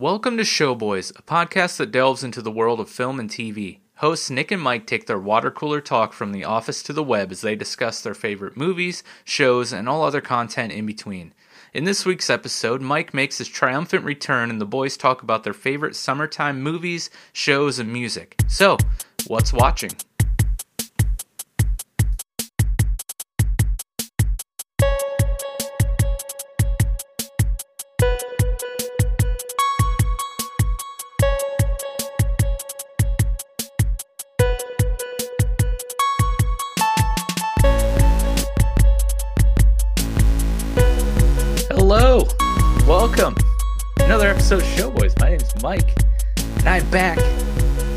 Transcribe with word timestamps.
Welcome 0.00 0.36
to 0.36 0.44
Showboys, 0.44 1.10
a 1.18 1.22
podcast 1.22 1.78
that 1.78 1.90
delves 1.90 2.22
into 2.22 2.40
the 2.40 2.52
world 2.52 2.78
of 2.78 2.88
film 2.88 3.18
and 3.18 3.28
TV. 3.28 3.80
Hosts 3.96 4.30
Nick 4.30 4.52
and 4.52 4.62
Mike 4.62 4.86
take 4.86 5.08
their 5.08 5.18
water 5.18 5.50
cooler 5.50 5.80
talk 5.80 6.12
from 6.12 6.30
the 6.30 6.44
office 6.44 6.84
to 6.84 6.92
the 6.92 7.02
web 7.02 7.32
as 7.32 7.40
they 7.40 7.56
discuss 7.56 8.00
their 8.00 8.14
favorite 8.14 8.56
movies, 8.56 9.02
shows, 9.24 9.72
and 9.72 9.88
all 9.88 10.04
other 10.04 10.20
content 10.20 10.72
in 10.72 10.86
between. 10.86 11.34
In 11.74 11.82
this 11.82 12.06
week's 12.06 12.30
episode, 12.30 12.80
Mike 12.80 13.12
makes 13.12 13.38
his 13.38 13.48
triumphant 13.48 14.04
return 14.04 14.50
and 14.50 14.60
the 14.60 14.64
boys 14.64 14.96
talk 14.96 15.24
about 15.24 15.42
their 15.42 15.52
favorite 15.52 15.96
summertime 15.96 16.62
movies, 16.62 17.10
shows, 17.32 17.80
and 17.80 17.92
music. 17.92 18.36
So, 18.46 18.76
what's 19.26 19.52
watching? 19.52 19.90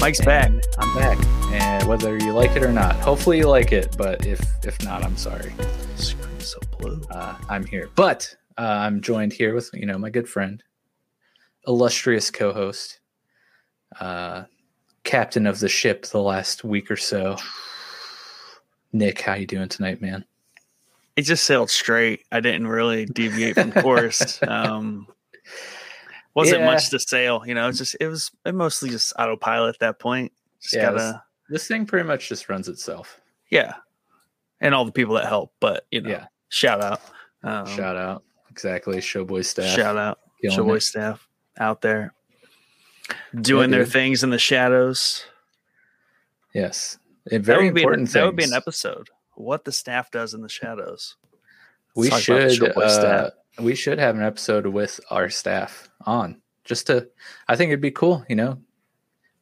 Mike's 0.02 0.20
back. 0.20 0.52
I'm 0.80 0.96
back, 0.96 1.24
and 1.52 1.88
whether 1.88 2.18
you 2.18 2.34
like 2.34 2.56
it 2.56 2.64
or 2.64 2.72
not, 2.72 2.96
hopefully 2.96 3.38
you 3.38 3.48
like 3.48 3.72
it. 3.72 3.96
But 4.00 4.26
if 4.26 4.42
if 4.66 4.84
not, 4.84 5.04
I'm 5.04 5.16
sorry. 5.16 5.54
Screen 5.96 6.40
so 6.40 6.58
blue. 6.80 7.00
Uh, 7.12 7.38
I'm 7.48 7.64
here, 7.68 7.88
but 7.94 8.36
uh, 8.58 8.62
I'm 8.64 9.02
joined 9.02 9.32
here 9.32 9.54
with 9.54 9.70
you 9.76 9.86
know 9.86 10.00
my 10.00 10.10
good 10.10 10.28
friend, 10.28 10.64
illustrious 11.68 12.32
co-host, 12.32 13.00
uh, 14.00 14.46
captain 15.04 15.46
of 15.46 15.60
the 15.60 15.70
ship 15.70 16.08
the 16.08 16.20
last 16.20 16.64
week 16.64 16.90
or 16.90 16.98
so. 16.98 17.38
Nick, 18.94 19.22
how 19.22 19.36
you 19.36 19.46
doing 19.46 19.70
tonight, 19.70 20.02
man? 20.02 20.26
It 21.16 21.22
just 21.22 21.44
sailed 21.44 21.70
straight. 21.70 22.26
I 22.32 22.40
didn't 22.40 22.66
really 22.66 23.06
deviate 23.06 23.54
from 23.54 23.72
course. 23.72 24.40
Um, 24.48 25.06
wasn't 26.34 26.62
Yeah. 26.62 26.66
much 26.66 26.90
to 26.90 27.00
sail, 27.00 27.44
you 27.46 27.54
know. 27.54 27.68
It's 27.68 27.78
just 27.78 27.96
it 28.00 28.08
was 28.08 28.32
it 28.46 28.54
mostly 28.56 28.90
just 28.90 29.14
autopilot 29.20 29.76
at 29.76 29.80
that 29.80 30.00
point. 30.00 30.32
Just 30.62 30.74
Yeah, 30.76 30.92
gotta 30.92 31.24
This 31.50 31.68
thing 31.68 31.86
pretty 31.86 32.08
much 32.08 32.30
just 32.30 32.48
runs 32.50 32.68
itself. 32.70 33.20
yeah, 33.50 33.76
and 34.60 34.74
all 34.76 34.86
the 34.86 34.92
people 34.92 35.16
that 35.16 35.26
help. 35.28 35.54
But 35.60 35.86
you 35.92 36.02
know, 36.02 36.10
Yeah. 36.10 36.28
shout 36.50 36.82
out, 36.82 37.02
um, 37.44 37.66
Shout 37.68 37.98
out, 37.98 38.24
exactly, 38.50 38.98
Showboy 38.98 39.44
staff. 39.46 39.76
shout 39.76 39.98
out, 39.98 40.20
killing 40.42 40.58
Showboy 40.58 40.78
it. 40.78 40.82
staff 40.82 41.28
out 41.60 41.82
there 41.82 42.14
doing 43.42 43.72
their 43.72 43.86
things 43.86 44.24
in 44.24 44.30
the 44.30 44.40
shadows. 44.40 45.26
Yes, 46.54 46.98
and 47.32 47.44
very 47.44 47.66
would 47.66 47.76
be 47.76 47.82
an- 47.82 47.88
important. 47.88 48.10
that 48.14 48.26
would 48.26 48.36
be 48.36 48.44
an 48.44 48.54
episode. 48.54 49.10
What 49.36 49.66
the 49.66 49.72
staff 49.72 50.12
does 50.12 50.34
in 50.34 50.42
the 50.42 50.50
shadows. 50.50 51.16
we 51.96 52.10
Let's 52.10 52.26
the 52.26 52.50
should 52.50 52.78
uh, 52.78 53.32
we 53.62 53.76
should 53.76 54.00
have 54.00 54.16
an 54.16 54.24
episode 54.24 54.66
with 54.66 55.00
our 55.10 55.30
staff 55.30 55.90
on 56.06 56.42
just 56.64 56.88
to 56.88 57.08
i 57.48 57.56
think 57.56 57.70
it'd 57.70 57.82
be 57.82 57.92
cool 57.92 58.26
you 58.30 58.36
know 58.36 58.58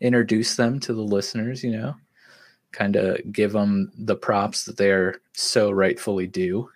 introduce 0.02 0.56
them 0.56 0.80
to 0.80 0.94
the 0.94 1.02
listeners 1.02 1.64
you 1.64 1.72
know 1.72 1.96
kind 2.72 2.96
of 2.96 3.20
give 3.32 3.52
them 3.52 3.92
the 3.98 4.16
props 4.16 4.66
that 4.66 4.78
they're 4.78 5.20
so 5.34 5.72
rightfully 5.72 6.28
due 6.28 6.70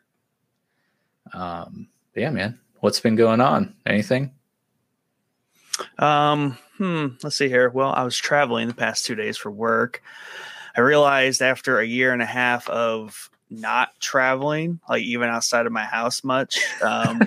um 1.33 1.87
yeah 2.15 2.29
man 2.29 2.59
what's 2.79 2.99
been 2.99 3.15
going 3.15 3.41
on 3.41 3.73
anything 3.85 4.31
Um, 5.97 6.57
hmm, 6.77 7.07
let's 7.23 7.35
see 7.35 7.49
here. 7.49 7.69
Well, 7.69 7.91
I 7.91 8.03
was 8.03 8.17
traveling 8.17 8.67
the 8.67 8.73
past 8.75 9.05
two 9.05 9.15
days 9.15 9.37
for 9.37 9.51
work. 9.51 10.03
I 10.75 10.81
realized 10.81 11.41
after 11.41 11.79
a 11.79 11.85
year 11.85 12.13
and 12.13 12.21
a 12.21 12.27
half 12.27 12.69
of 12.69 13.29
not 13.53 13.89
traveling, 13.99 14.79
like 14.89 15.03
even 15.03 15.29
outside 15.29 15.65
of 15.65 15.71
my 15.71 15.85
house 15.85 16.23
much, 16.23 16.59
um, 16.81 17.21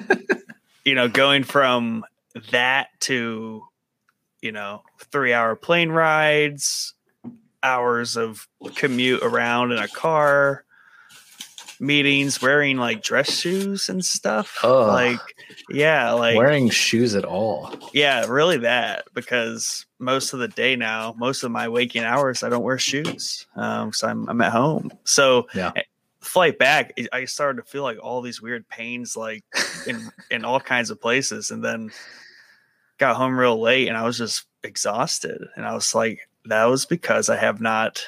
you 0.85 0.95
know, 0.95 1.09
going 1.09 1.45
from 1.45 2.05
that 2.51 2.89
to, 3.01 3.63
you 4.41 4.53
know, 4.53 4.83
three 5.11 5.33
hour 5.33 5.57
plane 5.57 5.91
rides, 5.91 6.95
hours 7.63 8.17
of 8.17 8.47
commute 8.75 9.23
around 9.23 9.73
in 9.73 9.79
a 9.79 9.89
car, 9.89 10.65
meetings, 11.81 12.41
wearing 12.41 12.77
like 12.77 13.03
dress 13.03 13.31
shoes 13.31 13.89
and 13.89 14.05
stuff. 14.05 14.59
Ugh. 14.63 14.89
Like, 14.89 15.21
yeah, 15.69 16.13
like 16.13 16.37
wearing 16.37 16.71
shoes 16.71 17.15
at 17.15 17.25
all 17.25 17.77
yeah, 17.93 18.27
really 18.27 18.59
that 18.59 19.07
because 19.15 19.87
most 19.99 20.33
of 20.33 20.39
the 20.39 20.49
day 20.49 20.77
now, 20.77 21.15
most 21.17 21.43
of 21.43 21.51
my 21.51 21.69
waking 21.69 22.05
hours, 22.05 22.43
I 22.43 22.49
don't 22.49 22.63
wear 22.63 22.79
shoes. 22.79 23.47
Um, 23.57 23.93
so 23.93 24.07
I'm 24.07 24.29
I'm 24.29 24.41
at 24.43 24.53
home. 24.53 24.93
So 25.05 25.49
Yeah. 25.55 25.73
Flight 26.27 26.59
back, 26.59 26.93
I- 26.99 27.21
I 27.21 27.25
started 27.25 27.63
to 27.63 27.69
feel 27.71 27.83
like 27.83 27.99
all 28.03 28.21
these 28.21 28.43
weird 28.43 28.69
pains, 28.69 29.17
like 29.17 29.45
in 29.87 30.01
in 30.31 30.45
all 30.45 30.61
kinds 30.61 30.91
of 30.91 31.01
places, 31.01 31.51
and 31.51 31.65
then 31.65 31.91
got 32.99 33.17
home 33.17 33.39
real 33.39 33.61
late, 33.61 33.89
and 33.89 33.97
I 33.97 34.03
was 34.05 34.19
just 34.19 34.45
exhausted, 34.63 35.43
and 35.57 35.67
I 35.67 35.75
was 35.75 35.95
like, 35.95 36.29
that 36.47 36.65
was 36.65 36.87
because 36.87 37.29
I 37.29 37.37
have 37.37 37.61
not 37.61 38.05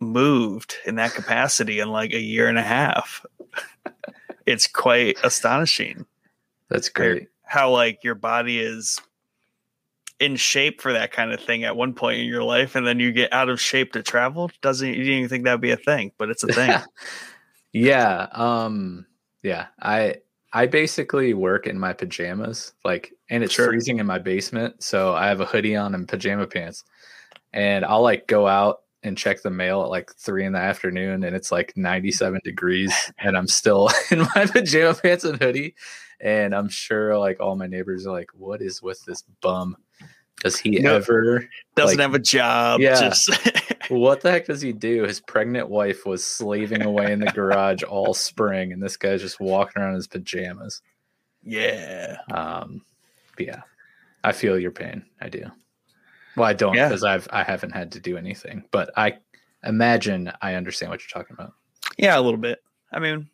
moved 0.00 0.76
in 0.84 0.96
that 0.96 1.14
capacity 1.14 1.78
in 1.80 1.88
like 1.90 2.12
a 2.12 2.20
year 2.20 2.48
and 2.48 2.58
a 2.58 2.62
half. 2.62 3.24
it's 4.46 4.66
quite 4.66 5.16
astonishing 5.22 6.04
that's 6.68 6.88
great 6.88 7.28
how 7.44 7.70
like 7.70 8.02
your 8.02 8.16
body 8.16 8.58
is 8.58 8.98
in 10.22 10.36
shape 10.36 10.80
for 10.80 10.92
that 10.92 11.10
kind 11.10 11.32
of 11.32 11.40
thing 11.40 11.64
at 11.64 11.76
one 11.76 11.92
point 11.92 12.20
in 12.20 12.26
your 12.26 12.44
life 12.44 12.76
and 12.76 12.86
then 12.86 13.00
you 13.00 13.10
get 13.10 13.32
out 13.32 13.48
of 13.48 13.60
shape 13.60 13.92
to 13.92 14.02
travel 14.02 14.50
doesn't 14.60 14.88
you 14.88 14.94
didn't 15.02 15.12
even 15.18 15.28
think 15.28 15.44
that'd 15.44 15.60
be 15.60 15.72
a 15.72 15.76
thing 15.76 16.12
but 16.18 16.30
it's 16.30 16.44
a 16.44 16.46
thing 16.52 16.72
yeah 17.72 18.28
um 18.32 19.04
yeah 19.42 19.66
i 19.80 20.14
i 20.52 20.66
basically 20.66 21.34
work 21.34 21.66
in 21.66 21.78
my 21.78 21.92
pajamas 21.92 22.72
like 22.84 23.12
and 23.30 23.42
it's 23.42 23.52
Sure. 23.54 23.66
freezing 23.66 23.98
in 23.98 24.06
my 24.06 24.18
basement 24.18 24.80
so 24.82 25.12
i 25.14 25.26
have 25.26 25.40
a 25.40 25.46
hoodie 25.46 25.74
on 25.74 25.94
and 25.94 26.08
pajama 26.08 26.46
pants 26.46 26.84
and 27.52 27.84
i'll 27.84 28.02
like 28.02 28.26
go 28.28 28.46
out 28.46 28.82
and 29.02 29.18
check 29.18 29.42
the 29.42 29.50
mail 29.50 29.82
at 29.82 29.88
like 29.90 30.14
three 30.14 30.44
in 30.44 30.52
the 30.52 30.58
afternoon 30.60 31.24
and 31.24 31.34
it's 31.34 31.50
like 31.50 31.72
97 31.76 32.40
degrees 32.44 32.94
and 33.18 33.36
i'm 33.36 33.48
still 33.48 33.90
in 34.10 34.20
my 34.20 34.46
pajama 34.46 34.94
pants 34.94 35.24
and 35.24 35.42
hoodie 35.42 35.74
and 36.22 36.54
i'm 36.54 36.68
sure 36.68 37.18
like 37.18 37.38
all 37.40 37.56
my 37.56 37.66
neighbors 37.66 38.06
are 38.06 38.12
like 38.12 38.30
what 38.34 38.62
is 38.62 38.80
with 38.82 39.04
this 39.04 39.22
bum 39.40 39.76
does 40.42 40.56
he 40.58 40.70
No. 40.80 40.96
ever 40.96 41.48
doesn't 41.76 41.98
Like, 41.98 42.02
have 42.02 42.14
a 42.14 42.18
job 42.18 42.80
yeah. 42.80 42.98
just 42.98 43.30
what 43.90 44.22
the 44.22 44.30
heck 44.30 44.46
does 44.46 44.60
he 44.62 44.72
do? 44.72 45.02
His 45.04 45.20
pregnant 45.20 45.68
wife 45.68 46.04
was 46.06 46.24
slaving 46.26 46.82
away 46.82 47.12
in 47.12 47.20
the 47.20 47.26
garage 47.26 47.82
all 47.84 48.12
spring, 48.14 48.72
and 48.72 48.82
this 48.82 48.96
guy's 48.96 49.20
just 49.20 49.38
walking 49.38 49.80
around 49.80 49.90
in 49.90 49.96
his 49.96 50.08
pajamas. 50.08 50.80
yeah 51.44 52.16
Um, 52.32 52.82
but 53.36 53.46
yeah, 53.46 53.60
I 54.24 54.32
feel 54.32 54.58
your 54.58 54.70
pain. 54.72 55.04
I 55.20 55.28
do. 55.28 55.44
Well, 56.36 56.46
I 56.48 56.54
don't 56.54 56.74
Yeah. 56.74 56.88
because 56.88 57.04
I've 57.04 57.28
I 57.30 57.44
haven't 57.44 57.70
had 57.72 57.92
to 57.92 58.00
do 58.00 58.16
anything, 58.16 58.64
but 58.72 58.90
I 58.96 59.18
imagine 59.62 60.32
I 60.40 60.54
understand 60.54 60.90
what 60.90 61.00
you're 61.02 61.22
talking 61.22 61.36
about. 61.38 61.52
yeah 61.98 62.18
a 62.18 62.22
little 62.22 62.40
bit 62.40 62.58
i 62.92 62.98
mean 62.98 63.28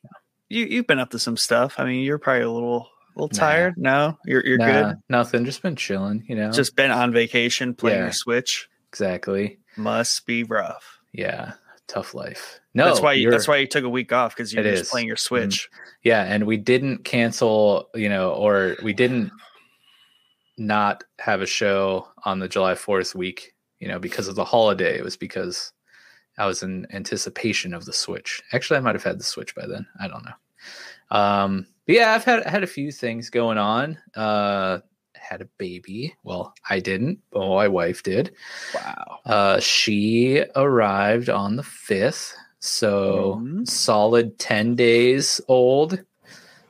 you 0.49 0.65
you've 0.67 0.87
been 0.87 0.99
up 0.99 1.11
to 1.11 1.19
some 1.19 1.37
stuff 1.37 1.75
i 1.79 1.85
mean 1.85 2.03
you're 2.03 2.19
probably 2.19 2.43
a 2.43 2.51
little 2.51 2.89
a 3.17 3.21
little 3.21 3.31
Nah. 3.35 3.39
tired 3.39 3.75
no 3.77 4.19
you're, 4.25 4.45
you're 4.47 4.59
Nah, 4.59 4.67
good 4.67 4.97
Nothing. 5.09 5.45
Just 5.45 5.63
been 5.63 5.77
chilling. 5.77 6.25
You 6.29 6.37
know. 6.37 6.53
just 6.53 6.77
been 6.77 6.91
on 6.91 7.13
vacation 7.13 7.75
playing 7.75 7.99
Yeah. 7.99 8.05
your 8.05 8.13
switch 8.13 8.69
exactly. 8.91 9.59
must 9.77 10.25
be 10.27 10.45
rough 10.45 10.99
Yeah. 11.13 11.53
Tough 11.89 12.13
life. 12.13 12.61
No, 12.75 12.85
that's 12.85 13.01
why 13.01 13.15
you, 13.15 13.31
that's 13.31 13.49
why 13.49 13.57
you 13.57 13.67
took 13.67 13.83
a 13.83 13.89
week 13.89 14.13
off 14.13 14.37
because 14.37 14.53
you're 14.53 14.63
were 14.63 14.69
is. 14.69 14.81
just 14.81 14.91
playing 14.91 15.07
your 15.07 15.17
mm-hmm. 15.17 15.51
switch 15.51 15.71
Yeah, 16.03 16.23
and 16.23 16.47
we 16.47 16.59
didn't 16.59 17.05
cancel, 17.05 17.89
you 17.95 18.11
know, 18.11 18.33
or 18.33 18.77
we 18.83 18.93
didn't 18.93 19.33
not 20.59 21.05
have 21.19 21.41
a 21.41 21.47
show 21.47 22.09
on 22.25 22.41
the 22.41 22.49
July 22.49 22.75
4th 22.75 23.15
week, 23.15 23.55
you 23.81 23.89
know, 23.89 23.99
because 23.99 24.29
of 24.29 24.35
the 24.35 24.45
holiday. 24.45 24.99
It 24.99 25.05
was 25.05 25.17
because 25.17 25.73
I 26.39 26.47
was 26.47 26.63
in 26.63 26.87
anticipation 26.93 27.75
of 27.75 27.85
the 27.85 27.93
Switch. 27.93 28.43
Actually, 28.53 28.79
I 28.79 28.81
might 28.81 28.95
have 28.95 29.05
had 29.05 29.19
the 29.19 29.25
Switch 29.25 29.55
by 29.55 29.67
then. 29.67 29.87
I 30.01 30.09
don't 30.09 30.25
know. 30.25 31.17
Um, 31.17 31.67
but 31.87 31.95
yeah, 31.97 32.13
I've 32.13 32.25
had 32.25 32.47
had 32.47 32.63
a 32.63 32.67
few 32.69 32.93
things 32.93 33.31
going 33.31 33.59
on. 33.59 33.99
Uh 34.15 34.79
had 35.15 35.41
a 35.43 35.49
baby. 35.59 36.15
Well, 36.23 36.55
I 36.71 36.81
didn't, 36.81 37.19
but 37.31 37.41
my 37.49 37.69
wife 37.69 38.03
did. 38.03 38.35
wow 38.75 39.19
Uh, 39.27 39.61
she 39.61 40.43
arrived 40.57 41.29
on 41.29 41.57
the 41.57 41.63
5th. 41.63 42.33
So 42.61 43.37
Mhm. 43.43 43.69
solid 43.69 44.39
10 44.39 44.75
days 44.75 45.41
old. 45.49 46.03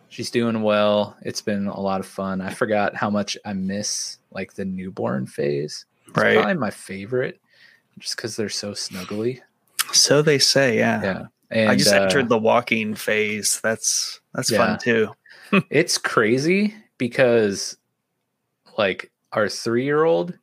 She's 0.09 0.31
doing 0.31 0.63
well. 0.63 1.17
It's 1.23 1.43
been 1.43 1.67
a 1.67 1.81
lot 1.81 2.01
of 2.01 2.07
fun. 2.07 2.41
I 2.41 2.51
forgot 2.51 2.97
how 2.97 3.11
much 3.11 3.37
I 3.45 3.53
miss 3.53 4.19
like 4.33 4.55
the 4.55 4.65
newborn 4.65 5.27
phase. 5.27 5.85
It's 6.09 6.17
Right. 6.19 6.35
probably 6.35 6.55
my 6.55 6.71
favorite 6.71 7.41
just 7.99 8.17
because 8.17 8.35
they're 8.35 8.49
so 8.49 8.73
snuggly. 8.73 9.41
So 9.93 10.23
they 10.23 10.39
say, 10.39 10.79
yeah. 10.79 11.03
Yeah. 11.03 11.23
And 11.51 11.71
I 11.71 11.77
just 11.77 11.93
uh, 11.93 12.03
entered 12.03 12.29
the 12.29 12.39
walking 12.39 12.95
phase. 12.95 13.61
That's 13.63 14.21
that's 14.35 14.51
Yeah. 14.51 14.59
fun 14.59 14.79
too. 14.79 15.15
it's 15.71 15.97
crazy 15.97 16.75
because 16.99 17.77
like 18.77 19.11
our 19.33 19.49
three 19.49 19.85
year 19.85 20.05
old, 20.05 20.39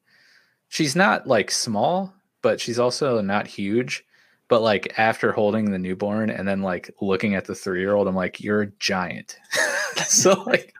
she's 0.70 0.96
not 0.96 1.28
like 1.28 1.52
small, 1.52 2.14
but 2.42 2.60
she's 2.60 2.80
also 2.80 3.22
not 3.22 3.48
huge. 3.48 4.04
But 4.48 4.62
like 4.62 4.94
after 5.00 5.32
holding 5.32 5.72
the 5.72 5.80
newborn 5.80 6.30
and 6.30 6.48
then 6.48 6.62
like 6.62 6.92
looking 7.02 7.34
at 7.36 7.46
the 7.46 7.56
three 7.56 7.80
year 7.80 7.96
old, 7.96 8.08
I'm 8.08 8.16
like, 8.16 8.42
you're 8.42 8.62
a 8.62 8.72
giant. 8.80 9.38
so 10.06 10.44
like 10.46 10.74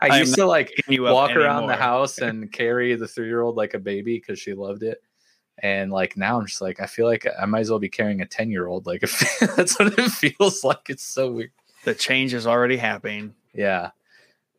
I, 0.00 0.08
I 0.08 0.18
used 0.18 0.36
to 0.36 0.46
like 0.46 0.72
walk 0.88 1.34
around 1.36 1.66
the 1.66 1.76
house 1.76 2.18
and 2.18 2.50
carry 2.52 2.94
the 2.94 3.08
three 3.08 3.26
year 3.26 3.42
old 3.42 3.56
like 3.56 3.74
a 3.74 3.78
baby 3.78 4.18
because 4.18 4.38
she 4.38 4.54
loved 4.54 4.82
it. 4.82 5.02
And 5.62 5.90
like 5.90 6.16
now 6.16 6.38
I'm 6.38 6.46
just 6.46 6.60
like, 6.60 6.80
I 6.80 6.86
feel 6.86 7.06
like 7.06 7.26
I 7.40 7.46
might 7.46 7.60
as 7.60 7.70
well 7.70 7.78
be 7.78 7.88
carrying 7.88 8.20
a 8.20 8.26
10 8.26 8.50
year 8.50 8.66
old. 8.66 8.86
Like 8.86 9.02
if 9.02 9.38
that's 9.56 9.78
what 9.78 9.98
it 9.98 10.10
feels 10.10 10.64
like. 10.64 10.88
It's 10.88 11.04
so 11.04 11.32
weird. 11.32 11.52
The 11.84 11.94
change 11.94 12.34
is 12.34 12.46
already 12.46 12.76
happening. 12.76 13.34
Yeah. 13.54 13.90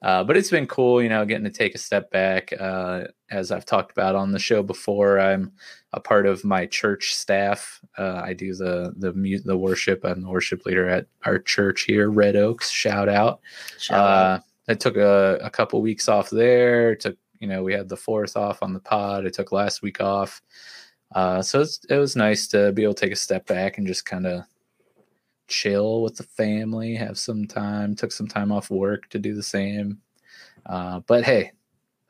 Uh, 0.02 0.24
but 0.24 0.38
it's 0.38 0.50
been 0.50 0.66
cool, 0.66 1.02
you 1.02 1.10
know, 1.10 1.26
getting 1.26 1.44
to 1.44 1.50
take 1.50 1.76
a 1.76 1.80
step 1.80 2.10
back. 2.10 2.54
Uh, 2.58 3.04
as 3.30 3.52
I've 3.52 3.66
talked 3.66 3.92
about 3.92 4.16
on 4.16 4.32
the 4.32 4.40
show 4.40 4.64
before, 4.64 5.20
I'm 5.20 5.52
a 5.92 6.00
part 6.00 6.26
of 6.26 6.46
my 6.46 6.66
church 6.68 7.14
staff. 7.14 7.82
Uh, 7.98 8.22
I 8.24 8.34
do 8.34 8.54
the 8.54 8.94
the 8.96 9.14
mu- 9.14 9.40
the 9.40 9.58
worship. 9.58 10.06
I'm 10.06 10.22
the 10.22 10.30
worship 10.30 10.66
leader 10.66 10.88
at 10.88 11.08
our 11.26 11.38
church 11.38 11.82
here, 11.82 12.10
Red 12.10 12.38
Oaks. 12.38 12.70
Shout 12.70 13.10
out. 13.10 13.42
Shout 13.78 14.00
out. 14.00 14.06
Uh, 14.08 14.40
I 14.70 14.74
took 14.76 14.96
a, 14.96 15.40
a 15.42 15.50
couple 15.50 15.82
weeks 15.82 16.08
off 16.08 16.30
there. 16.30 16.96
Took 16.96 17.18
you 17.40 17.48
know 17.48 17.64
we 17.64 17.74
had 17.74 17.90
the 17.90 17.98
fourth 17.98 18.38
off 18.38 18.64
on 18.64 18.74
the 18.74 18.80
pod. 18.80 19.26
I 19.26 19.30
took 19.30 19.52
last 19.52 19.82
week 19.82 20.00
off. 20.00 20.42
Uh, 21.14 21.42
so 21.42 21.62
it's, 21.62 21.80
it 21.90 21.98
was 21.98 22.16
nice 22.16 22.48
to 22.48 22.72
be 22.72 22.84
able 22.84 22.94
to 22.94 23.02
take 23.02 23.14
a 23.14 23.18
step 23.18 23.48
back 23.48 23.78
and 23.78 23.88
just 23.88 24.06
kind 24.06 24.28
of 24.28 24.44
chill 25.48 26.04
with 26.04 26.16
the 26.16 26.24
family, 26.24 26.96
have 26.96 27.18
some 27.18 27.48
time. 27.48 27.96
Took 27.96 28.12
some 28.12 28.28
time 28.28 28.52
off 28.52 28.70
work 28.70 29.10
to 29.10 29.20
do 29.20 29.34
the 29.34 29.44
same. 29.44 30.00
Uh, 30.66 31.02
but 31.08 31.24
hey, 31.24 31.52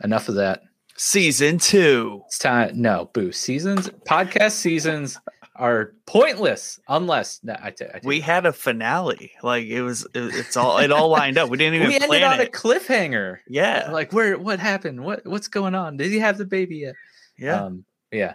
enough 0.03 0.29
of 0.29 0.35
that. 0.35 0.61
Season 0.95 1.57
two. 1.57 2.23
It's 2.27 2.37
time. 2.37 2.81
No, 2.81 3.09
boo. 3.13 3.31
Seasons, 3.31 3.89
podcast 4.05 4.51
seasons 4.51 5.17
are 5.55 5.93
pointless 6.05 6.79
unless 6.87 7.39
no, 7.43 7.55
I, 7.61 7.71
t- 7.71 7.85
I 7.85 7.99
take 7.99 8.03
We 8.03 8.19
had 8.19 8.45
a 8.45 8.51
finale. 8.51 9.31
Like 9.41 9.65
it 9.67 9.81
was. 9.81 10.05
It, 10.13 10.35
it's 10.35 10.57
all. 10.57 10.77
It 10.79 10.91
all 10.91 11.07
lined 11.07 11.37
up. 11.37 11.49
We 11.49 11.57
didn't 11.57 11.75
even 11.75 11.87
we 11.87 11.95
ended 11.95 12.09
plan 12.09 12.23
on 12.23 12.41
a 12.41 12.49
cliffhanger. 12.49 13.37
yeah. 13.47 13.89
Like 13.91 14.11
where? 14.11 14.37
What 14.37 14.59
happened? 14.59 15.01
What 15.01 15.25
What's 15.25 15.47
going 15.47 15.73
on? 15.73 15.95
Did 15.95 16.11
he 16.11 16.19
have 16.19 16.37
the 16.37 16.45
baby 16.45 16.79
yet? 16.79 16.95
Yeah. 17.37 17.63
Um, 17.63 17.85
yeah. 18.11 18.33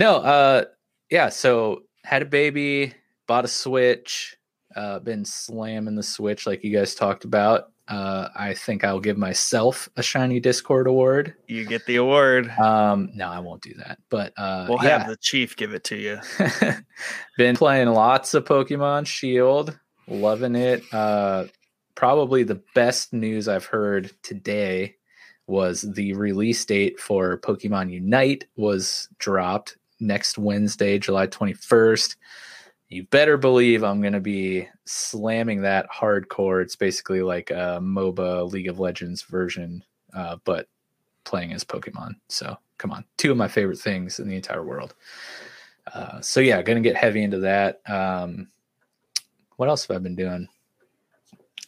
No, 0.00 0.16
uh 0.16 0.64
yeah, 1.10 1.28
so 1.28 1.82
had 2.04 2.22
a 2.22 2.24
baby, 2.24 2.94
bought 3.26 3.44
a 3.44 3.48
Switch, 3.48 4.34
uh 4.74 4.98
been 5.00 5.26
slamming 5.26 5.94
the 5.94 6.02
Switch 6.02 6.46
like 6.46 6.64
you 6.64 6.74
guys 6.74 6.94
talked 6.94 7.24
about. 7.24 7.70
Uh 7.86 8.28
I 8.34 8.54
think 8.54 8.82
I'll 8.82 8.98
give 8.98 9.18
myself 9.18 9.90
a 9.96 10.02
shiny 10.02 10.40
Discord 10.40 10.86
award. 10.86 11.34
you 11.48 11.66
get 11.66 11.84
the 11.84 11.96
award. 11.96 12.48
Um 12.58 13.10
no, 13.14 13.28
I 13.28 13.40
won't 13.40 13.60
do 13.60 13.74
that. 13.74 13.98
But 14.08 14.32
uh 14.38 14.66
We'll 14.70 14.82
yeah. 14.82 15.00
have 15.00 15.08
the 15.08 15.18
chief 15.18 15.54
give 15.54 15.74
it 15.74 15.84
to 15.84 15.96
you. 15.96 16.18
been 17.36 17.56
playing 17.56 17.88
lots 17.90 18.32
of 18.32 18.44
Pokemon 18.46 19.06
Shield, 19.06 19.78
loving 20.08 20.56
it. 20.56 20.82
Uh 20.94 21.44
probably 21.94 22.42
the 22.42 22.62
best 22.74 23.12
news 23.12 23.48
I've 23.48 23.66
heard 23.66 24.12
today 24.22 24.96
was 25.46 25.82
the 25.82 26.14
release 26.14 26.64
date 26.64 26.98
for 26.98 27.36
Pokemon 27.38 27.92
Unite 27.92 28.46
was 28.56 29.08
dropped 29.18 29.76
next 30.00 30.38
Wednesday, 30.38 30.98
July 30.98 31.26
21st. 31.26 32.16
You 32.88 33.04
better 33.04 33.36
believe 33.36 33.84
I'm 33.84 34.00
going 34.00 34.14
to 34.14 34.20
be 34.20 34.68
slamming 34.84 35.62
that 35.62 35.88
hardcore. 35.90 36.62
It's 36.62 36.76
basically 36.76 37.22
like 37.22 37.50
a 37.50 37.78
MOBA 37.80 38.50
League 38.50 38.68
of 38.68 38.80
Legends 38.80 39.22
version, 39.22 39.84
uh, 40.12 40.36
but 40.44 40.66
playing 41.24 41.52
as 41.52 41.62
Pokemon. 41.62 42.14
So 42.28 42.56
come 42.78 42.90
on, 42.90 43.04
two 43.16 43.30
of 43.30 43.36
my 43.36 43.46
favorite 43.46 43.78
things 43.78 44.18
in 44.18 44.28
the 44.28 44.36
entire 44.36 44.64
world. 44.64 44.94
Uh, 45.94 46.20
so 46.20 46.40
yeah, 46.40 46.62
going 46.62 46.82
to 46.82 46.88
get 46.88 46.96
heavy 46.96 47.22
into 47.22 47.38
that. 47.38 47.80
Um, 47.88 48.48
what 49.56 49.68
else 49.68 49.86
have 49.86 49.96
I 49.96 50.00
been 50.00 50.16
doing? 50.16 50.48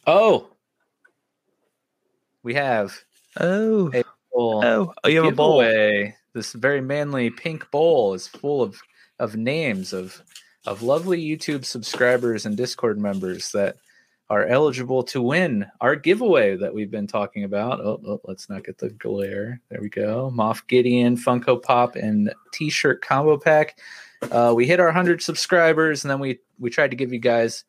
Oh, 0.05 0.49
we 2.41 2.53
have 2.53 2.93
Oh. 3.39 3.91
Full 4.31 4.65
Oh. 4.65 4.93
Oh, 5.03 5.07
you 5.07 5.23
have 5.23 5.31
a 5.31 5.35
bowl. 5.35 5.63
This 6.33 6.53
very 6.53 6.81
manly 6.81 7.29
pink 7.29 7.69
bowl 7.71 8.13
is 8.13 8.27
full 8.27 8.61
of 8.61 8.81
of 9.19 9.35
names 9.35 9.93
of 9.93 10.21
of 10.65 10.81
lovely 10.81 11.21
YouTube 11.21 11.65
subscribers 11.65 12.45
and 12.45 12.57
Discord 12.57 12.99
members 12.99 13.51
that 13.51 13.77
are 14.29 14.47
eligible 14.47 15.03
to 15.03 15.21
win 15.21 15.65
our 15.81 15.95
giveaway 15.95 16.55
that 16.55 16.73
we've 16.73 16.89
been 16.89 17.07
talking 17.07 17.43
about. 17.43 17.81
Oh, 17.81 18.01
oh, 18.07 18.21
let's 18.23 18.49
not 18.49 18.63
get 18.63 18.77
the 18.77 18.89
glare. 18.89 19.61
There 19.69 19.81
we 19.81 19.89
go. 19.89 20.31
Moff 20.33 20.65
Gideon, 20.67 21.17
Funko 21.17 21.61
Pop, 21.61 21.95
and 21.95 22.33
T-shirt 22.53 23.01
combo 23.01 23.37
pack. 23.37 23.77
Uh, 24.31 24.53
we 24.55 24.65
hit 24.65 24.79
our 24.79 24.91
hundred 24.91 25.21
subscribers, 25.21 26.03
and 26.03 26.11
then 26.11 26.19
we 26.19 26.39
we 26.57 26.69
tried 26.69 26.91
to 26.91 26.97
give 26.97 27.11
you 27.11 27.19
guys 27.19 27.65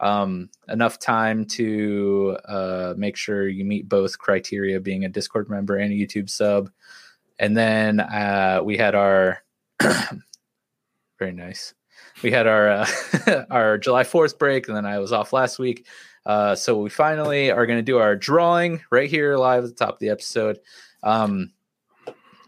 um, 0.00 0.50
enough 0.68 0.98
time 0.98 1.46
to 1.46 2.36
uh, 2.44 2.94
make 2.96 3.16
sure 3.16 3.48
you 3.48 3.64
meet 3.64 3.88
both 3.88 4.18
criteria, 4.18 4.78
being 4.78 5.04
a 5.04 5.08
Discord 5.08 5.48
member 5.48 5.76
and 5.76 5.92
a 5.92 5.96
YouTube 5.96 6.28
sub. 6.28 6.70
And 7.38 7.56
then 7.56 8.00
uh, 8.00 8.60
we 8.64 8.76
had 8.76 8.94
our 8.94 9.42
very 11.18 11.32
nice. 11.32 11.74
We 12.22 12.30
had 12.30 12.46
our 12.46 12.68
uh, 12.68 13.44
our 13.50 13.78
July 13.78 14.04
Fourth 14.04 14.38
break, 14.38 14.68
and 14.68 14.76
then 14.76 14.86
I 14.86 14.98
was 14.98 15.12
off 15.12 15.32
last 15.32 15.58
week. 15.58 15.86
Uh, 16.24 16.54
so 16.54 16.80
we 16.80 16.90
finally 16.90 17.50
are 17.50 17.66
going 17.66 17.78
to 17.78 17.82
do 17.82 17.98
our 17.98 18.16
drawing 18.16 18.82
right 18.90 19.08
here 19.08 19.36
live 19.36 19.64
at 19.64 19.70
the 19.70 19.76
top 19.76 19.94
of 19.94 19.98
the 20.00 20.08
episode. 20.08 20.58
Um, 21.02 21.52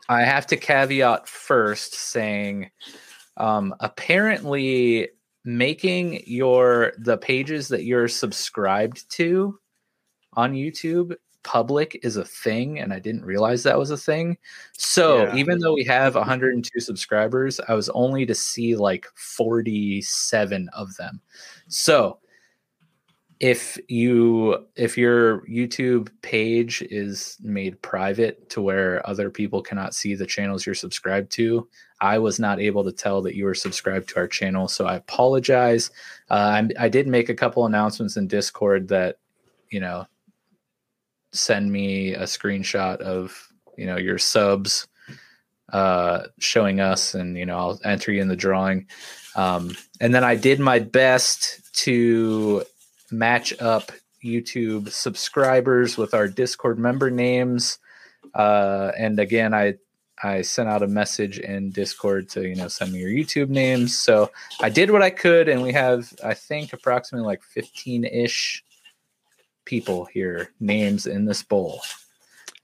I 0.09 0.23
have 0.23 0.47
to 0.49 0.57
caveat 0.57 1.29
first 1.29 1.95
saying, 1.95 2.71
um, 3.37 3.75
apparently, 3.81 5.11
making 5.45 6.23
your 6.27 6.93
the 6.99 7.19
pages 7.19 7.69
that 7.69 7.85
you're 7.85 8.09
subscribed 8.09 9.11
to 9.13 9.59
on 10.35 10.55
YouTube 10.55 11.15
public 11.43 12.01
is 12.03 12.17
a 12.17 12.25
thing 12.25 12.79
and 12.81 12.93
I 12.93 12.99
didn't 12.99 13.25
realize 13.25 13.63
that 13.63 13.79
was 13.79 13.91
a 13.91 13.97
thing. 13.97 14.37
So, 14.77 15.25
Yeah. 15.25 15.37
even 15.37 15.59
though 15.59 15.75
we 15.75 15.85
have 15.85 16.15
102 16.15 16.81
subscribers, 16.81 17.61
I 17.69 17.75
was 17.75 17.89
only 17.91 18.27
to 18.27 18.35
see 18.35 18.77
like 18.77 19.07
47 19.15 20.69
of 20.73 20.95
them. 20.97 21.21
So, 21.69 22.19
if 23.41 23.79
you 23.87 24.67
if 24.75 24.99
your 24.99 25.43
YouTube 25.47 26.11
page 26.23 26.83
is 26.91 27.37
made 27.41 27.81
private 27.83 28.51
to 28.51 28.61
where 28.61 29.09
other 29.09 29.31
people 29.31 29.63
cannot 29.63 29.95
see 29.95 30.17
the 30.17 30.27
channels 30.27 30.67
you're 30.67 30.75
subscribed 30.75 31.31
to, 31.33 31.69
I 32.01 32.19
was 32.19 32.41
not 32.41 32.59
able 32.61 32.83
to 32.83 32.91
tell 32.91 33.23
that 33.23 33.37
you 33.37 33.45
were 33.45 33.55
subscribed 33.55 34.09
to 34.09 34.17
our 34.17 34.27
channel, 34.27 34.67
so 34.67 34.87
I 34.87 34.97
apologize. 34.97 35.93
Uh, 36.31 36.69
I, 36.79 36.87
I 36.87 36.89
did 36.89 37.07
make 37.07 37.29
a 37.29 37.35
couple 37.35 37.65
announcements 37.65 38.17
in 38.17 38.27
Discord 38.27 38.89
that, 38.89 39.19
you 39.71 39.79
know, 39.79 40.05
send 41.33 41.71
me 41.71 42.15
a 42.15 42.25
screenshot 42.25 42.99
of 42.99 43.49
you 43.77 43.87
know 43.87 43.97
your 43.97 44.19
subs 44.19 44.87
uh, 45.73 46.25
showing 46.39 46.81
us, 46.81 47.15
and 47.15 47.37
you 47.37 47.47
know 47.47 47.57
I'll 47.57 47.81
enter 47.85 48.13
you 48.13 48.21
in 48.21 48.29
the 48.29 48.37
drawing. 48.37 48.87
Um, 49.37 49.77
and 50.01 50.15
then 50.15 50.25
I 50.25 50.35
did 50.35 50.59
my 50.59 50.79
best 50.79 51.61
to 51.85 52.65
match 53.11 53.55
up 53.61 53.93
YouTube 54.25 54.91
subscribers 54.91 55.97
with 55.97 56.15
our 56.15 56.27
Discord 56.27 56.79
member 56.79 57.11
names. 57.11 57.79
Uh, 58.35 58.91
and 58.99 59.19
again, 59.19 59.55
I 59.55 59.75
I 60.23 60.43
sent 60.43 60.69
out 60.69 60.83
a 60.83 60.89
message 60.89 61.39
in 61.39 61.71
Discord 61.71 62.29
to 62.31 62.49
you 62.49 62.57
know 62.57 62.69
send 62.69 62.93
me 62.93 63.01
your 63.01 63.11
YouTube 63.11 63.49
names. 63.49 63.97
So 63.97 64.31
I 64.61 64.69
did 64.71 64.91
what 64.91 65.03
I 65.03 65.11
could, 65.11 65.49
and 65.49 65.63
we 65.63 65.73
have 65.73 66.13
I 66.25 66.35
think 66.35 66.73
approximately 66.73 67.27
like 67.27 67.43
fifteen 67.43 68.05
ish 68.05 68.65
people 69.69 70.07
here 70.07 70.51
names 70.61 71.07
in 71.07 71.27
this 71.27 71.43
bowl. 71.43 71.83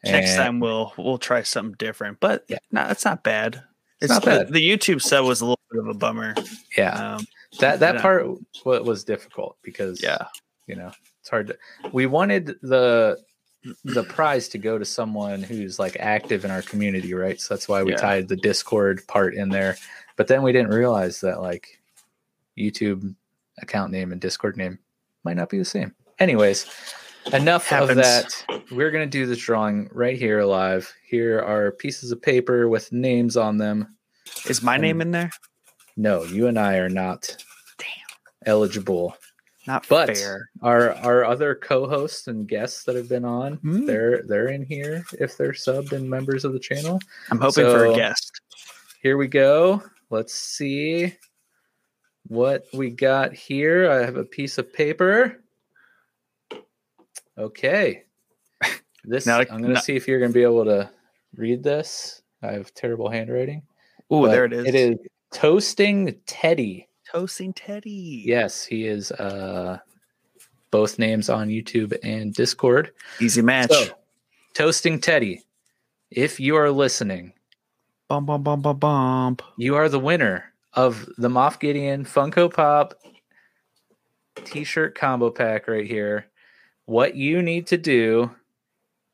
Next 0.02 0.30
And- 0.30 0.38
time 0.38 0.60
we'll 0.60 0.92
we'll 0.96 1.18
try 1.18 1.42
something 1.42 1.76
different. 1.78 2.18
But 2.18 2.44
Yeah. 2.48 2.58
no, 2.72 2.86
it's 2.88 3.04
not 3.04 3.22
bad. 3.22 3.62
It's 4.00 4.10
not 4.10 4.24
bad. 4.24 4.52
The, 4.52 4.60
YouTube 4.68 5.00
sub 5.02 5.24
was 5.26 5.40
a 5.40 5.44
little 5.44 5.60
bit 5.70 5.80
of 5.80 5.88
a 5.88 5.94
bummer. 5.94 6.34
yeah, 6.76 7.14
Um, 7.16 7.26
that 7.60 7.80
that 7.80 8.00
part 8.00 8.26
wa- 8.64 8.80
was 8.80 9.04
difficult 9.04 9.56
because 9.62 10.02
yeah. 10.02 10.26
you 10.66 10.74
know 10.76 10.90
it's 11.20 11.28
hard 11.30 11.46
to 11.48 11.58
we 11.92 12.06
wanted 12.06 12.56
the 12.62 13.18
the 13.84 14.02
prize 14.04 14.48
to 14.48 14.58
go 14.58 14.76
to 14.78 14.84
someone 14.84 15.42
who's 15.42 15.78
like 15.78 15.96
active 16.00 16.44
in 16.44 16.50
our 16.50 16.60
community 16.62 17.14
right 17.14 17.40
so 17.40 17.54
that's 17.54 17.66
why 17.68 17.82
we 17.82 17.92
Yeah. 17.92 17.96
tied 17.98 18.28
the 18.28 18.36
discord 18.36 19.06
part 19.06 19.34
in 19.34 19.48
there 19.48 19.76
but 20.16 20.26
then 20.26 20.42
we 20.42 20.52
didn't 20.52 20.74
realize 20.74 21.20
that 21.22 21.40
like 21.40 21.80
youtube 22.58 23.14
account 23.62 23.90
name 23.90 24.12
and 24.12 24.20
discord 24.20 24.56
name 24.58 24.78
might 25.24 25.36
not 25.38 25.48
be 25.48 25.56
the 25.58 25.64
same 25.64 25.94
anyways 26.18 26.66
enough 27.32 27.72
of 27.72 27.94
that 27.96 28.44
we're 28.70 28.90
going 28.90 29.04
to 29.04 29.10
do 29.10 29.26
this 29.26 29.38
drawing 29.38 29.88
right 29.92 30.18
here 30.18 30.42
live 30.44 30.92
here 31.08 31.40
are 31.40 31.72
pieces 31.72 32.10
of 32.12 32.20
paper 32.20 32.68
with 32.68 32.92
names 32.92 33.36
on 33.36 33.56
them 33.58 33.96
Is 34.48 34.62
my 34.62 34.76
name 34.76 35.00
in 35.00 35.10
there? 35.10 35.30
no 35.96 36.24
you 36.24 36.46
and 36.46 36.58
i 36.58 36.76
are 36.76 36.88
not 36.90 37.36
Damn. 37.78 37.88
eligible 38.46 39.16
Not 39.66 39.86
But 39.88 40.16
fair. 40.16 40.50
our 40.60 40.92
our 40.96 41.24
other 41.24 41.54
co-hosts 41.54 42.26
and 42.28 42.46
guests 42.46 42.84
that 42.84 42.96
have 42.96 43.08
been 43.08 43.24
on, 43.24 43.54
Hmm. 43.56 43.86
they're 43.86 44.22
they're 44.22 44.48
in 44.48 44.62
here 44.66 45.02
if 45.18 45.38
they're 45.38 45.52
subbed 45.52 45.92
and 45.92 46.08
members 46.08 46.44
of 46.44 46.52
the 46.52 46.58
channel. 46.60 47.00
I'm 47.30 47.40
hoping 47.40 47.64
for 47.64 47.86
a 47.86 47.94
guest. 47.94 48.40
Here 49.02 49.16
we 49.16 49.26
go. 49.26 49.82
Let's 50.10 50.34
see 50.34 51.14
what 52.26 52.66
we 52.74 52.90
got 52.90 53.32
here. 53.32 53.90
I 53.90 54.04
have 54.04 54.16
a 54.16 54.24
piece 54.24 54.58
of 54.58 54.70
paper. 54.72 55.42
Okay. 57.38 58.04
This 59.04 59.26
Now- 59.26 59.40
I'm 59.40 59.60
going 59.60 59.74
to 59.74 59.80
see 59.80 59.96
if 59.96 60.08
you're 60.08 60.18
going 60.18 60.30
to 60.32 60.34
be 60.34 60.42
able 60.44 60.64
to 60.64 60.90
read 61.36 61.62
this. 61.62 62.22
I 62.42 62.52
have 62.52 62.72
terrible 62.74 63.08
handwriting. 63.08 63.62
Oh, 64.10 64.26
there 64.28 64.44
it 64.44 64.52
is. 64.52 64.66
It 64.66 64.74
is 64.74 64.96
Toasting 65.32 66.16
Teddy. 66.26 66.88
Toasting 67.10 67.54
Teddy. 67.54 68.22
Yes, 68.24 68.64
he 68.64 68.86
is 68.86 69.10
uh 69.12 69.78
both 70.70 70.98
names 70.98 71.28
on 71.30 71.48
YouTube 71.48 71.96
and 72.02 72.34
Discord. 72.34 72.92
Easy 73.20 73.42
match. 73.42 73.70
So, 73.70 73.86
Toasting 74.54 75.00
Teddy, 75.00 75.42
if 76.10 76.38
you 76.38 76.56
are 76.56 76.70
listening, 76.70 77.32
bum 78.08 78.26
bum 78.26 78.42
bum 78.42 78.60
bum 78.60 78.78
bum. 78.78 79.36
you 79.56 79.74
are 79.74 79.88
the 79.88 79.98
winner 80.00 80.52
of 80.74 81.08
the 81.18 81.28
Moff 81.28 81.58
Gideon 81.60 82.04
Funko 82.04 82.52
Pop 82.52 82.94
t-shirt 84.44 84.94
combo 84.96 85.30
pack 85.30 85.68
right 85.68 85.86
here. 85.86 86.26
What 86.86 87.14
you 87.16 87.42
need 87.42 87.66
to 87.68 87.76
do 87.78 88.30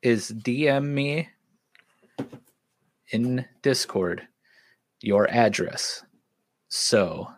is 0.02 0.30
DM 0.32 0.86
me 0.86 1.28
in 3.10 3.44
Discord 3.62 4.26
your 5.00 5.30
address 5.30 6.02
so 6.68 7.28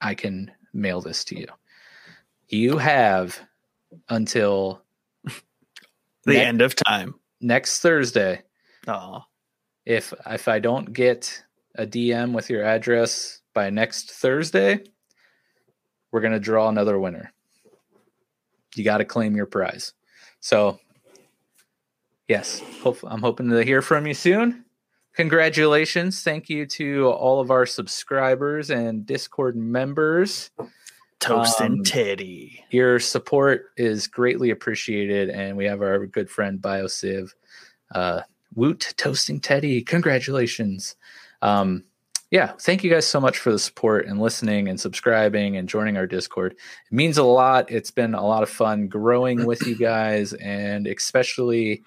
I 0.00 0.14
can 0.14 0.50
mail 0.72 1.00
this 1.00 1.24
to 1.24 1.38
you. 1.38 1.46
You 2.48 2.78
have 2.78 3.38
until 4.08 4.82
The 6.24 6.34
Ne- 6.34 6.44
end 6.44 6.62
of 6.62 6.74
time. 6.74 7.14
next 7.40 7.80
Thursday 7.80 8.42
Oh, 8.86 9.22
if 9.86 10.12
if 10.26 10.48
I 10.48 10.58
don't 10.58 10.92
get 10.92 11.42
a 11.76 11.86
DM 11.86 12.32
with 12.32 12.50
your 12.50 12.64
address 12.64 13.40
by 13.54 13.70
next 13.70 14.10
Thursday, 14.12 14.82
we're 16.10 16.20
gonna 16.20 16.38
draw 16.40 16.68
another 16.68 16.98
winner. 16.98 17.31
You 18.74 18.84
got 18.84 18.98
to 18.98 19.04
claim 19.04 19.36
your 19.36 19.46
prize. 19.46 19.92
So, 20.40 20.78
yes, 22.28 22.62
hope, 22.82 22.98
I'm 23.04 23.20
hoping 23.20 23.50
to 23.50 23.62
hear 23.64 23.82
from 23.82 24.06
you 24.06 24.14
soon. 24.14 24.64
Congratulations! 25.14 26.22
Thank 26.22 26.48
you 26.48 26.64
to 26.66 27.08
all 27.08 27.40
of 27.40 27.50
our 27.50 27.66
subscribers 27.66 28.70
and 28.70 29.04
Discord 29.04 29.56
members. 29.56 30.50
Toasting 31.20 31.72
Um, 31.72 31.84
Teddy. 31.84 32.64
Your 32.70 32.98
support 32.98 33.66
is 33.76 34.08
greatly 34.08 34.50
appreciated, 34.50 35.28
and 35.30 35.56
we 35.56 35.66
have 35.66 35.82
our 35.82 36.06
good 36.06 36.30
friend 36.30 36.60
BioSiv. 36.60 37.30
Uh, 37.94 38.22
Woot 38.54 38.94
Toasting 38.96 39.40
Teddy, 39.40 39.82
congratulations. 39.82 40.96
Um, 41.42 41.84
yeah, 42.32 42.52
thank 42.58 42.82
you 42.82 42.90
guys 42.90 43.06
so 43.06 43.20
much 43.20 43.36
for 43.36 43.52
the 43.52 43.58
support 43.58 44.06
and 44.06 44.18
listening 44.18 44.66
and 44.66 44.80
subscribing 44.80 45.58
and 45.58 45.68
joining 45.68 45.98
our 45.98 46.06
Discord. 46.06 46.52
It 46.52 46.92
means 46.92 47.18
a 47.18 47.22
lot. 47.22 47.70
It's 47.70 47.90
been 47.90 48.14
a 48.14 48.26
lot 48.26 48.42
of 48.42 48.48
fun 48.48 48.88
growing 48.88 49.44
with 49.44 49.66
you 49.66 49.76
guys 49.78 50.32
and 50.32 50.86
especially 50.86 51.82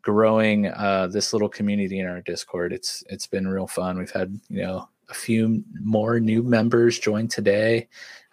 growing 0.00 0.68
uh, 0.68 1.08
this 1.08 1.32
little 1.32 1.48
community 1.48 1.98
in 1.98 2.06
our 2.06 2.20
Discord. 2.20 2.72
It's 2.72 3.02
it's 3.08 3.26
been 3.26 3.48
real 3.48 3.66
fun. 3.66 3.98
We've 3.98 4.12
had 4.12 4.38
you 4.48 4.62
know 4.62 4.88
a 5.08 5.14
few 5.14 5.64
more 5.80 6.20
new 6.20 6.44
members 6.44 7.00
join 7.00 7.26
today. 7.26 7.88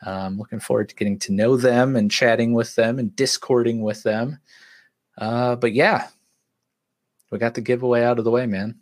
Um, 0.05 0.37
looking 0.37 0.59
forward 0.59 0.89
to 0.89 0.95
getting 0.95 1.17
to 1.19 1.33
know 1.33 1.57
them 1.57 1.95
and 1.95 2.11
chatting 2.11 2.53
with 2.53 2.75
them 2.75 2.99
and 2.99 3.15
discording 3.15 3.81
with 3.81 4.03
them. 4.03 4.37
Uh, 5.17 5.55
but 5.55 5.73
yeah, 5.73 6.09
we 7.31 7.39
got 7.39 7.55
the 7.55 7.61
giveaway 7.61 8.03
out 8.03 8.19
of 8.19 8.25
the 8.25 8.31
way, 8.31 8.45
man. 8.45 8.80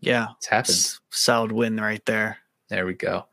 Yeah. 0.00 0.28
It's 0.38 0.46
happened. 0.46 0.74
S- 0.74 1.00
solid 1.10 1.52
win 1.52 1.76
right 1.76 2.04
there. 2.06 2.38
There 2.68 2.86
we 2.86 2.94
go. 2.94 3.26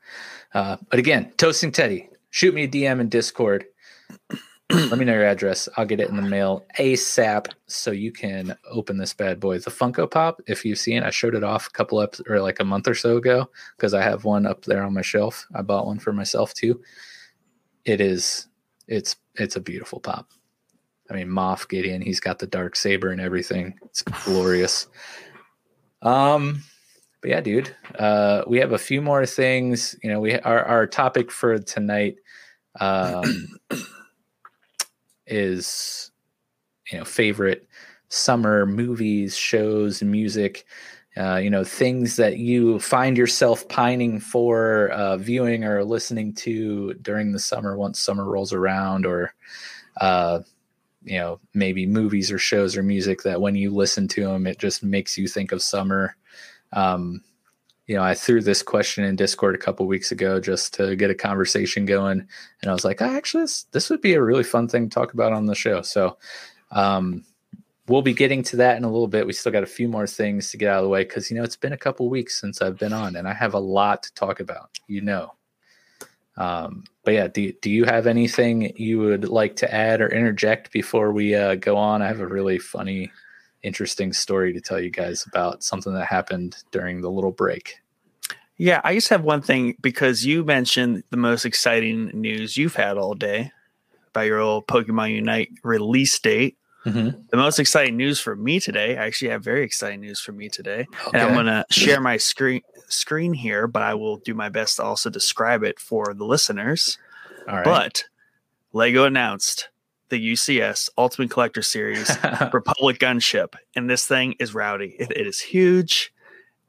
Uh, 0.53 0.77
but 0.89 1.00
again, 1.00 1.31
Toasting 1.38 1.71
Teddy, 1.71 2.09
shoot 2.29 2.53
me 2.53 2.63
a 2.63 2.67
DM 2.67 3.00
in 3.00 3.09
Discord. 3.09 3.65
Let 4.69 5.00
me 5.00 5.05
know 5.05 5.13
your 5.13 5.25
address. 5.25 5.69
I'll 5.77 5.86
get 5.86 6.01
it 6.01 6.09
in 6.09 6.17
the 6.17 6.21
mail 6.21 6.65
ASAP 6.77 7.47
so 7.67 7.91
you 7.91 8.12
can 8.12 8.57
open 8.69 8.97
this 8.97 9.13
bad 9.13 9.39
boy. 9.39 9.59
The 9.59 9.71
Funko 9.71 10.12
Pop, 10.12 10.41
if 10.45 10.65
you've 10.65 10.77
seen, 10.77 11.03
I 11.03 11.09
showed 11.09 11.36
it 11.36 11.43
off 11.43 11.67
a 11.67 11.71
couple 11.71 12.00
up 12.00 12.15
or 12.27 12.41
like 12.41 12.59
a 12.59 12.65
month 12.65 12.88
or 12.88 12.95
so 12.95 13.15
ago 13.15 13.50
because 13.77 13.93
I 13.93 14.01
have 14.01 14.25
one 14.25 14.45
up 14.45 14.65
there 14.65 14.83
on 14.83 14.93
my 14.93 15.01
shelf. 15.01 15.47
I 15.55 15.62
bought 15.62 15.86
one 15.86 16.00
for 16.00 16.12
myself 16.12 16.53
too. 16.53 16.81
It 17.86 18.01
is, 18.01 18.47
it's, 18.88 19.15
it's 19.36 19.55
a 19.55 19.62
beautiful 19.62 20.01
pop. 20.01 20.31
I 21.09 21.13
mean, 21.13 21.27
Moff 21.29 21.69
Gideon, 21.69 22.01
he's 22.01 22.19
got 22.19 22.39
the 22.39 22.47
dark 22.47 22.75
saber 22.75 23.12
and 23.12 23.21
everything. 23.21 23.79
It's 23.86 24.01
glorious. 24.01 24.88
Um, 26.01 26.63
but 27.21 27.29
yeah, 27.31 27.41
dude, 27.41 27.75
uh, 27.97 28.43
we 28.47 28.59
have 28.59 28.73
a 28.73 28.77
few 28.77 29.01
more 29.01 29.25
things. 29.25 29.95
You 30.03 30.11
know, 30.11 30.19
we 30.19 30.39
our 30.39 30.63
our 30.63 30.87
topic 30.87 31.31
for 31.31 31.57
tonight 31.59 32.17
um, 32.79 33.47
is 35.25 36.11
you 36.91 36.97
know 36.97 37.05
favorite 37.05 37.67
summer 38.09 38.65
movies, 38.65 39.35
shows, 39.35 40.01
music. 40.01 40.65
Uh, 41.17 41.37
you 41.37 41.49
know, 41.49 41.63
things 41.63 42.15
that 42.15 42.37
you 42.37 42.77
find 42.77 43.17
yourself 43.17 43.67
pining 43.69 44.19
for 44.19 44.89
uh, 44.89 45.17
viewing 45.17 45.63
or 45.63 45.83
listening 45.83 46.31
to 46.31 46.93
during 47.01 47.31
the 47.31 47.39
summer 47.39 47.75
once 47.75 47.99
summer 47.99 48.23
rolls 48.23 48.53
around, 48.53 49.03
or 49.03 49.33
uh, 49.99 50.41
you 51.07 51.17
know, 51.17 51.39
maybe 51.53 51.85
movies 51.85 52.31
or 52.31 52.37
shows 52.37 52.75
or 52.75 52.83
music 52.83 53.23
that 53.23 53.41
when 53.41 53.55
you 53.55 53.73
listen 53.73 54.07
to 54.09 54.25
them, 54.25 54.45
it 54.45 54.59
just 54.59 54.83
makes 54.83 55.17
you 55.17 55.27
think 55.27 55.51
of 55.51 55.61
summer. 55.61 56.15
Um, 56.73 57.23
you 57.87 57.95
know, 57.95 58.03
I 58.03 58.13
threw 58.13 58.41
this 58.41 58.61
question 58.61 59.05
in 59.05 59.15
Discord 59.15 59.55
a 59.55 59.59
couple 59.59 59.87
weeks 59.87 60.11
ago 60.11 60.41
just 60.41 60.73
to 60.73 60.95
get 60.95 61.09
a 61.09 61.15
conversation 61.15 61.85
going, 61.85 62.27
and 62.61 62.69
I 62.69 62.73
was 62.73 62.83
like, 62.83 63.01
oh, 63.01 63.05
actually, 63.05 63.43
this, 63.43 63.63
this 63.71 63.89
would 63.89 64.01
be 64.01 64.13
a 64.13 64.21
really 64.21 64.43
fun 64.43 64.67
thing 64.67 64.89
to 64.89 64.93
talk 64.93 65.13
about 65.13 65.31
on 65.31 65.45
the 65.45 65.55
show. 65.55 65.81
So, 65.81 66.17
um, 66.71 67.23
we'll 67.87 68.01
be 68.01 68.13
getting 68.13 68.43
to 68.43 68.57
that 68.57 68.75
in 68.75 68.83
a 68.83 68.91
little 68.91 69.07
bit. 69.07 69.25
We 69.25 69.31
still 69.31 69.53
got 69.53 69.63
a 69.63 69.67
few 69.67 69.87
more 69.87 70.05
things 70.05 70.51
to 70.51 70.57
get 70.57 70.69
out 70.69 70.79
of 70.79 70.83
the 70.83 70.89
way 70.89 71.03
because 71.03 71.31
you 71.31 71.37
know 71.37 71.43
it's 71.43 71.55
been 71.55 71.73
a 71.73 71.77
couple 71.77 72.09
weeks 72.09 72.39
since 72.39 72.61
I've 72.61 72.77
been 72.77 72.93
on, 72.93 73.15
and 73.15 73.27
I 73.27 73.33
have 73.33 73.53
a 73.53 73.59
lot 73.59 74.03
to 74.03 74.13
talk 74.13 74.39
about. 74.39 74.69
You 74.87 75.01
know. 75.01 75.37
Um, 76.38 76.84
but 77.03 77.13
yeah, 77.15 77.27
do, 77.27 77.51
do 77.62 77.70
you 77.70 77.86
have 77.86 78.06
anything 78.06 78.74
you 78.75 79.00
would 79.00 79.27
like 79.27 79.56
to 79.58 79.74
add 79.74 80.01
or 80.01 80.08
interject 80.08 80.72
before 80.72 81.12
we 81.12 81.36
uh, 81.36 81.56
go 81.56 81.75
on? 81.75 82.01
I 82.01 82.08
have 82.08 82.20
a 82.20 82.27
really 82.27 82.60
funny 82.60 83.12
interesting 83.63 84.13
story 84.13 84.53
to 84.53 84.62
tell 84.62 84.79
you 84.79 84.91
guys 84.91 85.25
about 85.25 85.63
something 85.63 85.94
that 85.94 86.06
happened 86.06 86.58
during 86.72 87.01
the 87.01 87.10
little 87.10 87.32
break. 87.32 87.75
Yeah, 88.58 88.82
I 88.84 88.96
just 88.96 89.10
have 89.10 89.24
one 89.24 89.41
thing 89.41 89.75
because 89.82 90.25
you 90.25 90.44
mentioned 90.44 91.03
the 91.12 91.17
most 91.17 91.46
exciting 91.46 92.08
news 92.13 92.58
you've 92.58 92.75
had 92.75 92.98
all 92.98 93.13
day 93.13 93.51
about 94.10 94.25
your 94.25 94.39
old 94.39 94.67
Pokemon 94.67 95.13
Unite 95.13 95.50
release 95.63 96.17
date. 96.20 96.58
Mm-hmm. 96.86 97.22
The 97.29 97.38
most 97.38 97.60
exciting 97.60 97.98
news 97.98 98.19
for 98.19 98.36
me 98.36 98.60
today, 98.60 98.98
I 98.98 99.05
actually 99.05 99.31
have 99.31 99.43
very 99.43 99.63
exciting 99.63 100.01
news 100.01 100.22
for 100.22 100.31
me 100.31 100.48
today. 100.48 100.88
And 101.13 101.22
I'm 101.22 101.34
going 101.34 101.48
to 101.48 101.65
share 101.69 102.00
my 102.00 102.17
screen 102.17 102.62
screen 102.88 103.34
here, 103.34 103.67
but 103.67 103.81
I 103.81 103.93
will 103.93 104.17
do 104.17 104.34
my 104.34 104.48
best 104.50 104.77
to 104.77 104.84
also 104.84 105.10
describe 105.10 105.63
it 105.63 105.79
for 105.79 106.13
the 106.13 106.24
listeners. 106.24 106.98
All 107.48 107.55
right. 107.55 107.65
But 107.65 108.05
Lego 108.74 109.03
announced 109.03 109.69
the 110.10 110.34
UCS 110.34 110.89
Ultimate 110.98 111.29
Collector 111.29 111.62
Series 111.62 112.10
Republic 112.53 113.00
Gunship, 113.00 113.55
and 113.75 113.89
this 113.89 114.07
thing 114.07 114.36
is 114.39 114.53
rowdy. 114.53 114.96
It, 115.00 115.12
it 115.12 115.27
is 115.27 115.39
huge, 115.39 116.13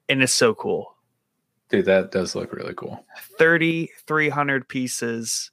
and 0.09 0.23
it's 0.23 0.33
so 0.33 0.55
cool. 0.55 0.95
Dude, 1.69 1.85
that 1.85 2.11
does 2.11 2.35
look 2.35 2.53
really 2.53 2.75
cool. 2.75 3.05
3,300 3.38 4.69
pieces, 4.69 5.50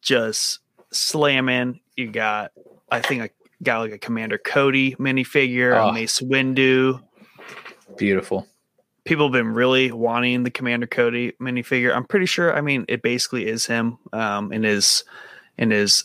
just 0.00 0.60
slamming. 0.90 1.80
You 1.94 2.10
got, 2.10 2.52
I 2.90 3.00
think, 3.00 3.22
I 3.22 3.30
got 3.62 3.80
like 3.80 3.92
a 3.92 3.98
Commander 3.98 4.38
Cody 4.38 4.94
minifigure, 4.96 5.74
Oh. 5.76 5.88
a 5.88 5.92
Mace 5.92 6.20
Windu. 6.20 7.02
Beautiful. 7.96 8.46
People 9.04 9.26
have 9.26 9.32
been 9.32 9.54
really 9.54 9.92
wanting 9.92 10.42
the 10.42 10.50
Commander 10.50 10.86
Cody 10.86 11.32
minifigure. 11.40 11.94
I'm 11.94 12.04
pretty 12.04 12.26
sure. 12.26 12.54
I 12.56 12.60
mean, 12.60 12.84
it 12.88 13.02
basically 13.02 13.46
is 13.46 13.66
him 13.66 13.98
um, 14.12 14.52
in 14.52 14.62
his 14.64 15.04
in 15.58 15.70
his 15.70 16.04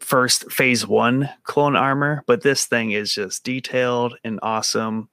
first 0.00 0.50
phase 0.52 0.86
one 0.86 1.28
clone 1.44 1.74
armor, 1.76 2.22
but 2.26 2.42
this 2.42 2.66
thing 2.66 2.90
is 2.92 3.14
just 3.14 3.44
detailed 3.44 4.16
and 4.24 4.38
awesome. 4.42 5.08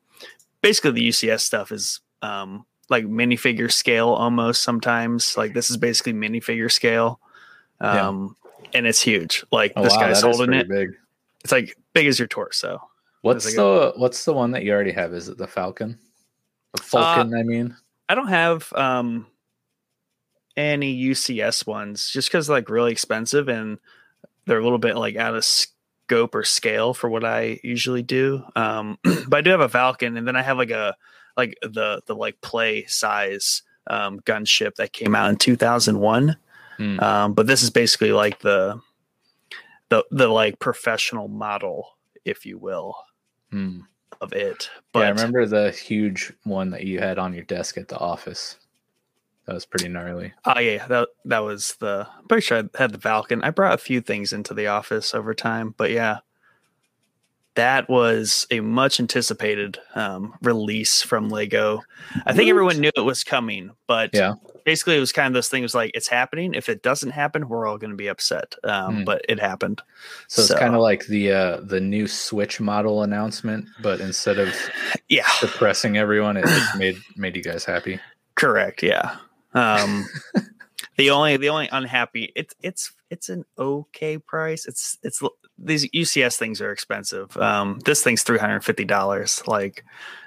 Basically, 0.61 0.91
the 0.91 1.07
UCS 1.09 1.39
stuff 1.41 1.71
is 1.71 2.01
um, 2.21 2.65
like 2.89 3.05
minifigure 3.05 3.71
scale 3.71 4.09
almost. 4.09 4.61
Sometimes, 4.61 5.37
like 5.37 5.53
this 5.53 5.71
is 5.71 5.77
basically 5.77 6.13
minifigure 6.13 6.71
scale, 6.71 7.19
Yeah. 7.81 8.07
um, 8.09 8.35
and 8.73 8.85
it's 8.85 9.01
huge. 9.01 9.45
Like 9.53 9.71
Oh, 9.77 9.83
this 9.83 9.93
wow, 9.93 10.01
guy's 10.01 10.21
holding 10.21 10.53
it. 10.53 10.67
big. 10.67 10.89
It's 11.43 11.51
like 11.51 11.77
big 11.93 12.07
as 12.07 12.19
your 12.19 12.27
torso. 12.27 12.81
What's 13.21 13.45
like 13.45 13.55
the 13.55 13.93
what's 13.95 14.25
the 14.25 14.33
one 14.33 14.51
that 14.51 14.63
you 14.63 14.71
already 14.71 14.91
have? 14.91 15.13
Is 15.13 15.29
it 15.29 15.37
the 15.37 15.47
Falcon? 15.47 15.99
Uh, 16.73 16.77
The 16.77 16.83
Falcon, 16.83 17.33
I 17.33 17.43
mean. 17.43 17.75
I 18.07 18.15
don't 18.15 18.27
have 18.27 18.71
um 18.73 19.27
any 20.57 21.01
UCS 21.01 21.65
ones 21.65 22.09
just 22.09 22.29
because 22.29 22.49
like 22.49 22.69
really 22.69 22.91
expensive 22.91 23.47
and 23.47 23.77
they're 24.45 24.59
a 24.59 24.63
little 24.63 24.79
bit 24.79 24.97
like 24.97 25.15
out 25.15 25.35
of 25.35 25.45
scope 25.45 26.33
or 26.33 26.43
scale 26.43 26.93
for 26.93 27.09
what 27.09 27.23
I 27.23 27.59
usually 27.63 28.01
do. 28.01 28.43
Um, 28.55 28.97
but 29.27 29.37
I 29.37 29.41
do 29.41 29.51
have 29.51 29.61
a 29.61 29.69
Falcon, 29.69 30.17
and 30.17 30.27
then 30.27 30.35
I 30.35 30.41
have 30.41 30.57
like 30.57 30.71
a 30.71 30.95
like 31.37 31.55
the 31.61 32.01
the 32.07 32.15
like 32.15 32.41
play 32.41 32.85
size 32.85 33.61
um, 33.89 34.19
gunship 34.21 34.75
that 34.75 34.91
came 34.91 35.15
out 35.15 35.29
in 35.29 35.35
2001. 35.37 36.35
Hmm. 36.77 36.99
Um, 36.99 37.33
but 37.33 37.47
this 37.47 37.61
is 37.61 37.69
basically 37.69 38.11
like 38.11 38.39
the 38.39 38.81
the 39.89 40.03
the 40.11 40.27
like 40.27 40.59
professional 40.59 41.27
model, 41.27 41.97
if 42.25 42.45
you 42.45 42.57
will, 42.57 42.95
Hmm. 43.51 43.81
of 44.21 44.33
it. 44.33 44.69
But 44.91 44.99
yeah, 45.01 45.05
I 45.07 45.09
remember 45.09 45.45
the 45.45 45.71
huge 45.71 46.33
one 46.43 46.69
that 46.71 46.83
you 46.85 46.99
had 46.99 47.17
on 47.19 47.33
your 47.33 47.43
desk 47.43 47.77
at 47.77 47.87
the 47.87 47.97
office. 47.97 48.57
That 49.45 49.55
was 49.55 49.65
pretty 49.65 49.87
gnarly. 49.87 50.33
Oh 50.45 50.59
yeah, 50.59 50.85
that 50.87 51.09
that 51.25 51.39
was 51.39 51.75
the. 51.79 52.07
I'm 52.19 52.27
pretty 52.27 52.41
sure 52.41 52.59
I 52.59 52.77
had 52.77 52.91
the 52.91 52.99
Falcon. 52.99 53.41
I 53.43 53.49
brought 53.49 53.73
a 53.73 53.77
few 53.79 53.99
things 54.01 54.31
into 54.31 54.53
the 54.53 54.67
office 54.67 55.15
over 55.15 55.33
time, 55.33 55.73
but 55.75 55.89
yeah, 55.91 56.19
that 57.59 57.89
was 57.89 58.47
a 58.51 58.61
much 58.61 59.01
anticipated 59.01 59.77
um, 59.93 60.33
release 60.41 61.01
from 61.01 61.27
Lego. 61.27 61.81
I 62.25 62.31
think 62.31 62.49
everyone 62.49 62.79
knew 62.79 62.91
it 62.95 63.01
was 63.01 63.25
coming, 63.25 63.71
but 63.85 64.11
Yeah. 64.13 64.35
basically 64.63 64.95
it 64.95 65.01
was 65.01 65.11
kind 65.11 65.27
of 65.27 65.33
this 65.33 65.49
thing. 65.49 65.61
It 65.61 65.65
was 65.65 65.75
like 65.75 65.91
it's 65.93 66.07
happening. 66.07 66.53
If 66.53 66.69
it 66.69 66.81
doesn't 66.83 67.09
happen, 67.11 67.49
we're 67.49 67.67
all 67.67 67.77
going 67.77 67.89
to 67.91 67.97
be 67.97 68.07
upset. 68.07 68.55
Um, 68.63 68.99
Hmm. 68.99 69.03
But 69.03 69.25
it 69.27 69.41
happened. 69.41 69.81
So 70.29 70.41
it's 70.43 70.53
kind 70.57 70.73
of 70.73 70.79
like 70.81 71.05
the 71.07 71.31
uh, 71.33 71.57
the 71.61 71.81
new 71.81 72.07
Switch 72.07 72.61
model 72.61 73.03
announcement, 73.03 73.67
but 73.81 73.99
instead 73.99 74.39
of 74.39 74.55
Yeah, 75.09 75.27
depressing 75.41 75.97
everyone, 75.97 76.37
it 76.37 76.45
just 76.45 76.77
made 76.77 76.97
made 77.17 77.35
you 77.35 77.43
guys 77.43 77.65
happy. 77.65 77.99
correct. 78.35 78.81
Yeah. 78.83 79.17
Um, 79.53 80.05
the 80.97 81.09
only 81.09 81.35
the 81.37 81.49
only 81.49 81.67
unhappy 81.71 82.31
it's 82.35 82.55
it's 82.61 82.93
it's 83.09 83.27
an 83.29 83.43
okay 83.57 84.17
price. 84.17 84.65
It's 84.65 84.97
it's 85.03 85.21
these 85.61 85.89
UCS 85.91 86.37
things 86.37 86.61
are 86.61 86.71
expensive. 86.71 87.35
Um, 87.37 87.79
this 87.85 88.03
thing's 88.03 88.23
three 88.23 88.39
hundred 88.39 88.63
fifty 88.63 88.85
dollars. 88.85 89.43
Like 89.47 89.83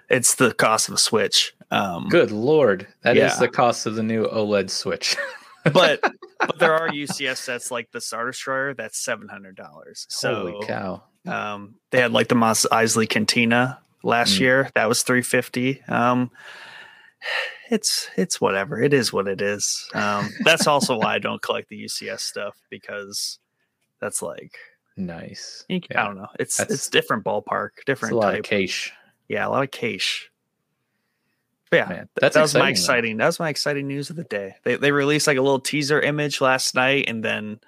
it's 0.08 0.34
the 0.34 0.52
cost 0.54 0.88
of 0.88 0.94
a 0.94 0.98
Switch. 0.98 1.54
Um, 1.70 2.08
Good 2.10 2.30
lord, 2.30 2.86
that 3.02 3.16
is 3.16 3.32
Yeah. 3.32 3.38
the 3.38 3.48
cost 3.48 3.86
of 3.86 3.94
the 3.94 4.02
new 4.02 4.26
OLED 4.26 4.68
Switch. 4.70 5.16
but 5.72 6.00
but 6.38 6.58
there 6.58 6.74
are 6.74 6.88
UCS 6.90 7.36
sets 7.38 7.70
like 7.70 7.90
the 7.92 8.00
Star 8.00 8.26
Destroyer 8.26 8.74
that's 8.74 8.98
seven 9.02 9.28
hundred 9.28 9.56
dollars. 9.56 10.06
So 10.10 10.34
Holy 10.52 10.66
cow! 10.66 11.04
um, 11.26 11.76
they 11.90 12.00
had 12.00 12.12
like 12.12 12.28
the 12.28 12.34
Mos 12.34 12.66
Eisley 12.70 13.08
Cantina 13.08 13.78
last 14.02 14.34
Mm. 14.36 14.40
year. 14.40 14.70
That 14.74 14.88
was 14.88 15.02
three 15.02 15.22
fifty. 15.22 15.80
Um, 15.88 16.30
it's 17.70 18.10
it's 18.16 18.40
whatever. 18.40 18.82
It 18.82 18.92
is 18.92 19.12
what 19.12 19.28
it 19.28 19.40
is. 19.40 19.88
Um, 19.94 20.28
that's 20.44 20.66
also 20.66 20.96
why 20.98 21.14
I 21.14 21.18
don't 21.18 21.40
collect 21.40 21.68
the 21.68 21.84
UCS 21.84 22.20
stuff 22.20 22.56
because 22.68 23.38
that's 24.00 24.20
like 24.20 24.58
Nice. 24.96 25.64
you 25.68 25.80
Yeah. 25.90 26.02
I 26.02 26.06
don't 26.06 26.16
know. 26.16 26.28
It's 26.38 26.56
That's- 26.56 26.74
it's 26.74 26.88
different 26.90 27.24
ballpark, 27.24 27.70
different 27.86 28.14
a 28.14 28.16
lot 28.18 28.30
type. 28.32 28.38
of 28.40 28.44
cash, 28.44 28.92
yeah, 29.28 29.46
a 29.46 29.50
lot 29.50 29.62
of 29.64 29.70
cash. 29.70 30.30
But 31.70 31.76
yeah, 31.78 31.88
man. 31.88 32.08
That's 32.20 32.34
that 32.34 32.42
was 32.42 32.54
my 32.54 32.68
exciting, 32.68 33.16
though. 33.16 33.22
That 33.22 33.28
was 33.28 33.40
my 33.40 33.48
exciting 33.48 33.86
news 33.88 34.10
of 34.10 34.16
the 34.16 34.24
day. 34.24 34.56
They 34.64 34.76
they 34.76 34.92
released 34.92 35.26
like 35.26 35.38
a 35.38 35.42
little 35.42 35.60
teaser 35.60 36.00
image 36.00 36.40
last 36.42 36.74
night, 36.74 37.06
and 37.08 37.24
then 37.24 37.60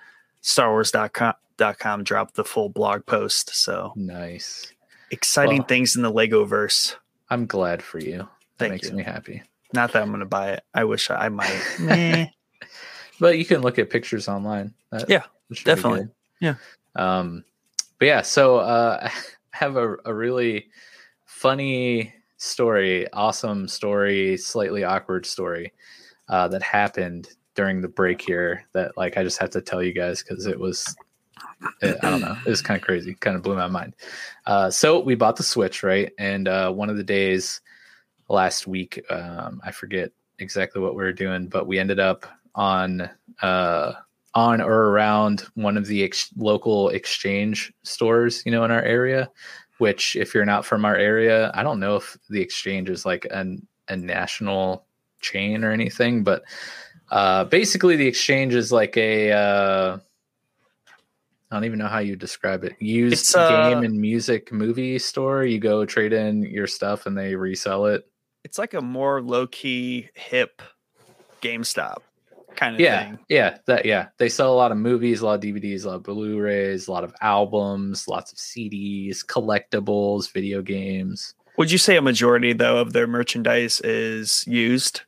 StarWars.com 0.42 1.34
dot 1.56 1.78
com 1.78 2.04
dropped 2.04 2.34
the 2.34 2.44
full 2.44 2.68
blog 2.68 3.06
post. 3.06 3.54
So 3.54 3.92
Nice. 3.96 4.72
exciting 5.10 5.58
Well- 5.60 5.66
things 5.68 5.96
in 5.96 6.02
the 6.02 6.10
Lego 6.10 6.44
verse. 6.44 6.96
I'm 7.30 7.46
glad 7.46 7.82
for 7.82 7.98
you. 7.98 8.18
That 8.18 8.28
Thank 8.58 8.72
makes 8.72 8.90
you. 8.90 8.96
me 8.96 9.02
happy. 9.02 9.42
Not 9.72 9.92
that 9.92 10.02
I'm 10.02 10.08
going 10.08 10.20
to 10.20 10.26
buy 10.26 10.52
it. 10.52 10.62
I 10.74 10.84
wish 10.84 11.08
I, 11.10 11.26
I 11.26 11.28
might. 11.30 12.30
But 13.20 13.38
you 13.38 13.44
can 13.44 13.62
look 13.62 13.78
at 13.78 13.90
pictures 13.90 14.28
online. 14.28 14.74
That- 14.90 15.08
Yeah, 15.08 15.22
that 15.48 15.64
definitely. 15.64 16.08
Yeah. 16.40 16.56
Um, 16.96 17.44
but 17.98 18.06
yeah, 18.06 18.22
so 18.22 18.58
uh, 18.58 18.98
I 19.10 19.10
have 19.52 19.76
a, 19.76 19.96
a 20.04 20.14
really 20.14 20.68
funny 21.24 22.12
story, 22.36 23.10
awesome 23.12 23.68
story, 23.68 24.36
slightly 24.36 24.84
awkward 24.84 25.26
story 25.26 25.72
uh, 26.28 26.48
that 26.48 26.62
happened 26.62 27.28
during 27.54 27.80
the 27.80 27.88
break 27.88 28.20
here. 28.20 28.64
That 28.72 28.96
like 28.96 29.16
I 29.16 29.22
just 29.22 29.38
have 29.38 29.50
to 29.50 29.60
tell 29.60 29.82
you 29.82 29.92
guys 29.92 30.22
because 30.22 30.46
it 30.46 30.58
was. 30.58 30.84
I 31.82 31.96
don't 32.02 32.20
know. 32.20 32.36
It 32.44 32.50
was 32.50 32.62
kind 32.62 32.78
of 32.78 32.84
crazy. 32.84 33.14
Kind 33.14 33.36
of 33.36 33.42
blew 33.42 33.56
my 33.56 33.68
mind. 33.68 33.94
Uh, 34.46 34.70
so 34.70 35.00
we 35.00 35.14
bought 35.14 35.36
the 35.36 35.42
Switch, 35.42 35.82
right? 35.82 36.12
And 36.18 36.46
uh, 36.46 36.70
one 36.70 36.90
of 36.90 36.96
the 36.96 37.04
days 37.04 37.60
last 38.28 38.66
week, 38.66 39.02
um, 39.10 39.60
I 39.64 39.70
forget 39.70 40.10
exactly 40.38 40.82
what 40.82 40.94
we 40.94 41.02
were 41.02 41.12
doing, 41.12 41.48
but 41.48 41.66
we 41.66 41.78
ended 41.78 42.00
up 42.00 42.26
on 42.54 43.08
uh, 43.40 43.92
on 44.34 44.60
or 44.60 44.90
around 44.90 45.44
one 45.54 45.76
of 45.76 45.86
the 45.86 46.02
ex- 46.02 46.30
local 46.36 46.88
exchange 46.90 47.72
stores, 47.82 48.42
you 48.44 48.52
know, 48.52 48.64
in 48.64 48.70
our 48.70 48.82
area. 48.82 49.30
Which, 49.78 50.14
if 50.14 50.34
you're 50.34 50.44
not 50.44 50.64
from 50.64 50.84
our 50.84 50.94
area, 50.94 51.50
I 51.52 51.64
don't 51.64 51.80
know 51.80 51.96
if 51.96 52.16
the 52.30 52.40
exchange 52.40 52.88
is 52.88 53.04
like 53.04 53.26
an, 53.30 53.66
a 53.88 53.96
national 53.96 54.86
chain 55.20 55.64
or 55.64 55.72
anything, 55.72 56.22
but 56.22 56.44
uh, 57.10 57.44
basically, 57.44 57.96
the 57.96 58.06
exchange 58.06 58.54
is 58.54 58.70
like 58.70 58.96
a 58.96 59.32
uh, 59.32 59.98
I 61.50 61.56
don't 61.56 61.64
even 61.64 61.78
know 61.78 61.88
how 61.88 61.98
you 61.98 62.16
describe 62.16 62.64
it. 62.64 62.74
Used 62.80 63.36
uh, 63.36 63.70
game 63.70 63.84
and 63.84 64.00
music 64.00 64.52
movie 64.52 64.98
store. 64.98 65.44
You 65.44 65.58
go 65.58 65.84
trade 65.84 66.12
in 66.12 66.42
your 66.42 66.66
stuff 66.66 67.06
and 67.06 67.16
they 67.16 67.36
resell 67.36 67.86
it. 67.86 68.08
it's 68.44 68.58
like 68.58 68.74
a 68.74 68.80
more 68.80 69.22
low 69.22 69.46
key, 69.46 70.08
hip 70.14 70.62
GameStop 71.42 71.98
kind 72.56 72.74
of 72.74 72.80
yeah 72.80 73.04
thing. 73.04 73.18
yeah 73.28 73.58
that 73.66 73.84
yeah 73.86 74.08
they 74.18 74.28
sell 74.28 74.52
a 74.52 74.56
lot 74.56 74.70
of 74.72 74.78
movies 74.78 75.20
a 75.20 75.26
lot 75.26 75.34
of 75.34 75.40
dvds 75.40 75.84
a 75.84 75.88
lot 75.88 75.96
of 75.96 76.02
blu-rays 76.02 76.88
a 76.88 76.92
lot 76.92 77.04
of 77.04 77.14
albums 77.20 78.06
lots 78.08 78.32
of 78.32 78.38
cds 78.38 79.24
collectibles 79.24 80.32
video 80.32 80.62
games 80.62 81.34
Would 81.56 81.70
you 81.70 81.78
say 81.78 81.96
a 81.96 82.02
majority 82.02 82.52
though 82.52 82.78
of 82.78 82.92
their 82.92 83.06
merchandise 83.06 83.80
is 83.82 84.44
used 84.46 85.02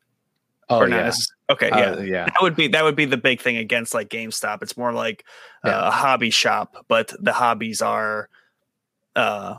oh 0.68 0.80
or 0.80 0.88
yeah 0.88 1.12
Okay, 1.48 1.68
yeah. 1.68 1.90
Uh, 1.92 2.00
yeah 2.00 2.24
that 2.24 2.42
would 2.42 2.56
be 2.56 2.66
that 2.68 2.82
would 2.82 2.96
be 2.96 3.04
the 3.04 3.16
big 3.16 3.40
thing 3.40 3.56
against 3.56 3.94
like 3.94 4.08
GameStop. 4.08 4.62
It's 4.62 4.76
more 4.76 4.92
like 4.92 5.24
uh, 5.64 5.68
Yeah. 5.68 5.86
a 5.86 5.90
hobby 5.92 6.30
shop, 6.30 6.84
but 6.88 7.12
the 7.20 7.32
hobbies 7.32 7.80
are 7.80 8.28
uh 9.14 9.54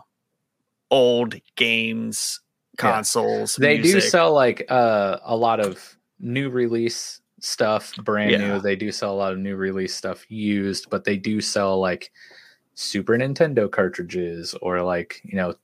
old 0.91 1.35
games, 1.55 2.41
Yeah. 2.77 2.91
consoles. 2.91 3.55
they 3.55 3.77
do 3.77 4.01
sell 4.01 4.33
like 4.33 4.65
uh, 4.69 5.19
a 5.23 5.35
lot 5.37 5.61
of 5.61 5.97
new 6.19 6.49
release 6.49 7.21
stuff 7.47 7.95
brand 8.03 8.31
Yeah. 8.31 8.37
new 8.37 8.59
they 8.59 8.75
do 8.75 8.91
sell 8.91 9.13
a 9.13 9.15
lot 9.15 9.31
of 9.33 9.39
new 9.39 9.55
release 9.55 9.95
stuff 9.95 10.25
used 10.29 10.89
but 10.89 11.03
they 11.03 11.17
do 11.17 11.39
sell 11.41 11.79
like 11.79 12.11
super 12.75 13.17
nintendo 13.17 13.71
cartridges 13.71 14.53
or 14.61 14.81
like 14.81 15.21
you 15.23 15.35
know 15.35 15.55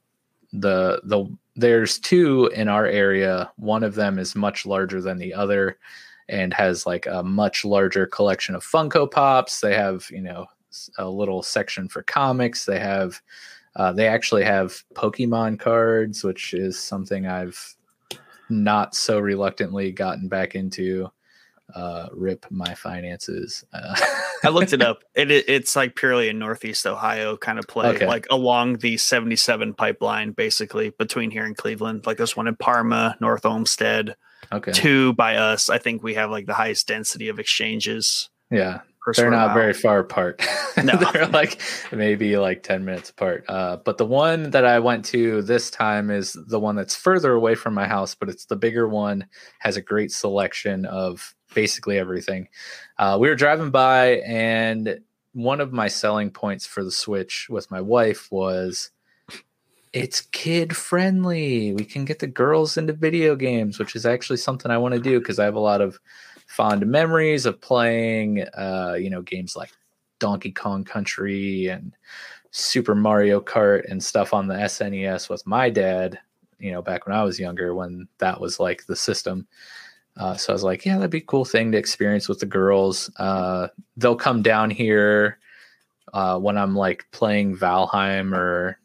the 0.53 1.01
the 1.03 1.25
there's 1.55 1.99
two 1.99 2.47
in 2.55 2.67
our 2.67 2.87
area. 2.87 3.51
One 3.57 3.83
of 3.83 3.93
them 3.93 4.17
is 4.17 4.35
much 4.35 4.65
larger 4.65 5.01
than 5.01 5.19
the 5.19 5.33
other 5.33 5.77
and 6.29 6.51
has 6.53 6.87
like 6.87 7.05
a 7.05 7.21
much 7.21 7.63
larger 7.63 8.07
collection 8.07 8.55
of 8.55 8.63
funko 8.65 9.09
pops. 9.09 9.59
They 9.59 9.75
have 9.75 10.07
you 10.09 10.21
know 10.21 10.47
a 10.97 11.07
little 11.07 11.43
section 11.43 11.87
for 11.89 12.01
comics. 12.03 12.65
They 12.65 12.79
have 12.79 13.21
uh, 13.75 13.91
they 13.93 14.07
actually 14.07 14.43
have 14.43 14.83
pokemon 14.93 15.59
cards 15.59 16.23
which 16.23 16.53
is 16.53 16.77
something 16.77 17.25
i've 17.25 17.75
not 18.49 18.93
so 18.93 19.17
reluctantly 19.19 19.91
gotten 19.91 20.27
back 20.27 20.53
into 20.53 21.09
uh 21.75 22.07
rip 22.11 22.45
my 22.51 22.73
finances 22.75 23.63
uh, 23.73 23.95
I 24.43 24.49
looked 24.49 24.73
it 24.73 24.81
up. 24.89 25.03
It, 25.15 25.31
it 25.31 25.45
it's 25.47 25.75
like 25.75 25.95
purely 25.95 26.27
a 26.29 26.33
Northeast 26.33 26.85
Ohio 26.85 27.37
kind 27.37 27.57
of 27.57 27.65
play, 27.67 27.87
Okay. 27.95 28.07
like 28.07 28.27
along 28.29 28.77
the 28.79 28.97
77 28.97 29.73
pipeline, 29.73 30.31
basically 30.31 30.89
between 30.91 31.31
here 31.31 31.45
and 31.45 31.55
Cleveland. 31.55 32.05
Like 32.05 32.17
there's 32.17 32.35
one 32.35 32.47
in 32.47 32.55
Parma, 32.57 33.15
North 33.21 33.45
Olmsted, 33.45 34.15
okay 34.51 34.71
two 34.73 35.13
by 35.13 35.37
us. 35.37 35.69
I 35.69 35.77
think 35.77 36.03
we 36.03 36.13
have 36.15 36.29
like 36.29 36.45
the 36.45 36.53
highest 36.53 36.87
density 36.87 37.29
of 37.29 37.39
exchanges. 37.39 38.29
yeah 38.51 38.81
they're 39.17 39.29
not 39.29 39.47
mile. 39.47 39.55
very 39.55 39.73
far 39.73 39.99
apart 39.99 40.41
No. 40.81 40.95
they're 40.95 41.27
like 41.27 41.59
maybe 41.91 42.37
like 42.37 42.63
10 42.63 42.85
minutes 42.85 43.09
apart 43.09 43.43
uh 43.49 43.75
but 43.83 43.97
the 43.97 44.05
one 44.05 44.51
that 44.51 44.63
i 44.63 44.79
went 44.79 45.03
to 45.07 45.41
this 45.41 45.69
time 45.69 46.09
is 46.09 46.37
the 46.47 46.57
one 46.57 46.77
that's 46.77 46.95
further 46.95 47.33
away 47.33 47.53
from 47.53 47.73
my 47.73 47.85
house 47.85 48.15
but 48.15 48.29
it's 48.29 48.45
the 48.45 48.55
bigger 48.55 48.87
one 48.87 49.27
has 49.59 49.75
a 49.75 49.81
great 49.81 50.09
selection 50.13 50.85
of 50.85 51.35
basically 51.53 51.97
everything 51.97 52.47
uh 52.97 53.17
we 53.19 53.29
were 53.29 53.35
driving 53.35 53.71
by 53.71 54.17
and 54.25 54.99
one 55.33 55.59
of 55.59 55.73
my 55.73 55.87
selling 55.87 56.29
points 56.29 56.65
for 56.65 56.83
the 56.83 56.91
switch 56.91 57.47
with 57.49 57.69
my 57.71 57.81
wife 57.81 58.31
was 58.31 58.91
it's 59.93 60.21
kid 60.21 60.75
friendly. 60.75 61.73
We 61.73 61.85
can 61.85 62.03
get 62.03 62.19
the 62.19 62.27
girls 62.27 62.77
into 62.77 62.93
video 62.93 63.35
games, 63.35 63.77
which 63.77 63.95
is 63.95 64.05
actually 64.07 64.37
something 64.37 64.71
I 64.71 64.77
want 64.79 64.95
to 64.95 64.99
do 64.99 65.19
because 65.19 65.37
I 65.37 65.45
have 65.45 65.55
a 65.55 65.59
lot 65.59 65.81
of 65.81 65.99
fond 66.47 66.85
memories 66.87 67.45
of 67.45 67.61
playing, 67.61 68.41
uh, 68.57 68.95
you 68.99 69.11
know, 69.11 69.21
games 69.21 69.55
like 69.55 69.71
Donkey 70.19 70.51
Kong 70.51 70.83
Country 70.83 71.67
and 71.67 71.95
Super 72.49 72.95
Mario 72.95 73.39
Kart 73.39 73.89
and 73.89 74.03
stuff 74.03 74.33
on 74.33 74.47
the 74.47 74.55
SNES 74.55 75.29
with 75.29 75.45
my 75.45 75.69
dad, 75.69 76.19
you 76.59 76.71
know, 76.71 76.81
back 76.81 77.05
when 77.05 77.15
I 77.15 77.23
was 77.23 77.39
younger, 77.39 77.75
when 77.75 78.07
that 78.17 78.41
was 78.41 78.59
like 78.59 78.85
the 78.87 78.95
system. 78.95 79.47
Uh, 80.17 80.35
so 80.35 80.53
I 80.53 80.55
was 80.55 80.63
like, 80.63 80.85
yeah, 80.85 80.95
that'd 80.95 81.09
be 81.09 81.17
a 81.19 81.21
cool 81.21 81.45
thing 81.45 81.71
to 81.71 81.77
experience 81.77 82.29
with 82.29 82.39
the 82.39 82.45
girls. 82.45 83.09
Uh, 83.17 83.67
they'll 83.97 84.15
come 84.15 84.41
down 84.41 84.69
here 84.69 85.39
uh, 86.13 86.37
when 86.37 86.57
I'm 86.57 86.75
like 86.75 87.05
playing 87.11 87.57
Valheim 87.57 88.33
or, 88.35 88.79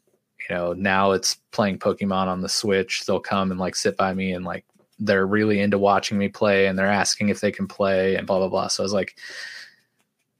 you 0.49 0.55
know, 0.55 0.73
now 0.73 1.11
it's 1.11 1.35
playing 1.51 1.77
Pokemon 1.77 2.27
on 2.27 2.41
the 2.41 2.49
Switch. 2.49 3.05
They'll 3.05 3.19
come 3.19 3.51
and 3.51 3.59
like 3.59 3.75
sit 3.75 3.95
by 3.95 4.13
me 4.13 4.33
and 4.33 4.43
like 4.43 4.65
they're 4.97 5.27
really 5.27 5.59
into 5.59 5.77
watching 5.77 6.17
me 6.17 6.29
play 6.29 6.65
and 6.65 6.77
they're 6.77 6.87
asking 6.87 7.29
if 7.29 7.41
they 7.41 7.51
can 7.51 7.67
play 7.67 8.15
and 8.15 8.25
blah, 8.25 8.39
blah, 8.39 8.49
blah. 8.49 8.67
So 8.67 8.81
I 8.81 8.85
was 8.85 8.93
like, 8.93 9.15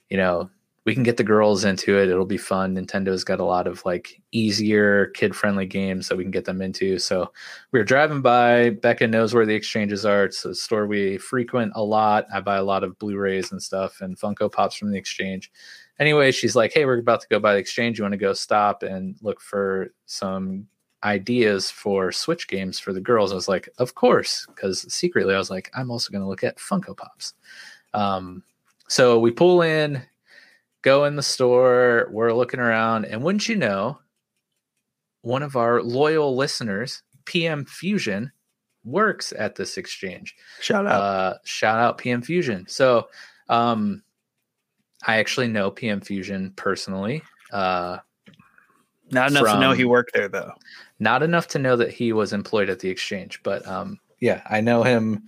you 0.09 0.17
know, 0.17 0.49
we 0.85 0.93
can 0.93 1.03
get 1.03 1.17
the 1.17 1.23
girls 1.23 1.65
into 1.65 1.97
it. 1.97 2.09
It'll 2.09 2.25
be 2.25 2.37
fun. 2.37 2.75
Nintendo's 2.75 3.23
got 3.23 3.39
a 3.39 3.45
lot 3.45 3.67
of 3.67 3.83
like 3.85 4.21
easier 4.31 5.07
kid 5.07 5.35
friendly 5.35 5.65
games 5.65 6.07
that 6.07 6.17
we 6.17 6.23
can 6.23 6.31
get 6.31 6.45
them 6.45 6.61
into. 6.61 6.99
So 6.99 7.31
we 7.71 7.79
were 7.79 7.85
driving 7.85 8.21
by. 8.21 8.71
Becca 8.71 9.07
knows 9.07 9.33
where 9.33 9.45
the 9.45 9.55
exchanges 9.55 10.05
are. 10.05 10.25
It's 10.25 10.45
a 10.45 10.55
store 10.55 10.87
we 10.87 11.17
frequent 11.17 11.73
a 11.75 11.83
lot. 11.83 12.25
I 12.33 12.39
buy 12.39 12.57
a 12.57 12.63
lot 12.63 12.83
of 12.83 12.97
Blu 12.97 13.17
rays 13.17 13.51
and 13.51 13.61
stuff 13.61 14.01
and 14.01 14.17
Funko 14.17 14.51
Pops 14.51 14.75
from 14.75 14.91
the 14.91 14.97
exchange. 14.97 15.51
Anyway, 15.99 16.31
she's 16.31 16.55
like, 16.55 16.71
Hey, 16.73 16.85
we're 16.85 16.99
about 16.99 17.21
to 17.21 17.27
go 17.29 17.39
by 17.39 17.53
the 17.53 17.59
exchange. 17.59 17.99
You 17.99 18.03
want 18.03 18.13
to 18.13 18.17
go 18.17 18.33
stop 18.33 18.83
and 18.83 19.15
look 19.21 19.41
for 19.41 19.93
some 20.05 20.67
ideas 21.03 21.69
for 21.69 22.11
Switch 22.11 22.47
games 22.47 22.79
for 22.79 22.93
the 22.93 23.01
girls? 23.01 23.31
I 23.31 23.35
was 23.35 23.49
like, 23.49 23.67
Of 23.79 23.95
course. 23.95 24.45
Because 24.47 24.91
secretly, 24.93 25.35
I 25.35 25.37
was 25.37 25.49
like, 25.49 25.69
I'm 25.75 25.91
also 25.91 26.11
going 26.11 26.23
to 26.23 26.29
look 26.29 26.43
at 26.43 26.57
Funko 26.57 26.95
Pops. 26.95 27.33
Um, 27.93 28.43
so 28.87 29.19
we 29.19 29.29
pull 29.29 29.61
in 29.61 30.01
go 30.81 31.05
in 31.05 31.15
the 31.15 31.23
store, 31.23 32.07
we're 32.11 32.33
looking 32.33 32.59
around, 32.59 33.05
and 33.05 33.23
wouldn't 33.23 33.47
you 33.47 33.55
know, 33.55 33.99
one 35.21 35.43
of 35.43 35.55
our 35.55 35.81
loyal 35.81 36.35
listeners, 36.35 37.03
PM 37.25 37.65
Fusion, 37.65 38.31
works 38.83 39.33
at 39.37 39.55
this 39.55 39.77
exchange. 39.77 40.35
Shout 40.61 40.87
out. 40.87 41.01
Uh, 41.01 41.33
shout 41.43 41.79
out 41.79 41.97
PM 41.97 42.21
Fusion. 42.21 42.65
So 42.67 43.09
um, 43.49 44.03
I 45.05 45.17
actually 45.17 45.47
know 45.47 45.71
PM 45.71 46.01
Fusion 46.01 46.53
personally. 46.55 47.21
Uh, 47.51 47.97
not 49.11 49.31
enough 49.31 49.45
to 49.45 49.59
know 49.59 49.71
he 49.71 49.85
worked 49.85 50.13
there 50.13 50.27
though. 50.27 50.53
Not 50.99 51.23
enough 51.23 51.47
to 51.49 51.59
know 51.59 51.75
that 51.75 51.91
he 51.91 52.13
was 52.13 52.33
employed 52.33 52.69
at 52.69 52.79
the 52.79 52.89
exchange, 52.89 53.41
but 53.43 53.67
um, 53.67 53.99
yeah, 54.19 54.41
I 54.49 54.61
know 54.61 54.83
him 54.83 55.23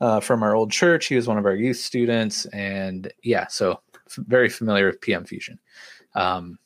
uh, 0.00 0.20
from 0.20 0.42
our 0.42 0.54
old 0.54 0.72
church. 0.72 1.06
He 1.06 1.14
was 1.14 1.28
one 1.28 1.38
of 1.38 1.46
our 1.46 1.54
youth 1.54 1.76
students, 1.76 2.46
and 2.46 3.12
yeah, 3.22 3.46
so 3.46 3.80
very 4.16 4.48
familiar 4.48 4.86
with 4.86 5.00
PM 5.00 5.24
Fusion. 5.24 5.58
Um, 6.14 6.58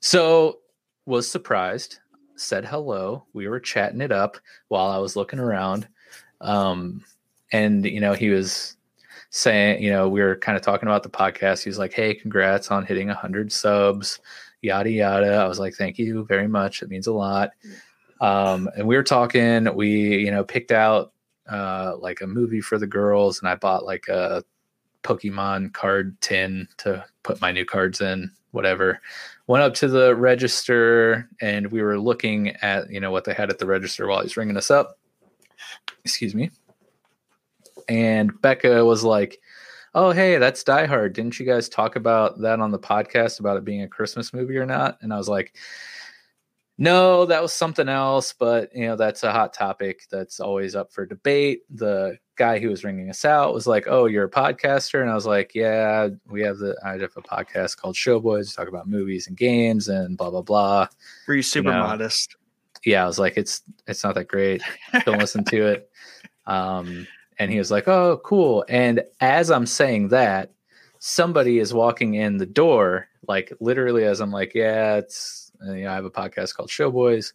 so 0.00 0.60
was 1.06 1.28
surprised, 1.28 1.98
said 2.36 2.64
hello. 2.64 3.24
We 3.32 3.48
were 3.48 3.60
chatting 3.60 4.00
it 4.00 4.12
up 4.12 4.38
while 4.68 4.90
I 4.90 4.98
was 4.98 5.16
looking 5.16 5.38
around. 5.38 5.88
Um, 6.40 7.04
and 7.52 7.84
you 7.84 8.00
know, 8.00 8.14
he 8.14 8.30
was 8.30 8.76
saying, 9.30 9.82
you 9.82 9.90
know, 9.90 10.08
we 10.08 10.20
were 10.20 10.36
kind 10.36 10.56
of 10.56 10.62
talking 10.62 10.88
about 10.88 11.02
the 11.02 11.10
podcast. 11.10 11.62
He 11.62 11.70
was 11.70 11.78
like, 11.78 11.92
Hey, 11.92 12.14
congrats 12.14 12.70
on 12.70 12.86
hitting 12.86 13.08
hundred 13.08 13.52
subs, 13.52 14.20
yada 14.62 14.90
yada. 14.90 15.34
I 15.34 15.46
was 15.46 15.58
like, 15.58 15.74
Thank 15.74 15.98
you 15.98 16.24
very 16.24 16.48
much. 16.48 16.82
It 16.82 16.88
means 16.88 17.06
a 17.06 17.12
lot. 17.12 17.50
Um, 18.20 18.68
and 18.76 18.86
we 18.86 18.96
were 18.96 19.02
talking, 19.02 19.74
we, 19.74 20.18
you 20.18 20.30
know, 20.30 20.44
picked 20.44 20.72
out 20.72 21.12
uh 21.48 21.96
like 21.98 22.20
a 22.20 22.26
movie 22.26 22.60
for 22.60 22.78
the 22.78 22.86
girls 22.86 23.40
and 23.40 23.48
I 23.48 23.56
bought 23.56 23.84
like 23.84 24.06
a 24.08 24.44
Pokemon 25.02 25.72
card 25.72 26.20
tin 26.20 26.68
to 26.78 27.04
put 27.22 27.40
my 27.40 27.52
new 27.52 27.64
cards 27.64 28.00
in, 28.00 28.30
whatever. 28.50 29.00
Went 29.46 29.62
up 29.62 29.74
to 29.74 29.88
the 29.88 30.14
register 30.14 31.28
and 31.40 31.70
we 31.70 31.82
were 31.82 31.98
looking 31.98 32.50
at, 32.62 32.90
you 32.90 33.00
know, 33.00 33.10
what 33.10 33.24
they 33.24 33.34
had 33.34 33.50
at 33.50 33.58
the 33.58 33.66
register 33.66 34.06
while 34.06 34.22
he's 34.22 34.36
ringing 34.36 34.56
us 34.56 34.70
up. 34.70 34.98
Excuse 36.04 36.34
me. 36.34 36.50
And 37.88 38.40
Becca 38.40 38.84
was 38.84 39.04
like, 39.04 39.40
Oh, 39.92 40.12
hey, 40.12 40.38
that's 40.38 40.62
Die 40.62 40.86
Hard. 40.86 41.14
Didn't 41.14 41.40
you 41.40 41.44
guys 41.44 41.68
talk 41.68 41.96
about 41.96 42.40
that 42.42 42.60
on 42.60 42.70
the 42.70 42.78
podcast 42.78 43.40
about 43.40 43.56
it 43.56 43.64
being 43.64 43.82
a 43.82 43.88
Christmas 43.88 44.32
movie 44.32 44.56
or 44.56 44.66
not? 44.66 44.98
And 45.02 45.12
I 45.12 45.16
was 45.16 45.28
like, 45.28 45.56
no, 46.78 47.26
that 47.26 47.42
was 47.42 47.52
something 47.52 47.88
else, 47.88 48.32
but 48.32 48.74
you 48.74 48.86
know, 48.86 48.96
that's 48.96 49.22
a 49.22 49.32
hot 49.32 49.52
topic 49.52 50.06
that's 50.10 50.40
always 50.40 50.74
up 50.74 50.92
for 50.92 51.04
debate. 51.04 51.62
The 51.70 52.18
guy 52.40 52.58
who 52.58 52.70
was 52.70 52.84
ringing 52.84 53.10
us 53.10 53.26
out 53.26 53.52
was 53.52 53.66
like, 53.66 53.84
"Oh, 53.86 54.06
you're 54.06 54.24
a 54.24 54.30
podcaster," 54.30 55.02
and 55.02 55.10
I 55.10 55.14
was 55.14 55.26
like, 55.26 55.54
"Yeah, 55.54 56.08
we 56.26 56.40
have 56.40 56.56
the 56.56 56.74
I 56.82 56.92
have 56.92 57.02
a 57.02 57.20
podcast 57.20 57.76
called 57.76 57.96
Showboys. 57.96 58.56
Talk 58.56 58.66
about 58.66 58.88
movies 58.88 59.28
and 59.28 59.36
games 59.36 59.88
and 59.88 60.16
blah 60.16 60.30
blah 60.30 60.40
blah." 60.40 60.88
Were 61.28 61.34
you 61.34 61.42
super 61.42 61.68
you 61.68 61.74
know, 61.74 61.82
modest? 61.82 62.36
Yeah, 62.82 63.04
I 63.04 63.06
was 63.06 63.18
like, 63.18 63.36
"It's 63.36 63.60
it's 63.86 64.02
not 64.02 64.14
that 64.14 64.28
great. 64.28 64.62
Don't 65.04 65.18
listen 65.18 65.44
to 65.44 65.66
it." 65.66 65.90
Um, 66.46 67.06
and 67.38 67.48
he 67.52 67.58
was 67.58 67.70
like, 67.70 67.86
"Oh, 67.86 68.20
cool." 68.24 68.64
And 68.68 69.04
as 69.20 69.52
I'm 69.52 69.66
saying 69.66 70.08
that, 70.08 70.50
somebody 70.98 71.60
is 71.60 71.72
walking 71.72 72.14
in 72.14 72.38
the 72.38 72.46
door, 72.46 73.06
like 73.28 73.52
literally 73.60 74.04
as 74.04 74.20
I'm 74.20 74.32
like, 74.32 74.52
"Yeah, 74.54 74.96
it's." 74.96 75.52
You 75.62 75.84
know, 75.84 75.90
I 75.90 75.94
have 75.94 76.06
a 76.06 76.10
podcast 76.10 76.56
called 76.56 76.70
Showboys, 76.70 77.34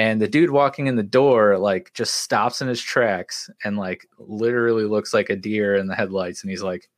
and 0.00 0.18
the 0.18 0.28
dude 0.28 0.48
walking 0.48 0.86
in 0.86 0.96
the 0.96 1.02
door 1.02 1.58
like 1.58 1.92
just 1.92 2.14
stops 2.14 2.62
in 2.62 2.68
his 2.68 2.80
tracks 2.80 3.50
and 3.64 3.76
like 3.76 4.08
literally 4.18 4.84
looks 4.84 5.12
like 5.12 5.28
a 5.28 5.36
deer 5.36 5.76
in 5.76 5.88
the 5.88 5.94
headlights, 5.94 6.42
and 6.42 6.50
he's 6.50 6.62
like, 6.62 6.88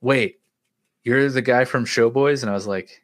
"Wait, 0.00 0.40
you're 1.04 1.28
the 1.28 1.42
guy 1.42 1.66
from 1.66 1.84
Showboys?" 1.84 2.40
And 2.40 2.50
I 2.50 2.54
was 2.54 2.66
like, 2.66 3.02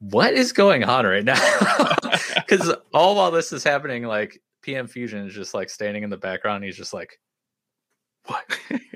"What 0.00 0.34
is 0.34 0.52
going 0.52 0.84
on 0.84 1.06
right 1.06 1.24
now?" 1.24 1.40
Because 2.36 2.74
all 2.92 3.16
while 3.16 3.30
this 3.30 3.52
is 3.52 3.64
happening, 3.64 4.02
like 4.02 4.42
PM 4.60 4.86
Fusion 4.86 5.26
is 5.26 5.32
just 5.32 5.54
like 5.54 5.70
standing 5.70 6.02
in 6.02 6.10
the 6.10 6.16
background. 6.18 6.62
He's 6.64 6.76
just 6.76 6.92
like, 6.92 7.18
"What? 8.26 8.44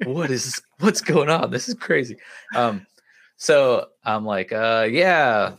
what 0.05 0.31
is? 0.31 0.61
What's 0.81 1.01
going 1.01 1.31
on? 1.31 1.51
This 1.51 1.69
is 1.69 1.75
crazy." 1.77 2.19
Um, 2.55 2.87
so 3.37 3.87
I'm 4.05 4.27
like, 4.27 4.53
uh, 4.53 4.87
yeah, 4.91 5.53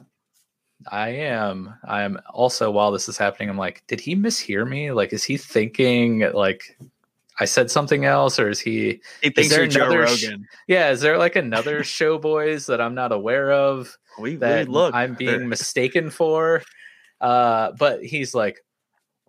I 0.91 1.09
am. 1.09 1.73
I'm 1.83 2.19
also 2.29 2.71
while 2.71 2.91
this 2.91 3.09
is 3.09 3.17
happening, 3.17 3.49
I'm 3.49 3.57
like, 3.57 3.83
did 3.87 3.99
he 3.99 4.15
mishear 4.15 4.67
me? 4.67 4.91
Like, 4.91 5.13
is 5.13 5.23
he 5.23 5.37
thinking 5.37 6.19
like 6.33 6.77
I 7.39 7.45
said 7.45 7.69
something 7.69 8.05
else, 8.05 8.39
or 8.39 8.49
is 8.49 8.59
he? 8.59 9.01
He 9.21 9.29
thinks 9.29 9.55
you're 9.55 9.67
Joe 9.67 9.89
Rogan. 9.89 10.47
Yeah, 10.67 10.91
is 10.91 11.01
there 11.01 11.17
like 11.17 11.35
another 11.35 11.83
show 11.83 12.17
boys 12.17 12.65
that 12.67 12.79
I'm 12.79 12.95
not 12.95 13.11
aware 13.11 13.51
of? 13.51 13.97
We, 14.17 14.37
that 14.37 14.67
we 14.67 14.73
look. 14.73 14.95
I'm 14.95 15.15
being 15.15 15.49
mistaken 15.49 16.09
for. 16.09 16.63
Uh, 17.19 17.71
but 17.77 18.03
he's 18.03 18.33
like, 18.33 18.63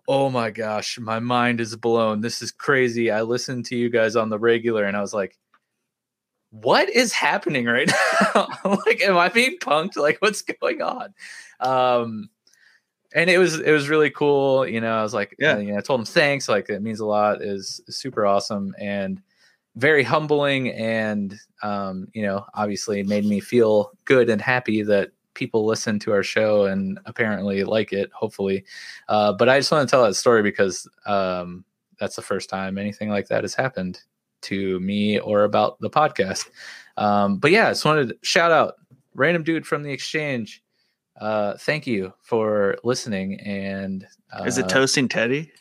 oh 0.07 0.29
my 0.29 0.51
gosh, 0.51 0.97
my 0.99 1.19
mind 1.19 1.59
is 1.59 1.75
blown. 1.75 2.21
This 2.21 2.41
is 2.41 2.51
crazy. 2.51 3.11
I 3.11 3.23
listen 3.23 3.63
to 3.63 3.75
you 3.75 3.89
guys 3.89 4.15
on 4.15 4.29
the 4.29 4.39
regular, 4.39 4.85
and 4.85 4.95
I 4.95 5.01
was 5.01 5.13
like, 5.13 5.37
what 6.51 6.89
is 6.89 7.11
happening 7.11 7.65
right 7.65 7.91
now? 8.35 8.47
like, 8.85 9.01
am 9.01 9.17
I 9.17 9.29
being 9.29 9.57
punked? 9.59 9.97
Like, 9.97 10.17
what's 10.19 10.41
going 10.41 10.81
on? 10.81 11.13
Um, 11.59 12.29
and 13.13 13.29
it 13.29 13.37
was 13.37 13.59
it 13.59 13.71
was 13.71 13.89
really 13.89 14.09
cool. 14.09 14.67
You 14.67 14.81
know, 14.81 14.97
I 14.97 15.03
was 15.03 15.13
like, 15.13 15.35
yeah, 15.39 15.53
uh, 15.53 15.57
you 15.57 15.71
know, 15.71 15.77
I 15.77 15.81
told 15.81 16.01
him 16.01 16.05
thanks. 16.05 16.49
Like, 16.49 16.69
it 16.69 16.81
means 16.81 16.99
a 16.99 17.05
lot. 17.05 17.41
is 17.41 17.81
super 17.89 18.25
awesome 18.25 18.75
and 18.79 19.21
very 19.75 20.03
humbling, 20.03 20.71
and 20.71 21.37
um, 21.63 22.07
you 22.13 22.23
know, 22.23 22.45
obviously 22.53 23.03
made 23.03 23.25
me 23.25 23.39
feel 23.39 23.91
good 24.05 24.29
and 24.29 24.41
happy 24.41 24.83
that 24.83 25.11
people 25.33 25.65
listen 25.65 25.99
to 25.99 26.11
our 26.11 26.23
show 26.23 26.65
and 26.65 26.99
apparently 27.05 27.63
like 27.63 27.93
it. 27.93 28.11
Hopefully, 28.13 28.65
uh, 29.07 29.33
but 29.33 29.49
I 29.49 29.59
just 29.59 29.71
want 29.71 29.87
to 29.87 29.91
tell 29.91 30.03
that 30.03 30.15
story 30.15 30.43
because 30.43 30.87
um, 31.05 31.63
that's 31.99 32.15
the 32.15 32.21
first 32.21 32.49
time 32.49 32.77
anything 32.77 33.09
like 33.09 33.27
that 33.27 33.43
has 33.43 33.55
happened 33.55 34.01
to 34.47 34.79
me 34.79 35.19
or 35.19 35.43
about 35.43 35.79
the 35.79 35.89
podcast. 35.89 36.49
Um, 36.97 37.37
but 37.37 37.51
yeah, 37.51 37.67
I 37.67 37.71
just 37.71 37.85
wanted 37.85 38.09
to 38.09 38.17
shout 38.23 38.51
out 38.51 38.75
random 39.13 39.43
dude 39.43 39.65
from 39.65 39.83
the 39.83 39.91
exchange. 39.91 40.63
Uh, 41.19 41.55
thank 41.57 41.87
you 41.87 42.13
for 42.21 42.77
listening. 42.83 43.39
And 43.41 44.05
uh, 44.31 44.43
is 44.43 44.57
it 44.57 44.69
toasting 44.69 45.07
Teddy? 45.07 45.51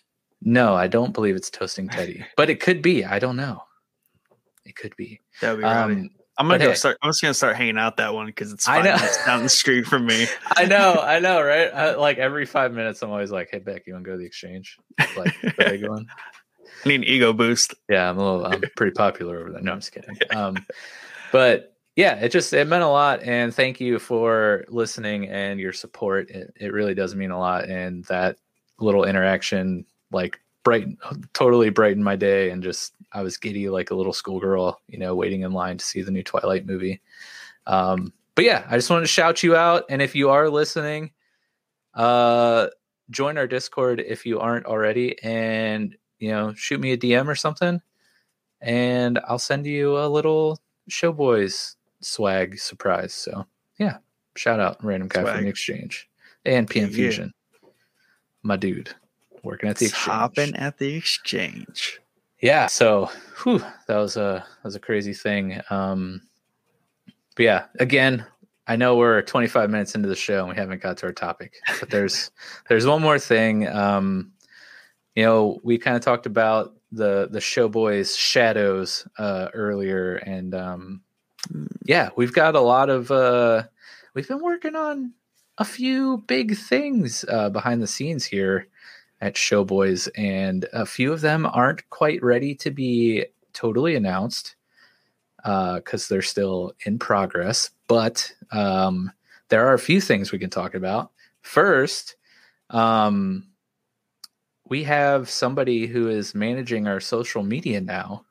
No, 0.43 0.75
I 0.75 0.87
don't 0.87 1.13
believe 1.13 1.35
it's 1.35 1.51
toasting 1.51 1.89
Teddy, 1.89 2.25
but 2.37 2.51
it 2.51 2.61
could 2.61 2.83
be. 2.83 3.05
I 3.05 3.19
don't 3.19 3.37
know. 3.37 3.63
It 4.65 4.77
could 4.77 4.95
be. 4.97 5.21
That 5.41 5.53
would 5.53 5.61
be 5.61 5.65
um, 5.65 6.11
I'm 6.39 6.49
gonna 6.49 6.59
go 6.59 6.69
hey, 6.69 6.75
start. 6.75 6.99
I'm 7.03 7.09
just 7.09 7.23
gonna 7.23 7.35
start 7.35 7.57
hanging 7.57 7.79
out 7.79 7.97
that 7.97 8.13
one 8.13 8.27
because 8.27 8.53
it's 8.53 8.67
five 8.67 8.85
minutes 8.85 9.25
down 9.25 9.43
the 9.43 9.49
street 9.49 9.87
from 9.87 10.05
me. 10.05 10.27
I 10.57 10.67
know, 10.67 11.01
I 11.03 11.19
know, 11.19 11.41
right? 11.41 11.73
I, 11.73 11.95
like 11.95 12.19
every 12.19 12.45
five 12.45 12.73
minutes, 12.73 13.03
I'm 13.03 13.11
always 13.11 13.31
like, 13.31 13.49
"Hey, 13.51 13.59
Beck, 13.59 13.87
you 13.87 13.95
want 13.95 14.05
to 14.05 14.11
go 14.11 14.15
to 14.15 14.19
the 14.19 14.27
exchange?" 14.27 14.77
Like 15.17 15.35
the 15.41 15.55
big 15.57 15.89
one. 15.89 16.07
I 16.87 16.89
need 16.91 17.01
an 17.01 17.05
ego 17.05 17.33
boost. 17.33 17.75
Yeah, 17.89 18.09
I'm 18.09 18.19
a 18.19 18.25
little. 18.25 18.47
I'm 18.47 18.63
pretty 18.77 18.93
popular 18.93 19.41
over 19.41 19.51
there. 19.51 19.61
No, 19.61 19.73
I'm 19.73 19.81
just 19.81 19.93
kidding. 19.93 20.17
Um, 20.37 20.57
but 21.33 21.75
yeah, 21.97 22.15
it 22.17 22.31
just 22.31 22.53
it 22.53 22.69
meant 22.69 22.85
a 22.85 22.89
lot, 22.89 23.23
and 23.23 23.53
thank 23.53 23.81
you 23.81 23.99
for 23.99 24.65
listening 24.69 25.29
and 25.29 25.59
your 25.59 25.73
support. 25.73 26.31
It, 26.31 26.55
it 26.57 26.73
really 26.73 26.95
does 26.95 27.15
mean 27.15 27.31
a 27.31 27.39
lot, 27.39 27.69
and 27.69 28.05
that 28.05 28.37
little 28.79 29.05
interaction 29.05 29.85
like 30.13 30.39
brighten 30.63 30.99
totally 31.33 31.71
brightened 31.71 32.05
my 32.05 32.15
day, 32.15 32.51
and 32.51 32.63
just 32.63 32.93
I 33.13 33.23
was 33.23 33.37
giddy 33.37 33.69
like 33.69 33.91
a 33.91 33.95
little 33.95 34.13
schoolgirl, 34.13 34.81
you 34.87 34.99
know, 34.99 35.15
waiting 35.15 35.41
in 35.41 35.53
line 35.53 35.79
to 35.79 35.85
see 35.85 36.03
the 36.03 36.13
new 36.13 36.23
Twilight 36.23 36.67
movie. 36.67 37.01
Um, 37.67 38.13
but 38.37 38.45
yeah, 38.45 38.65
I 38.69 38.77
just 38.77 38.91
wanted 38.91 39.03
to 39.03 39.09
shout 39.09 39.43
you 39.43 39.57
out, 39.57 39.85
and 39.89 40.01
if 40.01 40.15
you 40.15 40.31
are 40.31 40.49
listening, 40.49 41.11
uh, 41.95 42.69
join 43.11 43.39
our 43.39 43.47
Discord 43.49 44.01
if 44.07 44.27
you 44.27 44.39
aren't 44.39 44.67
already, 44.67 45.21
and 45.23 45.97
you 46.19 46.31
know, 46.31 46.55
shoot 46.55 46.81
me 46.81 46.93
a 46.93 46.97
DM 46.99 47.27
or 47.29 47.35
something. 47.35 47.81
and 48.61 49.19
I'll 49.29 49.39
send 49.39 49.67
you 49.67 49.99
a 49.99 50.09
little 50.09 50.59
Showboys 50.91 51.77
swag 52.01 52.59
surprise. 52.59 53.13
So 53.13 53.47
yeah, 53.79 53.99
shout 54.37 54.61
out 54.61 54.83
random 54.85 55.09
guy 55.09 55.23
swag. 55.23 55.35
from 55.35 55.45
the 55.45 55.51
exchange 55.51 56.09
and 56.45 56.69
PM 56.69 56.89
yeah, 56.91 56.95
Fusion, 56.97 57.35
my 58.43 58.57
dude, 58.57 58.95
working 59.43 59.69
at 59.69 59.77
the 59.77 59.87
exchange. 59.87 60.05
Hopping 60.05 60.57
at 60.57 60.79
the 60.79 60.95
exchange. 60.95 62.01
Yeah, 62.41 62.67
so 62.67 63.11
whew, 63.43 63.63
that 63.89 63.97
was 63.97 64.17
a 64.17 64.45
that 64.63 64.65
was 64.65 64.77
a 64.77 64.81
crazy 64.81 65.15
thing. 65.15 65.61
Um, 65.71 66.23
but 67.35 67.43
yeah, 67.43 67.65
again, 67.81 68.25
I 68.67 68.77
know 68.77 68.97
we're 68.97 69.23
25 69.23 69.71
minutes 69.71 69.95
into 69.95 70.09
the 70.09 70.17
show 70.17 70.41
and 70.41 70.49
we 70.49 70.57
haven't 70.57 70.83
got 70.83 70.97
to 70.99 71.07
our 71.07 71.13
topic, 71.13 71.55
but 71.81 71.91
there's 71.91 72.31
there's 72.69 72.87
one 72.87 73.03
more 73.03 73.19
thing. 73.19 73.67
Um, 73.69 74.33
you 75.17 75.25
know, 75.25 75.59
we 75.65 75.79
kind 75.79 75.97
of 75.97 76.03
talked 76.03 76.27
about 76.27 76.75
the 76.93 77.29
the 77.31 77.41
Showboys 77.41 78.17
shadows 78.17 79.09
uh, 79.19 79.49
earlier, 79.55 80.17
and 80.17 80.55
um, 80.55 81.01
yeah, 81.85 82.11
we've 82.17 82.35
got 82.35 82.55
a 82.55 82.61
lot 82.61 82.91
of 82.91 83.11
uh, 83.11 83.65
we've 84.15 84.29
been 84.29 84.43
working 84.43 84.77
on 84.77 85.15
a 85.59 85.65
few 85.65 86.19
big 86.27 86.57
things 86.57 87.25
uh, 87.29 87.49
behind 87.49 87.83
the 87.83 87.87
scenes 87.87 88.27
here 88.27 88.69
at 89.23 89.35
Showboys, 89.35 90.09
and 90.17 90.67
a 90.75 90.85
few 90.85 91.13
of 91.13 91.23
them 91.23 91.47
aren't 91.47 91.89
quite 91.89 92.23
ready 92.23 92.55
to 92.57 92.71
be 92.71 93.25
totally 93.55 93.97
announced 93.97 94.55
because 95.39 96.05
uh, 96.05 96.07
they're 96.11 96.23
still 96.23 96.73
in 96.85 96.99
progress. 96.99 97.71
But 97.89 98.35
um, 98.53 99.13
there 99.49 99.67
are 99.67 99.75
a 99.75 99.79
few 99.79 100.03
things 100.03 100.31
we 100.31 100.39
can 100.39 100.51
talk 100.51 100.75
about. 100.75 101.11
First, 101.41 102.17
um, 102.69 103.47
we 104.69 104.83
have 104.85 105.31
somebody 105.31 105.87
who 105.87 106.09
is 106.09 106.35
managing 106.35 106.87
our 106.87 107.01
social 107.01 107.43
media 107.43 107.81
now, 107.81 108.25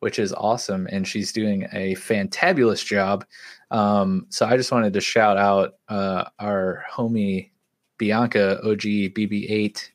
which 0.00 0.18
is 0.18 0.32
awesome, 0.32 0.88
and 0.90 1.06
she's 1.06 1.32
doing 1.32 1.68
a 1.72 1.94
fantabulous 1.94 2.84
job. 2.84 3.24
Um, 3.70 4.26
so 4.28 4.46
I 4.46 4.56
just 4.56 4.72
wanted 4.72 4.92
to 4.94 5.00
shout 5.00 5.36
out 5.36 5.74
uh, 5.88 6.24
our 6.38 6.84
homie 6.92 7.50
Bianca 7.98 8.58
OG 8.62 8.80
BB8, 9.14 9.90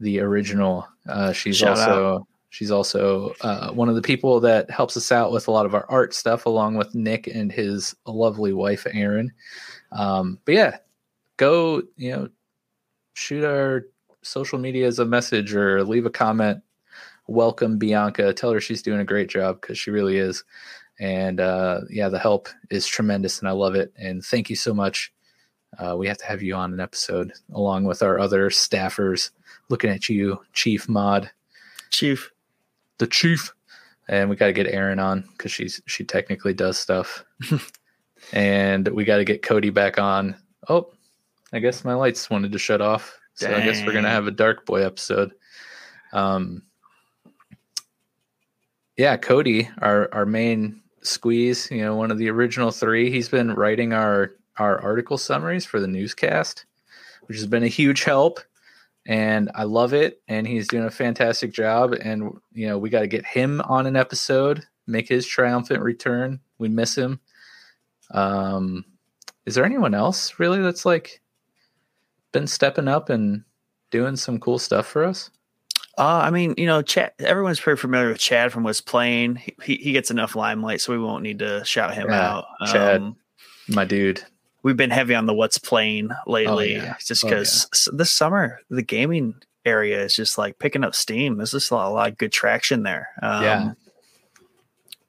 the 0.00 0.20
original. 0.20 0.86
Uh, 1.08 1.32
she's 1.32 1.56
shout 1.56 1.78
also 1.78 2.16
out. 2.16 2.26
she's 2.50 2.70
also 2.70 3.34
uh, 3.40 3.70
one 3.72 3.88
of 3.88 3.94
the 3.94 4.02
people 4.02 4.40
that 4.40 4.70
helps 4.70 4.96
us 4.96 5.10
out 5.10 5.32
with 5.32 5.48
a 5.48 5.50
lot 5.50 5.66
of 5.66 5.74
our 5.74 5.86
art 5.88 6.14
stuff, 6.14 6.46
along 6.46 6.76
with 6.76 6.94
Nick 6.94 7.26
and 7.26 7.50
his 7.50 7.94
lovely 8.06 8.52
wife 8.52 8.86
Erin. 8.92 9.32
Um, 9.92 10.38
but 10.44 10.54
yeah, 10.54 10.76
go 11.36 11.82
you 11.96 12.10
know 12.12 12.28
shoot 13.14 13.44
our 13.44 13.86
social 14.24 14.58
media 14.58 14.86
as 14.86 14.98
a 14.98 15.04
message 15.04 15.54
or 15.54 15.84
leave 15.84 16.06
a 16.06 16.10
comment. 16.10 16.62
Welcome 17.26 17.78
Bianca. 17.78 18.32
Tell 18.32 18.52
her 18.52 18.60
she's 18.60 18.82
doing 18.82 19.00
a 19.00 19.04
great 19.04 19.28
job 19.28 19.60
because 19.60 19.78
she 19.78 19.90
really 19.90 20.16
is. 20.16 20.44
And 21.00 21.40
uh, 21.40 21.80
yeah, 21.90 22.08
the 22.08 22.18
help 22.18 22.48
is 22.70 22.86
tremendous 22.86 23.40
and 23.40 23.48
I 23.48 23.52
love 23.52 23.74
it. 23.74 23.92
And 23.96 24.24
thank 24.24 24.50
you 24.50 24.56
so 24.56 24.74
much. 24.74 25.12
Uh, 25.78 25.96
we 25.96 26.06
have 26.06 26.18
to 26.18 26.26
have 26.26 26.42
you 26.42 26.54
on 26.54 26.72
an 26.72 26.80
episode 26.80 27.32
along 27.52 27.84
with 27.84 28.02
our 28.02 28.18
other 28.18 28.50
staffers. 28.50 29.30
Looking 29.68 29.90
at 29.90 30.08
you, 30.08 30.40
Chief 30.52 30.88
Mod. 30.88 31.30
Chief. 31.90 32.30
The 32.98 33.06
Chief. 33.06 33.52
And 34.08 34.28
we 34.28 34.36
got 34.36 34.46
to 34.46 34.52
get 34.52 34.66
Erin 34.66 34.98
on 34.98 35.22
because 35.32 35.50
she's 35.50 35.80
she 35.86 36.04
technically 36.04 36.52
does 36.52 36.78
stuff. 36.78 37.24
and 38.32 38.86
we 38.88 39.04
got 39.04 39.16
to 39.16 39.24
get 39.24 39.42
Cody 39.42 39.70
back 39.70 39.98
on. 39.98 40.36
Oh, 40.68 40.92
I 41.52 41.58
guess 41.58 41.84
my 41.84 41.94
lights 41.94 42.30
wanted 42.30 42.52
to 42.52 42.58
shut 42.58 42.80
off. 42.80 43.18
So 43.34 43.48
Dang. 43.48 43.60
I 43.60 43.64
guess 43.64 43.84
we're 43.84 43.92
gonna 43.92 44.10
have 44.10 44.26
a 44.26 44.32
Dark 44.32 44.64
Boy 44.64 44.84
episode. 44.84 45.32
Um, 46.12 46.62
yeah, 48.96 49.16
Cody, 49.16 49.68
our 49.78 50.08
our 50.12 50.26
main 50.26 50.80
squeeze, 51.02 51.70
you 51.70 51.82
know, 51.82 51.96
one 51.96 52.10
of 52.10 52.18
the 52.18 52.30
original 52.30 52.70
three. 52.70 53.10
He's 53.10 53.28
been 53.28 53.54
writing 53.54 53.92
our 53.92 54.32
our 54.56 54.80
article 54.80 55.18
summaries 55.18 55.64
for 55.64 55.80
the 55.80 55.88
newscast, 55.88 56.64
which 57.26 57.36
has 57.36 57.46
been 57.46 57.64
a 57.64 57.68
huge 57.68 58.04
help. 58.04 58.40
And 59.06 59.50
I 59.54 59.64
love 59.64 59.92
it. 59.92 60.22
And 60.28 60.46
he's 60.46 60.68
doing 60.68 60.84
a 60.84 60.90
fantastic 60.90 61.52
job. 61.52 61.92
And 61.92 62.38
you 62.52 62.66
know, 62.66 62.78
we 62.78 62.88
got 62.88 63.00
to 63.00 63.06
get 63.06 63.26
him 63.26 63.60
on 63.62 63.86
an 63.86 63.96
episode, 63.96 64.64
make 64.86 65.08
his 65.08 65.26
triumphant 65.26 65.82
return. 65.82 66.40
We 66.58 66.68
miss 66.68 66.96
him. 66.96 67.20
Um, 68.12 68.84
is 69.44 69.54
there 69.54 69.64
anyone 69.64 69.94
else 69.94 70.38
really 70.38 70.62
that's 70.62 70.86
like 70.86 71.20
been 72.34 72.46
stepping 72.46 72.88
up 72.88 73.08
and 73.08 73.44
doing 73.90 74.16
some 74.16 74.38
cool 74.38 74.58
stuff 74.58 74.86
for 74.86 75.04
us? 75.04 75.30
Uh, 75.96 76.20
I 76.24 76.30
mean, 76.30 76.54
you 76.58 76.66
know, 76.66 76.82
Chad. 76.82 77.12
Everyone's 77.20 77.60
pretty 77.60 77.80
familiar 77.80 78.08
with 78.08 78.18
Chad 78.18 78.52
from 78.52 78.64
What's 78.64 78.80
Playing. 78.80 79.36
He, 79.62 79.76
he 79.76 79.92
gets 79.92 80.10
enough 80.10 80.36
limelight, 80.36 80.80
so 80.82 80.92
we 80.92 80.98
won't 80.98 81.22
need 81.22 81.38
to 81.38 81.64
shout 81.64 81.94
him 81.94 82.08
yeah, 82.10 82.28
out. 82.28 82.44
Chad, 82.66 83.00
um, 83.00 83.16
my 83.68 83.84
dude. 83.84 84.22
We've 84.64 84.76
been 84.76 84.90
heavy 84.90 85.14
on 85.14 85.26
the 85.26 85.34
What's 85.34 85.58
Playing 85.58 86.10
lately, 86.26 86.76
oh, 86.76 86.82
yeah. 86.82 86.96
just 87.02 87.22
because 87.22 87.66
oh, 87.72 87.90
yeah. 87.92 87.98
this 87.98 88.10
summer 88.10 88.58
the 88.68 88.82
gaming 88.82 89.36
area 89.64 90.02
is 90.02 90.16
just 90.16 90.36
like 90.36 90.58
picking 90.58 90.84
up 90.84 90.94
steam. 90.94 91.36
There's 91.36 91.52
just 91.52 91.70
a 91.70 91.74
lot, 91.74 91.88
a 91.88 91.94
lot 91.94 92.08
of 92.10 92.18
good 92.18 92.32
traction 92.32 92.82
there. 92.82 93.08
Um, 93.22 93.42
yeah. 93.42 93.72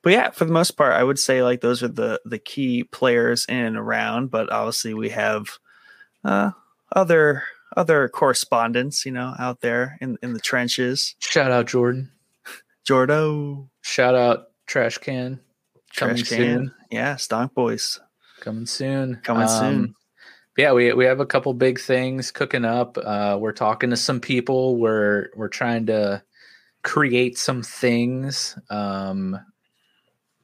But 0.03 0.13
yeah, 0.13 0.29
for 0.29 0.45
the 0.45 0.53
most 0.53 0.71
part, 0.77 0.93
I 0.93 1.03
would 1.03 1.17
say 1.17 1.41
like 1.41 1.61
those 1.61 1.81
are 1.81 1.87
the 1.87 2.21
the 2.25 2.37
key 2.37 2.83
players 2.83 3.47
in 3.49 3.57
and 3.57 3.77
around. 3.77 4.29
But 4.29 4.51
obviously, 4.51 4.93
we 4.93 5.09
have 5.09 5.57
uh, 6.23 6.51
other 6.93 7.43
other 7.75 8.07
correspondents, 8.07 9.05
you 9.05 9.11
know, 9.11 9.33
out 9.39 9.61
there 9.61 9.97
in 10.01 10.17
in 10.21 10.33
the 10.33 10.39
trenches. 10.39 11.15
Shout 11.19 11.51
out 11.51 11.67
Jordan. 11.67 12.11
Jordo. 12.87 13.67
Shout 13.81 14.15
out 14.15 14.47
Trash 14.67 14.97
Can. 14.99 15.39
Coming 15.95 16.17
Trash 16.17 16.29
Can. 16.29 16.37
Soon. 16.37 16.73
Yeah, 16.91 17.15
Stonk 17.15 17.53
Boys. 17.53 17.99
Coming 18.41 18.65
soon. 18.65 19.15
Coming 19.23 19.43
um, 19.43 19.49
soon. 19.49 19.95
Yeah, 20.57 20.71
we 20.73 20.93
we 20.93 21.05
have 21.05 21.19
a 21.19 21.25
couple 21.25 21.53
big 21.53 21.79
things 21.79 22.31
cooking 22.31 22.65
up. 22.65 22.97
Uh, 22.97 23.37
we're 23.39 23.51
talking 23.51 23.89
to 23.89 23.97
some 23.97 24.19
people. 24.19 24.77
We're 24.77 25.29
we're 25.35 25.49
trying 25.49 25.87
to 25.87 26.23
create 26.83 27.37
some 27.37 27.63
things. 27.63 28.57
Um, 28.69 29.39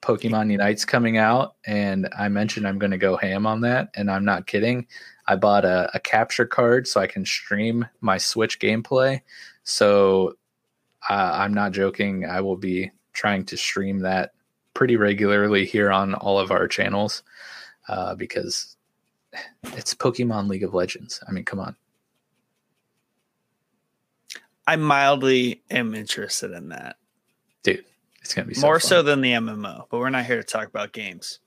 Pokemon 0.02 0.52
Unite's 0.52 0.84
coming 0.84 1.18
out, 1.18 1.56
and 1.66 2.10
I 2.18 2.28
mentioned 2.28 2.68
I'm 2.68 2.80
going 2.80 2.92
to 2.92 2.98
go 2.98 3.16
ham 3.18 3.46
on 3.46 3.62
that, 3.62 3.90
and 3.94 4.10
I'm 4.10 4.26
not 4.26 4.48
kidding. 4.48 4.88
I 5.28 5.36
bought 5.36 5.66
a, 5.66 5.90
a 5.94 6.00
capture 6.00 6.46
card 6.46 6.88
so 6.88 7.00
I 7.00 7.08
can 7.08 7.26
stream 7.26 7.88
my 8.02 8.18
Switch 8.18 8.60
gameplay. 8.60 9.22
So 9.64 10.36
uh, 11.10 11.32
I'm 11.34 11.54
not 11.54 11.72
joking. 11.72 12.26
I 12.26 12.42
will 12.42 12.58
be 12.58 12.92
trying 13.14 13.46
to 13.46 13.58
stream 13.58 14.00
that 14.00 14.34
pretty 14.74 14.96
regularly 14.96 15.66
here 15.66 15.92
on 15.92 16.14
all 16.16 16.40
of 16.40 16.52
our 16.52 16.68
channels 16.68 17.24
uh, 17.88 18.16
because 18.16 18.78
it's 19.64 19.94
Pokemon 19.94 20.48
League 20.48 20.64
of 20.64 20.74
Legends. 20.74 21.22
I 21.28 21.32
mean, 21.32 21.46
come 21.46 21.60
on. 21.60 21.76
I 24.68 24.76
mildly 24.76 25.64
am 25.70 25.96
interested 25.96 26.52
in 26.52 26.70
that. 26.70 26.96
Dude, 27.64 27.84
it's 28.22 28.34
going 28.34 28.46
to 28.46 28.50
be 28.50 28.56
so 28.56 28.68
more 28.68 28.80
fun. 28.80 28.88
so 28.88 29.02
than 29.02 29.22
the 29.22 29.34
MMO, 29.34 29.86
but 29.90 30.00
we're 30.00 30.10
not 30.10 30.26
here 30.26 30.38
to 30.38 30.44
talk 30.44 30.68
about 30.68 30.94
games. 30.94 31.40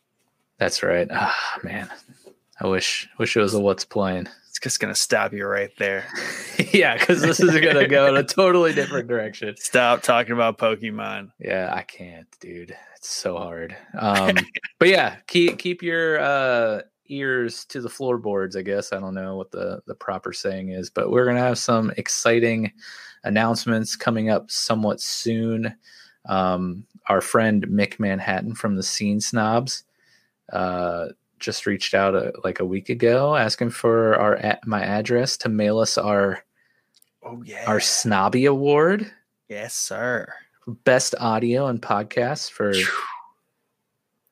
That's 0.58 0.82
right. 0.82 1.08
Ah, 1.10 1.58
man. 1.62 1.90
I 2.60 2.66
wish 2.66 3.08
wish 3.18 3.36
it 3.36 3.40
was 3.40 3.54
a 3.54 3.60
what's 3.60 3.84
playing. 3.84 4.28
It's 4.54 4.60
just 4.60 4.78
gonna 4.78 4.94
stop 4.94 5.32
you 5.32 5.46
right 5.46 5.72
there. 5.80 6.06
yeah, 6.72 6.96
because 6.96 7.20
this 7.20 7.40
is 7.40 7.58
gonna 7.58 7.88
go 7.88 8.06
in 8.06 8.16
a 8.16 8.22
totally 8.22 8.72
different 8.72 9.08
direction. 9.08 9.56
Stop 9.58 10.02
talking 10.02 10.32
about 10.32 10.58
Pokemon. 10.58 11.32
Yeah, 11.40 11.72
I 11.74 11.82
can't, 11.82 12.28
dude. 12.38 12.72
It's 12.94 13.10
so 13.10 13.36
hard. 13.36 13.76
Um, 13.98 14.36
but 14.78 14.88
yeah, 14.88 15.16
keep 15.26 15.58
keep 15.58 15.82
your 15.82 16.20
uh, 16.20 16.82
ears 17.08 17.64
to 17.64 17.80
the 17.80 17.88
floorboards. 17.88 18.54
I 18.54 18.62
guess 18.62 18.92
I 18.92 19.00
don't 19.00 19.14
know 19.14 19.36
what 19.36 19.50
the 19.50 19.82
the 19.88 19.94
proper 19.96 20.32
saying 20.32 20.68
is, 20.68 20.88
but 20.88 21.10
we're 21.10 21.26
gonna 21.26 21.40
have 21.40 21.58
some 21.58 21.92
exciting 21.96 22.70
announcements 23.24 23.96
coming 23.96 24.30
up 24.30 24.52
somewhat 24.52 25.00
soon. 25.00 25.74
Um, 26.26 26.86
our 27.08 27.20
friend 27.20 27.66
Mick 27.66 27.98
Manhattan 27.98 28.54
from 28.54 28.76
the 28.76 28.84
Scene 28.84 29.20
Snobs. 29.20 29.82
Uh, 30.52 31.08
just 31.44 31.66
reached 31.66 31.94
out 31.94 32.14
a, 32.14 32.32
like 32.42 32.60
a 32.60 32.64
week 32.64 32.88
ago 32.88 33.36
asking 33.36 33.70
for 33.70 34.16
our 34.16 34.58
my 34.64 34.82
address 34.82 35.36
to 35.36 35.48
mail 35.48 35.78
us 35.78 35.98
our 35.98 36.42
oh 37.22 37.42
yeah 37.44 37.64
our 37.66 37.80
snobby 37.80 38.46
award. 38.46 39.10
Yes, 39.48 39.74
sir. 39.74 40.32
Best 40.84 41.14
audio 41.20 41.66
and 41.66 41.80
podcast 41.80 42.50
for 42.50 42.72
yeah, 42.74 42.86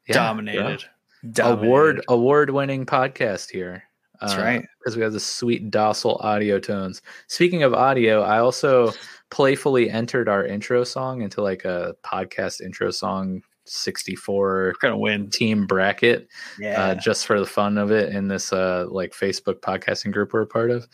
dominated. 0.08 0.84
dominated. 1.30 1.66
Award 1.66 2.04
award 2.08 2.50
winning 2.50 2.86
podcast 2.86 3.50
here. 3.50 3.84
That's 4.20 4.34
uh, 4.34 4.40
right. 4.40 4.64
Because 4.78 4.96
we 4.96 5.02
have 5.02 5.12
the 5.12 5.20
sweet 5.20 5.70
docile 5.70 6.16
audio 6.22 6.58
tones. 6.58 7.02
Speaking 7.26 7.62
of 7.62 7.74
audio, 7.74 8.22
I 8.22 8.38
also 8.38 8.92
playfully 9.30 9.90
entered 9.90 10.28
our 10.28 10.46
intro 10.46 10.84
song 10.84 11.22
into 11.22 11.42
like 11.42 11.64
a 11.64 11.94
podcast 12.04 12.60
intro 12.60 12.90
song 12.90 13.42
64 13.64 14.74
kind 14.80 14.92
of 14.92 15.00
win 15.00 15.30
team 15.30 15.66
bracket 15.66 16.22
uh, 16.22 16.62
yeah. 16.62 16.82
uh, 16.82 16.94
just 16.94 17.26
for 17.26 17.38
the 17.38 17.46
fun 17.46 17.78
of 17.78 17.90
it 17.90 18.14
in 18.14 18.28
this 18.28 18.52
uh, 18.52 18.86
like 18.90 19.12
Facebook 19.12 19.60
podcasting 19.60 20.12
group 20.12 20.32
we're 20.32 20.42
a 20.42 20.46
part 20.46 20.70
of. 20.70 20.88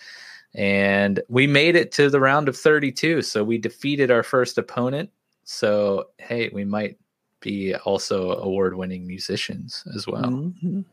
And 0.55 1.21
we 1.29 1.47
made 1.47 1.77
it 1.77 1.93
to 1.93 2.09
the 2.11 2.21
round 2.21 2.49
of 2.49 2.57
32. 2.57 3.23
So 3.23 3.45
we 3.45 3.59
defeated 3.59 4.11
our 4.11 4.23
first 4.23 4.59
opponent. 4.59 5.11
So 5.45 6.09
hey, 6.19 6.51
we 6.53 6.65
might 6.65 6.99
be 7.41 7.75
also 7.75 8.33
award-winning 8.33 9.07
musicians 9.07 9.85
as 9.95 10.07
well. 10.07 10.25
Mhm. 10.25 10.85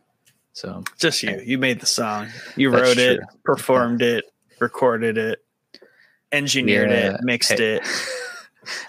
So 0.53 0.83
Just 0.97 1.21
you. 1.23 1.41
You 1.43 1.57
made 1.57 1.81
the 1.81 1.85
song. 1.85 2.29
You 2.55 2.69
wrote 2.69 2.97
it, 2.97 3.17
true. 3.17 3.25
performed 3.43 4.01
it, 4.01 4.23
recorded 4.59 5.17
it, 5.17 5.43
engineered 6.31 6.91
Yeah, 6.91 7.15
it, 7.15 7.21
mixed 7.23 7.57
hey, 7.57 7.75
it. 7.75 7.83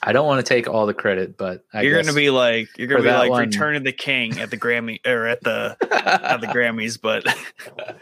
I 0.03 0.12
don't 0.12 0.27
want 0.27 0.45
to 0.45 0.49
take 0.55 0.69
all 0.69 0.87
the 0.87 0.95
credit, 0.95 1.37
but 1.37 1.65
I 1.73 1.83
you're 1.83 2.01
gonna 2.01 2.15
be 2.15 2.31
like 2.31 2.69
you're 2.79 2.89
gonna 2.89 3.03
be 3.03 3.09
that 3.09 3.19
like 3.19 3.31
one- 3.31 3.47
Return 3.47 3.77
of 3.77 3.85
the 3.85 3.93
King 3.93 4.39
at 4.41 4.51
the 4.51 4.57
Grammy 4.57 5.05
or 5.07 5.27
at 5.27 5.43
the 5.43 5.77
at 5.91 6.41
the 6.41 6.47
Grammys, 6.49 7.01
but 7.01 7.27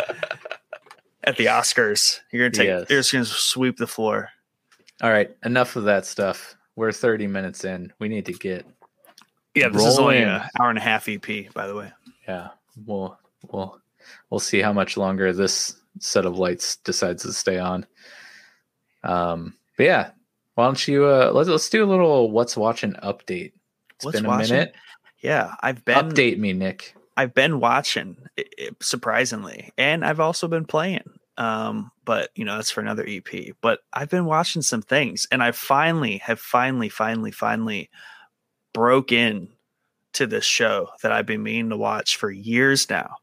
at 1.25 1.37
the 1.37 1.47
Oscars. 1.47 2.21
You're 2.33 2.49
gonna 2.49 2.57
take 2.57 2.67
Yes. 2.67 2.87
you're 2.91 3.01
just 3.01 3.13
gonna 3.13 3.25
sweep 3.25 3.77
the 3.77 3.87
floor. 3.87 4.31
all 5.03 5.11
right. 5.11 5.35
Enough 5.45 5.77
of 5.77 5.85
that 5.85 6.07
stuff. 6.07 6.57
We're 6.77 6.93
30 6.93 7.27
minutes 7.29 7.65
in. 7.65 7.93
We 7.99 8.09
need 8.09 8.27
to 8.27 8.33
get 8.33 8.67
Yeah, 9.55 9.69
this 9.69 9.85
is 9.85 9.99
only 9.99 10.19
an 10.19 10.43
hour 10.61 10.69
and 10.71 10.79
a 10.79 10.83
half 10.83 11.09
EP, 11.09 11.53
by 11.55 11.67
the 11.67 11.75
way. 11.75 11.93
yeah. 12.29 12.49
We'll 12.85 13.19
we'll 13.51 13.81
we'll 14.31 14.41
see 14.41 14.61
how 14.61 14.73
much 14.73 14.97
longer 14.97 15.33
this 15.33 15.77
set 16.01 16.27
of 16.27 16.39
lights 16.39 16.77
decides 16.77 17.23
to 17.23 17.33
stay 17.33 17.59
on. 17.59 17.87
Um, 19.05 19.55
but 19.77 19.85
yeah, 19.85 20.11
why 20.55 20.65
don't 20.67 20.89
you 20.89 21.05
uh 21.07 21.31
let's 21.33 21.49
let's 21.49 21.69
do 21.69 21.85
a 21.85 21.87
little 21.87 22.31
what's 22.31 22.57
watching 22.57 22.93
update. 23.03 23.53
It's 23.97 24.05
What's 24.05 24.17
been 24.19 24.27
a 24.27 24.29
watching? 24.29 24.51
minute. 24.57 24.75
Yeah, 25.21 25.55
I've 25.61 25.85
been 25.85 26.11
Update 26.11 26.39
me, 26.39 26.53
Nick. 26.53 26.95
I've 27.17 27.33
been 27.33 27.61
watching 27.61 28.17
surprisingly, 28.81 29.73
and 29.79 30.05
I've 30.05 30.21
also 30.21 30.49
been 30.49 30.65
playing. 30.67 31.05
Um, 31.37 31.91
but 32.05 32.31
you 32.37 32.45
know 32.45 32.57
that's 32.57 32.71
for 32.71 32.81
another 32.81 33.05
EP. 33.09 33.55
But 33.61 33.81
I've 33.93 34.11
been 34.11 34.27
watching 34.27 34.63
some 34.63 34.83
things, 34.83 35.27
and 35.33 35.43
I 35.43 35.53
finally 35.53 36.19
have 36.19 36.39
finally, 36.41 36.89
finally, 36.89 37.31
finally 37.31 37.91
broke 38.73 39.13
in 39.13 39.49
to 40.15 40.27
this 40.27 40.45
show 40.45 40.89
that 41.03 41.13
I've 41.13 41.27
been 41.27 41.43
meaning 41.43 41.71
to 41.71 41.77
watch 41.77 42.17
for 42.17 42.31
years 42.31 42.89
now. 42.89 43.17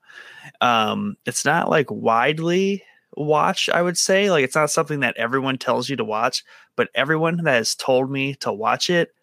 Um, 0.60 1.16
it's 1.26 1.46
not 1.46 1.70
like 1.70 1.90
widely 1.90 2.84
watched, 3.16 3.70
I 3.70 3.82
would 3.82 3.98
say. 3.98 4.30
Like 4.32 4.44
it's 4.44 4.56
not 4.56 4.72
something 4.72 5.02
that 5.02 5.18
everyone 5.18 5.58
tells 5.58 5.90
you 5.90 5.96
to 5.98 6.04
watch, 6.06 6.44
but 6.76 6.90
everyone 6.96 7.38
that 7.38 7.52
has 7.54 7.76
told 7.76 8.10
me 8.12 8.36
to 8.36 8.52
watch 8.52 8.90
it 8.90 9.14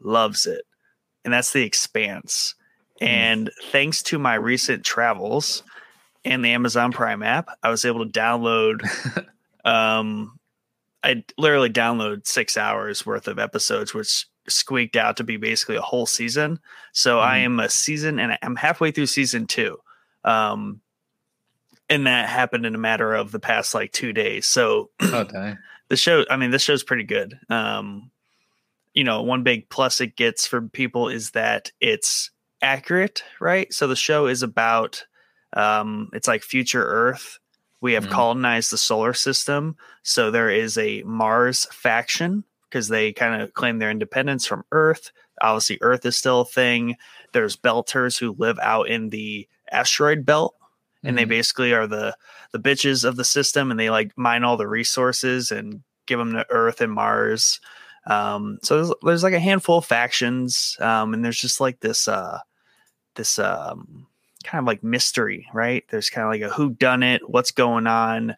loves 0.00 0.46
it. 0.46 0.62
And 1.24 1.32
that's 1.34 1.52
The 1.52 1.62
Expanse. 1.64 2.54
Hmm. 3.00 3.06
And 3.06 3.50
thanks 3.70 4.02
to 4.04 4.18
my 4.18 4.34
recent 4.34 4.84
travels 4.84 5.62
and 6.24 6.44
the 6.44 6.50
Amazon 6.50 6.92
Prime 6.92 7.22
app, 7.22 7.48
I 7.62 7.70
was 7.70 7.84
able 7.84 8.04
to 8.06 8.10
download 8.12 8.82
um 9.64 10.38
I 11.04 11.22
literally 11.38 11.70
downloaded 11.70 12.26
6 12.26 12.56
hours 12.56 13.06
worth 13.06 13.28
of 13.28 13.38
episodes 13.38 13.94
which 13.94 14.26
squeaked 14.48 14.96
out 14.96 15.16
to 15.18 15.24
be 15.24 15.36
basically 15.36 15.76
a 15.76 15.80
whole 15.82 16.06
season. 16.06 16.58
So 16.92 17.20
I 17.20 17.38
Mhm. 17.38 17.44
am 17.44 17.60
a 17.60 17.68
season 17.68 18.18
and 18.18 18.36
I'm 18.42 18.56
halfway 18.56 18.90
through 18.90 19.06
season 19.06 19.46
2. 19.46 19.76
Um 20.24 20.80
and 21.90 22.06
that 22.06 22.28
happened 22.28 22.66
in 22.66 22.74
a 22.74 22.78
matter 22.78 23.14
of 23.14 23.32
the 23.32 23.38
past 23.40 23.74
like 23.74 23.92
2 23.92 24.12
days. 24.12 24.46
So 24.46 24.90
dang. 25.00 25.58
the 25.88 25.96
show 25.96 26.24
i 26.30 26.36
mean 26.36 26.50
this 26.50 26.62
show's 26.62 26.82
pretty 26.84 27.04
good. 27.04 27.38
Um 27.48 28.10
you 28.94 29.04
know 29.04 29.22
one 29.22 29.42
big 29.42 29.68
plus 29.68 30.00
it 30.00 30.16
gets 30.16 30.46
for 30.46 30.62
people 30.62 31.08
is 31.08 31.30
that 31.32 31.70
it's 31.80 32.30
accurate 32.62 33.22
right? 33.40 33.72
So 33.72 33.86
the 33.86 33.96
show 33.96 34.26
is 34.26 34.42
about 34.42 35.04
um 35.54 36.10
it's 36.12 36.28
like 36.28 36.42
future 36.42 36.84
earth. 36.84 37.38
We 37.80 37.92
have 37.92 38.06
Mhm. 38.08 38.10
colonized 38.10 38.72
the 38.72 38.78
solar 38.78 39.12
system. 39.14 39.76
So 40.02 40.30
there 40.30 40.50
is 40.50 40.76
a 40.76 41.02
mars 41.04 41.66
faction 41.70 42.44
because 42.68 42.88
they 42.88 43.12
kind 43.12 43.40
of 43.40 43.54
claim 43.54 43.78
their 43.78 43.90
independence 43.90 44.46
from 44.46 44.64
earth. 44.72 45.12
Obviously 45.40 45.78
earth 45.80 46.04
is 46.04 46.16
still 46.16 46.40
a 46.40 46.44
thing. 46.44 46.96
There's 47.32 47.56
belters 47.56 48.18
who 48.18 48.34
live 48.36 48.58
out 48.58 48.88
in 48.88 49.10
the 49.10 49.46
asteroid 49.70 50.26
belt 50.26 50.56
and 51.04 51.16
they 51.18 51.24
Mhm. 51.24 51.28
basically 51.28 51.72
are 51.72 51.86
the 51.86 52.16
the 52.52 52.58
bitches 52.58 53.04
of 53.04 53.16
the 53.16 53.24
system 53.24 53.70
and 53.70 53.78
they 53.78 53.90
like 53.90 54.12
mine 54.16 54.44
all 54.44 54.56
the 54.56 54.66
resources 54.68 55.50
and 55.52 55.82
give 56.06 56.18
them 56.18 56.32
to 56.32 56.46
earth 56.50 56.80
and 56.80 56.92
mars. 56.92 57.60
Um 58.06 58.58
so 58.62 58.76
there's, 58.76 58.92
there's 59.02 59.22
like 59.22 59.34
a 59.34 59.40
handful 59.40 59.78
of 59.78 59.84
factions 59.86 60.76
um 60.80 61.14
and 61.14 61.24
there's 61.24 61.40
just 61.40 61.60
like 61.60 61.80
this 61.80 62.08
uh 62.08 62.38
this 63.16 63.38
um 63.38 64.06
kind 64.44 64.62
of 64.62 64.66
like 64.66 64.82
mystery 64.82 65.46
right? 65.52 65.84
There's 65.90 66.10
kind 66.10 66.24
of 66.24 66.30
like 66.32 66.50
a 66.50 66.54
who 66.54 66.70
done 66.70 67.02
it 67.02 67.28
what's 67.28 67.50
going 67.50 67.86
on. 67.86 68.36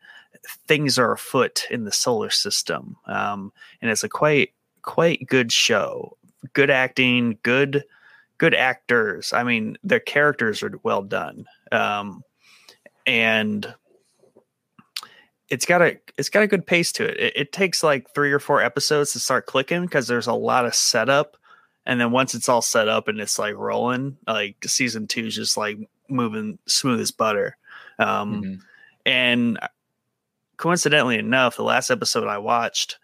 Things 0.67 0.99
are 0.99 1.13
afoot 1.13 1.67
in 1.71 1.85
the 1.85 1.93
solar 1.93 2.31
system 2.31 2.97
um 3.07 3.53
and 3.83 3.91
it's 3.91 4.05
a 4.05 4.09
quite 4.09 4.53
quite 4.83 5.27
good 5.29 5.53
show. 5.53 6.17
Good 6.55 6.71
acting 6.71 7.39
good 7.43 7.85
good 8.39 8.55
actors. 8.55 9.33
I 9.33 9.45
mean 9.45 9.77
their 9.85 10.01
characters 10.01 10.63
are 10.63 10.73
well 10.83 11.03
done. 11.03 11.47
Um 11.73 12.23
and 13.07 13.75
it's 15.49 15.67
got 15.67 15.83
a 15.83 15.99
it's 16.17 16.29
got 16.29 16.43
a 16.43 16.47
good 16.47 16.67
pace 16.67 16.93
to 16.93 17.05
it. 17.05 17.19
It, 17.19 17.33
it 17.37 17.53
takes 17.53 17.83
like 17.83 18.13
three 18.15 18.33
or 18.33 18.39
four 18.39 18.63
episodes 18.63 19.13
to 19.13 19.21
start 19.21 19.47
clicking 19.47 19.83
because 19.83 20.07
there's 20.07 20.27
a 20.29 20.33
lot 20.35 20.65
of 20.67 20.75
setup, 20.75 21.37
and 21.87 22.01
then 22.01 22.13
once 22.13 22.35
it's 22.35 22.49
all 22.49 22.63
set 22.63 22.89
up 22.89 23.09
and 23.09 23.21
it's 23.21 23.39
like 23.39 23.55
rolling, 23.57 24.17
like 24.27 24.57
season 24.67 25.07
two 25.07 25.27
is 25.27 25.35
just 25.35 25.57
like 25.57 25.79
moving 26.09 26.59
smooth 26.67 27.01
as 27.01 27.11
butter. 27.11 27.57
Um, 27.99 28.43
Mhm. 28.43 28.61
and 29.07 29.59
coincidentally 30.57 31.19
enough, 31.19 31.57
the 31.57 31.63
last 31.65 31.91
episode 31.91 32.27
I 32.29 32.39
watched, 32.39 32.99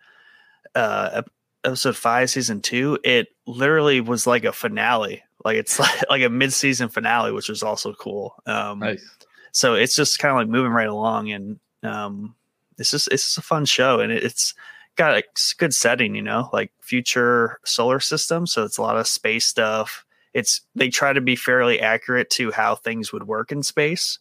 uh, 0.75 1.23
episode 1.65 1.97
five, 1.97 2.31
season 2.31 2.61
two, 2.61 2.99
it 3.03 3.29
literally 3.47 4.01
was 4.01 4.27
like 4.27 4.45
a 4.45 4.53
finale. 4.53 5.23
Like 5.45 5.57
it's 5.57 5.79
like, 5.79 6.05
like 6.11 6.23
a 6.23 6.29
mid-season 6.29 6.89
finale, 6.91 7.33
which 7.33 7.49
was 7.49 7.63
also 7.63 7.93
cool. 7.95 8.35
Um, 8.47 8.81
Nice. 8.81 9.09
So 9.57 9.73
it's 9.73 9.97
just 9.97 10.19
kind 10.19 10.33
of 10.33 10.37
like 10.37 10.49
moving 10.49 10.71
right 10.71 10.87
along, 10.87 11.31
and 11.31 11.59
um, 11.83 12.35
it's 12.77 12.91
just 12.91 13.09
it's 13.09 13.25
just 13.25 13.39
a 13.39 13.43
fun 13.43 13.65
show, 13.65 14.01
and 14.01 14.13
it, 14.13 14.23
it's 14.23 14.53
got 14.97 15.17
a 15.17 15.23
good 15.57 15.75
setting, 15.75 16.15
you 16.15 16.21
know, 16.21 16.51
like 16.53 16.71
future 16.83 17.59
solar 17.65 17.99
system. 17.99 18.47
So 18.47 18.65
it's 18.65 18.77
a 18.77 18.83
lot 18.83 18.99
of 18.99 19.07
space 19.07 19.47
stuff. 19.47 20.05
It's 20.35 20.61
they 20.75 20.91
try 20.91 21.15
to 21.15 21.23
be 21.23 21.37
fairly 21.37 21.81
accurate 21.81 22.29
to 22.33 22.51
how 22.51 22.75
things 22.75 23.15
would 23.15 23.27
work 23.27 23.51
in 23.51 23.63
space. 23.63 24.19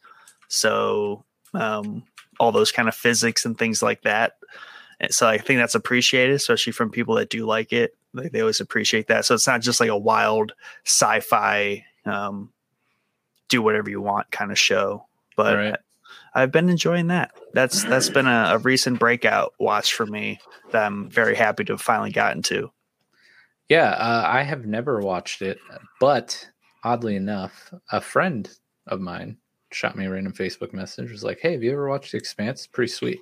So 0.48 1.26
um, 1.54 2.04
all 2.40 2.54
those 2.54 2.72
kind 2.72 2.88
of 2.88 2.96
physics 2.96 3.44
and 3.44 3.58
things 3.58 3.84
like 3.84 4.04
that. 4.04 4.38
And 5.02 5.14
so 5.14 5.28
I 5.28 5.38
think 5.38 5.60
that's 5.60 5.76
appreciated, 5.76 6.36
especially 6.36 6.72
from 6.72 6.92
people 6.92 7.16
that 7.16 7.30
do 7.30 7.46
like 7.46 7.74
it. 7.74 7.94
They, 8.14 8.30
they 8.30 8.40
always 8.40 8.62
appreciate 8.62 9.08
that. 9.08 9.26
So 9.26 9.36
it's 9.36 9.48
not 9.48 9.60
just 9.60 9.82
like 9.82 9.90
a 9.90 9.98
wild 9.98 10.54
sci-fi, 10.86 11.84
um, 12.06 12.54
do 13.50 13.62
whatever 13.62 13.90
you 13.90 14.00
want 14.00 14.32
kind 14.32 14.50
of 14.50 14.58
show. 14.58 15.06
But 15.36 15.56
Right. 15.56 15.76
I've 16.34 16.52
been 16.52 16.70
enjoying 16.70 17.08
that. 17.08 17.32
That's 17.54 17.84
that's 17.86 18.10
been 18.10 18.28
a, 18.28 18.52
a 18.56 18.58
recent 18.58 19.00
breakout 19.00 19.54
watch 19.60 19.94
for 19.94 20.06
me 20.06 20.40
that 20.72 20.86
I'm 20.86 21.10
very 21.10 21.36
happy 21.36 21.64
to 21.66 21.74
have 21.74 21.82
finally 21.82 22.12
gotten 22.12 22.42
to. 22.44 22.72
Yeah, 23.70 23.92
uh, 23.92 24.24
I 24.28 24.44
have 24.44 24.66
never 24.66 25.00
watched 25.00 25.42
it, 25.42 25.58
but 26.00 26.48
oddly 26.84 27.16
enough, 27.16 27.74
a 27.92 28.00
friend 28.02 28.50
of 28.88 29.00
mine 29.02 29.38
shot 29.72 29.98
me 29.98 30.06
a 30.06 30.10
random 30.12 30.34
Facebook 30.34 30.72
message. 30.74 31.10
Was 31.12 31.24
like, 31.24 31.40
"Hey, 31.40 31.54
have 31.54 31.64
you 31.64 31.72
ever 31.72 31.90
watched 31.90 32.12
The 32.12 32.18
Expanse? 32.18 32.60
It's 32.62 32.68
pretty 32.68 32.92
sweet." 32.92 33.20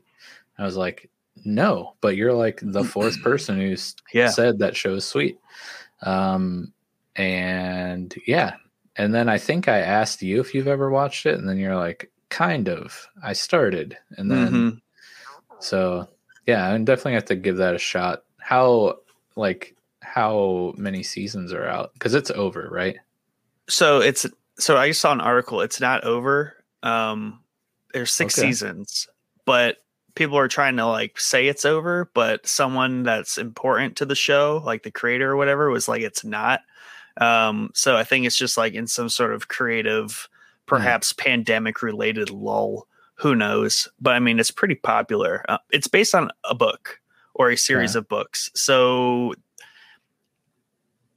I 0.58 0.65
was 0.65 0.76
like, 0.76 1.10
"No," 1.45 1.95
but 2.02 2.15
you're 2.17 2.34
like 2.34 2.60
the 2.63 2.84
fourth 2.93 3.21
person 3.21 3.58
who's 3.58 3.95
Yeah. 4.12 4.30
said 4.30 4.60
that 4.60 4.76
show 4.76 4.95
is 4.95 5.06
sweet. 5.06 5.38
Um, 6.02 6.73
and 7.15 8.13
yeah, 8.28 8.56
and 8.96 9.14
then 9.14 9.30
I 9.30 9.38
think 9.38 9.68
I 9.68 9.80
asked 9.80 10.22
you 10.22 10.40
if 10.40 10.54
you've 10.54 10.68
ever 10.68 10.90
watched 10.90 11.26
it, 11.26 11.38
and 11.40 11.48
then 11.48 11.58
you're 11.58 11.76
like, 11.76 12.12
"Kind 12.30 12.68
of." 12.70 13.08
I 13.24 13.34
started, 13.34 13.98
and 14.18 14.30
then 14.32 14.54
Mhm. 14.54 14.82
so 15.60 16.08
yeah, 16.46 16.70
I 16.72 16.78
definitely 16.78 17.14
have 17.14 17.26
to 17.26 17.36
give 17.36 17.58
that 17.58 17.76
a 17.76 17.80
shot. 17.80 18.24
How 18.40 19.00
like 19.36 19.76
how 20.02 20.74
many 20.78 21.02
seasons 21.04 21.54
are 21.54 21.66
out? 21.66 21.94
Because 21.94 22.14
it's 22.14 22.32
over, 22.32 22.68
right? 22.72 22.98
So 23.70 24.00
it's 24.02 24.26
so 24.60 24.78
I 24.78 24.92
saw 24.92 25.12
an 25.14 25.22
article. 25.22 25.62
It's 25.62 25.80
not 25.80 26.04
over. 26.04 26.56
Um, 26.84 27.39
there's 27.94 28.12
six 28.12 28.38
Okay. 28.38 28.48
seasons, 28.48 29.08
but 29.46 29.78
people 30.16 30.38
are 30.38 30.48
trying 30.50 30.78
to 30.78 30.86
like 30.86 31.20
say 31.20 31.48
it's 31.48 31.66
over. 31.66 32.10
But 32.14 32.46
someone 32.46 33.04
that's 33.04 33.38
important 33.38 33.96
to 33.98 34.06
the 34.06 34.16
show, 34.16 34.62
like 34.66 34.84
the 34.84 34.91
creator 34.91 35.32
or 35.32 35.38
whatever, 35.38 35.70
was 35.70 35.88
like 35.88 36.02
it's 36.02 36.24
not. 36.26 36.60
Um, 37.18 37.70
so 37.74 37.95
I 37.95 38.03
think 38.03 38.26
it's 38.26 38.36
just 38.38 38.57
like 38.57 38.74
in 38.74 38.88
some 38.88 39.09
sort 39.09 39.34
of 39.34 39.47
creative, 39.47 40.28
perhaps 40.66 41.14
pandemic 41.14 41.82
related 41.82 42.30
lull. 42.32 42.88
Who 43.16 43.36
knows? 43.36 43.88
But 44.01 44.16
I 44.16 44.20
mean, 44.20 44.39
it's 44.39 44.51
pretty 44.51 44.76
popular. 44.76 45.45
Uh, 45.47 45.59
it's 45.72 45.88
based 45.88 46.16
on 46.16 46.30
a 46.43 46.55
book 46.55 46.99
or 47.36 47.51
a 47.51 47.57
series 47.57 47.93
Yeah. 47.95 47.99
of 47.99 48.07
books. 48.09 48.49
So 48.55 49.34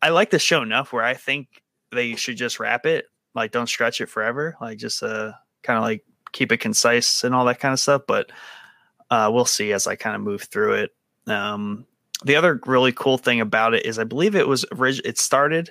I 0.02 0.10
like 0.10 0.30
the 0.30 0.38
show 0.38 0.62
enough 0.62 0.92
where 0.92 1.02
I 1.04 1.14
think 1.14 1.62
they 1.92 2.14
should 2.16 2.36
just 2.36 2.60
wrap 2.60 2.86
it. 2.86 3.06
Like, 3.34 3.50
don't 3.52 3.66
stretch 3.68 4.00
it 4.00 4.06
forever. 4.08 4.56
Like, 4.60 4.78
just 4.78 5.02
uh, 5.02 5.32
kind 5.62 5.76
of 5.78 5.82
like 5.82 6.04
keep 6.32 6.52
it 6.52 6.58
concise 6.58 7.24
and 7.24 7.34
all 7.34 7.44
that 7.46 7.60
kind 7.60 7.72
of 7.72 7.80
stuff. 7.80 8.02
But 8.06 8.30
uh, 9.10 9.30
we'll 9.32 9.44
see 9.46 9.72
as 9.72 9.86
I 9.86 9.96
kind 9.96 10.14
of 10.16 10.22
move 10.22 10.42
through 10.42 10.74
it. 10.74 10.94
Um, 11.26 11.86
the 12.24 12.36
other 12.36 12.60
really 12.66 12.92
cool 12.92 13.18
thing 13.18 13.40
about 13.40 13.74
it 13.74 13.84
is 13.86 13.98
I 13.98 14.04
believe 14.04 14.34
it 14.34 14.48
was 14.48 14.64
orig- 14.72 15.04
it 15.04 15.18
started 15.18 15.70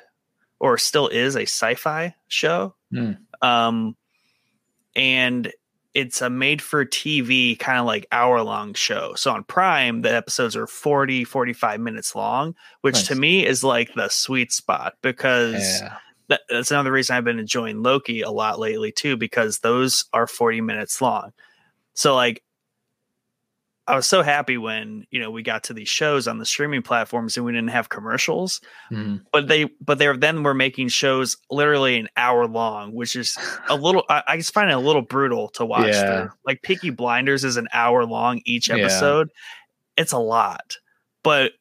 or 0.60 0.78
still 0.78 1.08
is 1.08 1.36
a 1.36 1.42
sci-fi 1.44 2.16
show. 2.28 2.76
Hmm. 2.92 3.12
Um, 3.42 3.96
and 4.96 5.52
it's 5.94 6.22
a 6.22 6.30
made 6.30 6.62
for 6.62 6.86
TV 6.86 7.58
kind 7.58 7.80
of 7.80 7.86
like 7.86 8.06
hour 8.12 8.42
long 8.42 8.74
show. 8.74 9.14
So 9.16 9.32
on 9.32 9.44
Prime, 9.46 10.02
the 10.02 10.14
episodes 10.14 10.56
are 10.56 10.68
40, 10.68 11.24
45 11.24 11.80
minutes 11.80 12.16
long, 12.16 12.56
which 12.82 13.08
to 13.08 13.16
me 13.16 13.46
is 13.46 13.64
like 13.64 13.94
the 13.94 14.10
sweet 14.10 14.52
spot 14.52 14.96
because 15.02 15.82
Yeah. 15.82 15.98
that, 16.28 16.42
that's 16.50 16.72
another 16.72 16.92
reason 16.92 17.16
I've 17.16 17.24
been 17.24 17.40
enjoying 17.40 17.82
Loki 17.82 18.22
a 18.22 18.30
lot 18.32 18.60
lately 18.60 18.92
too, 18.92 19.16
because 19.16 19.60
those 19.60 20.06
are 20.12 20.28
40 20.28 20.60
minutes 20.62 21.02
long. 21.02 21.32
So 21.94 22.14
like 22.14 22.44
I 23.88 23.96
was 23.96 24.08
so 24.08 24.24
happy 24.24 24.58
when, 24.58 25.06
you 25.12 25.20
know, 25.20 25.30
we 25.30 25.44
got 25.44 25.64
to 25.66 25.74
these 25.74 25.88
shows 25.90 26.28
on 26.28 26.40
the 26.40 26.46
streaming 26.46 26.82
platforms 26.82 27.38
and 27.38 27.46
we 27.46 27.52
didn't 27.52 27.70
have 27.70 27.90
commercials, 27.90 28.60
Mhm. 28.92 29.22
but 29.32 29.48
they 29.48 29.66
but 29.80 30.00
they 30.00 30.12
then 30.18 30.42
were 30.42 30.56
making 30.56 30.88
shows 30.88 31.38
literally 31.52 31.98
an 32.00 32.10
hour 32.18 32.48
long, 32.48 32.94
which 32.94 33.16
is 33.16 33.38
a 33.70 33.76
little 33.76 34.04
I, 34.10 34.24
I 34.28 34.38
just 34.38 34.54
find 34.54 34.70
it 34.72 34.74
a 34.74 34.80
little 34.80 35.04
brutal 35.04 35.50
to 35.50 35.66
watch. 35.66 35.88
Yeah. 35.94 36.22
through. 36.24 36.32
Like 36.48 36.64
Peaky 36.64 36.90
Blinders 36.90 37.44
is 37.44 37.58
an 37.58 37.68
hour 37.74 38.06
long 38.06 38.42
each 38.46 38.70
Yeah. 38.70 38.78
episode. 38.78 39.30
It's 39.98 40.12
a 40.14 40.18
lot. 40.20 40.78
But 41.24 41.52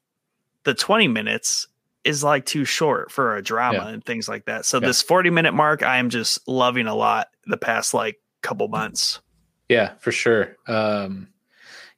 the 0.65 0.73
20 0.75 1.09
minutes 1.09 1.67
is 2.05 2.25
like 2.25 2.47
too 2.47 2.65
short 2.65 3.11
for 3.13 3.37
a 3.37 3.43
drama 3.43 3.79
Yeah. 3.85 3.89
and 3.89 4.05
things 4.05 4.29
like 4.31 4.47
that. 4.47 4.65
So 4.65 4.79
Yeah. 4.81 4.87
this 4.89 5.03
40 5.03 5.29
minute 5.31 5.53
mark 5.53 5.83
I 5.83 5.99
am 5.99 6.09
just 6.09 6.39
loving 6.49 6.87
a 6.87 6.95
lot 6.95 7.29
the 7.47 7.57
past 7.59 7.93
like 7.93 8.17
couple 8.43 8.69
months. 8.69 9.21
Yeah, 9.69 9.93
for 10.01 10.11
sure. 10.13 10.57
Um, 10.67 11.29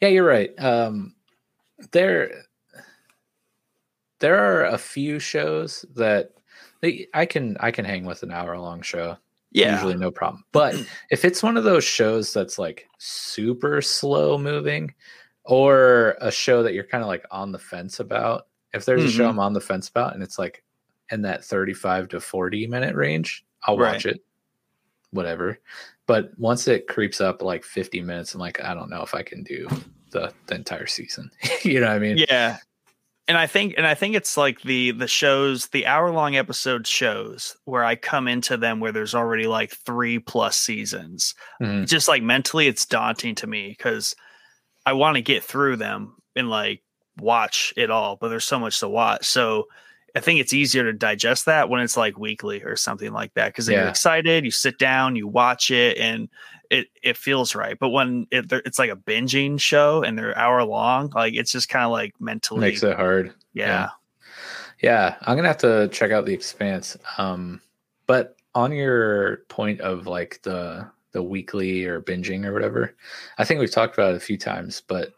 yeah, 0.01 0.09
you're 0.09 0.25
right. 0.27 0.51
Um, 0.59 1.15
there, 1.93 2.43
there 4.21 4.39
are 4.39 4.65
a 4.67 4.79
few 4.79 5.19
shows 5.19 5.85
that 5.95 6.31
they, 6.81 7.07
I 7.15 7.27
can 7.27 7.57
I 7.61 7.71
can 7.71 7.85
hang 7.85 8.05
with 8.05 8.23
an 8.23 8.31
hour 8.31 8.59
long 8.59 8.83
show. 8.83 9.17
Yeah. 9.53 9.73
usually 9.75 9.97
no 9.97 10.11
problem. 10.11 10.45
But 10.53 10.75
if 11.11 11.25
it's 11.25 11.43
one 11.43 11.57
of 11.57 11.65
those 11.65 11.85
shows 11.85 12.33
that's 12.33 12.59
like 12.59 12.87
super 12.99 13.81
slow 13.81 14.37
moving, 14.37 14.93
or 15.45 16.17
a 16.21 16.31
show 16.31 16.63
that 16.65 16.75
you're 16.75 16.85
kind 16.85 17.03
of 17.03 17.09
like 17.09 17.25
on 17.31 17.53
the 17.53 17.59
fence 17.59 18.01
about, 18.01 18.49
if 18.75 18.85
there's 18.85 19.05
a 19.05 19.11
show 19.11 19.25
Mhm. 19.25 19.31
I'm 19.31 19.39
on 19.39 19.53
the 19.55 19.61
fence 19.61 19.89
about 19.89 20.13
and 20.15 20.23
it's 20.23 20.39
like 20.39 20.63
in 21.11 21.23
that 21.23 21.45
35 21.45 22.09
to 22.09 22.21
40 22.21 22.67
minute 22.67 22.95
range, 22.97 23.47
I'll 23.63 23.79
watch 23.79 24.05
it. 24.07 24.21
Whatever. 25.11 25.59
But 26.07 26.31
once 26.39 26.69
it 26.69 26.87
creeps 26.87 27.21
up 27.21 27.43
like 27.43 27.65
50 27.65 28.01
minutes, 28.01 28.35
I'm 28.35 28.41
like, 28.41 28.63
I 28.63 28.75
don't 28.75 28.91
know 28.91 29.03
if 29.03 29.15
I 29.15 29.23
can 29.23 29.43
do 29.43 29.69
the, 30.13 30.33
the 30.47 30.55
entire 30.55 30.87
season. 30.87 31.31
you 31.63 31.81
know 31.81 31.89
what 31.89 31.97
I 31.97 31.99
mean? 31.99 32.19
Yeah. 32.19 32.59
And 33.29 33.37
I 33.37 33.49
think 33.49 33.75
and 33.77 33.89
I 33.89 33.95
think 33.95 34.15
it's 34.15 34.37
like 34.37 34.63
the 34.63 34.93
the 34.93 35.09
shows, 35.09 35.67
the 35.69 35.87
hour 35.87 36.13
long 36.13 36.37
episode 36.37 36.87
shows 36.87 37.57
where 37.65 37.83
I 37.85 37.97
come 37.97 38.29
into 38.29 38.57
them 38.57 38.79
where 38.79 38.93
there's 38.93 39.17
already 39.17 39.49
like 39.49 39.73
3 39.73 40.21
plus 40.21 40.57
seasons. 40.57 41.35
Mhm. 41.61 41.89
Just 41.89 42.07
like 42.07 42.23
mentally 42.23 42.69
it's 42.69 42.87
daunting 42.87 43.35
to 43.37 43.49
me 43.49 43.75
cuz 43.75 44.15
I 44.85 44.93
want 44.93 45.17
to 45.17 45.23
get 45.23 45.43
through 45.43 45.77
them 45.77 46.15
and 46.37 46.49
like 46.49 46.83
watch 47.19 47.75
it 47.77 47.91
all, 47.91 48.15
but 48.15 48.29
there's 48.29 48.45
so 48.45 48.61
much 48.61 48.79
to 48.79 48.89
watch. 48.89 49.27
So 49.27 49.67
I 50.17 50.21
think 50.21 50.41
it's 50.41 50.55
easier 50.55 50.83
to 50.85 50.95
digest 50.95 51.45
that 51.45 51.69
when 51.69 51.83
it's 51.83 51.97
like 51.97 52.19
weekly 52.19 52.63
or 52.63 52.75
something 52.75 53.13
like 53.13 53.35
that 53.35 53.49
because 53.49 53.69
you're 53.69 53.87
excited, 53.87 54.47
you 54.47 54.51
sit 54.51 54.79
down, 54.79 55.15
you 55.15 55.29
watch 55.29 55.71
it, 55.71 55.99
and 55.99 56.31
it 56.71 56.87
it 57.03 57.19
feels 57.19 57.55
right. 57.55 57.79
But 57.79 57.91
when 57.91 58.27
it, 58.31 58.51
it's 58.51 58.79
like 58.79 58.91
a 58.91 58.97
binging 58.97 59.61
show 59.61 60.03
and 60.03 60.19
they're 60.19 60.37
hour 60.37 60.65
long, 60.65 61.11
like 61.15 61.35
it's 61.35 61.53
just 61.53 61.69
kind 61.69 61.85
of 61.85 61.91
like 61.91 62.15
mentally, 62.19 62.61
Makes 62.63 62.83
it 62.83 62.97
hard. 62.97 63.35
yeah, 63.53 63.91
Yeah, 64.83 65.17
I'm 65.21 65.37
gonna 65.37 65.49
have 65.49 65.59
to 65.59 65.89
check 65.89 66.13
out 66.13 66.25
the 66.25 66.33
Expanse. 66.33 66.97
Um, 67.19 67.61
but 68.07 68.37
on 68.55 68.73
your 68.73 69.43
point 69.49 69.83
of 69.83 70.07
like 70.07 70.41
the 70.45 70.89
the 71.13 71.23
weekly 71.23 71.85
or 71.85 72.01
binging 72.01 72.47
or 72.47 72.55
whatever, 72.55 72.95
I 73.37 73.45
think 73.45 73.61
we've 73.61 73.71
talked 73.71 73.93
about 73.93 74.15
it 74.15 74.17
a 74.17 74.21
few 74.21 74.39
times. 74.39 74.83
But 74.87 75.13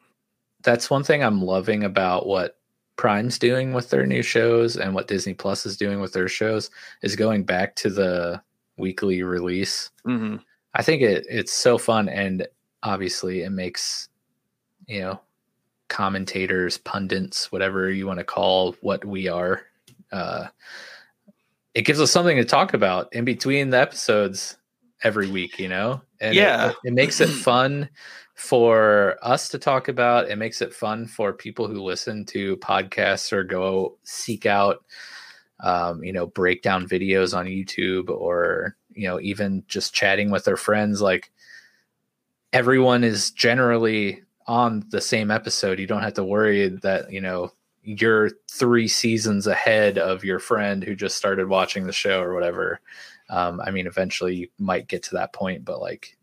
that's 0.63 0.91
one 0.91 1.05
thing 1.05 1.23
I'm 1.23 1.41
loving 1.41 1.85
about 1.85 2.27
what 2.27 2.59
Prime's 2.99 3.39
doing 3.39 3.73
with 3.73 3.89
their 3.91 4.05
new 4.05 4.23
shows 4.23 4.77
and 4.77 4.93
what 4.93 5.07
Disney 5.09 5.33
Plus 5.33 5.65
is 5.65 5.77
doing 5.77 6.01
with 6.01 6.13
their 6.13 6.29
shows 6.29 6.69
is 7.03 7.17
going 7.17 7.45
back 7.45 7.75
to 7.77 7.89
the 7.89 8.43
weekly 8.77 9.23
release. 9.23 9.91
hmm 10.05 10.37
I 10.75 10.83
think 10.83 11.01
it 11.01 11.25
it's 11.31 11.53
so 11.53 11.79
fun 11.79 12.09
and 12.11 12.47
obviously 12.83 13.43
it 13.43 13.51
makes 13.51 14.09
you 14.87 15.01
know 15.01 15.21
commentators, 15.89 16.77
pundits, 16.77 17.51
whatever 17.51 17.91
you 17.91 18.07
want 18.07 18.19
to 18.19 18.25
call 18.25 18.75
what 18.83 19.05
we 19.05 19.29
are. 19.29 19.63
Uh 20.13 20.49
it 21.75 21.83
gives 21.83 22.01
us 22.01 22.11
something 22.11 22.37
to 22.37 22.45
talk 22.45 22.75
about 22.75 23.13
in 23.15 23.25
between 23.25 23.71
the 23.71 23.79
episodes 23.81 24.57
every 25.05 25.29
week, 25.29 25.59
you 25.61 25.69
know? 25.69 26.01
And 26.21 26.35
Yeah. 26.35 26.71
it, 26.71 26.77
it 26.85 26.93
makes 26.95 27.21
it 27.21 27.29
fun 27.45 27.89
for 28.39 29.19
us 29.23 29.49
to 29.51 29.59
talk 29.59 29.89
about. 29.89 30.31
It 30.31 30.37
makes 30.37 30.63
it 30.63 30.73
fun 30.73 31.07
for 31.07 31.33
people 31.33 31.69
who 31.69 31.83
listen 31.83 32.25
to 32.27 32.57
podcasts 32.59 33.33
or 33.33 33.45
go 33.45 33.99
seek 34.05 34.47
out 34.47 34.85
um, 35.61 36.03
you 36.05 36.13
know, 36.13 36.27
breakdown 36.27 36.87
videos 36.87 37.37
on 37.37 37.47
YouTube 37.47 38.11
or, 38.11 38.77
you 38.93 39.09
know, 39.09 39.21
even 39.21 39.65
just 39.67 39.95
chatting 39.95 40.31
with 40.31 40.45
their 40.45 40.57
friends. 40.57 41.01
Like 41.01 41.31
everyone 42.53 43.05
is 43.05 43.31
generally 43.31 44.23
on 44.47 44.85
the 44.91 45.01
same 45.01 45.31
episode. 45.31 45.79
You 45.79 45.87
don't 45.87 46.03
have 46.03 46.15
to 46.15 46.25
worry 46.25 46.69
that, 46.69 47.13
you 47.13 47.21
know, 47.21 47.53
you're 47.83 48.31
three 48.51 48.89
seasons 48.89 49.47
ahead 49.47 49.99
of 49.99 50.25
your 50.25 50.39
friend 50.39 50.85
who 50.85 50.95
just 50.95 51.17
started 51.17 51.49
watching 51.49 51.87
the 51.87 51.93
show 51.93 52.23
or 52.23 52.35
whatever. 52.35 52.81
Um, 53.31 53.61
I 53.61 53.71
mean, 53.71 53.87
eventually 53.87 54.37
you 54.37 54.49
might 54.59 54.89
get 54.89 55.03
to 55.05 55.15
that 55.15 55.33
point, 55.33 55.65
but 55.65 55.81
like, 55.81 56.17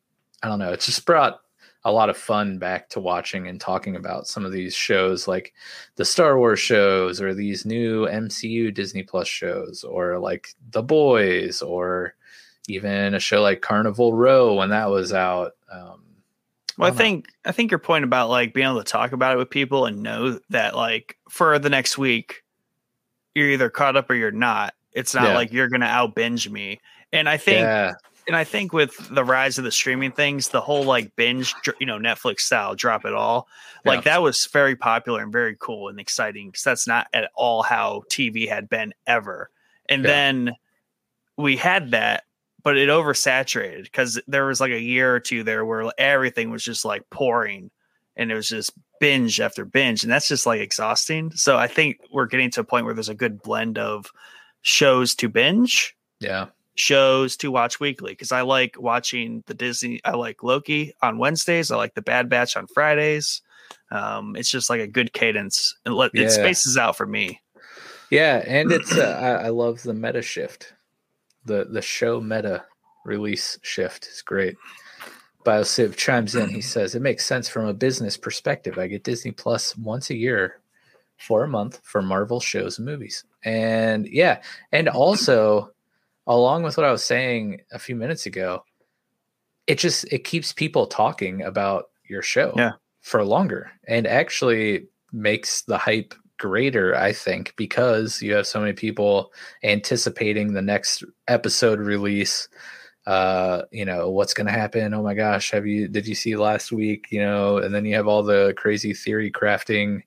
I 0.43 0.47
don't 0.47 0.59
know. 0.59 0.71
It's 0.71 0.85
just 0.85 1.05
brought 1.05 1.41
a 1.85 1.91
lot 1.91 2.09
of 2.09 2.17
fun 2.17 2.57
back 2.57 2.89
to 2.89 2.99
watching 2.99 3.47
and 3.47 3.61
talking 3.61 3.95
about 3.95 4.27
some 4.27 4.43
of 4.43 4.51
these 4.51 4.73
shows 4.73 5.27
like 5.27 5.53
the 5.95 6.03
Star 6.05 6.37
Wars 6.37 6.59
shows 6.59 7.21
or 7.21 7.33
these 7.33 7.65
new 7.65 8.07
MCU 8.07 8.73
Disney 8.73 9.03
Plus 9.03 9.27
shows 9.27 9.83
or 9.83 10.17
like 10.19 10.49
The 10.71 10.81
Boys 10.83 11.61
or 11.61 12.15
even 12.67 13.13
a 13.13 13.19
show 13.19 13.41
like 13.43 13.61
Carnival 13.61 14.13
Row 14.13 14.55
when 14.55 14.69
that 14.71 14.89
was 14.89 15.13
out. 15.13 15.51
Um, 15.71 16.01
Well, 16.77 16.87
I 16.87 16.89
know. 16.89 16.97
think 16.97 17.27
I 17.45 17.51
think 17.51 17.69
your 17.69 17.79
point 17.79 18.03
about 18.03 18.29
like 18.29 18.53
being 18.53 18.67
able 18.67 18.79
to 18.79 18.83
talk 18.83 19.11
about 19.11 19.33
it 19.33 19.37
with 19.37 19.51
people 19.51 19.85
and 19.85 20.01
know 20.01 20.39
that 20.49 20.75
like 20.75 21.17
for 21.29 21.59
the 21.59 21.69
next 21.69 21.97
week, 21.99 22.43
you're 23.35 23.49
either 23.51 23.69
caught 23.69 23.95
up 23.95 24.09
or 24.09 24.15
you're 24.15 24.31
not. 24.31 24.73
It's 24.93 25.13
not 25.13 25.25
Yeah. 25.25 25.35
like 25.35 25.53
you're 25.53 25.69
gonna 25.69 25.85
out 25.85 26.15
binge 26.15 26.49
me. 26.49 26.79
And 27.13 27.29
I 27.29 27.37
think 27.37 27.59
yeah, 27.59 27.93
and 28.27 28.35
I 28.35 28.43
think 28.43 28.73
with 28.73 28.95
the 29.13 29.23
rise 29.23 29.57
of 29.57 29.63
the 29.63 29.71
streaming 29.71 30.11
things, 30.11 30.49
the 30.49 30.61
whole 30.61 30.83
like 30.83 31.15
binge, 31.15 31.53
you 31.79 31.85
know, 31.85 31.97
Netflix 31.97 32.41
style, 32.41 32.75
drop 32.75 33.05
it 33.05 33.13
all, 33.13 33.47
like 33.83 34.03
that 34.05 34.21
was 34.21 34.45
very 34.47 34.75
popular 34.75 35.21
and 35.21 35.31
very 35.31 35.55
cool 35.59 35.89
and 35.89 35.99
exciting 35.99 36.47
because 36.49 36.63
that's 36.63 36.87
not 36.87 37.07
at 37.13 37.29
all 37.35 37.61
how 37.63 38.03
TV 38.09 38.47
had 38.47 38.67
been 38.67 38.93
ever. 39.05 39.49
And 39.87 40.03
Yeah. 40.03 40.09
then 40.09 40.55
we 41.37 41.55
had 41.55 41.91
that, 41.91 42.23
but 42.63 42.77
it 42.77 42.89
oversaturated 42.89 43.83
because 43.83 44.19
there 44.27 44.45
was 44.45 44.59
like 44.59 44.71
a 44.71 44.81
year 44.81 45.13
or 45.13 45.19
two 45.19 45.43
there 45.43 45.65
where 45.65 45.91
everything 45.97 46.49
was 46.49 46.63
just 46.63 46.83
like 46.85 47.07
pouring 47.09 47.69
and 48.15 48.31
it 48.31 48.35
was 48.35 48.47
just 48.47 48.71
binge 48.99 49.39
after 49.39 49.65
binge. 49.65 50.03
And 50.03 50.11
that's 50.11 50.27
just 50.27 50.45
like 50.45 50.61
exhausting. 50.61 51.31
So 51.31 51.57
I 51.57 51.67
think 51.67 51.99
we're 52.11 52.25
getting 52.25 52.49
to 52.51 52.61
a 52.61 52.63
point 52.63 52.85
where 52.85 52.93
there's 52.93 53.09
a 53.09 53.13
good 53.13 53.41
blend 53.43 53.77
of 53.77 54.11
shows 54.61 55.13
to 55.15 55.29
binge 55.29 55.95
yeah, 56.19 56.47
shows 56.75 57.37
to 57.37 57.51
watch 57.51 57.79
weekly 57.79 58.11
because 58.11 58.31
I 58.31 58.41
like 58.41 58.75
watching 58.79 59.43
the 59.47 59.53
Disney. 59.53 60.01
I 60.05 60.11
like 60.11 60.43
Loki 60.43 60.93
on 61.01 61.17
Wednesdays. 61.17 61.71
I 61.71 61.77
like 61.77 61.95
the 61.95 62.01
Bad 62.01 62.29
Batch 62.29 62.55
on 62.57 62.67
Fridays. 62.67 63.41
Um, 63.91 64.35
it's 64.35 64.49
just 64.49 64.69
like 64.69 64.81
a 64.81 64.87
good 64.87 65.13
cadence. 65.13 65.75
It, 65.85 65.91
let, 65.91 66.11
Yeah. 66.13 66.23
it 66.25 66.31
spaces 66.31 66.77
out 66.77 66.97
for 66.97 67.05
me. 67.05 67.41
yeah, 68.11 68.43
and 68.45 68.71
it's 68.71 68.95
uh, 68.97 69.17
I, 69.43 69.45
I 69.47 69.49
love 69.49 69.81
the 69.83 69.93
meta 69.93 70.21
shift, 70.21 70.73
the 71.45 71.65
the 71.65 71.81
show 71.81 72.19
meta 72.21 72.65
release 73.05 73.57
shift 73.61 74.07
is 74.07 74.21
great. 74.21 74.55
BioCiv 75.45 75.95
chimes 75.95 76.35
in. 76.35 76.49
He 76.49 76.61
says 76.61 76.95
it 76.95 77.01
makes 77.01 77.25
sense 77.25 77.47
from 77.47 77.65
a 77.67 77.73
business 77.73 78.17
perspective. 78.17 78.77
I 78.77 78.87
get 78.87 79.03
Disney 79.03 79.31
Plus 79.31 79.77
once 79.77 80.09
a 80.09 80.15
year 80.15 80.59
for 81.17 81.43
a 81.43 81.47
month 81.47 81.79
for 81.83 82.01
Marvel 82.01 82.39
shows 82.39 82.77
and 82.79 82.85
movies, 82.85 83.23
and 83.43 84.07
yeah, 84.07 84.41
and 84.71 84.89
also 84.89 85.71
along 86.27 86.63
with 86.63 86.77
what 86.77 86.85
I 86.85 86.91
was 86.91 87.03
saying 87.03 87.61
a 87.71 87.79
few 87.79 87.95
minutes 87.95 88.25
ago, 88.25 88.63
it 89.67 89.77
just 89.79 90.05
it 90.11 90.23
keeps 90.23 90.53
people 90.53 90.87
talking 90.87 91.41
about 91.43 91.85
your 92.07 92.21
show 92.21 92.53
Yeah. 92.55 92.73
for 93.01 93.23
longer 93.23 93.71
and 93.87 94.05
actually 94.07 94.87
makes 95.11 95.61
the 95.63 95.77
hype 95.77 96.13
greater 96.37 96.93
i 96.97 97.13
think 97.13 97.53
because 97.55 98.21
you 98.21 98.33
have 98.35 98.45
so 98.45 98.59
many 98.59 98.73
people 98.73 99.31
anticipating 99.63 100.51
the 100.53 100.61
next 100.61 101.03
episode 101.29 101.79
release. 101.79 102.49
Uh 103.07 103.61
you 103.71 103.85
know 103.85 104.09
what's 104.09 104.33
going 104.33 104.47
to 104.47 104.51
happen? 104.51 104.93
Oh 104.93 105.01
my 105.03 105.13
gosh 105.13 105.51
have 105.51 105.65
you 105.65 105.87
did 105.87 106.05
you 106.07 106.15
see 106.15 106.35
last 106.35 106.71
week? 106.71 107.05
You 107.11 107.21
know 107.21 107.57
and 107.59 107.73
then 107.73 107.85
you 107.85 107.95
have 107.95 108.07
all 108.07 108.21
the 108.23 108.53
crazy 108.57 108.93
theory 108.93 109.31
crafting 109.31 110.01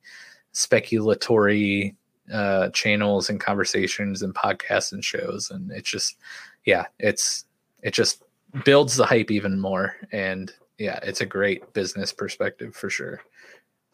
speculatory 0.54 1.94
uh, 2.32 2.68
channels 2.70 3.30
and 3.30 3.40
conversations 3.40 4.22
and 4.22 4.34
podcasts 4.34 4.92
and 4.92 5.04
shows, 5.04 5.50
and 5.50 5.70
it's 5.70 5.90
just 5.90 6.16
yeah, 6.64 6.86
it's 6.98 7.44
it 7.82 7.92
just 7.92 8.22
builds 8.64 8.96
the 8.96 9.06
hype 9.06 9.30
even 9.30 9.60
more, 9.60 9.96
and 10.12 10.52
yeah, 10.78 10.98
it's 11.02 11.20
a 11.20 11.26
great 11.26 11.72
business 11.72 12.12
perspective 12.12 12.74
for 12.74 12.88
sure, 12.90 13.20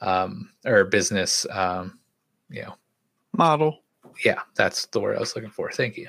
um, 0.01 0.51
or 0.66 0.85
business, 0.85 1.47
um, 1.51 1.99
you 2.51 2.62
know, 2.62 2.74
model. 3.32 3.80
Yeah, 4.24 4.41
that's 4.55 4.87
the 4.87 5.01
word 5.01 5.16
I 5.16 5.20
was 5.20 5.35
looking 5.35 5.51
for. 5.51 5.70
Thank 5.72 5.97
you. 5.97 6.09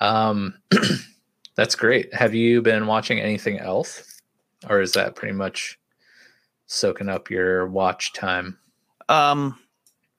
Um, 0.00 0.54
that's 1.54 1.74
great. 1.74 2.12
Have 2.12 2.34
you 2.34 2.60
been 2.60 2.86
watching 2.86 3.20
anything 3.20 3.58
else, 3.58 4.20
or 4.68 4.80
is 4.80 4.92
that 4.92 5.14
pretty 5.14 5.34
much 5.34 5.78
soaking 6.66 7.08
up 7.08 7.30
your 7.30 7.66
watch 7.68 8.12
time? 8.12 8.58
Um, 9.08 9.58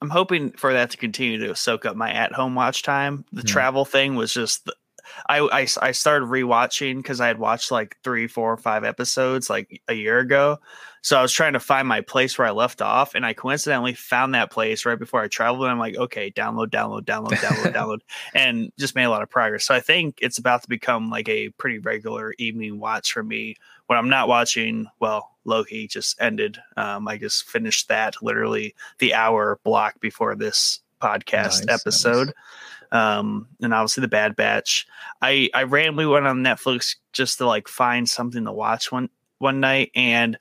I'm 0.02 0.10
hoping 0.10 0.50
for 0.52 0.72
that 0.72 0.90
to 0.90 0.96
continue 0.98 1.38
to 1.46 1.54
soak 1.54 1.86
up 1.86 1.96
my 1.96 2.10
at-home 2.12 2.54
watch 2.56 2.82
time. 2.82 3.24
The 3.32 3.42
Hmm. 3.42 3.46
travel 3.46 3.84
thing 3.84 4.16
was 4.16 4.34
just. 4.34 4.66
The, 4.66 4.74
I, 5.28 5.40
I 5.40 5.66
I 5.88 5.92
started 5.92 6.26
rewatching 6.28 6.96
because 6.96 7.20
I 7.20 7.26
had 7.26 7.38
watched 7.38 7.70
like 7.70 7.96
three, 8.02 8.26
four, 8.28 8.56
five 8.56 8.82
episodes 8.84 9.50
like 9.50 9.80
a 9.88 9.94
year 9.94 10.18
ago. 10.20 10.58
So 11.02 11.18
I 11.18 11.22
was 11.22 11.32
trying 11.32 11.52
to 11.54 11.60
find 11.60 11.86
my 11.88 12.00
place 12.00 12.38
where 12.38 12.46
I 12.46 12.52
left 12.52 12.80
off, 12.80 13.14
and 13.14 13.26
I 13.26 13.32
coincidentally 13.34 13.94
found 13.94 14.34
that 14.34 14.50
place 14.52 14.86
right 14.86 14.98
before 14.98 15.20
I 15.20 15.28
traveled. 15.28 15.62
And 15.64 15.72
I'm 15.72 15.78
like, 15.78 15.96
okay, 15.96 16.30
download, 16.30 16.68
download, 16.68 17.02
download, 17.02 17.40
download, 17.40 17.72
download, 17.74 17.98
and 18.34 18.72
just 18.78 18.94
made 18.94 19.04
a 19.04 19.10
lot 19.10 19.22
of 19.22 19.28
progress. 19.30 19.64
So 19.64 19.74
I 19.74 19.80
think 19.80 20.18
it's 20.22 20.38
about 20.38 20.62
to 20.62 20.68
become 20.68 21.10
like 21.10 21.28
a 21.28 21.50
pretty 21.50 21.78
regular 21.78 22.34
evening 22.38 22.78
watch 22.78 23.12
for 23.12 23.22
me 23.24 23.56
when 23.88 23.98
I'm 23.98 24.08
not 24.08 24.28
watching. 24.28 24.86
Well, 25.00 25.31
Loki 25.44 25.86
just 25.86 26.20
ended. 26.20 26.58
Um, 26.76 27.08
I 27.08 27.16
just 27.16 27.48
finished 27.48 27.88
that 27.88 28.22
literally 28.22 28.74
the 28.98 29.14
hour 29.14 29.58
block 29.64 30.00
before 30.00 30.34
this 30.34 30.80
podcast 31.00 31.66
Nice, 31.66 31.80
episode. 31.80 32.32
Um, 32.92 33.48
and 33.60 33.72
obviously 33.72 34.02
the 34.02 34.08
Bad 34.08 34.36
Batch. 34.36 34.86
I 35.20 35.48
I 35.54 35.64
randomly 35.64 36.06
went 36.06 36.26
on 36.26 36.42
Netflix 36.42 36.96
just 37.12 37.38
to 37.38 37.46
like 37.46 37.66
find 37.68 38.08
something 38.08 38.44
to 38.44 38.52
watch 38.52 38.92
one 38.92 39.08
one 39.38 39.60
night, 39.60 39.90
and 39.94 40.38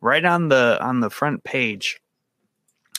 right 0.00 0.24
on 0.24 0.48
the 0.48 0.78
on 0.80 1.00
the 1.00 1.10
front 1.10 1.44
page, 1.44 2.00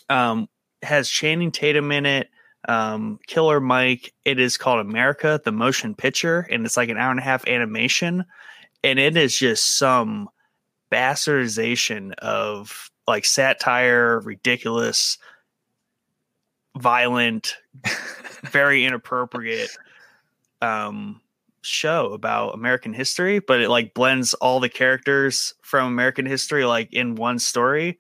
um, 0.10 0.48
has 0.84 1.10
Channing 1.10 1.52
Tatum 1.52 1.92
in 1.92 2.06
it. 2.06 2.30
Um, 2.68 3.20
Killer 3.28 3.60
Mike. 3.60 4.14
It 4.26 4.40
is 4.40 4.58
called 4.58 4.86
America, 4.86 5.42
the 5.44 5.52
motion 5.52 5.96
picture, 5.96 6.48
and 6.52 6.66
it's 6.66 6.78
like 6.78 6.90
an 6.90 6.98
hour 6.98 7.12
and 7.12 7.20
a 7.20 7.24
half 7.24 7.48
animation, 7.48 8.26
and 8.84 9.00
it 9.00 9.18
is 9.18 9.38
just 9.38 9.78
some 9.78 10.30
bastardization 10.92 12.14
of 12.20 12.92
like 13.08 13.26
satire, 13.26 14.20
ridiculous, 14.20 15.18
violent, 16.78 17.58
very 18.44 18.86
inappropriate 18.86 19.70
um 20.62 21.20
show 21.62 22.14
about 22.14 22.54
American 22.54 22.94
history, 22.94 23.40
but 23.40 23.62
it 23.62 23.70
like 23.70 23.94
blends 23.94 24.34
all 24.36 24.60
the 24.60 24.70
characters 24.70 25.54
from 25.62 25.88
American 25.88 26.26
history 26.26 26.66
like 26.66 26.92
in 26.94 27.16
one 27.16 27.40
story. 27.40 28.00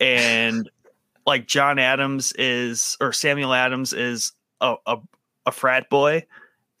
And 0.00 0.68
like 1.26 1.46
John 1.46 1.78
Adams 1.78 2.32
is 2.32 2.96
or 3.00 3.12
Samuel 3.12 3.54
Adams 3.54 3.92
is 3.92 4.32
a 4.60 4.76
a, 4.86 4.98
a 5.46 5.52
frat 5.52 5.88
boy 5.90 6.26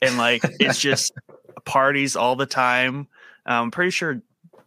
and 0.02 0.18
like 0.18 0.42
it's 0.60 0.80
just 0.80 1.12
parties 1.64 2.16
all 2.16 2.36
the 2.36 2.46
time. 2.46 3.08
I'm 3.46 3.70
pretty 3.70 3.90
sure 3.90 4.22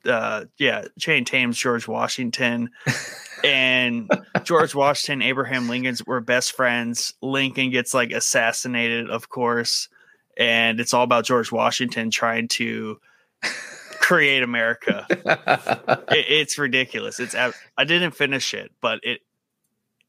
uh 0.07 0.45
yeah, 0.57 0.85
Channing 0.99 1.25
Tatum's 1.25 1.57
George 1.57 1.87
Washington 1.87 2.69
and 3.43 4.09
George 4.43 4.73
Washington, 4.73 5.21
Abraham 5.21 5.69
Lincoln's 5.69 6.05
were 6.05 6.21
best 6.21 6.53
friends. 6.53 7.13
Lincoln 7.21 7.69
gets 7.69 7.93
like 7.93 8.11
assassinated, 8.11 9.09
of 9.09 9.29
course, 9.29 9.89
and 10.37 10.79
it's 10.79 10.93
all 10.93 11.03
about 11.03 11.25
George 11.25 11.51
Washington 11.51 12.11
trying 12.11 12.47
to 12.49 12.99
create 13.99 14.43
America. 14.43 15.05
It, 15.09 16.25
it's 16.29 16.57
ridiculous. 16.57 17.19
It's 17.19 17.35
I 17.35 17.83
didn't 17.83 18.11
finish 18.11 18.53
it, 18.53 18.71
but 18.81 18.99
it 19.03 19.21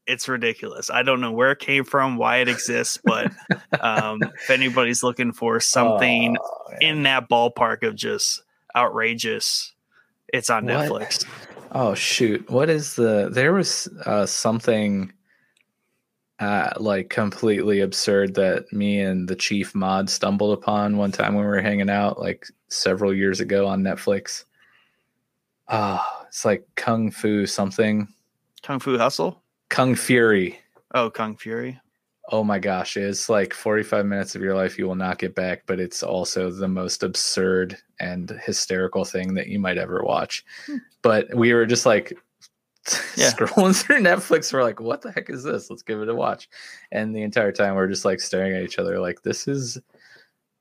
it's 0.09 0.27
ridiculous. 0.27 0.89
I 0.89 1.03
don't 1.03 1.21
know 1.21 1.31
where 1.31 1.51
it 1.51 1.59
came 1.59 1.83
from, 1.83 2.17
why 2.17 2.37
it 2.37 2.47
exists, 2.47 2.97
but 3.03 3.31
um, 3.79 4.21
if 4.23 4.49
anybody's 4.49 5.03
looking 5.03 5.33
for 5.33 5.59
something 5.59 6.35
Oh, 6.41 6.73
in 6.81 7.03
that 7.03 7.29
ballpark 7.29 7.83
of 7.87 7.95
just 7.95 8.41
outrageous, 8.75 9.73
it's 10.33 10.49
on 10.49 10.65
What? 10.65 10.89
Netflix. 10.89 11.25
Oh 11.71 11.93
shoot! 11.93 12.49
What 12.49 12.69
is 12.69 12.95
the? 12.95 13.29
There 13.31 13.53
was 13.53 13.87
uh, 14.05 14.25
something 14.25 15.13
uh, 16.39 16.71
like 16.77 17.09
completely 17.09 17.81
absurd 17.81 18.33
that 18.35 18.71
me 18.71 19.01
and 19.01 19.27
the 19.27 19.35
chief 19.35 19.75
mod 19.75 20.09
stumbled 20.09 20.57
upon 20.57 20.97
one 20.97 21.11
time 21.11 21.35
when 21.35 21.43
we 21.43 21.49
were 21.49 21.61
hanging 21.61 21.89
out, 21.89 22.19
like 22.19 22.47
several 22.69 23.13
years 23.13 23.39
ago 23.39 23.67
on 23.67 23.83
Netflix. 23.83 24.45
Ah, 25.67 26.25
it's 26.27 26.45
like 26.45 26.65
Kung 26.75 27.11
Fu 27.11 27.45
something, 27.45 28.07
Kung 28.63 28.79
Fu 28.79 28.97
Hustle. 28.97 29.43
Kung 29.69 29.95
Fury. 29.95 30.59
Oh, 30.95 31.11
Kung 31.11 31.35
Fury. 31.35 31.79
Oh 32.31 32.43
my 32.43 32.59
gosh, 32.59 32.95
it's 32.95 33.27
like 33.27 33.53
45 33.53 34.05
minutes 34.05 34.35
of 34.35 34.41
your 34.41 34.55
life 34.55 34.77
you 34.77 34.87
will 34.87 34.95
not 34.95 35.17
get 35.17 35.33
back, 35.33 35.63
but 35.65 35.79
it's 35.79 36.03
also 36.03 36.51
the 36.51 36.67
most 36.67 37.01
absurd 37.01 37.75
and 37.99 38.29
hysterical 38.45 39.03
thing 39.03 39.33
that 39.33 39.47
you 39.47 39.59
might 39.59 39.79
ever 39.79 40.03
watch. 40.03 40.45
Hmm. 40.67 40.77
But 41.01 41.33
we 41.33 41.53
were 41.53 41.65
just 41.65 41.85
like 41.87 42.13
Yeah. 43.17 43.31
scrolling 43.31 43.75
through 43.75 43.99
Netflix. 44.01 44.53
We're 44.53 44.63
like, 44.63 44.79
what 44.79 45.01
the 45.01 45.11
heck 45.11 45.29
is 45.29 45.43
this? 45.43 45.69
Let's 45.69 45.81
give 45.81 46.01
it 46.01 46.09
a 46.09 46.15
watch. 46.15 46.49
And 46.91 47.15
the 47.15 47.23
entire 47.23 47.51
time 47.51 47.75
we're 47.75 47.87
just 47.87 48.05
like 48.05 48.19
staring 48.19 48.55
at 48.55 48.63
each 48.63 48.79
other, 48.79 48.99
like, 48.99 49.21
this 49.23 49.47
is 49.47 49.77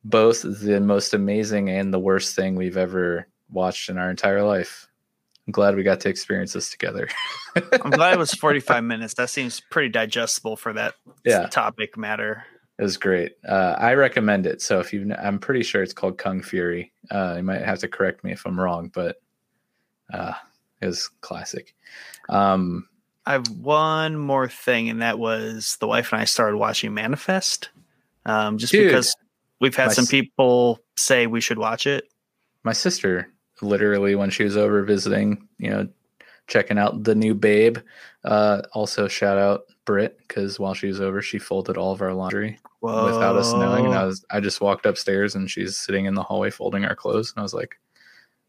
both 0.04 0.42
the 0.42 0.80
most 0.80 1.12
amazing 1.14 1.70
and 1.70 1.92
the 1.92 1.98
worst 1.98 2.34
thing 2.34 2.54
we've 2.54 2.76
ever 2.76 3.28
watched 3.50 3.88
in 3.88 3.98
our 3.98 4.10
entire 4.10 4.42
life. 4.42 4.87
I'm 5.48 5.52
glad 5.52 5.76
we 5.76 5.82
got 5.82 6.00
to 6.00 6.10
experience 6.10 6.52
this 6.52 6.68
together. 6.70 7.08
I'm 7.82 7.90
glad 7.90 8.12
it 8.12 8.18
was 8.18 8.34
45 8.34 8.84
minutes. 8.84 9.14
That 9.14 9.30
seems 9.30 9.60
pretty 9.70 9.88
digestible 9.88 10.56
for 10.56 10.74
that 10.74 10.94
Yeah. 11.24 11.46
topic 11.46 11.96
matter. 11.96 12.44
It 12.78 12.82
was 12.82 12.98
great. 12.98 13.32
Uh, 13.48 13.74
I 13.78 13.94
recommend 13.94 14.44
it. 14.46 14.60
So 14.60 14.78
if 14.78 14.92
you, 14.92 15.10
I'm 15.18 15.38
pretty 15.38 15.62
sure 15.62 15.82
it's 15.82 15.94
called 15.94 16.18
Kung 16.18 16.42
Fury. 16.42 16.92
Uh, 17.10 17.34
you 17.38 17.42
might 17.42 17.62
have 17.62 17.78
to 17.78 17.88
correct 17.88 18.22
me 18.24 18.32
if 18.32 18.44
I'm 18.46 18.60
wrong, 18.60 18.90
but 18.94 19.16
uh, 20.12 20.34
it 20.82 20.86
was 20.86 21.08
classic. 21.22 21.74
Um, 22.28 22.86
I 23.24 23.32
have 23.32 23.48
one 23.48 24.16
more 24.18 24.48
thing, 24.48 24.90
and 24.90 25.00
that 25.00 25.18
was 25.18 25.78
the 25.80 25.86
wife 25.88 26.12
and 26.12 26.20
I 26.20 26.24
started 26.26 26.58
watching 26.58 26.92
Manifest. 26.92 27.70
Um, 28.26 28.58
just 28.58 28.72
Dude, 28.72 28.88
because 28.88 29.16
we've 29.60 29.74
had 29.74 29.92
some 29.92 30.06
people 30.06 30.78
say 30.98 31.26
we 31.26 31.40
should 31.40 31.58
watch 31.58 31.86
it. 31.86 32.04
my 32.64 32.74
sister, 32.74 33.32
literally, 33.62 34.14
when 34.14 34.30
she 34.30 34.44
was 34.44 34.56
over 34.56 34.82
visiting, 34.82 35.48
you 35.58 35.70
know, 35.70 35.88
checking 36.48 36.78
out 36.78 37.04
the 37.04 37.14
new 37.14 37.34
Babe. 37.34 37.78
Uh, 38.24 38.62
also, 38.72 39.06
shout 39.06 39.38
out 39.38 39.64
Britt 39.84 40.18
because 40.26 40.58
while 40.58 40.74
she 40.74 40.88
was 40.88 41.00
over, 41.00 41.22
she 41.22 41.38
folded 41.38 41.76
all 41.76 41.92
of 41.92 42.02
our 42.02 42.12
laundry 42.12 42.58
Whoa. 42.80 43.04
without 43.04 43.36
us 43.36 43.52
knowing. 43.52 43.86
And 43.86 43.94
I 43.94 44.04
was, 44.04 44.24
I 44.30 44.40
just 44.40 44.60
walked 44.60 44.86
upstairs 44.86 45.34
and 45.34 45.48
she's 45.48 45.76
sitting 45.76 46.06
in 46.06 46.14
the 46.14 46.22
hallway 46.22 46.50
folding 46.50 46.84
our 46.84 46.96
clothes, 46.96 47.30
and 47.30 47.40
I 47.40 47.42
was 47.42 47.54
like, 47.54 47.78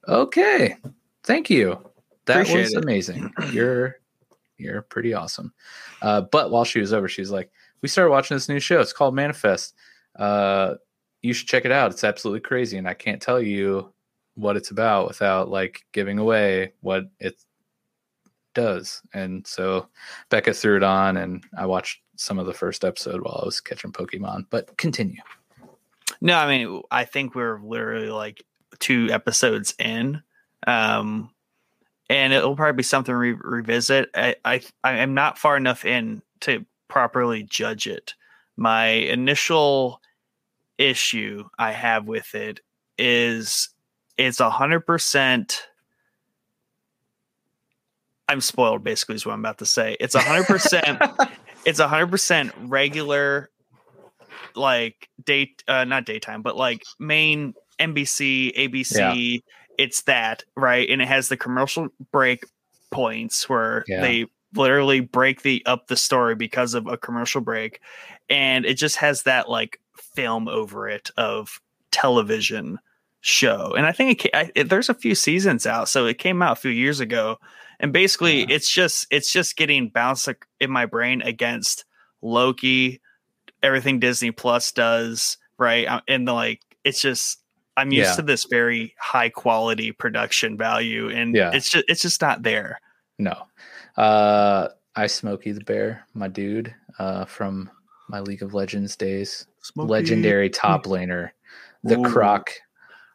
"Okay, 0.07 0.75
thank 1.23 1.49
you. 1.49 1.77
That 2.25 2.37
Appreciate 2.41 2.61
was 2.61 2.73
it. 2.73 2.83
amazing. 2.83 3.31
You're, 3.51 3.97
you're 4.57 4.81
pretty 4.81 5.13
awesome." 5.13 5.53
Uh, 6.01 6.21
but 6.21 6.51
while 6.51 6.65
she 6.65 6.79
was 6.79 6.93
over, 6.93 7.07
she's 7.07 7.31
like, 7.31 7.51
"We 7.81 7.89
started 7.89 8.11
watching 8.11 8.35
this 8.35 8.49
new 8.49 8.59
show. 8.59 8.79
It's 8.79 8.93
called 8.93 9.13
Manifest. 9.13 9.75
Uh, 10.15 10.75
you 11.21 11.33
should 11.33 11.47
check 11.47 11.65
it 11.65 11.71
out. 11.71 11.91
It's 11.91 12.03
absolutely 12.03 12.41
crazy, 12.41 12.77
and 12.77 12.87
I 12.87 12.93
can't 12.93 13.21
tell 13.21 13.41
you 13.41 13.93
what 14.39 14.57
it's 14.57 14.71
about 14.71 15.07
without 15.07 15.49
like 15.49 15.85
giving 15.91 16.19
away 16.19 16.73
what 16.81 17.05
it 17.19 17.35
does." 18.53 19.01
And 19.13 19.45
so 19.45 19.87
Becca 20.29 20.53
threw 20.53 20.77
it 20.77 20.83
on, 20.83 21.17
and 21.17 21.43
I 21.57 21.65
watched 21.65 22.01
some 22.15 22.39
of 22.39 22.45
the 22.45 22.53
first 22.53 22.83
episode 22.83 23.21
while 23.21 23.39
I 23.41 23.45
was 23.45 23.61
catching 23.61 23.91
Pokemon. 23.91 24.45
But 24.49 24.77
continue. 24.77 25.21
No, 26.21 26.35
I 26.35 26.47
mean, 26.47 26.81
I 26.91 27.05
think 27.05 27.35
we're 27.35 27.61
literally 27.61 28.09
like 28.09 28.43
two 28.79 29.07
episodes 29.11 29.73
in. 29.79 30.21
Um, 30.67 31.31
and 32.09 32.33
it'll 32.33 32.55
probably 32.55 32.77
be 32.77 32.83
something 32.83 33.13
to 33.13 33.17
re- 33.17 33.37
revisit. 33.39 34.09
I, 34.15 34.35
I 34.43 34.61
I 34.83 34.97
am 34.97 35.13
not 35.13 35.37
far 35.37 35.55
enough 35.55 35.85
in 35.85 36.21
to 36.41 36.65
properly 36.87 37.43
judge 37.43 37.87
it. 37.87 38.15
My 38.57 38.87
initial 38.87 40.01
issue 40.77 41.45
I 41.57 41.71
have 41.71 42.07
with 42.07 42.33
it 42.35 42.61
is 42.97 43.69
it's 44.27 44.39
a 44.39 44.49
hundred 44.49 44.81
percent. 44.81 45.63
I'm 48.27 48.41
spoiled. 48.41 48.83
Basically, 48.83 49.15
is 49.15 49.25
what 49.25 49.33
I'm 49.33 49.39
about 49.39 49.57
to 49.59 49.65
say. 49.65 49.97
It's 49.99 50.15
a 50.15 50.21
hundred 50.21 50.45
percent. 50.45 51.01
It's 51.65 51.79
a 51.79 51.89
hundred 51.89 52.07
percent 52.07 52.53
regular, 52.57 53.49
like 54.55 55.09
date, 55.25 55.61
uh, 55.67 55.83
not 55.83 56.05
daytime, 56.05 56.41
but 56.41 56.55
like 56.55 56.83
main 56.99 57.53
NBC, 57.77 58.55
ABC. 58.57 59.41
It's 59.77 60.03
that 60.03 60.45
right, 60.55 60.89
and 60.89 61.01
it 61.01 61.07
has 61.09 61.27
the 61.27 61.35
commercial 61.35 61.89
break 62.13 62.45
points 62.91 63.49
where 63.49 63.83
Yeah. 63.89 63.99
they 63.99 64.25
literally 64.55 65.01
break 65.01 65.41
the 65.41 65.61
up 65.65 65.87
the 65.87 65.97
story 65.97 66.33
because 66.33 66.75
of 66.75 66.87
a 66.87 66.97
commercial 66.97 67.41
break, 67.41 67.81
and 68.29 68.65
it 68.65 68.75
just 68.75 68.95
has 68.95 69.23
that 69.23 69.49
like 69.49 69.81
film 69.97 70.47
over 70.47 70.87
it 70.87 71.11
of 71.17 71.59
television 71.91 72.79
show. 73.21 73.73
And 73.75 73.85
I 73.85 73.91
think 73.91 74.25
it, 74.25 74.31
I, 74.33 74.51
it, 74.55 74.69
there's 74.69 74.89
a 74.89 74.93
few 74.93 75.15
seasons 75.15 75.65
out, 75.65 75.89
so 75.89 76.05
it 76.05 76.17
came 76.17 76.41
out 76.41 76.53
a 76.53 76.61
few 76.61 76.71
years 76.71 76.99
ago. 76.99 77.37
And 77.79 77.93
basically, 77.93 78.41
yeah. 78.41 78.47
it's 78.49 78.69
just 78.69 79.07
it's 79.09 79.31
just 79.31 79.55
getting 79.55 79.89
bounced 79.89 80.29
in 80.59 80.69
my 80.69 80.85
brain 80.85 81.21
against 81.21 81.85
Loki, 82.21 83.01
everything 83.63 83.99
Disney 83.99 84.31
Plus 84.31 84.71
does, 84.71 85.37
right? 85.57 85.87
Uh, 85.87 86.01
and 86.07 86.27
the 86.27 86.33
like, 86.33 86.61
it's 86.83 87.01
just 87.01 87.39
I'm 87.77 87.91
used 87.91 88.09
yeah. 88.11 88.15
to 88.17 88.21
this 88.21 88.45
very 88.49 88.93
high 88.99 89.29
quality 89.29 89.93
production 89.93 90.57
value, 90.57 91.09
and 91.09 91.33
yeah. 91.33 91.51
it's 91.53 91.69
just 91.69 91.85
it's 91.87 92.01
just 92.01 92.21
not 92.21 92.43
there. 92.43 92.81
No, 93.17 93.35
uh, 93.95 94.67
I 94.95 95.07
Smokey 95.07 95.53
the 95.53 95.63
Bear, 95.63 96.05
my 96.13 96.27
dude, 96.27 96.75
uh, 96.99 97.23
from 97.25 97.69
my 98.09 98.19
League 98.19 98.43
of 98.43 98.53
Legends 98.53 98.97
days, 98.97 99.47
Smokey. 99.61 99.89
legendary 99.89 100.49
top 100.49 100.83
laner, 100.83 101.29
the 101.83 101.97
Ooh. 101.97 102.03
Croc, 102.03 102.51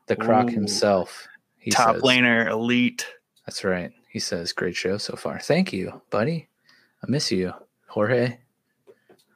the 0.07 0.17
Croc 0.17 0.47
Ooh. 0.47 0.55
himself. 0.55 1.27
He 1.59 1.71
top 1.71 1.97
says, 1.97 2.03
laner, 2.03 2.49
elite. 2.51 3.07
That's 3.47 3.65
right. 3.65 3.93
He 4.09 4.19
says, 4.19 4.53
"Great 4.53 4.77
show 4.77 4.99
so 4.99 5.17
far. 5.17 5.39
Thank 5.39 5.73
you, 5.73 6.03
buddy. 6.11 6.49
I 7.03 7.11
miss 7.11 7.33
you, 7.33 7.53
Jorge. 7.89 8.39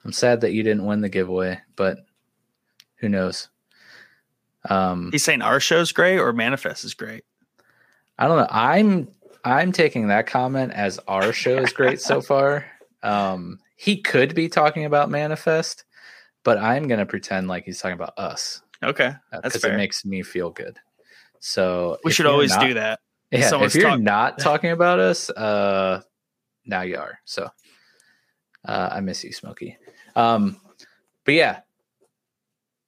I'm 0.05 0.13
sad 0.13 0.41
that 0.43 0.53
you 0.53 0.63
didn't 0.63 0.87
win 0.87 1.01
the 1.01 1.09
giveaway, 1.09 1.61
but 1.77 1.99
who 2.97 3.09
knows? 3.09 3.49
Um, 4.69 5.11
He's 5.13 5.25
saying 5.25 5.43
our 5.43 5.61
show's 5.61 5.93
great 5.93 6.19
or 6.19 6.33
Manifest 6.33 6.85
is 6.85 6.95
great. 6.95 7.25
I 8.19 8.27
don't 8.27 8.39
know. 8.39 8.49
I'm 8.51 9.09
I'm 9.45 9.73
taking 9.73 10.09
that 10.09 10.27
comment 10.27 10.73
as 10.73 10.99
our 11.09 11.33
show 11.33 11.57
is 11.59 11.73
great 11.73 12.01
so 12.01 12.21
far. 12.23 12.67
Um, 13.03 13.61
he 13.77 14.01
could 14.01 14.35
be 14.35 14.49
talking 14.49 14.85
about 14.85 15.11
Manifest, 15.11 15.85
but 16.43 16.59
I'm 16.59 16.89
gonna 16.89 17.07
pretend 17.07 17.49
like 17.49 17.65
he's 17.65 17.81
talking 17.81 17.95
about 17.95 18.19
us. 18.19 18.63
Okay, 18.83 19.13
uh, 19.33 19.41
because 19.43 19.65
it 19.65 19.77
makes 19.77 20.05
me 20.05 20.23
feel 20.23 20.51
good. 20.51 20.79
So 21.41 21.99
we 22.05 22.13
should 22.13 22.27
always 22.27 22.51
not, 22.51 22.61
do 22.61 22.75
that. 22.75 23.01
Yeah, 23.31 23.63
if 23.63 23.75
you're 23.75 23.91
talk- 23.91 24.01
not 24.01 24.39
talking 24.39 24.71
about 24.71 25.01
us, 25.01 25.29
uh, 25.29 26.01
now 26.65 26.81
you 26.81 26.97
are. 26.97 27.19
So 27.27 27.51
uh, 28.65 28.89
I 28.91 29.01
miss 29.01 29.23
you, 29.23 29.33
Smokey. 29.33 29.77
Um, 30.17 30.59
but 31.27 31.35
yeah, 31.35 31.61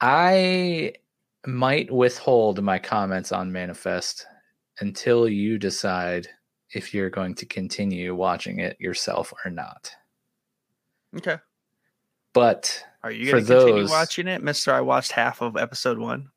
I 0.01 0.95
might 1.47 1.91
withhold 1.91 2.63
my 2.63 2.79
comments 2.79 3.33
on 3.33 3.53
Manifest 3.53 4.27
until 4.81 5.29
you 5.29 5.59
decide 5.59 6.27
if 6.73 6.95
you're 6.95 7.11
going 7.11 7.35
to 7.35 7.47
continue 7.47 8.15
watching 8.15 8.61
it 8.61 8.81
yourself 8.81 9.33
or 9.45 9.51
not. 9.51 9.91
Okay. 11.17 11.37
But 12.33 12.85
are 13.03 13.11
you 13.11 13.31
going 13.31 13.45
to 13.45 13.55
continue 13.55 13.89
watching 13.89 14.29
it, 14.29 14.43
Mister? 14.43 14.73
I 14.73 14.81
watched 14.81 15.13
half 15.13 15.41
of 15.41 15.57
episode 15.57 15.99
one. 15.99 16.31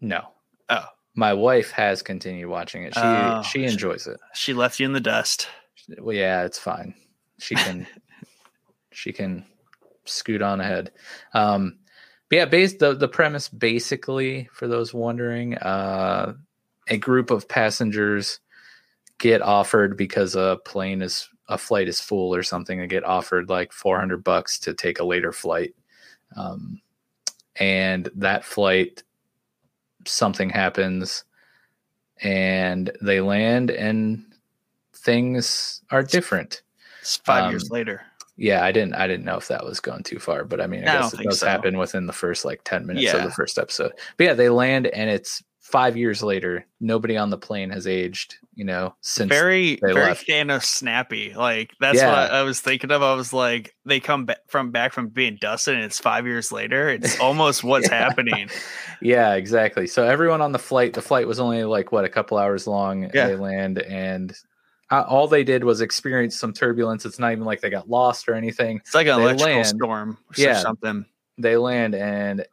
No. 0.00 0.28
Oh, 0.68 0.86
my 1.14 1.32
wife 1.32 1.70
has 1.72 2.02
continued 2.02 2.48
watching 2.48 2.84
it. 2.84 2.94
She 2.94 3.00
oh, 3.02 3.42
she 3.42 3.64
enjoys 3.64 4.06
it. 4.06 4.20
She 4.34 4.54
left 4.54 4.78
you 4.78 4.86
in 4.86 4.92
the 4.92 5.00
dust. 5.00 5.48
Well, 5.98 6.14
yeah, 6.14 6.44
it's 6.44 6.58
fine. 6.58 6.94
She 7.38 7.54
can 7.54 7.86
she 8.92 9.12
can 9.12 9.46
scoot 10.04 10.42
on 10.42 10.60
ahead. 10.60 10.92
Um, 11.34 11.78
but 12.28 12.36
yeah, 12.36 12.44
based 12.44 12.78
the 12.78 12.94
the 12.94 13.08
premise 13.08 13.48
basically 13.48 14.48
for 14.52 14.68
those 14.68 14.92
wondering, 14.92 15.56
uh, 15.56 16.34
a 16.88 16.98
group 16.98 17.30
of 17.30 17.48
passengers 17.48 18.40
get 19.18 19.42
offered 19.42 19.96
because 19.96 20.34
a 20.34 20.58
plane 20.64 21.02
is 21.02 21.28
a 21.50 21.58
flight 21.58 21.88
is 21.88 22.00
full 22.00 22.34
or 22.34 22.42
something. 22.42 22.78
They 22.78 22.86
get 22.86 23.04
offered 23.04 23.50
like 23.50 23.72
four 23.72 23.98
hundred 23.98 24.24
bucks 24.24 24.58
to 24.60 24.72
take 24.72 24.98
a 25.00 25.04
later 25.04 25.32
flight, 25.32 25.74
um, 26.36 26.80
and 27.56 28.08
that 28.14 28.44
flight 28.44 29.02
something 30.06 30.48
happens, 30.48 31.24
and 32.22 32.90
they 33.02 33.20
land 33.20 33.70
and 33.70 34.24
things 34.94 35.82
are 35.90 36.02
different. 36.02 36.62
It's 37.00 37.16
five 37.16 37.44
um, 37.44 37.50
years 37.50 37.70
later 37.70 38.02
yeah, 38.40 38.64
I 38.64 38.72
didn't 38.72 38.94
I 38.94 39.06
didn't 39.06 39.26
know 39.26 39.36
if 39.36 39.48
that 39.48 39.66
was 39.66 39.80
going 39.80 40.02
too 40.02 40.18
far, 40.18 40.44
but 40.44 40.62
I 40.62 40.66
mean, 40.66 40.88
I, 40.88 40.96
I 40.96 41.00
guess 41.02 41.12
it 41.12 41.22
does 41.22 41.40
so. 41.40 41.46
happen 41.46 41.76
within 41.76 42.06
the 42.06 42.14
first 42.14 42.46
like 42.46 42.62
10 42.64 42.86
minutes 42.86 43.04
yeah. 43.04 43.16
of 43.18 43.24
the 43.24 43.30
first 43.30 43.58
episode. 43.58 43.92
But 44.16 44.24
yeah, 44.24 44.32
they 44.32 44.48
land 44.48 44.86
and 44.86 45.10
it's 45.10 45.42
5 45.70 45.96
years 45.96 46.22
later. 46.22 46.66
Nobody 46.80 47.16
on 47.16 47.30
the 47.30 47.38
plane 47.38 47.70
has 47.70 47.86
aged, 47.86 48.36
you 48.54 48.64
know, 48.64 48.94
since 49.00 49.28
Very 49.28 49.76
very 49.76 49.94
left. 49.94 50.26
Thanos 50.26 50.64
snappy. 50.64 51.32
Like 51.34 51.72
that's 51.80 51.98
yeah. 51.98 52.10
what 52.10 52.32
I 52.32 52.42
was 52.42 52.60
thinking 52.60 52.90
of. 52.90 53.02
I 53.02 53.14
was 53.14 53.32
like 53.32 53.74
they 53.84 54.00
come 54.00 54.24
back 54.26 54.38
from 54.48 54.70
back 54.70 54.92
from 54.92 55.08
being 55.08 55.38
dusted 55.40 55.74
and 55.74 55.84
it's 55.84 55.98
5 55.98 56.26
years 56.26 56.50
later. 56.50 56.88
It's 56.88 57.18
almost 57.20 57.64
what's 57.64 57.88
yeah. 57.88 57.98
happening. 57.98 58.50
Yeah, 59.02 59.32
exactly. 59.32 59.86
So 59.86 60.06
everyone 60.06 60.42
on 60.42 60.52
the 60.52 60.58
flight, 60.58 60.92
the 60.92 61.00
flight 61.00 61.26
was 61.26 61.40
only 61.40 61.64
like 61.64 61.90
what 61.90 62.04
a 62.04 62.08
couple 62.10 62.36
hours 62.36 62.66
long. 62.66 63.04
Yeah. 63.14 63.28
They 63.28 63.36
land 63.36 63.78
and 63.78 64.36
uh, 64.90 65.04
all 65.08 65.26
they 65.26 65.42
did 65.42 65.64
was 65.64 65.80
experience 65.80 66.36
some 66.36 66.52
turbulence. 66.52 67.06
It's 67.06 67.18
not 67.18 67.32
even 67.32 67.44
like 67.44 67.62
they 67.62 67.70
got 67.70 67.88
lost 67.88 68.28
or 68.28 68.34
anything. 68.34 68.76
It's 68.78 68.94
like 68.94 69.06
an 69.06 69.16
they 69.16 69.22
electrical 69.22 69.54
land, 69.54 69.66
storm 69.66 70.18
yeah, 70.36 70.60
something. 70.60 71.06
They 71.38 71.56
land 71.56 71.94
and 71.94 72.44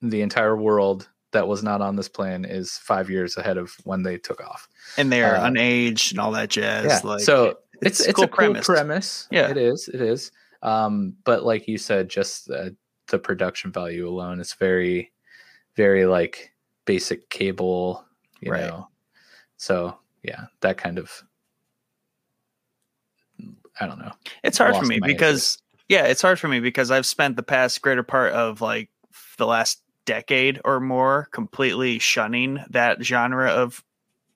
the 0.00 0.22
entire 0.22 0.56
world 0.56 1.08
that 1.32 1.48
was 1.48 1.62
not 1.62 1.80
on 1.80 1.96
this 1.96 2.08
plan 2.08 2.44
is 2.44 2.78
five 2.78 3.10
years 3.10 3.36
ahead 3.36 3.58
of 3.58 3.74
when 3.84 4.02
they 4.02 4.18
took 4.18 4.40
off. 4.42 4.68
And 4.96 5.10
they're 5.10 5.36
uh, 5.36 5.48
unaged 5.48 6.12
and 6.12 6.20
all 6.20 6.32
that 6.32 6.50
jazz. 6.50 6.84
Yeah. 6.86 7.00
Like, 7.02 7.20
so 7.20 7.58
it's 7.80 8.00
it's, 8.00 8.08
it's 8.08 8.16
cool 8.16 8.24
a 8.24 8.28
cool 8.28 8.36
premise. 8.36 8.66
premise. 8.66 9.28
Yeah, 9.30 9.50
it 9.50 9.56
is. 9.56 9.88
It 9.88 10.00
is. 10.00 10.30
Um, 10.62 11.16
but 11.24 11.44
like 11.44 11.66
you 11.66 11.78
said, 11.78 12.08
just 12.08 12.46
the, 12.46 12.76
the 13.08 13.18
production 13.18 13.72
value 13.72 14.08
alone 14.08 14.40
is 14.40 14.54
very, 14.54 15.12
very 15.76 16.06
like 16.06 16.52
basic 16.84 17.28
cable. 17.30 18.04
You 18.40 18.52
right. 18.52 18.62
know. 18.62 18.88
So 19.56 19.96
yeah, 20.22 20.46
that 20.60 20.76
kind 20.76 20.98
of 20.98 21.22
I 23.80 23.86
don't 23.86 23.98
know. 23.98 24.12
It's 24.44 24.58
hard 24.58 24.76
for 24.76 24.84
me 24.84 25.00
because 25.00 25.56
interest. 25.56 25.62
yeah, 25.88 26.04
it's 26.04 26.22
hard 26.22 26.38
for 26.38 26.48
me 26.48 26.60
because 26.60 26.90
I've 26.90 27.06
spent 27.06 27.36
the 27.36 27.42
past 27.42 27.80
greater 27.82 28.02
part 28.02 28.32
of 28.32 28.60
like 28.60 28.90
the 29.38 29.46
last 29.46 29.81
decade 30.04 30.60
or 30.64 30.80
more 30.80 31.28
completely 31.32 31.98
shunning 31.98 32.58
that 32.70 33.02
genre 33.02 33.50
of 33.50 33.82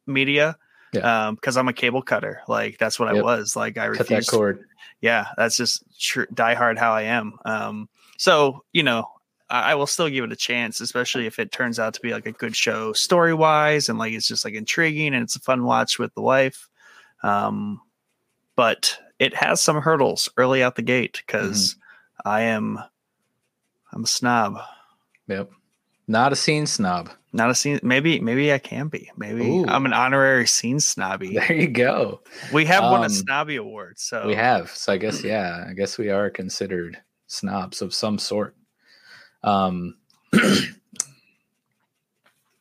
media. 0.06 0.56
Yeah. 0.92 1.28
Um, 1.28 1.34
because 1.34 1.56
I'm 1.56 1.68
a 1.68 1.72
cable 1.72 2.02
cutter. 2.02 2.40
Like 2.48 2.78
that's 2.78 2.98
what 2.98 3.14
yep. 3.14 3.22
I 3.22 3.24
was. 3.24 3.56
Like 3.56 3.76
I 3.76 3.86
refused. 3.86 4.08
Cut 4.08 4.20
that 4.20 4.26
cord. 4.28 4.64
Yeah, 5.00 5.26
that's 5.36 5.56
just 5.56 5.82
tr- 6.00 6.24
die 6.32 6.54
hard 6.54 6.78
how 6.78 6.92
I 6.92 7.02
am. 7.02 7.38
Um, 7.44 7.88
so 8.16 8.64
you 8.72 8.82
know, 8.82 9.08
I, 9.50 9.72
I 9.72 9.74
will 9.74 9.86
still 9.86 10.08
give 10.08 10.24
it 10.24 10.32
a 10.32 10.36
chance, 10.36 10.80
especially 10.80 11.26
if 11.26 11.38
it 11.38 11.52
turns 11.52 11.78
out 11.78 11.94
to 11.94 12.00
be 12.00 12.12
like 12.12 12.26
a 12.26 12.32
good 12.32 12.56
show 12.56 12.92
story 12.92 13.34
wise 13.34 13.88
and 13.88 13.98
like 13.98 14.12
it's 14.12 14.28
just 14.28 14.44
like 14.44 14.54
intriguing 14.54 15.14
and 15.14 15.22
it's 15.22 15.36
a 15.36 15.40
fun 15.40 15.64
watch 15.64 15.98
with 15.98 16.14
the 16.14 16.22
wife. 16.22 16.68
Um, 17.22 17.80
but 18.54 18.98
it 19.18 19.34
has 19.34 19.60
some 19.60 19.80
hurdles 19.80 20.28
early 20.36 20.62
out 20.62 20.76
the 20.76 20.82
gate 20.82 21.22
because 21.26 21.74
mm-hmm. 21.74 22.28
I 22.28 22.40
am 22.42 22.78
I'm 23.92 24.04
a 24.04 24.08
snob. 24.08 24.58
Yep. 25.28 25.50
Not 26.08 26.32
a 26.32 26.36
scene 26.36 26.66
snob. 26.66 27.10
Not 27.32 27.50
a 27.50 27.54
scene. 27.54 27.80
Maybe 27.82 28.20
maybe 28.20 28.52
I 28.52 28.58
can 28.58 28.88
be. 28.88 29.10
Maybe 29.16 29.48
Ooh. 29.48 29.66
I'm 29.66 29.84
an 29.86 29.92
honorary 29.92 30.46
scene 30.46 30.80
snobby. 30.80 31.34
There 31.34 31.52
you 31.52 31.68
go. 31.68 32.20
We 32.52 32.64
have 32.66 32.84
um, 32.84 32.92
won 32.92 33.00
a 33.00 33.04
um, 33.04 33.10
snobby 33.10 33.56
award. 33.56 33.98
So 33.98 34.26
we 34.26 34.34
have. 34.34 34.70
So 34.70 34.92
I 34.92 34.96
guess 34.98 35.24
yeah. 35.24 35.66
I 35.68 35.72
guess 35.74 35.98
we 35.98 36.10
are 36.10 36.30
considered 36.30 36.98
snobs 37.26 37.82
of 37.82 37.92
some 37.92 38.18
sort. 38.18 38.54
Um. 39.42 39.96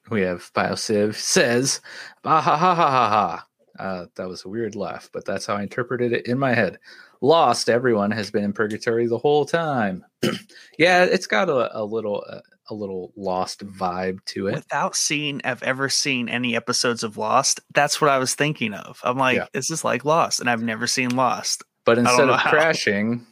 we 0.10 0.22
have 0.22 0.52
BioCiv 0.54 1.16
says, 1.16 1.82
"Ha 2.24 2.42
ha 2.42 2.58
ha 2.58 2.76
ha 2.76 2.90
ha 2.90 3.10
ha." 3.10 3.48
Uh, 3.78 4.06
that 4.16 4.28
was 4.28 4.46
a 4.46 4.50
weird 4.50 4.76
laugh, 4.76 5.10
but 5.12 5.26
that's 5.26 5.46
how 5.46 5.56
I 5.56 5.64
interpreted 5.64 6.14
it 6.14 6.28
in 6.28 6.40
my 6.40 6.54
head. 6.54 6.80
Lost, 7.22 7.70
everyone 7.70 8.12
has 8.12 8.32
been 8.32 8.44
in 8.44 8.54
purgatory 8.54 9.08
the 9.08 9.18
whole 9.18 9.46
time. 9.46 10.06
yeah, 10.78 11.04
it's 11.04 11.28
got 11.28 11.50
a, 11.50 11.78
a 11.78 11.84
little 11.84 12.24
uh, 12.28 12.40
a 12.70 12.74
little 12.74 13.14
Lost 13.16 13.66
vibe 13.66 14.24
to 14.26 14.48
it. 14.48 14.56
Without 14.56 14.96
seeing, 14.96 15.42
I've 15.44 15.64
ever 15.64 15.90
seen 15.90 16.30
any 16.30 16.56
episodes 16.56 17.04
of 17.04 17.18
Lost. 17.18 17.60
That's 17.74 18.02
what 18.02 18.10
I 18.10 18.18
was 18.18 18.36
thinking 18.36 18.74
of. 18.74 19.00
I'm 19.04 19.18
like, 19.18 19.38
yeah. 19.38 19.48
is 19.54 19.68
this 19.68 19.84
like 19.84 20.06
Lost? 20.06 20.40
And 20.40 20.50
I've 20.50 20.64
never 20.64 20.88
seen 20.88 21.16
Lost. 21.16 21.64
But 21.86 21.98
instead 21.98 22.30
of 22.30 22.40
how. 22.40 22.50
crashing, 22.50 23.26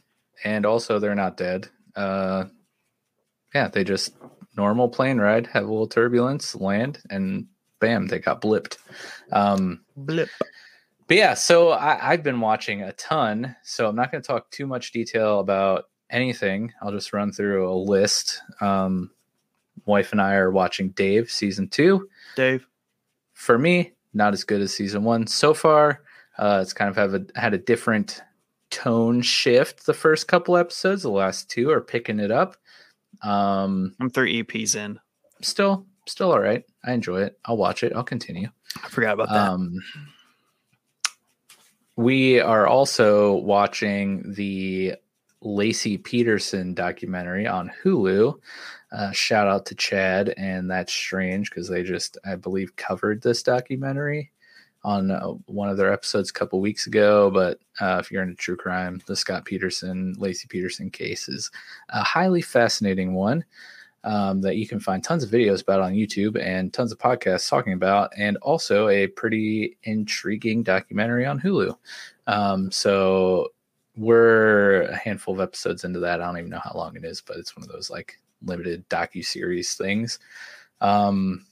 and 0.43 0.65
also 0.65 0.99
they're 0.99 1.15
not 1.15 1.37
dead. 1.37 1.69
Uh, 1.95 2.45
yeah, 3.53 3.67
they 3.67 3.83
just 3.83 4.13
normal 4.55 4.89
plane 4.89 5.17
ride, 5.17 5.47
have 5.47 5.63
a 5.63 5.67
little 5.67 5.87
turbulence, 5.87 6.55
land, 6.55 6.99
and 7.09 7.47
bam, 7.79 8.07
they 8.07 8.19
got 8.19 8.41
blipped. 8.41 8.77
Um, 9.31 9.83
Blip. 9.95 10.29
But 11.07 11.17
yeah, 11.17 11.33
so 11.33 11.71
I, 11.71 12.11
have 12.11 12.23
been 12.23 12.39
watching 12.39 12.81
a 12.81 12.93
ton. 12.93 13.55
So 13.63 13.87
I'm 13.87 13.95
not 13.95 14.11
going 14.11 14.21
to 14.21 14.27
talk 14.27 14.49
too 14.51 14.65
much 14.65 14.91
detail 14.91 15.39
about 15.39 15.85
anything. 16.09 16.71
I'll 16.81 16.91
just 16.91 17.11
run 17.11 17.31
through 17.31 17.69
a 17.69 17.75
list. 17.75 18.41
Um, 18.61 19.11
wife 19.85 20.11
and 20.11 20.21
I 20.21 20.35
are 20.35 20.51
watching 20.51 20.89
Dave 20.89 21.29
season 21.29 21.67
two. 21.67 22.09
Dave. 22.35 22.65
For 23.33 23.57
me, 23.57 23.93
not 24.13 24.33
as 24.33 24.43
good 24.43 24.61
as 24.61 24.73
season 24.73 25.03
one 25.03 25.27
so 25.27 25.53
far. 25.53 26.01
Uh, 26.37 26.59
it's 26.61 26.73
kind 26.73 26.89
of 26.89 26.95
have 26.95 27.13
a, 27.13 27.25
had 27.39 27.53
a 27.53 27.57
different 27.57 28.21
tone 28.69 29.21
shift 29.21 29.85
the 29.85 29.93
first 29.93 30.27
couple 30.27 30.57
episodes. 30.57 31.03
The 31.03 31.09
last 31.09 31.49
two 31.49 31.69
are 31.69 31.81
picking 31.81 32.19
it 32.19 32.31
up. 32.31 32.57
Um, 33.21 33.95
I'm 33.99 34.09
three 34.09 34.43
EPs 34.43 34.75
in. 34.75 34.99
Still, 35.41 35.85
still 36.07 36.31
all 36.31 36.39
right. 36.39 36.63
I 36.83 36.93
enjoy 36.93 37.21
it. 37.21 37.37
I'll 37.45 37.57
watch 37.57 37.83
it. 37.83 37.93
I'll 37.95 38.03
continue. 38.03 38.49
I 38.83 38.89
forgot 38.89 39.13
about 39.13 39.29
that. 39.29 39.49
Um, 39.49 39.79
we 41.95 42.39
are 42.39 42.65
also 42.65 43.35
watching 43.35 44.33
the 44.33 44.95
Laci 45.43 46.01
Peterson 46.01 46.73
documentary 46.73 47.47
on 47.47 47.71
Hulu. 47.83 48.35
Uh, 48.91 49.11
shout 49.11 49.47
out 49.47 49.65
to 49.67 49.75
Chad 49.75 50.33
and 50.37 50.69
That's 50.69 50.93
Strange 50.93 51.49
because 51.49 51.67
they 51.67 51.83
just, 51.83 52.17
I 52.25 52.35
believe, 52.35 52.75
covered 52.75 53.21
this 53.21 53.43
documentary 53.43 54.31
on 54.83 55.11
uh, 55.11 55.27
one 55.45 55.69
of 55.69 55.77
their 55.77 55.93
episodes 55.93 56.29
a 56.29 56.33
couple 56.33 56.59
weeks 56.59 56.87
ago. 56.87 57.31
But 57.31 57.59
uh, 57.79 57.97
if 57.99 58.11
you're 58.11 58.23
into 58.23 58.35
true 58.35 58.57
crime, 58.57 59.01
the 59.07 59.15
Scott 59.15 59.45
Peterson, 59.45 60.15
Laci 60.17 60.47
Peterson 60.47 60.89
case 60.89 61.29
is 61.29 61.49
a 61.89 62.03
highly 62.03 62.41
fascinating 62.41 63.13
one 63.13 63.43
um, 64.03 64.41
that 64.41 64.57
you 64.57 64.67
can 64.67 64.79
find 64.79 65.03
tons 65.03 65.23
of 65.23 65.29
videos 65.29 65.61
about 65.61 65.81
on 65.81 65.93
YouTube 65.93 66.41
and 66.41 66.73
tons 66.73 66.91
of 66.91 66.97
podcasts 66.97 67.49
talking 67.49 67.73
about, 67.73 68.11
and 68.17 68.37
also 68.37 68.89
a 68.89 69.07
pretty 69.07 69.77
intriguing 69.83 70.63
documentary 70.63 71.25
on 71.25 71.39
Hulu. 71.39 71.75
Um, 72.27 72.69
so 72.71 73.52
we're 73.95 74.83
a 74.83 74.95
handful 74.95 75.35
of 75.35 75.41
episodes 75.41 75.83
into 75.83 75.99
that. 75.99 76.21
I 76.21 76.25
don't 76.25 76.37
even 76.37 76.49
know 76.49 76.61
how 76.63 76.73
long 76.75 76.95
it 76.95 77.05
is, 77.05 77.21
but 77.21 77.37
it's 77.37 77.55
one 77.55 77.63
of 77.63 77.71
those 77.71 77.89
like 77.89 78.19
limited 78.45 78.87
docu 78.89 79.23
series 79.23 79.75
things. 79.75 80.19
Um, 80.81 81.45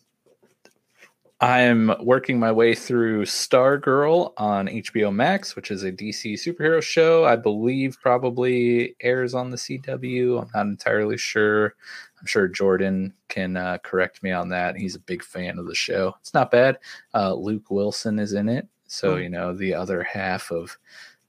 I'm 1.41 1.91
working 2.01 2.39
my 2.39 2.51
way 2.51 2.75
through 2.75 3.25
Stargirl 3.25 4.33
on 4.37 4.67
HBO 4.67 5.11
Max, 5.11 5.55
which 5.55 5.71
is 5.71 5.83
a 5.83 5.91
DC 5.91 6.33
superhero 6.33 6.83
show. 6.83 7.25
I 7.25 7.35
believe 7.35 7.97
probably 7.99 8.95
airs 9.01 9.33
on 9.33 9.49
the 9.49 9.57
CW. 9.57 10.39
I'm 10.39 10.49
not 10.53 10.67
entirely 10.67 11.17
sure. 11.17 11.73
I'm 12.19 12.27
sure 12.27 12.47
Jordan 12.47 13.15
can 13.27 13.57
uh, 13.57 13.79
correct 13.79 14.21
me 14.21 14.29
on 14.29 14.49
that. 14.49 14.77
He's 14.77 14.93
a 14.93 14.99
big 14.99 15.23
fan 15.23 15.57
of 15.57 15.65
the 15.65 15.73
show. 15.73 16.13
It's 16.19 16.35
not 16.35 16.51
bad. 16.51 16.77
Uh, 17.15 17.33
Luke 17.33 17.71
Wilson 17.71 18.19
is 18.19 18.33
in 18.33 18.47
it, 18.47 18.67
so 18.85 19.15
hmm. 19.15 19.23
you 19.23 19.29
know 19.29 19.55
the 19.55 19.73
other 19.73 20.03
half 20.03 20.51
of 20.51 20.77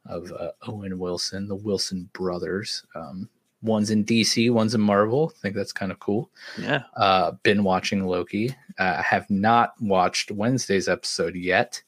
of 0.07 0.33
uh, 0.33 0.51
Owen 0.67 0.99
Wilson, 0.99 1.49
the 1.49 1.55
Wilson 1.55 2.09
brothers. 2.13 2.85
Um, 2.95 3.29
one's 3.63 3.91
in 3.91 4.05
DC, 4.05 4.51
one's 4.51 4.75
in 4.75 4.81
Marvel. 4.81 5.33
I 5.37 5.41
think 5.41 5.55
that's 5.55 5.73
kind 5.73 5.93
of 5.93 6.01
cool. 6.01 6.31
Yeah. 6.59 6.83
Uh, 6.97 7.33
been 7.43 7.63
watching 7.65 8.07
Loki. 8.07 8.55
Uh, 8.79 8.97
I 8.99 9.03
have 9.03 9.29
not 9.31 9.75
watched 9.81 10.31
Wednesday's 10.31 10.89
episode 10.89 11.35
yet. 11.37 11.83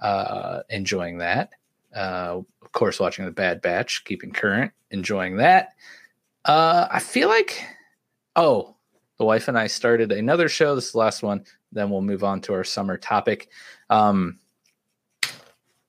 Uh, 0.00 0.60
enjoying 0.70 1.18
that. 1.18 1.50
Uh, 1.94 2.40
of 2.62 2.72
course, 2.72 3.00
watching 3.00 3.24
the 3.24 3.30
Bad 3.30 3.62
Batch, 3.62 4.04
keeping 4.04 4.30
current, 4.30 4.70
enjoying 4.90 5.36
that. 5.38 5.70
Uh, 6.44 6.86
I 6.90 7.00
feel 7.00 7.28
like 7.28 7.64
Oh, 8.36 8.76
the 9.18 9.24
wife 9.24 9.48
and 9.48 9.58
I 9.58 9.66
started 9.66 10.12
another 10.12 10.48
show. 10.48 10.76
This 10.76 10.86
is 10.86 10.92
the 10.92 10.98
last 10.98 11.24
one. 11.24 11.44
Then 11.72 11.90
we'll 11.90 12.02
move 12.02 12.22
on 12.22 12.40
to 12.42 12.52
our 12.54 12.62
summer 12.62 12.96
topic. 12.96 13.48
Um, 13.90 14.38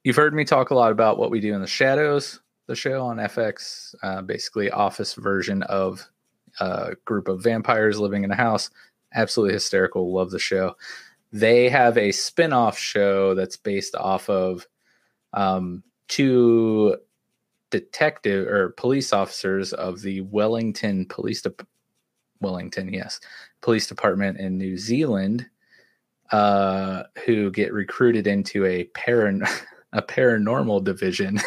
you've 0.04 0.16
heard 0.16 0.34
me 0.34 0.46
talk 0.46 0.70
a 0.70 0.76
lot 0.76 0.92
about 0.92 1.18
what 1.18 1.32
we 1.32 1.40
do 1.40 1.54
in 1.54 1.62
the 1.62 1.68
shadows, 1.68 2.40
the 2.68 2.76
show 2.76 3.04
on 3.04 3.18
FX, 3.18 3.96
uh, 4.04 4.22
basically 4.22 4.70
office 4.70 5.14
version 5.16 5.64
of 5.64 6.08
a 6.60 6.96
group 7.06 7.28
of 7.28 7.44
vampires 7.44 8.00
living 8.00 8.24
in 8.24 8.32
a 8.32 8.36
house. 8.36 8.70
Absolutely 9.14 9.54
hysterical. 9.54 10.14
Love 10.14 10.32
the 10.32 10.40
show. 10.40 10.76
They 11.32 11.70
have 11.70 11.98
a 11.98 12.12
spin-off 12.12 12.78
show 12.78 13.36
that's 13.36 13.58
based 13.58 13.96
off 13.96 14.30
of 14.30 14.68
um, 15.34 15.84
two 16.08 16.98
detective 17.70 18.48
or 18.48 18.70
police 18.70 19.14
officers 19.14 19.74
of 19.74 20.02
the 20.02 20.22
Wellington 20.22 21.06
Police 21.06 21.42
Department. 21.42 21.70
Wellington, 22.42 22.94
yes, 22.94 23.20
police 23.62 23.88
department 23.88 24.40
in 24.40 24.58
New 24.58 24.78
Zealand, 24.78 25.46
uh, 26.32 27.04
who 27.26 27.52
get 27.52 27.74
recruited 27.74 28.28
into 28.28 28.66
a 28.66 28.86
paran 28.96 29.44
a 29.94 30.02
paranormal 30.02 30.84
division, 30.84 31.40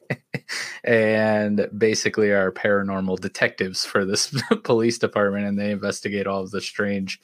and 0.84 1.68
basically 1.76 2.30
are 2.30 2.52
paranormal 2.52 3.20
detectives 3.20 3.84
for 3.84 4.04
this 4.04 4.34
police 4.64 4.98
department, 4.98 5.46
and 5.46 5.58
they 5.58 5.70
investigate 5.70 6.26
all 6.26 6.42
of 6.42 6.50
the 6.50 6.60
strange 6.60 7.20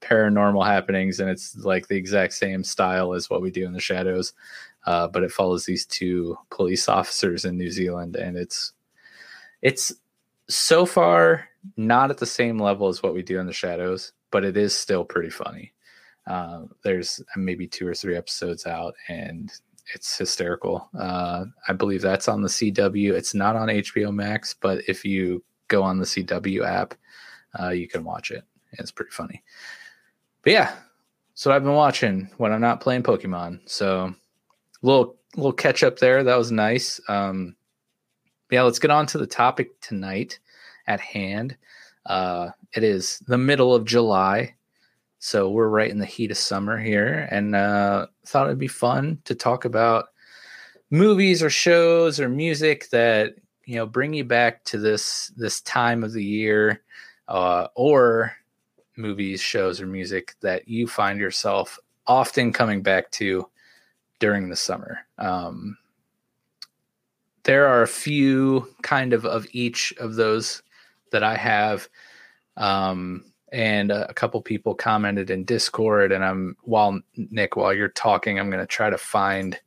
paranormal 0.00 0.66
happenings, 0.66 1.20
and 1.20 1.30
it's 1.30 1.56
like 1.56 1.88
the 1.88 1.96
exact 1.96 2.34
same 2.34 2.64
style 2.64 3.14
as 3.14 3.30
what 3.30 3.40
we 3.40 3.50
do 3.50 3.64
in 3.64 3.72
the 3.72 3.80
shadows. 3.80 4.32
Uh, 4.84 5.06
but 5.06 5.22
it 5.22 5.30
follows 5.30 5.64
these 5.64 5.86
two 5.86 6.36
police 6.50 6.88
officers 6.88 7.44
in 7.44 7.56
New 7.56 7.70
Zealand, 7.70 8.16
and 8.16 8.36
it's 8.36 8.72
it's 9.62 9.92
so 10.48 10.84
far 10.84 11.48
not 11.76 12.10
at 12.10 12.18
the 12.18 12.26
same 12.26 12.58
level 12.58 12.88
as 12.88 13.02
what 13.02 13.14
we 13.14 13.22
do 13.22 13.38
in 13.38 13.46
the 13.46 13.52
shadows, 13.52 14.12
but 14.32 14.44
it 14.44 14.56
is 14.56 14.76
still 14.76 15.04
pretty 15.04 15.30
funny. 15.30 15.71
Uh, 16.26 16.62
there's 16.84 17.22
maybe 17.36 17.66
two 17.66 17.86
or 17.86 17.94
three 17.94 18.16
episodes 18.16 18.66
out, 18.66 18.94
and 19.08 19.52
it's 19.94 20.16
hysterical. 20.16 20.88
Uh, 20.98 21.46
I 21.68 21.72
believe 21.72 22.02
that's 22.02 22.28
on 22.28 22.42
the 22.42 22.48
CW. 22.48 23.12
It's 23.12 23.34
not 23.34 23.56
on 23.56 23.68
HBO 23.68 24.14
Max, 24.14 24.54
but 24.54 24.82
if 24.88 25.04
you 25.04 25.42
go 25.68 25.82
on 25.82 25.98
the 25.98 26.04
CW 26.04 26.64
app, 26.66 26.94
uh, 27.60 27.70
you 27.70 27.88
can 27.88 28.04
watch 28.04 28.30
it. 28.30 28.44
It's 28.72 28.92
pretty 28.92 29.10
funny. 29.10 29.42
But 30.42 30.52
yeah, 30.52 30.74
so 31.34 31.50
I've 31.50 31.64
been 31.64 31.74
watching 31.74 32.30
when 32.38 32.52
I'm 32.52 32.60
not 32.60 32.80
playing 32.80 33.02
Pokemon. 33.02 33.60
So 33.66 34.14
little 34.82 35.16
little 35.36 35.52
catch 35.52 35.82
up 35.82 35.98
there. 35.98 36.22
That 36.24 36.38
was 36.38 36.52
nice. 36.52 37.00
Um, 37.08 37.56
yeah, 38.50 38.62
let's 38.62 38.78
get 38.78 38.90
on 38.90 39.06
to 39.06 39.18
the 39.18 39.26
topic 39.26 39.80
tonight 39.80 40.38
at 40.86 41.00
hand. 41.00 41.56
Uh, 42.04 42.50
it 42.74 42.82
is 42.82 43.20
the 43.26 43.38
middle 43.38 43.74
of 43.74 43.84
July, 43.84 44.54
so 45.24 45.48
we're 45.48 45.68
right 45.68 45.88
in 45.88 46.00
the 46.00 46.04
heat 46.04 46.32
of 46.32 46.36
summer 46.36 46.76
here, 46.76 47.28
and 47.30 47.54
uh, 47.54 48.08
thought 48.26 48.48
it'd 48.48 48.58
be 48.58 48.66
fun 48.66 49.22
to 49.24 49.36
talk 49.36 49.64
about 49.64 50.06
movies 50.90 51.44
or 51.44 51.48
shows 51.48 52.18
or 52.18 52.28
music 52.28 52.90
that 52.90 53.36
you 53.64 53.76
know 53.76 53.86
bring 53.86 54.12
you 54.12 54.24
back 54.24 54.64
to 54.64 54.78
this 54.78 55.30
this 55.36 55.60
time 55.60 56.02
of 56.02 56.12
the 56.12 56.24
year, 56.24 56.82
uh, 57.28 57.68
or 57.76 58.32
movies, 58.96 59.40
shows, 59.40 59.80
or 59.80 59.86
music 59.86 60.34
that 60.40 60.66
you 60.66 60.88
find 60.88 61.20
yourself 61.20 61.78
often 62.08 62.52
coming 62.52 62.82
back 62.82 63.08
to 63.12 63.48
during 64.18 64.48
the 64.48 64.56
summer. 64.56 64.98
Um, 65.18 65.78
there 67.44 67.68
are 67.68 67.82
a 67.82 67.88
few 67.88 68.74
kind 68.82 69.12
of 69.12 69.24
of 69.24 69.46
each 69.52 69.94
of 70.00 70.16
those 70.16 70.64
that 71.12 71.22
I 71.22 71.36
have. 71.36 71.88
Um, 72.56 73.31
and 73.52 73.92
a, 73.92 74.12
couple 74.14 74.40
people 74.40 74.74
commented 74.74 75.30
in 75.30 75.44
Discord. 75.44 76.10
And 76.10 76.24
I'm 76.24 76.56
while 76.62 77.00
Nick, 77.16 77.54
while 77.54 77.74
you're 77.74 77.88
talking, 77.88 78.38
I'm 78.38 78.50
going 78.50 78.62
to 78.62 78.66
try 78.66 78.88
to 78.90 78.98
find 78.98 79.60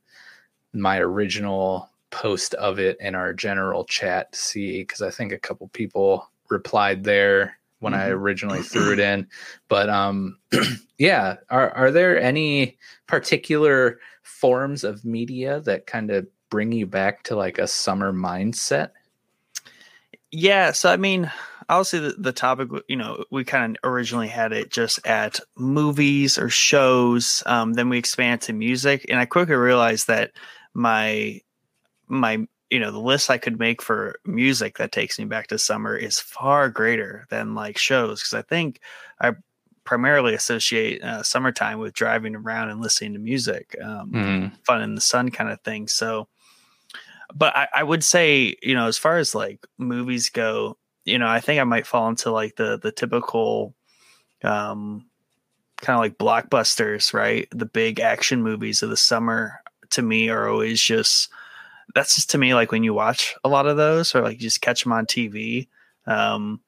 my 0.73 0.99
original 0.99 1.89
post 2.09 2.55
of 2.55 2.79
it 2.79 2.97
in 2.99 3.13
our 3.13 3.33
general 3.33 3.86
chat 3.86 4.31
to 4.31 4.39
see 4.39 4.81
because 4.81 5.01
I 5.01 5.11
think 5.11 5.31
a 5.31 5.38
couple 5.38 5.67
people 5.69 6.29
replied 6.49 7.03
there 7.03 7.59
when 7.79 7.93
mm-hmm. 7.93 8.01
I 8.01 8.09
originally 8.09 8.63
threw 8.63 8.93
it 8.93 8.99
in. 8.99 9.27
But 9.67 9.89
um, 9.89 10.39
yeah, 10.97 11.36
are 11.49 11.69
are 11.71 11.91
there 11.91 12.19
any 12.19 12.77
particular 13.05 13.99
forms 14.23 14.83
of 14.83 15.05
media 15.05 15.59
that 15.61 15.86
kind 15.86 16.09
of 16.09 16.27
bring 16.49 16.71
you 16.71 16.88
back 16.88 17.23
to 17.23 17.36
like 17.36 17.59
a 17.59 17.67
summer 17.67 18.11
mindset? 18.11 18.89
Yeah, 20.31 20.71
so 20.71 20.91
I 20.91 20.97
mean, 20.97 21.31
obviously 21.70 21.99
the, 21.99 22.16
the 22.18 22.32
topic, 22.32 22.70
you 22.88 22.95
know, 22.95 23.24
we 23.32 23.43
kind 23.43 23.78
of 23.78 23.89
originally 23.89 24.28
had 24.28 24.51
it 24.51 24.72
just 24.72 25.05
at 25.05 25.39
movies 25.57 26.38
or 26.38 26.49
shows. 26.49 27.43
Um, 27.45 27.74
then 27.74 27.89
we 27.89 27.97
expand 27.97 28.41
to 28.41 28.53
music, 28.53 29.05
and 29.09 29.20
I 29.20 29.26
quickly 29.26 29.55
realized 29.55 30.07
that 30.07 30.32
my 30.74 31.41
my 32.07 32.45
you 32.70 32.80
know 32.80 32.91
the 32.91 32.99
list 32.99 33.30
I 33.30 33.38
could 33.38 33.59
make 33.59 33.82
for 33.82 34.16
music 34.26 34.78
that 34.78 34.91
takes 34.91 35.18
me 35.18 35.26
back 35.26 35.47
to 35.47 35.59
summer 35.59 35.95
is 35.95 36.20
far 36.20 36.70
greater 36.70 37.26
than 37.30 37.55
like 37.55 37.78
shows 37.78 38.22
because 38.22 38.34
I 38.34 38.41
think 38.41 38.80
I 39.20 39.34
primarily 39.84 40.34
associate 40.34 41.03
uh, 41.03 41.24
summertime 41.24 41.80
with 41.80 41.93
driving 41.93 42.36
around 42.36 42.70
and 42.70 42.82
listening 42.82 43.13
to 43.13 43.20
music, 43.20 43.76
um, 43.84 44.11
mm. 44.11 44.51
fun 44.66 44.82
in 44.82 44.95
the 44.95 45.01
sun 45.01 45.30
kind 45.30 45.51
of 45.51 45.61
thing. 45.61 45.88
So 45.88 46.28
but 47.34 47.55
I, 47.55 47.68
I 47.76 47.84
would 47.84 48.03
say, 48.03 48.55
you 48.61 48.76
know, 48.76 48.88
as 48.88 48.97
far 48.97 49.18
as 49.18 49.34
like 49.34 49.66
movies 49.78 50.30
go, 50.30 50.78
you 51.06 51.20
know, 51.20 51.28
I 51.28 51.39
think 51.39 51.62
I 51.62 51.64
might 51.64 51.88
fall 51.88 52.10
into 52.10 52.32
like 52.32 52.56
the 52.56 52.78
the 52.78 52.91
typical 52.91 53.76
um 54.43 55.06
kind 55.78 55.95
of 55.95 56.01
like 56.01 56.18
blockbusters, 56.18 57.14
right? 57.14 57.47
The 57.51 57.66
big 57.66 57.99
action 57.99 58.41
movies 58.41 58.82
of 58.82 58.89
the 58.89 58.97
summer 58.97 59.62
to 59.91 60.01
me 60.01 60.30
are 60.30 60.49
always 60.49 60.82
just 60.82 61.30
that's 61.93 62.16
just 62.16 62.32
to 62.32 62.38
me 62.38 62.53
like 62.53 62.72
when 62.72 62.84
you 62.84 62.93
watch 62.93 63.36
a 63.43 63.49
lot 63.49 63.68
of 63.68 63.78
those 63.78 64.16
or 64.16 64.22
like 64.22 64.34
you 64.34 64.41
just 64.41 64.62
catch 64.62 64.84
them 64.84 64.93
on 64.93 65.06
TV. 65.06 65.68
Um 66.08 66.60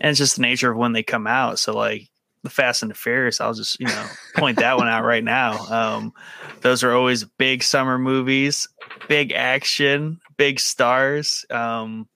and 0.00 0.10
it's 0.10 0.18
just 0.18 0.36
the 0.36 0.42
nature 0.42 0.70
of 0.70 0.76
when 0.76 0.92
they 0.92 1.02
come 1.02 1.26
out. 1.26 1.58
So 1.58 1.74
like 1.74 2.08
the 2.44 2.50
Fast 2.50 2.82
and 2.82 2.90
the 2.90 2.94
Furious, 2.94 3.40
I'll 3.40 3.54
just 3.54 3.80
you 3.80 3.86
know 3.86 4.06
point 4.36 4.58
that 4.58 4.76
one 4.76 4.88
out 4.88 5.04
right 5.04 5.24
now. 5.24 5.58
Um, 5.66 6.12
those 6.60 6.84
are 6.84 6.92
always 6.92 7.24
big 7.24 7.62
summer 7.62 7.98
movies, 7.98 8.68
big 9.08 9.32
action, 9.32 10.20
big 10.36 10.60
stars. 10.60 11.44
Um, 11.50 12.08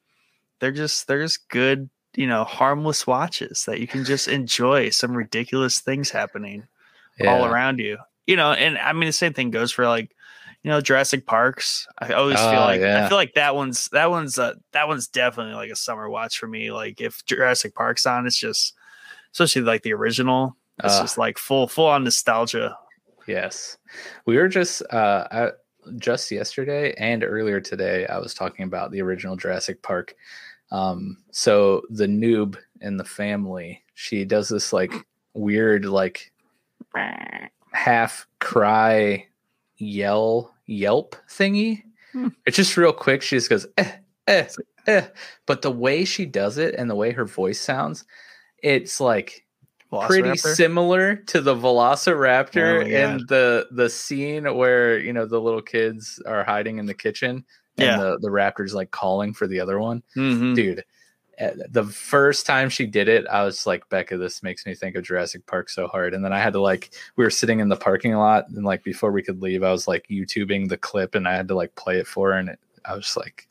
they're 0.63 0.71
just 0.73 1.09
they're 1.09 1.23
just 1.25 1.49
good, 1.49 1.91
you 2.15 2.27
know, 2.29 2.45
harmless 2.45 3.05
watches 3.05 3.65
that 3.67 3.81
you 3.81 3.89
can 3.89 4.05
just 4.05 4.29
enjoy. 4.29 4.91
Some 4.91 5.13
ridiculous 5.17 5.81
things 5.81 6.09
happening 6.11 6.69
Yeah. 7.19 7.35
all 7.35 7.45
around 7.45 7.81
you. 7.81 7.99
You 8.29 8.37
know, 8.37 8.53
and 8.53 8.79
I 8.79 8.93
mean 8.93 9.07
the 9.07 9.13
same 9.13 9.33
thing 9.33 9.51
goes 9.51 9.73
for 9.73 9.89
like 9.89 10.15
you 10.63 10.71
know 10.71 10.81
Jurassic 10.81 11.27
Parks. 11.27 11.89
I 11.99 12.13
always 12.13 12.39
Oh, 12.39 12.51
feel 12.53 12.61
like 12.61 12.81
yeah. 12.81 13.05
I 13.05 13.09
feel 13.09 13.17
like 13.19 13.35
that 13.35 13.57
one's 13.57 13.89
that 13.89 14.09
one's 14.11 14.39
uh, 14.39 14.55
that 14.73 14.87
one's 14.87 15.09
definitely 15.09 15.55
like 15.55 15.73
a 15.73 15.77
summer 15.77 16.09
watch 16.09 16.39
for 16.39 16.47
me. 16.47 16.71
Like 16.71 17.01
if 17.01 17.25
Jurassic 17.27 17.75
Park's 17.75 18.07
on, 18.07 18.25
it's 18.29 18.39
just 18.39 18.73
especially 19.33 19.63
like 19.63 19.83
the 19.83 19.93
original. 19.95 20.57
It's 20.85 20.95
Uh, 20.95 21.01
just 21.03 21.19
like 21.19 21.37
full 21.39 21.67
full 21.67 21.87
on 21.89 22.05
nostalgia. 22.05 22.77
Yes, 23.27 23.77
we 24.25 24.37
were 24.37 24.49
just 24.49 24.83
uh, 24.93 25.27
I, 25.33 25.51
just 25.99 26.31
yesterday 26.31 26.95
and 26.97 27.25
earlier 27.25 27.61
today. 27.61 28.07
I 28.07 28.19
was 28.19 28.33
talking 28.35 28.65
about 28.65 28.93
the 28.93 29.03
original 29.03 29.35
Jurassic 29.37 29.83
Park. 29.83 30.15
Um, 30.73 31.19
so 31.31 31.83
the 31.91 32.07
noob 32.07 32.57
in 32.81 32.97
the 32.97 33.05
family, 33.05 33.85
she 33.95 34.25
does 34.25 34.49
this 34.49 34.73
like 34.73 34.93
weird, 35.35 35.85
like 35.85 36.33
half 37.73 38.27
cry, 38.41 39.27
yell, 39.77 40.55
yelp 40.67 41.15
thingy. 41.29 41.83
Hmm. 42.13 42.29
It's 42.47 42.57
just 42.57 42.77
real 42.79 42.93
quick. 42.95 43.21
She 43.21 43.37
just 43.37 43.51
goes, 43.51 43.67
eh, 43.77 43.93
eh, 44.27 44.49
eh. 44.87 45.07
But 45.45 45.61
the 45.61 45.71
way 45.71 46.07
she 46.07 46.25
does 46.25 46.57
it 46.57 46.75
and 46.77 46.89
the 46.89 46.97
way 46.97 47.13
her 47.13 47.27
voice 47.27 47.61
sounds, 47.61 48.07
it's 48.63 48.99
like 48.99 49.45
pretty 50.07 50.39
similar 50.39 51.17
to 51.17 51.43
the 51.43 51.55
Velociraptor 51.55 52.83
Oh, 52.83 52.87
in 52.87 53.19
the 53.29 53.67
the 53.73 53.91
scene 53.91 54.45
where 54.57 54.99
you 54.99 55.13
know 55.13 55.27
the 55.27 55.41
little 55.41 55.61
kids 55.61 56.19
are 56.27 56.45
hiding 56.45 56.79
in 56.79 56.87
the 56.87 56.95
kitchen 56.95 57.45
Yeah. 57.77 57.97
the 57.97 58.19
the 58.21 58.29
raptor's 58.29 58.75
like 58.75 58.91
calling 58.91 59.33
for 59.33 59.47
the 59.47 59.61
other 59.61 59.79
one. 59.79 60.03
Mhm. 60.17 60.55
Dude, 60.55 60.85
eh, 61.39 61.55
the 61.71 61.85
first 61.85 62.45
time 62.47 62.69
she 62.69 62.87
did 62.87 63.09
it, 63.09 63.27
I 63.29 63.45
was 63.45 63.67
like, 63.67 63.89
Becca, 63.89 64.19
this 64.19 64.43
makes 64.43 64.67
me 64.67 64.75
think 64.75 64.95
of 64.97 65.05
Jurassic 65.05 65.47
Park 65.47 65.71
so 65.71 65.87
hard. 65.87 66.15
And 66.15 66.25
then 66.25 66.33
I 66.33 66.39
had 66.41 66.53
to 66.53 66.61
like, 66.61 66.91
we 67.17 67.25
were 67.25 67.31
sitting 67.31 67.61
in 67.61 67.69
the 67.69 67.77
parking 67.77 68.15
lot, 68.15 68.49
and 68.49 68.65
like 68.65 68.85
before 68.85 69.11
we 69.13 69.23
could 69.23 69.41
leave, 69.43 69.63
I 69.63 69.73
was 69.73 69.89
like 69.89 70.07
YouTubing 70.09 70.69
the 70.69 70.77
clip, 70.77 71.15
and 71.15 71.27
I 71.27 71.35
had 71.35 71.49
to 71.49 71.55
like 71.55 71.75
play 71.75 71.99
it 71.99 72.07
for 72.07 72.33
her, 72.33 72.39
and 72.39 72.51
it, 72.51 72.59
I 72.85 72.95
was 72.95 73.17
like, 73.17 73.49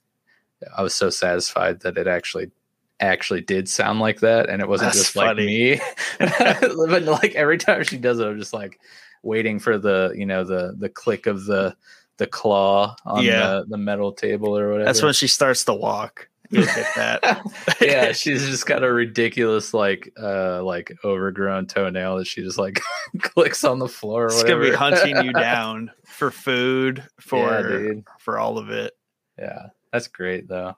I 0.77 0.83
was 0.83 0.93
so 0.93 1.09
satisfied 1.09 1.79
that 1.81 1.97
it 1.97 2.07
actually 2.07 2.51
actually 2.99 3.41
did 3.41 3.67
sound 3.67 3.99
like 3.99 4.19
that 4.19 4.47
and 4.47 4.61
it 4.61 4.67
wasn't 4.67 4.93
That's 4.93 4.99
just 5.05 5.15
like 5.15 5.35
me 5.35 5.81
but 6.19 7.01
like 7.01 7.33
every 7.33 7.57
time 7.57 7.83
she 7.83 7.97
does 7.97 8.19
it 8.19 8.27
i'm 8.27 8.37
just 8.37 8.53
like 8.53 8.79
waiting 9.23 9.57
for 9.57 9.79
the 9.79 10.13
you 10.15 10.27
know 10.27 10.43
the 10.43 10.75
the 10.77 10.87
click 10.87 11.25
of 11.25 11.45
the 11.45 11.75
the 12.21 12.27
claw 12.27 12.95
on 13.03 13.23
Yeah. 13.25 13.47
the, 13.47 13.65
the 13.69 13.77
metal 13.77 14.11
table 14.13 14.55
or 14.55 14.69
whatever 14.71 14.85
That's 14.85 15.01
when 15.01 15.13
she 15.13 15.27
starts 15.27 15.65
to 15.65 15.73
walk. 15.73 16.29
You'll 16.51 16.65
get 16.65 16.87
that. 16.95 17.41
yeah 17.81 18.11
she's 18.11 18.45
just 18.45 18.65
got 18.67 18.83
a 18.83 18.91
ridiculous 18.91 19.73
like 19.73 20.11
uh 20.21 20.61
like 20.63 20.91
overgrown 21.03 21.65
toenail 21.65 22.17
that 22.17 22.27
she 22.27 22.41
just 22.43 22.59
like 22.59 22.79
clicks 23.21 23.63
on 23.63 23.79
the 23.79 23.87
floor 23.87 24.25
or 24.25 24.27
It's 24.27 24.43
gonna 24.43 24.61
be 24.61 24.71
hunting 24.71 25.15
you 25.25 25.33
down 25.51 25.91
for 26.05 26.29
food, 26.29 27.03
for 27.19 27.47
yeah, 27.49 28.01
for 28.19 28.37
all 28.37 28.57
of 28.59 28.69
it. 28.69 28.93
Yeah, 29.39 29.67
that's 29.91 30.07
great 30.09 30.47
though. 30.47 30.75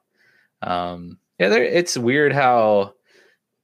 Um, 0.61 1.17
yeah, 1.39 1.49
there, 1.49 1.63
it's 1.63 1.97
weird 1.97 2.31
how 2.33 2.93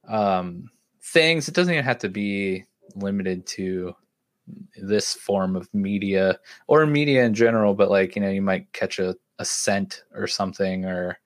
um, 0.06 0.68
things. 1.02 1.48
It 1.48 1.54
doesn't 1.54 1.72
even 1.72 1.84
have 1.84 1.98
to 2.00 2.08
be 2.10 2.64
limited 2.96 3.46
to 3.46 3.94
this 4.82 5.14
form 5.14 5.56
of 5.56 5.72
media 5.74 6.38
or 6.66 6.86
media 6.86 7.24
in 7.24 7.34
general, 7.34 7.74
but 7.74 7.90
like 7.90 8.16
you 8.16 8.22
know, 8.22 8.30
you 8.30 8.42
might 8.42 8.72
catch 8.72 8.98
a, 8.98 9.16
a 9.38 9.44
scent 9.44 10.04
or 10.14 10.26
something, 10.26 10.84
or 10.84 11.18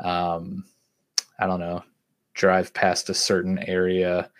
um, 0.00 0.64
I 1.38 1.46
don't 1.46 1.60
know, 1.60 1.82
drive 2.34 2.72
past 2.74 3.10
a 3.10 3.14
certain 3.14 3.58
area 3.60 4.30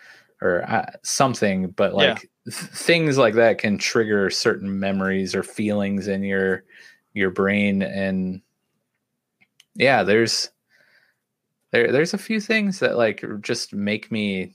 or 0.43 0.65
uh, 0.69 0.91
something. 1.03 1.71
But 1.71 1.93
Yeah. 1.93 2.13
like 2.13 2.31
th- 2.45 2.55
things 2.55 3.19
like 3.19 3.35
that 3.35 3.59
can 3.59 3.79
trigger 3.79 4.31
certain 4.31 4.79
memories 4.79 5.35
or 5.35 5.43
feelings 5.43 6.09
in 6.09 6.23
your 6.23 6.65
your 7.13 7.31
brain 7.31 7.83
and 7.83 8.41
yeah 9.75 10.03
there's 10.03 10.51
there 11.73 11.91
there's 11.93 12.15
a 12.15 12.19
few 12.19 12.41
things 12.41 12.79
that 12.79 12.97
like 12.97 13.25
just 13.41 13.75
make 13.75 14.11
me 14.11 14.55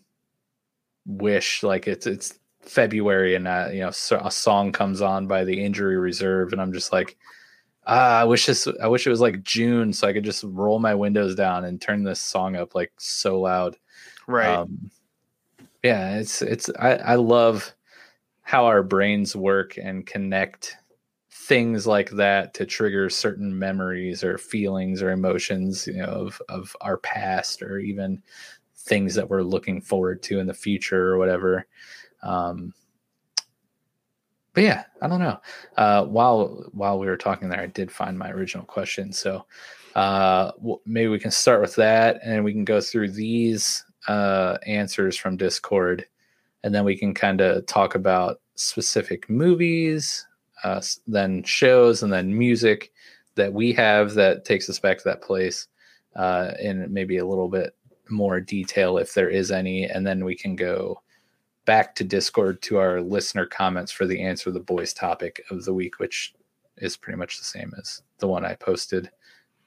wish 1.06 1.64
like 1.64 1.88
it's 1.88 2.08
it's 2.08 2.40
february 2.66 3.36
and 3.36 3.48
uh, 3.48 3.70
you 3.72 3.80
know 3.80 3.92
so 3.92 4.20
a 4.24 4.32
song 4.32 4.72
comes 4.72 5.02
on 5.02 5.28
by 5.28 5.44
the 5.44 5.64
injury 5.64 5.98
reserve 5.98 6.52
and 6.52 6.62
i'm 6.62 6.74
just 6.74 6.92
like 6.92 7.18
ah, 7.86 8.20
i 8.20 8.24
wish 8.24 8.46
this 8.46 8.68
i 8.82 8.88
wish 8.88 9.06
it 9.06 9.12
was 9.12 9.22
like 9.22 9.44
june 9.44 9.94
so 9.94 10.08
i 10.08 10.14
could 10.14 10.24
just 10.24 10.44
roll 10.48 10.80
my 10.80 10.96
windows 10.96 11.36
down 11.36 11.66
and 11.66 11.82
turn 11.82 12.04
this 12.04 12.20
song 12.20 12.56
up 12.56 12.74
like 12.76 12.92
so 12.98 13.40
loud 13.40 13.78
Right. 14.28 14.58
um, 14.58 14.90
yeah 15.84 16.18
it's 16.18 16.42
it's 16.42 16.70
I, 16.80 16.96
I 16.96 17.16
love 17.16 17.74
how 18.42 18.66
our 18.66 18.84
brains 18.84 19.36
work 19.36 19.78
and 19.78 20.06
connect 20.06 20.78
things 21.30 21.86
like 21.86 22.10
that 22.12 22.56
to 22.56 22.66
trigger 22.66 23.10
certain 23.10 23.58
memories 23.58 24.24
or 24.24 24.38
feelings 24.38 25.02
or 25.04 25.12
emotions 25.12 25.86
you 25.86 25.98
know 25.98 26.06
of 26.06 26.42
of 26.50 26.76
our 26.82 26.98
past 26.98 27.62
or 27.62 27.78
even 27.78 28.22
things 28.76 29.14
that 29.14 29.30
we're 29.30 29.44
looking 29.44 29.80
forward 29.82 30.24
to 30.24 30.40
in 30.40 30.48
the 30.48 30.54
future 30.54 31.10
or 31.10 31.18
whatever 31.18 31.68
um 32.26 32.74
but 34.54 34.64
yeah 34.64 34.84
i 35.02 35.08
don't 35.08 35.20
know. 35.20 35.40
Uh 35.78 36.04
while 36.06 36.66
while 36.74 37.00
we 37.00 37.08
were 37.08 37.18
talking 37.18 37.50
there 37.50 37.62
i 37.62 37.68
did 37.68 37.92
find 37.92 38.18
my 38.18 38.30
original 38.32 38.66
question. 38.66 39.14
So 39.14 39.46
uh 39.96 40.52
w- 40.58 40.82
maybe 40.86 41.08
we 41.08 41.20
can 41.20 41.32
start 41.32 41.62
with 41.62 41.76
that 41.76 42.20
and 42.24 42.44
we 42.44 42.52
can 42.52 42.66
go 42.66 42.82
through 42.82 43.12
these 43.12 43.86
uh 44.08 44.58
answers 44.66 45.18
from 45.18 45.38
discord. 45.38 46.06
And 46.64 46.74
then 46.74 46.84
we 46.84 46.98
can 46.98 47.14
kind 47.14 47.42
of 47.42 47.66
talk 47.68 47.96
about 47.96 48.42
specific 48.56 49.30
movies 49.30 50.26
uh, 50.64 50.82
then 51.08 51.44
shows 51.44 52.02
and 52.04 52.12
then 52.12 52.36
music 52.36 52.92
that 53.36 53.54
we 53.54 53.72
have 53.74 54.14
that 54.16 54.46
takes 54.46 54.70
us 54.70 54.80
back 54.80 54.98
to 54.98 55.04
that 55.04 55.22
place 55.22 55.68
uh, 56.16 56.52
in 56.60 56.92
maybe 56.92 57.18
a 57.18 57.26
little 57.26 57.50
bit 57.50 57.76
more 58.10 58.40
detail 58.40 58.98
if 58.98 59.14
there 59.14 59.30
is 59.30 59.52
any. 59.52 59.86
And 59.86 60.06
then 60.08 60.26
we 60.26 60.36
can 60.36 60.56
go 60.56 61.02
back 61.66 61.96
to 61.96 62.04
discord 62.04 62.62
to 62.62 62.78
our 62.78 63.02
listener 63.02 63.46
comments 63.46 63.92
for 63.92 64.06
the 64.06 64.22
answer 64.22 64.52
the 64.52 64.60
boys 64.60 64.94
topic 64.94 65.44
of 65.50 65.66
the 65.66 65.74
week 65.74 66.00
which 66.00 66.34
is 66.78 66.98
pretty 66.98 67.18
much 67.18 67.38
the 67.38 67.44
same 67.44 67.74
as 67.80 68.02
the 68.20 68.28
one 68.28 68.46
i 68.46 68.54
posted 68.56 69.10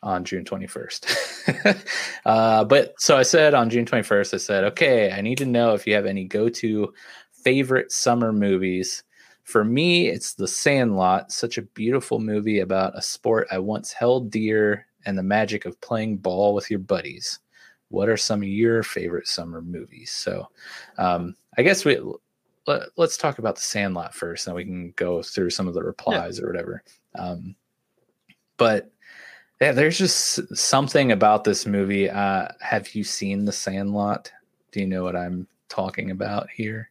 on 0.03 0.24
june 0.24 0.44
21st 0.44 1.84
uh, 2.26 2.64
but 2.64 2.94
so 2.99 3.16
i 3.16 3.22
said 3.22 3.55
on 3.55 3.70
june 3.70 3.84
21st 3.84 4.34
i 4.34 4.36
said 4.36 4.64
okay 4.64 5.11
i 5.12 5.20
need 5.20 5.38
to 5.38 5.46
know 5.46 5.74
if 5.74 5.86
you 5.86 5.94
have 5.94 6.07
any 6.07 6.24
go-to 6.24 6.92
favorite 7.32 7.90
summer 7.90 8.32
movies 8.32 9.03
for 9.49 9.64
me, 9.64 10.09
it's 10.09 10.34
The 10.34 10.46
Sandlot, 10.46 11.32
such 11.32 11.57
a 11.57 11.62
beautiful 11.62 12.20
movie 12.20 12.61
about 12.61 12.99
a 12.99 13.01
sport 13.01 13.49
I 13.51 13.59
once 13.59 13.94
held 13.94 14.30
dear 14.30 14.86
and 15.07 15.16
the 15.16 15.22
magic 15.22 15.64
of 15.64 15.80
playing 15.80 16.18
ball 16.18 16.53
with 16.53 16.70
your 16.70 16.80
buddies. 16.80 17.38
What 17.88 18.11
are 18.11 18.18
some 18.18 18.42
of 18.42 18.49
your 18.49 18.82
favorite 18.82 19.26
summer 19.26 19.62
movies? 19.62 20.11
So, 20.11 20.51
um, 20.99 21.34
I 21.59 21.62
guess 21.62 21.84
we 21.84 22.00
let, 22.66 22.82
us 22.96 23.16
talk 23.16 23.38
about 23.38 23.56
The 23.56 23.62
Sandlot 23.62 24.14
first, 24.14 24.46
and 24.46 24.54
we 24.56 24.64
can 24.64 24.92
go 24.96 25.22
through 25.22 25.50
some 25.50 25.66
of 25.68 25.74
the 25.74 25.82
replies 25.82 26.40
or 26.40 26.46
whatever. 26.46 26.82
Um, 27.18 27.56
but 28.56 28.90
yeah, 29.61 29.72
there's 29.72 29.98
just 29.98 30.56
something 30.56 31.11
about 31.12 31.42
this 31.44 31.66
movie. 31.66 32.09
Uh, 32.09 32.48
have 32.61 32.94
you 32.94 33.02
seen 33.02 33.44
The 33.44 33.52
Sandlot? 33.52 34.30
Do 34.70 34.80
you 34.80 34.86
know 34.86 35.02
what 35.02 35.16
I'm 35.16 35.46
talking 35.68 36.11
about 36.11 36.48
here? 36.50 36.90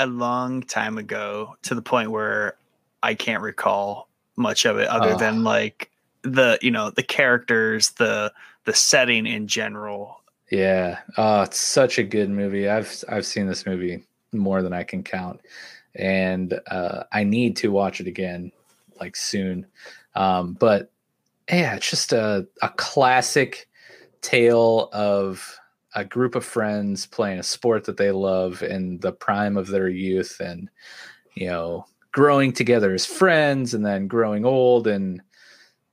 a 0.00 0.06
long 0.06 0.62
time 0.62 0.96
ago 0.96 1.56
to 1.62 1.74
the 1.74 1.82
point 1.82 2.08
where 2.12 2.54
I 3.02 3.14
can't 3.16 3.42
recall 3.42 4.08
much 4.36 4.64
of 4.64 4.78
it 4.78 4.86
other 4.86 5.14
Oh. 5.14 5.18
than 5.18 5.42
like 5.42 5.90
the 6.22 6.56
you 6.62 6.70
know 6.70 6.90
the 6.90 7.02
characters 7.02 7.90
the 7.90 8.32
the 8.64 8.74
setting 8.74 9.26
in 9.26 9.48
general 9.48 10.17
Yeah. 10.50 11.00
Oh, 11.16 11.42
it's 11.42 11.58
such 11.60 11.98
a 11.98 12.02
good 12.04 12.30
movie. 12.30 12.68
I've 12.68 13.04
I've 13.08 13.26
seen 13.26 13.46
this 13.46 13.66
movie 13.66 14.04
more 14.32 14.62
than 14.62 14.72
I 14.72 14.82
can 14.82 15.02
count. 15.02 15.40
And 15.94 16.58
uh 16.70 17.04
I 17.12 17.24
need 17.24 17.56
to 17.58 17.72
watch 17.72 18.00
it 18.00 18.06
again 18.06 18.52
like 19.00 19.16
soon. 19.16 19.66
Um 20.14 20.54
but 20.54 20.90
yeah, 21.50 21.76
it's 21.76 21.90
just 21.90 22.12
a 22.12 22.46
a 22.62 22.70
classic 22.70 23.68
tale 24.22 24.90
of 24.92 25.58
a 25.94 26.04
group 26.04 26.34
of 26.34 26.44
friends 26.44 27.06
playing 27.06 27.38
a 27.40 27.42
sport 27.44 27.84
that 27.84 27.96
they 27.96 28.10
love 28.12 28.62
in 28.62 28.98
the 29.00 29.12
prime 29.12 29.56
of 29.56 29.68
their 29.68 29.88
youth 29.88 30.38
and 30.40 30.70
you 31.34 31.48
know 31.48 31.84
growing 32.12 32.52
together 32.52 32.94
as 32.94 33.06
friends 33.06 33.74
and 33.74 33.84
then 33.86 34.06
growing 34.08 34.44
old 34.44 34.86
and 34.86 35.22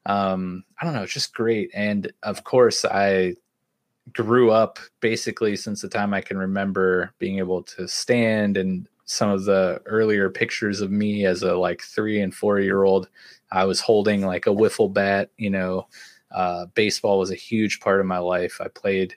um 0.07 0.63
i 0.81 0.85
don't 0.85 0.93
know 0.95 1.03
it's 1.03 1.13
just 1.13 1.33
great 1.33 1.69
and 1.73 2.11
of 2.23 2.43
course 2.43 2.85
i 2.85 3.33
grew 4.13 4.51
up 4.51 4.79
basically 4.99 5.55
since 5.55 5.81
the 5.81 5.89
time 5.89 6.13
I 6.13 6.21
can 6.21 6.37
remember 6.37 7.11
being 7.19 7.39
able 7.39 7.63
to 7.63 7.87
stand 7.87 8.57
and 8.57 8.87
some 9.05 9.29
of 9.29 9.45
the 9.45 9.81
earlier 9.85 10.29
pictures 10.29 10.81
of 10.81 10.91
me 10.91 11.25
as 11.25 11.43
a 11.43 11.55
like 11.55 11.81
three 11.81 12.21
and 12.21 12.33
four 12.33 12.59
year 12.59 12.83
old, 12.83 13.07
I 13.51 13.65
was 13.65 13.79
holding 13.79 14.25
like 14.25 14.47
a 14.47 14.51
wiffle 14.51 14.91
bat, 14.91 15.29
you 15.37 15.49
know, 15.49 15.87
uh, 16.31 16.65
baseball 16.73 17.19
was 17.19 17.31
a 17.31 17.35
huge 17.35 17.79
part 17.79 17.99
of 17.99 18.07
my 18.07 18.17
life. 18.17 18.59
I 18.59 18.67
played 18.67 19.15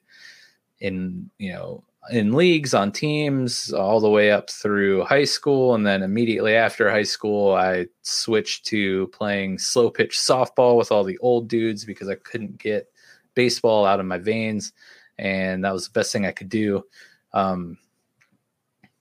in, 0.81 1.31
you 1.39 1.53
know, 1.53 1.85
in 2.11 2.33
leagues 2.33 2.75
on 2.75 2.93
teams 2.93 3.73
all 3.73 4.01
the 4.01 4.09
way 4.09 4.31
up 4.31 4.51
through 4.51 5.05
high 5.05 5.25
school 5.25 5.75
and 5.75 5.87
then 5.87 6.03
immediately 6.03 6.55
after 6.55 6.91
high 6.91 7.03
school 7.03 7.55
i 7.55 7.87
switched 8.03 8.65
to 8.65 9.09
playing 9.09 9.59
slow 9.59 9.91
pitch 9.91 10.17
softball 10.17 10.77
with 10.77 10.91
all 10.91 11.05
the 11.05 11.19
old 11.19 11.49
dudes 11.49 11.85
because 11.85 12.09
i 12.09 12.15
couldn't 12.15 12.57
get 12.57 12.91
baseball 13.43 13.85
out 13.85 14.01
of 14.01 14.07
my 14.07 14.19
veins 14.19 14.73
and 15.19 15.65
that 15.65 15.73
was 15.73 15.85
the 15.85 15.93
best 15.93 16.13
thing 16.13 16.27
i 16.27 16.33
could 16.33 16.49
do 16.49 16.83
um, 17.35 17.79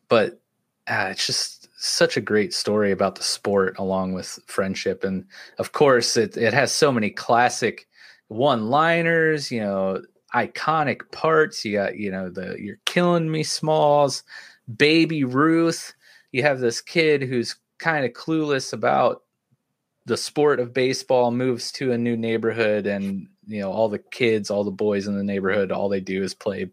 but 0.09 0.39
uh, 0.87 1.09
it's 1.11 1.25
just 1.25 1.69
such 1.79 2.17
a 2.17 2.21
great 2.21 2.53
story 2.53 2.91
about 2.91 3.15
the 3.15 3.23
sport 3.23 3.75
along 3.79 4.13
with 4.13 4.39
friendship 4.45 5.03
and 5.03 5.25
of 5.57 5.71
course 5.71 6.17
it, 6.17 6.37
it 6.37 6.53
has 6.53 6.71
so 6.71 6.91
many 6.91 7.09
classic 7.09 7.87
one 8.27 8.69
liners 8.69 9.51
you 9.51 9.61
know 9.61 10.01
iconic 10.33 11.11
parts. 11.11 11.63
You 11.63 11.73
got, 11.73 11.97
you 11.97 12.11
know, 12.11 12.29
the 12.29 12.55
You're 12.59 12.79
Killing 12.85 13.29
Me 13.29 13.43
Smalls, 13.43 14.23
Baby 14.77 15.23
Ruth. 15.23 15.93
You 16.31 16.43
have 16.43 16.59
this 16.59 16.81
kid 16.81 17.21
who's 17.21 17.55
kind 17.79 18.05
of 18.05 18.13
clueless 18.13 18.73
about 18.73 19.23
the 20.05 20.17
sport 20.17 20.59
of 20.59 20.73
baseball, 20.73 21.31
moves 21.31 21.71
to 21.73 21.91
a 21.91 21.97
new 21.97 22.15
neighborhood, 22.15 22.87
and, 22.87 23.27
you 23.47 23.61
know, 23.61 23.71
all 23.71 23.89
the 23.89 23.99
kids, 23.99 24.49
all 24.49 24.63
the 24.63 24.71
boys 24.71 25.07
in 25.07 25.17
the 25.17 25.23
neighborhood, 25.23 25.71
all 25.71 25.89
they 25.89 26.01
do 26.01 26.21
is 26.23 26.33
play 26.33 26.69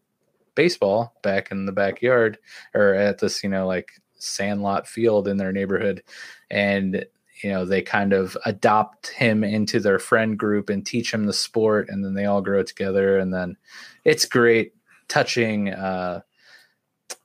baseball 0.54 1.14
back 1.22 1.50
in 1.50 1.66
the 1.66 1.72
backyard 1.72 2.38
or 2.74 2.94
at 2.94 3.18
this, 3.18 3.42
you 3.42 3.48
know, 3.48 3.66
like 3.66 3.90
sandlot 4.16 4.86
field 4.86 5.28
in 5.28 5.36
their 5.36 5.52
neighborhood. 5.52 6.02
And 6.50 7.06
you 7.42 7.50
know 7.50 7.64
they 7.64 7.82
kind 7.82 8.12
of 8.12 8.36
adopt 8.46 9.08
him 9.08 9.44
into 9.44 9.80
their 9.80 9.98
friend 9.98 10.38
group 10.38 10.70
and 10.70 10.86
teach 10.86 11.12
him 11.12 11.26
the 11.26 11.32
sport 11.32 11.88
and 11.88 12.04
then 12.04 12.14
they 12.14 12.24
all 12.24 12.40
grow 12.40 12.62
together 12.62 13.18
and 13.18 13.32
then 13.32 13.56
it's 14.04 14.24
great 14.24 14.72
touching 15.08 15.68
uh 15.70 16.20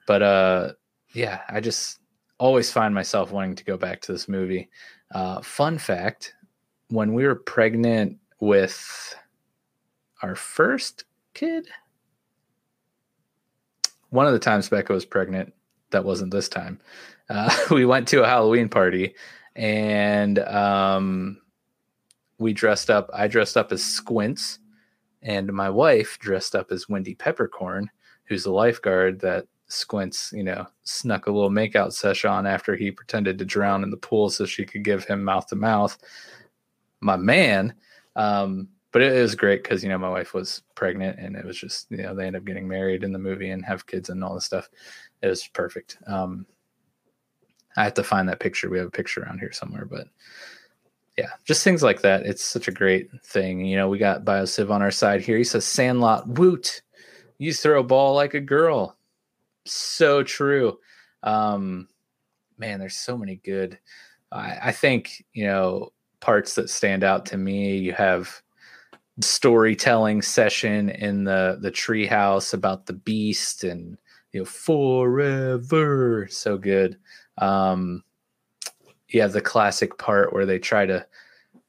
but 0.07 0.21
uh 0.21 0.71
yeah 1.13 1.41
i 1.47 1.59
just 1.59 1.99
always 2.37 2.71
find 2.71 2.93
myself 2.93 3.31
wanting 3.31 3.55
to 3.55 3.63
go 3.63 3.77
back 3.77 4.01
to 4.01 4.11
this 4.11 4.27
movie 4.27 4.69
uh 5.11 5.41
fun 5.41 5.77
fact 5.77 6.33
when 6.89 7.13
we 7.13 7.25
were 7.25 7.35
pregnant 7.35 8.17
with 8.39 9.15
our 10.21 10.35
first 10.35 11.05
kid 11.33 11.67
one 14.09 14.25
of 14.25 14.33
the 14.33 14.39
times 14.39 14.69
becca 14.69 14.93
was 14.93 15.05
pregnant 15.05 15.53
that 15.91 16.05
wasn't 16.05 16.31
this 16.31 16.49
time 16.49 16.79
uh, 17.29 17.53
we 17.71 17.85
went 17.85 18.07
to 18.07 18.23
a 18.23 18.27
halloween 18.27 18.69
party 18.69 19.13
and 19.55 20.39
um, 20.39 21.37
we 22.39 22.53
dressed 22.53 22.89
up. 22.89 23.09
I 23.13 23.27
dressed 23.27 23.57
up 23.57 23.71
as 23.71 23.83
Squints, 23.83 24.59
and 25.21 25.51
my 25.51 25.69
wife 25.69 26.17
dressed 26.19 26.55
up 26.55 26.71
as 26.71 26.89
Wendy 26.89 27.13
Peppercorn, 27.13 27.89
who's 28.23 28.45
the 28.45 28.51
lifeguard 28.51 29.19
that 29.19 29.45
Squints, 29.67 30.31
you 30.33 30.43
know, 30.43 30.65
snuck 30.83 31.27
a 31.27 31.31
little 31.31 31.49
makeout 31.49 31.93
session 31.93 32.31
on 32.31 32.47
after 32.47 32.75
he 32.75 32.89
pretended 32.89 33.37
to 33.37 33.45
drown 33.45 33.83
in 33.83 33.91
the 33.91 33.97
pool 33.97 34.29
so 34.29 34.45
she 34.45 34.65
could 34.65 34.83
give 34.83 35.03
him 35.03 35.23
mouth 35.23 35.47
to 35.47 35.55
mouth. 35.55 35.97
My 37.01 37.17
man. 37.17 37.75
Um, 38.15 38.69
but 38.91 39.01
it, 39.01 39.21
was 39.21 39.35
great 39.35 39.63
because 39.63 39.83
you 39.83 39.89
know 39.89 39.97
my 39.97 40.09
wife 40.09 40.33
was 40.33 40.63
pregnant 40.75 41.19
and 41.19 41.35
it 41.35 41.45
was 41.45 41.57
just 41.57 41.89
you 41.91 41.97
know 41.97 42.15
they 42.15 42.25
end 42.25 42.35
up 42.35 42.45
getting 42.45 42.67
married 42.67 43.03
in 43.03 43.11
the 43.11 43.19
movie 43.19 43.51
and 43.51 43.65
have 43.65 43.85
kids 43.85 44.09
and 44.09 44.23
all 44.23 44.35
this 44.35 44.45
stuff. 44.45 44.69
It 45.21 45.27
was 45.27 45.47
perfect. 45.47 45.97
Um, 46.07 46.45
I 47.77 47.83
have 47.83 47.93
to 47.95 48.03
find 48.03 48.27
that 48.29 48.39
picture. 48.39 48.69
We 48.69 48.79
have 48.79 48.87
a 48.87 48.91
picture 48.91 49.21
around 49.21 49.39
here 49.39 49.51
somewhere, 49.51 49.85
but 49.85 50.07
yeah, 51.17 51.31
just 51.43 51.63
things 51.63 51.83
like 51.83 52.01
that. 52.01 52.25
It's 52.25 52.43
such 52.43 52.69
a 52.69 52.73
great 52.73 53.09
thing. 53.25 53.65
You 53.65 53.75
know, 53.75 53.89
we 53.89 53.97
got 53.97 54.23
Biosiv 54.23 54.69
on 54.69 54.81
our 54.81 54.91
side 54.91 55.21
here. 55.21 55.37
He 55.37 55.43
says, 55.43 55.65
Sandlot, 55.65 56.27
woot. 56.27 56.81
You 57.37 57.53
throw 57.53 57.81
a 57.81 57.83
ball 57.83 58.15
like 58.15 58.33
a 58.35 58.39
girl. 58.39 58.95
So 59.65 60.23
true. 60.23 60.79
Um, 61.23 61.89
man, 62.57 62.79
there's 62.79 62.95
so 62.95 63.17
many 63.17 63.35
good. 63.35 63.77
I, 64.31 64.57
I 64.63 64.71
think, 64.71 65.25
you 65.33 65.45
know, 65.45 65.91
parts 66.21 66.55
that 66.55 66.69
stand 66.69 67.03
out 67.03 67.25
to 67.27 67.37
me. 67.37 67.77
You 67.77 67.91
have 67.93 68.41
storytelling 69.21 70.21
session 70.21 70.89
in 70.89 71.23
the 71.23 71.57
the 71.61 71.71
treehouse 71.71 72.53
about 72.53 72.85
the 72.85 72.93
beast 72.93 73.63
and 73.63 73.97
you 74.31 74.39
know 74.39 74.45
forever 74.45 76.27
so 76.29 76.57
good 76.57 76.97
um, 77.39 78.03
yeah, 79.09 79.27
the 79.27 79.41
classic 79.41 79.97
part 79.97 80.33
where 80.33 80.45
they 80.45 80.59
try 80.59 80.85
to. 80.85 81.05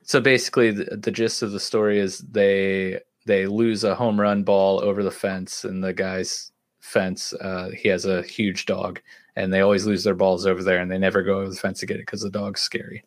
So 0.02 0.20
basically, 0.20 0.70
the, 0.70 0.96
the 0.96 1.10
gist 1.10 1.42
of 1.42 1.52
the 1.52 1.60
story 1.60 1.98
is 1.98 2.18
they 2.18 3.00
they 3.26 3.46
lose 3.46 3.84
a 3.84 3.94
home 3.94 4.20
run 4.20 4.42
ball 4.42 4.82
over 4.82 5.02
the 5.02 5.10
fence, 5.10 5.64
and 5.64 5.82
the 5.82 5.92
guy's 5.92 6.52
fence, 6.80 7.32
uh, 7.34 7.70
he 7.76 7.88
has 7.88 8.04
a 8.04 8.22
huge 8.22 8.66
dog, 8.66 9.00
and 9.36 9.52
they 9.52 9.60
always 9.60 9.86
lose 9.86 10.04
their 10.04 10.14
balls 10.14 10.46
over 10.46 10.62
there, 10.62 10.80
and 10.80 10.90
they 10.90 10.98
never 10.98 11.22
go 11.22 11.40
over 11.40 11.50
the 11.50 11.56
fence 11.56 11.80
to 11.80 11.86
get 11.86 11.96
it 11.96 12.06
because 12.06 12.22
the 12.22 12.30
dog's 12.30 12.60
scary. 12.60 13.04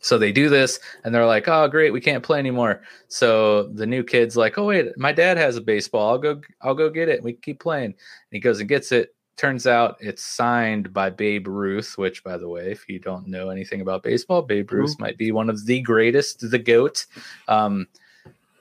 So 0.00 0.18
they 0.18 0.30
do 0.30 0.48
this, 0.48 0.78
and 1.04 1.14
they're 1.14 1.26
like, 1.26 1.48
"Oh, 1.48 1.66
great, 1.68 1.92
we 1.92 2.00
can't 2.00 2.22
play 2.22 2.38
anymore." 2.38 2.82
So 3.08 3.64
the 3.68 3.86
new 3.86 4.04
kid's 4.04 4.36
like, 4.36 4.58
"Oh 4.58 4.66
wait, 4.66 4.96
my 4.96 5.12
dad 5.12 5.36
has 5.36 5.56
a 5.56 5.60
baseball. 5.60 6.10
I'll 6.10 6.18
go. 6.18 6.40
I'll 6.60 6.74
go 6.74 6.90
get 6.90 7.08
it. 7.08 7.22
We 7.22 7.32
keep 7.32 7.60
playing." 7.60 7.86
And 7.86 7.94
he 8.30 8.38
goes 8.38 8.60
and 8.60 8.68
gets 8.68 8.92
it, 8.92 9.16
turns 9.36 9.66
out 9.66 9.96
it's 10.00 10.24
signed 10.24 10.92
by 10.92 11.10
Babe 11.10 11.46
Ruth, 11.46 11.96
which, 11.98 12.24
by 12.24 12.36
the 12.36 12.48
way, 12.48 12.70
if 12.70 12.88
you 12.88 12.98
don't 12.98 13.28
know 13.28 13.50
anything 13.50 13.80
about 13.80 14.02
baseball, 14.02 14.42
Babe 14.42 14.70
Ruth 14.72 14.92
Ooh. 14.92 15.02
might 15.02 15.18
be 15.18 15.30
one 15.30 15.50
of 15.50 15.66
the 15.66 15.80
greatest, 15.82 16.50
the 16.50 16.58
GOAT. 16.58 17.06
Um, 17.48 17.86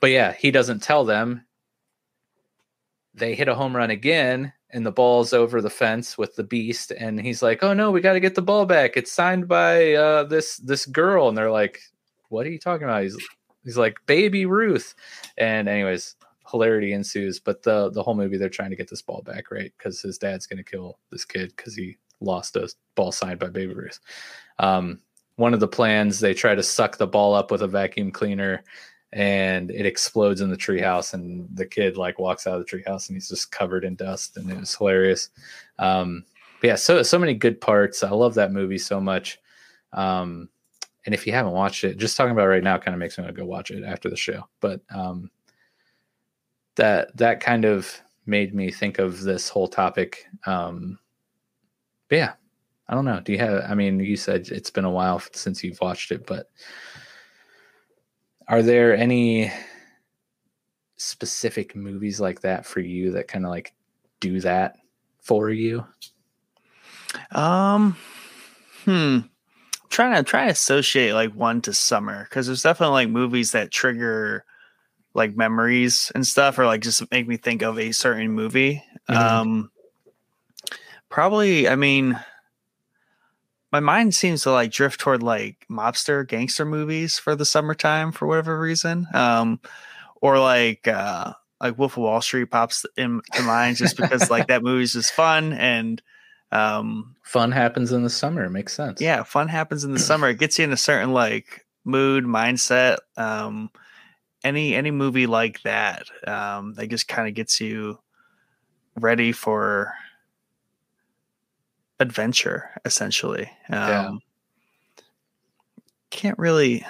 but 0.01 0.11
yeah, 0.11 0.33
he 0.33 0.51
doesn't 0.51 0.83
tell 0.83 1.05
them. 1.05 1.45
They 3.13 3.33
hit 3.33 3.47
a 3.47 3.55
home 3.55 3.75
run 3.75 3.91
again, 3.91 4.51
and 4.71 4.85
the 4.85 4.91
ball's 4.91 5.33
over 5.33 5.61
the 5.61 5.69
fence 5.69 6.17
with 6.17 6.35
the 6.35 6.43
beast. 6.43 6.91
And 6.91 7.19
he's 7.19 7.41
like, 7.41 7.63
Oh 7.63 7.73
no, 7.73 7.91
we 7.91 8.01
got 8.01 8.13
to 8.13 8.19
get 8.19 8.35
the 8.35 8.41
ball 8.41 8.65
back. 8.65 8.97
It's 8.97 9.11
signed 9.11 9.47
by 9.47 9.93
uh, 9.93 10.23
this 10.23 10.57
this 10.57 10.85
girl. 10.85 11.29
And 11.29 11.37
they're 11.37 11.51
like, 11.51 11.81
What 12.29 12.45
are 12.45 12.51
you 12.51 12.59
talking 12.59 12.85
about? 12.85 13.03
He's 13.03 13.17
he's 13.63 13.77
like, 13.77 13.97
Baby 14.05 14.45
Ruth. 14.45 14.95
And, 15.37 15.67
anyways, 15.67 16.15
hilarity 16.49 16.93
ensues. 16.93 17.39
But 17.39 17.63
the 17.63 17.89
the 17.91 18.03
whole 18.03 18.15
movie, 18.15 18.37
they're 18.37 18.49
trying 18.49 18.71
to 18.71 18.75
get 18.75 18.89
this 18.89 19.01
ball 19.01 19.21
back, 19.21 19.51
right? 19.51 19.71
Because 19.77 20.01
his 20.01 20.17
dad's 20.17 20.47
going 20.47 20.57
to 20.57 20.69
kill 20.69 20.99
this 21.11 21.25
kid 21.25 21.53
because 21.55 21.75
he 21.75 21.97
lost 22.19 22.55
a 22.55 22.71
ball 22.95 23.11
signed 23.11 23.39
by 23.39 23.49
Baby 23.49 23.73
Ruth. 23.73 23.99
Um, 24.59 24.99
one 25.37 25.53
of 25.53 25.59
the 25.59 25.67
plans, 25.67 26.19
they 26.19 26.33
try 26.33 26.55
to 26.55 26.63
suck 26.63 26.97
the 26.97 27.07
ball 27.07 27.33
up 27.33 27.51
with 27.51 27.61
a 27.61 27.67
vacuum 27.67 28.11
cleaner, 28.11 28.63
and 29.15 29.71
it 29.71 29.85
explodes 29.85 30.41
in 30.41 30.49
the 30.49 30.57
treehouse, 30.57 31.13
and 31.13 31.47
the 31.55 31.65
kid 31.65 31.95
like 31.95 32.19
walks 32.19 32.45
out 32.45 32.59
of 32.59 32.65
the 32.65 32.77
treehouse, 32.77 33.07
and 33.07 33.15
he's 33.15 33.29
just 33.29 33.49
covered 33.49 33.85
in 33.85 33.95
dust, 33.95 34.35
and 34.35 34.51
it 34.51 34.59
was 34.59 34.75
hilarious. 34.75 35.29
Um, 35.79 36.25
yeah, 36.61 36.75
so 36.75 37.01
so 37.01 37.17
many 37.17 37.33
good 37.33 37.61
parts. 37.61 38.03
I 38.03 38.09
love 38.09 38.33
that 38.35 38.51
movie 38.51 38.77
so 38.77 38.99
much. 38.99 39.39
Um, 39.93 40.49
and 41.05 41.15
if 41.15 41.25
you 41.25 41.31
haven't 41.31 41.53
watched 41.53 41.85
it, 41.85 41.97
just 41.97 42.17
talking 42.17 42.33
about 42.33 42.47
right 42.47 42.63
now 42.63 42.77
kind 42.77 42.93
of 42.93 42.99
makes 42.99 43.17
me 43.17 43.23
want 43.23 43.33
to 43.33 43.41
go 43.41 43.47
watch 43.47 43.71
it 43.71 43.85
after 43.85 44.09
the 44.09 44.17
show. 44.17 44.49
But 44.59 44.81
um, 44.93 45.31
that 46.75 47.15
that 47.15 47.39
kind 47.39 47.63
of 47.63 47.89
made 48.25 48.53
me 48.53 48.69
think 48.69 48.99
of 48.99 49.21
this 49.21 49.47
whole 49.47 49.69
topic. 49.69 50.25
Um, 50.45 50.99
but 52.09 52.17
yeah, 52.17 52.33
I 52.89 52.95
don't 52.95 53.05
know. 53.05 53.21
Do 53.21 53.31
you 53.31 53.37
have? 53.37 53.63
I 53.69 53.75
mean, 53.75 54.01
you 54.01 54.17
said 54.17 54.49
it's 54.49 54.71
been 54.71 54.83
a 54.83 54.91
while 54.91 55.21
since 55.31 55.63
you've 55.63 55.79
watched 55.79 56.11
it, 56.11 56.27
but 56.27 56.49
are 58.47 58.61
there 58.61 58.95
any 58.95 59.51
specific 60.97 61.75
movies 61.75 62.19
like 62.19 62.41
that 62.41 62.65
for 62.65 62.79
you 62.79 63.11
that 63.11 63.27
kind 63.27 63.45
of 63.45 63.51
like 63.51 63.73
do 64.19 64.39
that 64.41 64.77
for 65.21 65.49
you? 65.49 65.85
Um, 67.31 67.95
hmm. 68.83 68.89
I'm 68.91 69.29
trying 69.89 70.15
to 70.15 70.23
try 70.23 70.45
to 70.45 70.51
associate 70.51 71.13
like 71.13 71.33
one 71.33 71.61
to 71.61 71.73
summer 71.73 72.25
because 72.25 72.47
there's 72.47 72.63
definitely 72.63 72.93
like 72.93 73.09
movies 73.09 73.51
that 73.51 73.71
trigger 73.71 74.45
like 75.13 75.35
memories 75.35 76.11
and 76.13 76.27
stuff 76.27 76.59
or 76.59 76.65
like 76.65 76.81
just 76.81 77.09
make 77.11 77.27
me 77.27 77.37
think 77.37 77.61
of 77.61 77.79
a 77.79 77.91
certain 77.93 78.31
movie 78.31 78.83
mm-hmm. 79.09 79.15
um 79.15 79.71
probably 81.07 81.69
i 81.69 81.75
mean 81.75 82.19
my 83.71 83.79
mind 83.79 84.15
seems 84.15 84.43
to 84.43 84.51
like 84.51 84.71
drift 84.71 84.99
toward 84.99 85.23
like 85.23 85.65
mobster 85.69 86.27
gangster 86.27 86.65
movies 86.65 87.19
for 87.19 87.35
the 87.35 87.45
summertime 87.45 88.11
for 88.11 88.27
whatever 88.27 88.59
reason 88.59 89.07
um 89.13 89.59
or 90.21 90.39
like 90.39 90.87
uh 90.87 91.33
like 91.59 91.77
wolf 91.77 91.93
of 91.93 92.03
wall 92.03 92.21
street 92.21 92.45
pops 92.45 92.85
in, 92.97 93.21
in 93.37 93.45
mind 93.45 93.77
just 93.77 93.97
because 93.97 94.29
like 94.29 94.47
that 94.47 94.63
movie's 94.63 94.93
just 94.93 95.13
fun 95.13 95.53
and 95.53 96.01
um 96.51 97.15
fun 97.23 97.51
happens 97.51 97.91
in 97.91 98.03
the 98.03 98.09
summer 98.09 98.45
it 98.45 98.51
makes 98.51 98.73
sense. 98.73 99.01
Yeah 99.01 99.23
fun 99.23 99.47
happens 99.47 99.83
in 99.83 99.93
the 99.93 99.99
summer 100.11 100.29
it 100.29 100.39
gets 100.39 100.59
you 100.59 100.65
in 100.65 100.71
a 100.71 100.77
certain 100.77 101.13
like 101.13 101.65
mood 101.83 102.23
mindset 102.23 102.97
um 103.17 103.69
any 104.45 104.75
any 104.75 104.91
movie 104.91 105.27
like 105.27 105.61
that 105.63 106.07
um, 106.27 106.73
that 106.75 106.87
just 106.87 107.07
kind 107.07 107.27
of 107.27 107.33
gets 107.33 107.59
you 107.59 107.97
ready 108.95 109.31
for 109.31 109.93
adventure, 111.99 112.69
essentially. 112.85 113.49
Um, 113.69 113.89
Yeah. 113.89 114.11
Can't 116.11 116.39
really 116.39 116.85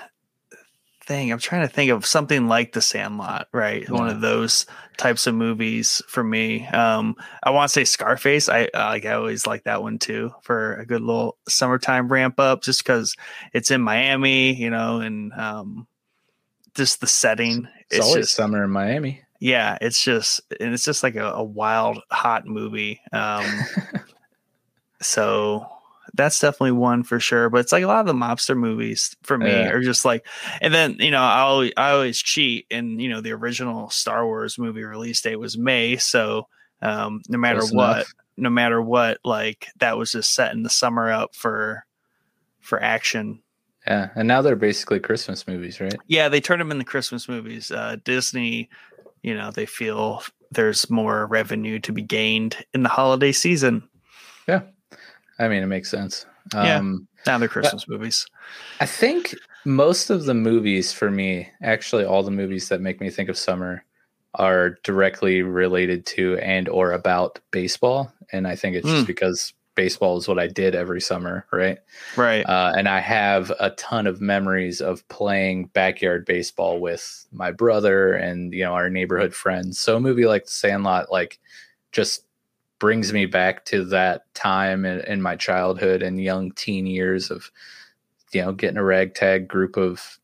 think. 1.05 1.31
I'm 1.31 1.39
trying 1.39 1.67
to 1.67 1.73
think 1.73 1.91
of 1.91 2.05
something 2.05 2.47
like 2.47 2.73
The 2.73 2.81
Sandlot, 2.81 3.47
right? 3.51 3.89
One 3.89 4.07
of 4.07 4.21
those 4.21 4.65
types 4.97 5.25
of 5.27 5.35
movies 5.35 6.01
for 6.07 6.23
me. 6.23 6.67
Um, 6.67 7.15
I 7.43 7.51
want 7.51 7.69
to 7.69 7.73
say 7.73 7.85
Scarface. 7.85 8.49
I 8.49 8.69
like. 8.73 9.05
I 9.05 9.13
always 9.13 9.47
like 9.47 9.63
that 9.63 9.81
one 9.81 9.99
too 9.99 10.31
for 10.41 10.75
a 10.75 10.85
good 10.85 11.01
little 11.01 11.37
summertime 11.47 12.07
ramp 12.07 12.39
up, 12.39 12.61
just 12.61 12.83
because 12.83 13.15
it's 13.53 13.71
in 13.71 13.81
Miami, 13.81 14.53
you 14.53 14.69
know, 14.69 14.99
and 14.99 15.33
um, 15.33 15.87
just 16.75 17.01
the 17.01 17.07
setting. 17.07 17.67
It's, 17.89 18.05
always 18.05 18.25
just 18.25 18.35
summer 18.35 18.63
in 18.63 18.71
Miami. 18.71 19.21
yeah, 19.39 19.77
it's 19.81 20.03
just 20.03 20.41
and 20.59 20.73
it's 20.73 20.85
just 20.85 21.03
like 21.03 21.15
a, 21.15 21.31
a 21.31 21.43
wild, 21.43 21.99
hot 22.11 22.45
movie. 22.45 23.01
Um, 23.11 23.45
so 25.05 25.67
that's 26.13 26.39
definitely 26.39 26.71
one 26.71 27.03
for 27.03 27.19
sure. 27.19 27.49
But 27.49 27.61
it's 27.61 27.71
like 27.71 27.83
a 27.83 27.87
lot 27.87 27.99
of 28.01 28.05
the 28.07 28.13
mobster 28.13 28.55
movies 28.57 29.15
for 29.23 29.37
me 29.37 29.65
Yeah. 29.65 29.69
are 29.69 29.81
just 29.81 30.05
like, 30.05 30.25
and 30.61 30.73
then 30.73 30.95
you 30.99 31.11
know 31.11 31.21
I 31.21 31.39
always, 31.41 31.71
I 31.77 31.91
always 31.91 32.19
cheat, 32.19 32.65
and 32.71 33.01
you 33.01 33.09
know 33.09 33.21
the 33.21 33.33
original 33.33 33.89
Star 33.89 34.25
Wars 34.25 34.57
movie 34.57 34.83
release 34.83 35.21
date 35.21 35.37
was 35.37 35.57
May, 35.57 35.97
so 35.97 36.47
um, 36.81 37.21
no 37.29 37.37
matter 37.37 37.59
Close 37.59 37.73
what, 37.73 37.95
enough. 37.97 38.13
no 38.37 38.49
matter 38.49 38.81
what, 38.81 39.19
like 39.23 39.67
that 39.79 39.97
was 39.97 40.11
just 40.11 40.33
setting 40.33 40.63
the 40.63 40.69
summer 40.69 41.11
up 41.11 41.35
for 41.35 41.85
for 42.59 42.81
action. 42.81 43.41
Yeah, 43.87 44.09
and 44.15 44.27
now 44.27 44.41
they're 44.41 44.55
basically 44.55 44.99
Christmas 44.99 45.47
movies, 45.47 45.79
right? 45.79 45.95
Yeah, 46.07 46.27
they 46.29 46.41
turn 46.41 46.57
them 46.59 46.71
into 46.71 46.85
Christmas 46.85 47.29
movies. 47.29 47.69
Uh, 47.71 47.97
Disney, 48.03 48.69
you 49.21 49.35
know, 49.35 49.51
they 49.51 49.67
feel 49.67 50.23
there's 50.51 50.89
more 50.89 51.27
revenue 51.27 51.79
to 51.79 51.91
be 51.91 52.01
gained 52.01 52.57
in 52.73 52.81
the 52.83 52.89
holiday 52.89 53.31
season. 53.31 53.87
I 55.39 55.47
mean, 55.47 55.63
it 55.63 55.67
makes 55.67 55.89
sense. 55.89 56.25
Yeah. 56.53 56.77
Um, 56.77 57.07
Now 57.25 57.37
they're 57.37 57.47
Christmas 57.47 57.87
movies. 57.87 58.25
I 58.79 58.85
think 58.85 59.35
most 59.65 60.09
of 60.09 60.25
the 60.25 60.33
movies 60.35 60.93
for 60.93 61.09
me, 61.09 61.49
actually, 61.63 62.05
all 62.05 62.23
the 62.23 62.31
movies 62.31 62.69
that 62.69 62.81
make 62.81 63.01
me 63.01 63.09
think 63.09 63.29
of 63.29 63.37
summer, 63.37 63.83
are 64.35 64.71
directly 64.83 65.41
related 65.43 66.05
to 66.05 66.37
and 66.39 66.67
or 66.67 66.91
about 66.91 67.39
baseball, 67.51 68.11
and 68.33 68.45
I 68.47 68.55
think 68.57 68.75
it's 68.75 68.85
just 68.87 69.03
Mm. 69.05 69.07
because 69.07 69.53
baseball 69.75 70.17
is 70.17 70.27
what 70.27 70.39
I 70.39 70.47
did 70.47 70.75
every 70.75 70.99
summer, 71.01 71.45
right? 71.51 71.79
Right. 72.17 72.45
Uh, 72.45 72.73
and 72.77 72.87
I 72.89 72.99
have 72.99 73.51
a 73.61 73.69
ton 73.71 74.07
of 74.07 74.19
memories 74.21 74.81
of 74.81 75.07
playing 75.07 75.65
backyard 75.67 76.25
baseball 76.25 76.79
with 76.81 77.25
my 77.31 77.51
brother 77.51 78.13
and 78.13 78.53
you 78.53 78.63
know 78.65 78.73
our 78.73 78.89
neighborhood 78.89 79.33
friends. 79.33 79.79
So 79.79 79.95
a 79.95 79.99
movie 80.01 80.25
like 80.25 80.45
The 80.45 80.51
Sandlot, 80.51 81.11
like, 81.11 81.39
just 81.93 82.24
brings 82.79 83.13
me 83.13 83.25
back 83.25 83.65
to 83.65 83.85
that 83.85 84.33
time 84.33 84.85
in, 84.85 84.99
in 85.01 85.21
my 85.21 85.35
childhood 85.35 86.01
and 86.01 86.21
young 86.21 86.51
teen 86.51 86.85
years 86.85 87.31
of 87.31 87.51
you 88.31 88.41
know 88.41 88.51
getting 88.51 88.77
a 88.77 88.83
ragtag 88.83 89.47
group 89.47 89.77
of 89.77 90.19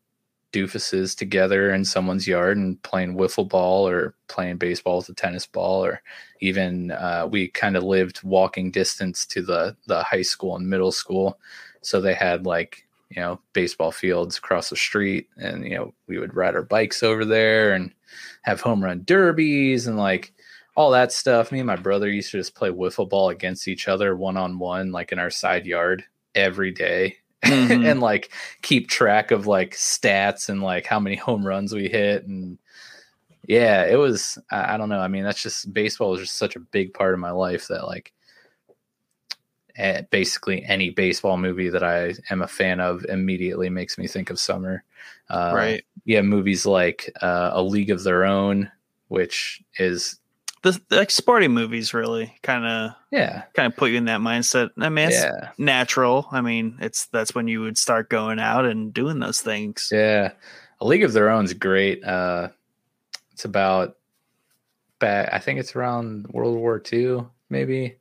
doofuses 0.52 1.16
together 1.18 1.74
in 1.74 1.86
someone's 1.86 2.28
yard 2.28 2.58
and 2.58 2.82
playing 2.84 3.16
wiffle 3.16 3.48
ball 3.48 3.88
or 3.88 4.16
playing 4.28 4.58
baseball 4.58 4.98
with 4.98 5.10
a 5.10 5.14
tennis 5.14 5.46
ball 5.46 5.84
or 5.84 6.02
even 6.42 6.92
uh, 6.92 7.28
we 7.30 7.48
kind 7.48 7.78
of 7.78 7.84
lived 7.84 8.22
walking 8.24 8.70
distance 8.70 9.26
to 9.26 9.42
the 9.42 9.76
the 9.88 10.04
high 10.04 10.22
school 10.22 10.56
and 10.56 10.70
middle 10.70 10.92
school. 10.92 11.40
So 11.82 12.02
they 12.02 12.14
had 12.14 12.46
like 12.46 12.86
you 13.10 13.22
know 13.22 13.40
baseball 13.54 13.92
fields 13.92 14.38
across 14.38 14.70
the 14.70 14.76
street 14.76 15.30
and 15.38 15.64
you 15.64 15.76
know 15.76 15.94
we 16.08 16.18
would 16.18 16.36
ride 16.36 16.56
our 16.56 16.64
bikes 16.64 17.04
over 17.04 17.24
there 17.24 17.74
and 17.74 17.94
have 18.42 18.62
home 18.62 18.84
run 18.84 19.04
derbies 19.06 19.88
and 19.88 19.98
like 19.98 20.34
all 20.76 20.92
that 20.92 21.12
stuff 21.12 21.52
me 21.52 21.60
and 21.60 21.68
my 21.68 21.76
brother 21.76 22.10
used 22.10 22.32
to 22.32 22.38
just 22.38 22.56
play 22.56 22.70
wiffle 22.70 23.10
ball 23.10 23.30
against 23.30 23.68
each 23.68 23.88
other 23.88 24.16
one 24.16 24.38
on 24.38 24.58
one 24.58 24.92
like 24.92 25.12
in 25.12 25.20
our 25.20 25.30
side 25.30 25.66
yard 25.66 26.04
every 26.36 26.72
day 26.72 27.18
Mhm. 27.46 27.90
and 27.90 28.00
like 28.02 28.32
keep 28.62 28.88
track 28.88 29.32
of 29.32 29.48
like 29.48 29.72
stats 29.72 30.48
and 30.48 30.62
like 30.62 30.86
how 30.86 31.00
many 31.00 31.16
home 31.16 31.46
runs 31.46 31.74
we 31.74 31.90
hit 31.90 32.26
and 32.28 32.58
yeah 33.48 33.84
it 33.86 33.96
was 33.98 34.38
i, 34.52 34.76
I 34.76 34.78
don't 34.78 34.90
know 34.90 35.00
i 35.00 35.08
mean 35.08 35.24
that's 35.24 35.42
just 35.42 35.74
baseball 35.74 36.12
was 36.12 36.22
just 36.22 36.36
such 36.36 36.56
a 36.56 36.60
big 36.60 36.94
part 36.94 37.14
of 37.14 37.20
my 37.20 37.32
life 37.32 37.68
that 37.68 37.88
like 37.88 38.14
basically 40.12 40.64
any 40.66 40.92
baseball 40.92 41.38
movie 41.38 41.70
that 41.70 41.84
i 41.84 42.14
am 42.30 42.44
a 42.44 42.48
fan 42.48 42.80
of 42.80 43.04
immediately 43.06 43.70
makes 43.70 43.98
me 43.98 44.08
think 44.08 44.30
of 44.30 44.40
summer 44.40 44.84
uh, 45.30 45.52
right. 45.56 45.84
yeah 46.06 46.22
movies 46.22 46.66
like 46.66 47.12
uh, 47.22 47.50
a 47.54 47.64
league 47.64 47.90
of 47.90 48.04
their 48.04 48.24
own 48.24 48.72
which 49.08 49.64
is 49.80 50.21
The, 50.64 50.80
the 50.90 50.98
like 50.98 51.10
sporting 51.10 51.52
movies 51.52 51.94
really 51.94 52.36
kind 52.44 52.66
of 52.66 52.92
yeah 53.12 53.44
kind 53.56 53.72
of 53.72 53.78
put 53.78 53.92
you 53.92 53.98
in 53.98 54.06
that 54.06 54.22
mindset. 54.22 54.70
I 54.78 54.90
mean, 54.90 55.10
it's 55.10 55.24
yeah 55.24 55.50
natural. 55.58 56.28
I 56.32 56.42
mean, 56.42 56.78
it's 56.80 57.08
that's 57.08 57.34
when 57.34 57.48
you 57.48 57.62
would 57.62 57.78
start 57.78 58.10
going 58.10 58.40
out 58.40 58.66
and 58.66 58.94
doing 58.94 59.20
those 59.20 59.42
things. 59.42 59.90
Yeah, 59.92 60.34
a 60.80 60.86
League 60.86 61.04
of 61.04 61.14
Their 61.14 61.30
Own 61.30 61.46
is 61.46 61.54
great. 61.54 62.04
Uh, 62.04 62.50
it's 63.32 63.46
about 63.46 63.98
back. 65.00 65.30
I 65.34 65.40
think 65.40 65.60
it's 65.60 65.76
around 65.76 66.28
World 66.28 66.56
War 66.56 66.82
II, 66.92 67.26
maybe. 67.50 67.98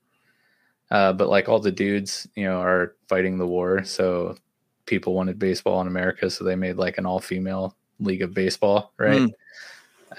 Uh, 0.91 1.13
but 1.13 1.29
like 1.29 1.49
all 1.49 1.61
the 1.61 1.73
dudes, 1.73 2.27
you 2.35 2.45
know, 2.45 2.61
are 2.61 2.97
fighting 3.09 3.39
the 3.39 3.47
war, 3.47 3.85
so 3.85 4.37
people 4.87 5.15
wanted 5.15 5.39
baseball 5.39 5.81
in 5.81 5.87
America, 5.87 6.29
so 6.29 6.45
they 6.45 6.57
made 6.57 6.77
like 6.77 6.99
an 6.99 7.07
all-female 7.07 7.77
league 8.01 8.23
of 8.23 8.35
baseball, 8.35 8.93
right? 8.99 9.21
Mm. 9.21 9.31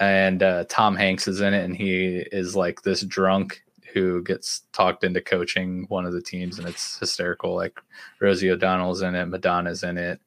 And 0.00 0.42
uh, 0.42 0.64
Tom 0.68 0.96
Hanks 0.96 1.28
is 1.28 1.40
in 1.40 1.54
it, 1.54 1.64
and 1.64 1.76
he 1.76 2.24
is 2.32 2.56
like 2.56 2.82
this 2.82 3.02
drunk 3.02 3.62
who 3.92 4.22
gets 4.22 4.62
talked 4.72 5.04
into 5.04 5.20
coaching 5.20 5.84
one 5.88 6.06
of 6.06 6.12
the 6.12 6.22
teams, 6.22 6.58
and 6.58 6.68
it's 6.68 6.98
hysterical. 6.98 7.54
Like 7.54 7.78
Rosie 8.20 8.50
O'Donnell's 8.50 9.02
in 9.02 9.14
it, 9.14 9.26
Madonna's 9.26 9.82
in 9.82 9.98
it. 9.98 10.20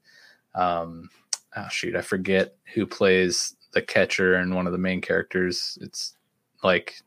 Um, 0.53 1.09
oh 1.55 1.67
shoot, 1.69 1.95
I 1.95 2.01
forget 2.01 2.55
who 2.73 2.85
plays 2.85 3.55
the 3.73 3.81
catcher 3.81 4.35
and 4.35 4.55
one 4.55 4.67
of 4.67 4.71
the 4.71 4.77
main 4.77 5.01
characters. 5.01 5.77
It's 5.81 6.15
like 6.63 7.01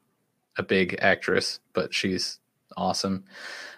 a 0.57 0.63
big 0.63 0.99
actress, 1.01 1.61
but 1.73 1.95
she's 1.95 2.39
awesome. 2.77 3.25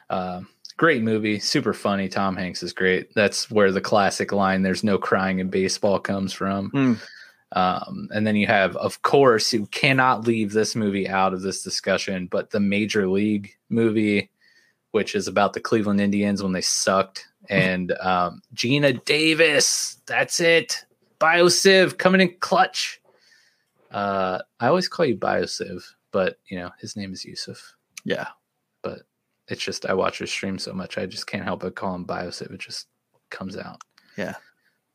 Uh, 0.08 0.40
great 0.76 1.02
movie, 1.02 1.38
super 1.38 1.74
funny. 1.74 2.08
Tom 2.08 2.36
Hanks 2.36 2.62
is 2.62 2.72
great. 2.72 3.14
That's 3.14 3.50
where 3.50 3.70
the 3.70 3.80
classic 3.80 4.32
line 4.32 4.62
"There's 4.62 4.84
no 4.84 4.98
crying 4.98 5.38
in 5.38 5.50
baseball" 5.50 6.00
comes 6.00 6.32
from. 6.32 6.70
Mm. 6.70 6.98
Um, 7.52 8.08
and 8.12 8.26
then 8.26 8.36
you 8.36 8.46
have, 8.46 8.76
of 8.76 9.02
course, 9.02 9.52
you 9.52 9.66
cannot 9.66 10.26
leave 10.26 10.52
this 10.52 10.76
movie 10.76 11.08
out 11.08 11.34
of 11.34 11.42
this 11.42 11.62
discussion, 11.62 12.28
but 12.30 12.50
the 12.50 12.60
Major 12.60 13.08
League 13.08 13.56
movie, 13.68 14.30
which 14.92 15.14
is 15.14 15.26
about 15.26 15.52
the 15.52 15.60
Cleveland 15.60 16.00
Indians 16.00 16.42
when 16.42 16.52
they 16.52 16.60
sucked, 16.60 17.26
and 17.48 17.92
um, 18.00 18.42
Geena 18.54 19.04
Davis. 19.04 20.00
That's 20.06 20.40
it. 20.40 20.84
Biosiv 21.20 21.98
coming 21.98 22.20
in 22.20 22.34
clutch. 22.40 23.00
Uh, 23.90 24.40
I 24.60 24.68
always 24.68 24.88
call 24.88 25.06
you 25.06 25.16
Biosiv, 25.16 25.82
but 26.12 26.38
you 26.48 26.56
know 26.56 26.70
his 26.78 26.96
name 26.96 27.12
is 27.12 27.24
Yusuf. 27.24 27.74
Yeah. 28.04 28.28
But 28.82 29.00
it's 29.48 29.62
just 29.62 29.86
I 29.86 29.94
watch 29.94 30.18
his 30.18 30.30
stream 30.30 30.58
so 30.58 30.72
much, 30.72 30.96
I 30.96 31.06
just 31.06 31.26
can't 31.26 31.44
help 31.44 31.60
but 31.60 31.74
call 31.74 31.94
him 31.94 32.06
Biosiv. 32.06 32.52
It 32.52 32.60
just 32.60 32.86
comes 33.30 33.56
out. 33.56 33.80
Yeah. 34.16 34.34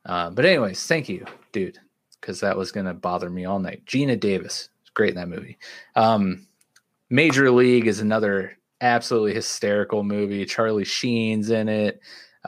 Uh, 0.05 0.29
but 0.29 0.45
anyways, 0.45 0.85
thank 0.85 1.09
you, 1.09 1.25
dude, 1.51 1.79
because 2.25 2.39
that 2.39 2.57
was 2.57 2.71
gonna 2.71 2.93
bother 2.93 3.29
me 3.29 3.45
all 3.45 3.59
night. 3.59 3.85
Geena 3.85 4.19
Davis, 4.19 4.69
is 4.83 4.89
great 4.95 5.11
in 5.11 5.15
that 5.17 5.29
movie. 5.29 5.59
Um, 5.95 6.47
Major 7.11 7.51
League 7.51 7.85
is 7.85 7.99
another 7.99 8.57
absolutely 8.81 9.35
hysterical 9.35 10.03
movie. 10.03 10.43
Charlie 10.45 10.85
Sheen's 10.85 11.51
in 11.51 11.69
it. 11.69 11.99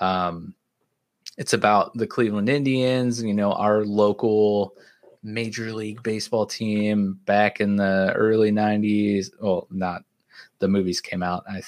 Um, 0.02 0.56
it's 1.38 1.54
about 1.54 1.94
the 1.94 2.08
Cleveland 2.08 2.50
Indians, 2.50 3.22
you 3.22 3.36
know, 3.36 3.54
our 3.54 3.86
local 3.86 4.74
Major 5.22 5.72
League 5.72 6.02
Baseball 6.02 6.48
team 6.48 7.20
back 7.26 7.62
in 7.62 7.76
the 7.76 8.12
early 8.16 8.52
90s. 8.52 9.30
Well, 9.40 9.68
not 9.70 10.04
the 10.58 10.68
movies 10.68 11.02
came 11.02 11.22
out. 11.22 11.44
I 11.48 11.62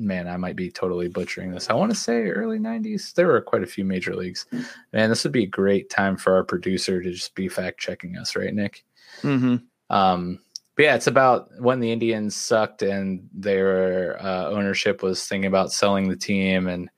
man, 0.00 0.26
I 0.26 0.36
might 0.36 0.56
be 0.56 0.70
totally 0.70 1.08
butchering 1.08 1.50
this. 1.50 1.70
I 1.70 1.74
want 1.74 1.90
to 1.92 1.96
say 1.96 2.28
early 2.28 2.58
90s. 2.58 3.14
There 3.14 3.28
were 3.28 3.40
quite 3.40 3.62
a 3.62 3.66
few 3.66 3.84
major 3.84 4.16
leagues. 4.16 4.46
Man, 4.92 5.10
this 5.10 5.22
would 5.24 5.32
be 5.32 5.44
a 5.44 5.48
great 5.48 5.90
time 5.90 6.16
for 6.16 6.34
our 6.34 6.44
producer 6.44 7.02
to 7.02 7.12
just 7.12 7.34
be 7.34 7.48
fact 7.48 7.78
checking 7.78 8.16
us, 8.16 8.34
right, 8.34 8.54
Nick? 8.54 8.84
hmm 9.22 9.56
Um, 9.90 10.40
but 10.76 10.84
yeah, 10.84 10.94
it's 10.94 11.08
about 11.08 11.50
when 11.60 11.80
the 11.80 11.92
Indians 11.92 12.34
sucked 12.34 12.82
and 12.82 13.28
their 13.34 14.20
uh, 14.22 14.48
ownership 14.48 15.02
was 15.02 15.26
thinking 15.26 15.48
about 15.48 15.72
selling 15.72 16.08
the 16.08 16.16
team, 16.16 16.68
and 16.68 16.90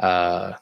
uh, 0.00 0.54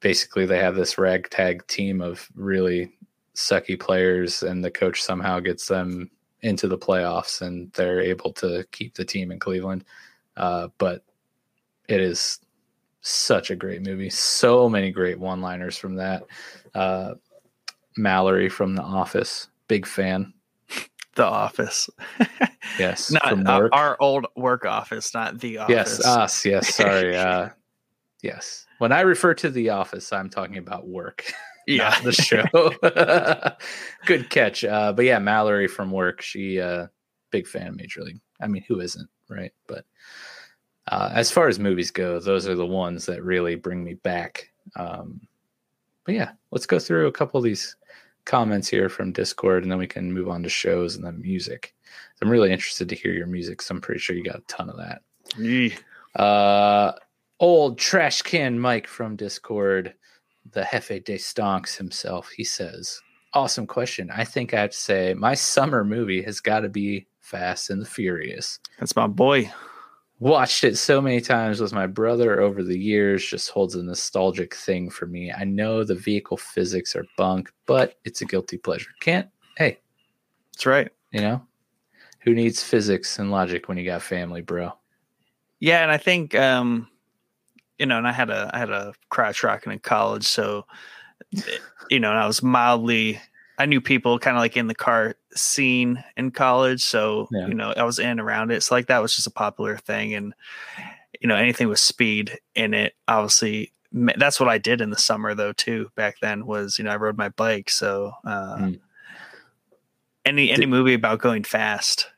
basically 0.00 0.44
they 0.44 0.58
have 0.58 0.74
this 0.74 0.98
ragtag 0.98 1.64
team 1.68 2.00
of 2.00 2.28
really 2.34 2.92
sucky 3.36 3.78
players, 3.78 4.42
and 4.42 4.64
the 4.64 4.70
coach 4.70 5.00
somehow 5.00 5.38
gets 5.38 5.66
them 5.66 6.10
into 6.40 6.66
the 6.66 6.78
playoffs, 6.78 7.40
and 7.40 7.72
they're 7.74 8.00
able 8.00 8.32
to 8.32 8.66
keep 8.72 8.94
the 8.94 9.04
team 9.04 9.30
in 9.30 9.38
Cleveland. 9.38 9.84
Uh, 10.36 10.68
but 10.78 11.04
it 11.92 12.00
is 12.00 12.40
such 13.02 13.50
a 13.50 13.56
great 13.56 13.82
movie. 13.82 14.08
So 14.08 14.68
many 14.68 14.90
great 14.90 15.18
one-liners 15.18 15.76
from 15.76 15.96
that. 15.96 16.24
Uh, 16.74 17.14
Mallory 17.96 18.48
from 18.48 18.74
The 18.74 18.82
Office. 18.82 19.48
Big 19.68 19.86
fan. 19.86 20.32
The 21.14 21.24
office. 21.26 21.90
Yes, 22.78 23.10
not 23.10 23.28
from 23.28 23.46
uh, 23.46 23.58
work. 23.58 23.72
our 23.74 23.98
old 24.00 24.24
work 24.34 24.64
office, 24.64 25.12
not 25.12 25.38
the 25.40 25.58
office. 25.58 25.74
yes, 25.74 26.06
us. 26.06 26.46
Yes, 26.46 26.74
sorry. 26.74 27.14
Uh, 27.14 27.50
yes. 28.22 28.66
When 28.78 28.92
I 28.92 29.00
refer 29.02 29.34
to 29.34 29.50
The 29.50 29.68
Office, 29.70 30.10
I'm 30.10 30.30
talking 30.30 30.56
about 30.56 30.88
work. 30.88 31.22
yeah. 31.66 32.00
the 32.00 32.12
show. 32.12 32.44
Good 34.06 34.30
catch. 34.30 34.64
Uh, 34.64 34.94
but 34.94 35.04
yeah, 35.04 35.18
Mallory 35.18 35.68
from 35.68 35.90
work. 35.90 36.22
She 36.22 36.58
uh, 36.60 36.86
big 37.30 37.46
fan 37.46 37.66
of 37.66 37.76
Major 37.76 38.02
League. 38.02 38.20
I 38.40 38.46
mean, 38.46 38.64
who 38.66 38.80
isn't, 38.80 39.08
right? 39.28 39.52
But 39.66 39.84
uh, 40.88 41.10
as 41.12 41.30
far 41.30 41.48
as 41.48 41.58
movies 41.58 41.90
go, 41.90 42.18
those 42.18 42.48
are 42.48 42.54
the 42.54 42.66
ones 42.66 43.06
that 43.06 43.22
really 43.22 43.54
bring 43.54 43.84
me 43.84 43.94
back. 43.94 44.50
Um, 44.76 45.20
but 46.04 46.14
yeah, 46.14 46.32
let's 46.50 46.66
go 46.66 46.78
through 46.78 47.06
a 47.06 47.12
couple 47.12 47.38
of 47.38 47.44
these 47.44 47.76
comments 48.24 48.68
here 48.68 48.88
from 48.88 49.12
Discord, 49.12 49.62
and 49.62 49.70
then 49.70 49.78
we 49.78 49.86
can 49.86 50.12
move 50.12 50.28
on 50.28 50.42
to 50.42 50.48
shows 50.48 50.96
and 50.96 51.04
then 51.04 51.20
music. 51.20 51.74
I'm 52.20 52.30
really 52.30 52.52
interested 52.52 52.88
to 52.88 52.94
hear 52.94 53.12
your 53.12 53.26
music, 53.26 53.62
so 53.62 53.74
I'm 53.74 53.80
pretty 53.80 54.00
sure 54.00 54.16
you 54.16 54.24
got 54.24 54.36
a 54.36 54.42
ton 54.48 54.70
of 54.70 54.76
that. 54.76 55.02
Yee. 55.38 55.74
Uh, 56.16 56.92
old 57.40 57.78
trash 57.78 58.22
can 58.22 58.58
Mike 58.58 58.86
from 58.86 59.16
Discord, 59.16 59.94
the 60.52 60.66
Jefe 60.70 61.04
de 61.04 61.16
Stonks 61.16 61.76
himself. 61.76 62.30
He 62.30 62.44
says, 62.44 63.00
"Awesome 63.34 63.66
question. 63.66 64.10
I 64.12 64.24
think 64.24 64.54
I 64.54 64.60
have 64.62 64.70
to 64.70 64.76
say 64.76 65.14
my 65.14 65.34
summer 65.34 65.84
movie 65.84 66.22
has 66.22 66.40
got 66.40 66.60
to 66.60 66.68
be 66.68 67.06
Fast 67.20 67.70
and 67.70 67.80
the 67.80 67.86
Furious. 67.86 68.60
That's 68.78 68.94
my 68.94 69.06
boy. 69.06 69.50
Watched 70.22 70.62
it 70.62 70.78
so 70.78 71.00
many 71.00 71.20
times 71.20 71.60
with 71.60 71.72
my 71.72 71.88
brother 71.88 72.40
over 72.40 72.62
the 72.62 72.78
years. 72.78 73.26
Just 73.26 73.50
holds 73.50 73.74
a 73.74 73.82
nostalgic 73.82 74.54
thing 74.54 74.88
for 74.88 75.06
me. 75.06 75.32
I 75.32 75.42
know 75.42 75.82
the 75.82 75.96
vehicle 75.96 76.36
physics 76.36 76.94
are 76.94 77.04
bunk, 77.16 77.52
but 77.66 77.98
it's 78.04 78.20
a 78.20 78.24
guilty 78.24 78.56
pleasure. 78.56 78.90
Can't. 79.00 79.28
Hey, 79.56 79.80
That's 80.52 80.64
right. 80.64 80.92
you 81.10 81.20
know." 81.22 81.42
Who 82.20 82.34
needs 82.34 82.62
physics 82.62 83.18
and 83.18 83.32
logic 83.32 83.66
when 83.66 83.78
you 83.78 83.84
got 83.84 84.00
family, 84.00 84.42
bro? 84.42 84.70
Yeah, 85.58 85.82
and 85.82 85.90
I 85.90 85.96
think 85.96 86.36
um, 86.36 86.86
you 87.80 87.86
know, 87.86 87.98
and 87.98 88.06
I 88.06 88.12
had 88.12 88.30
a 88.30 88.48
I 88.54 88.60
had 88.60 88.70
a 88.70 88.94
crotch 89.08 89.42
rocking 89.42 89.72
in 89.72 89.80
college, 89.80 90.24
so 90.24 90.64
you 91.90 91.98
know, 91.98 92.10
and 92.10 92.18
I 92.20 92.28
was 92.28 92.44
mildly 92.44 93.18
I 93.62 93.66
knew 93.66 93.80
people 93.80 94.18
kind 94.18 94.36
of 94.36 94.40
like 94.40 94.56
in 94.56 94.66
the 94.66 94.74
car 94.74 95.14
scene 95.34 96.02
in 96.16 96.30
college, 96.32 96.82
so 96.82 97.28
Yeah. 97.30 97.46
you 97.46 97.54
know, 97.54 97.72
I 97.76 97.84
was 97.84 97.98
in 97.98 98.08
and 98.08 98.20
around 98.20 98.50
it. 98.50 98.62
So 98.62 98.74
like 98.74 98.86
that 98.88 99.00
was 99.00 99.14
just 99.14 99.26
a 99.28 99.30
popular 99.30 99.76
thing, 99.76 100.14
and 100.14 100.34
you 101.20 101.28
know, 101.28 101.36
anything 101.36 101.68
with 101.68 101.78
speed 101.78 102.38
in 102.54 102.74
it, 102.74 102.94
obviously. 103.08 103.72
That's 103.92 104.40
what 104.40 104.48
I 104.48 104.56
did 104.56 104.80
in 104.80 104.88
the 104.90 104.96
summer 104.98 105.34
though 105.34 105.52
too. 105.52 105.90
Back 105.96 106.16
then 106.22 106.46
was 106.46 106.78
you 106.78 106.84
know 106.84 106.90
I 106.90 106.96
rode 106.96 107.18
my 107.18 107.28
bike, 107.28 107.68
so 107.70 108.12
uh, 108.24 108.56
Mm. 108.56 108.80
any 110.24 110.50
any 110.50 110.60
Did- 110.60 110.68
movie 110.70 110.94
about 110.94 111.18
going 111.20 111.44
fast 111.44 112.08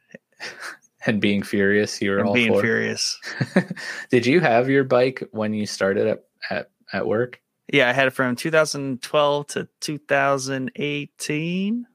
And 1.07 1.21
being 1.21 1.43
furious, 1.43 2.01
you 2.01 2.13
were 2.13 2.25
all 2.25 2.33
being 2.33 2.53
for. 2.53 2.63
furious. 2.63 3.21
Did 4.11 4.25
you 4.25 4.41
have 4.41 4.71
your 4.71 4.85
bike 4.85 5.23
when 5.33 5.53
you 5.53 5.67
started 5.67 6.07
at, 6.07 6.25
at, 6.51 6.71
at 6.95 7.07
work? 7.07 7.41
Yeah, 7.73 7.89
I 7.89 7.93
had 7.93 8.09
it 8.09 8.11
from 8.11 8.37
2012 8.37 9.47
to 9.49 9.69
2018. 9.81 11.87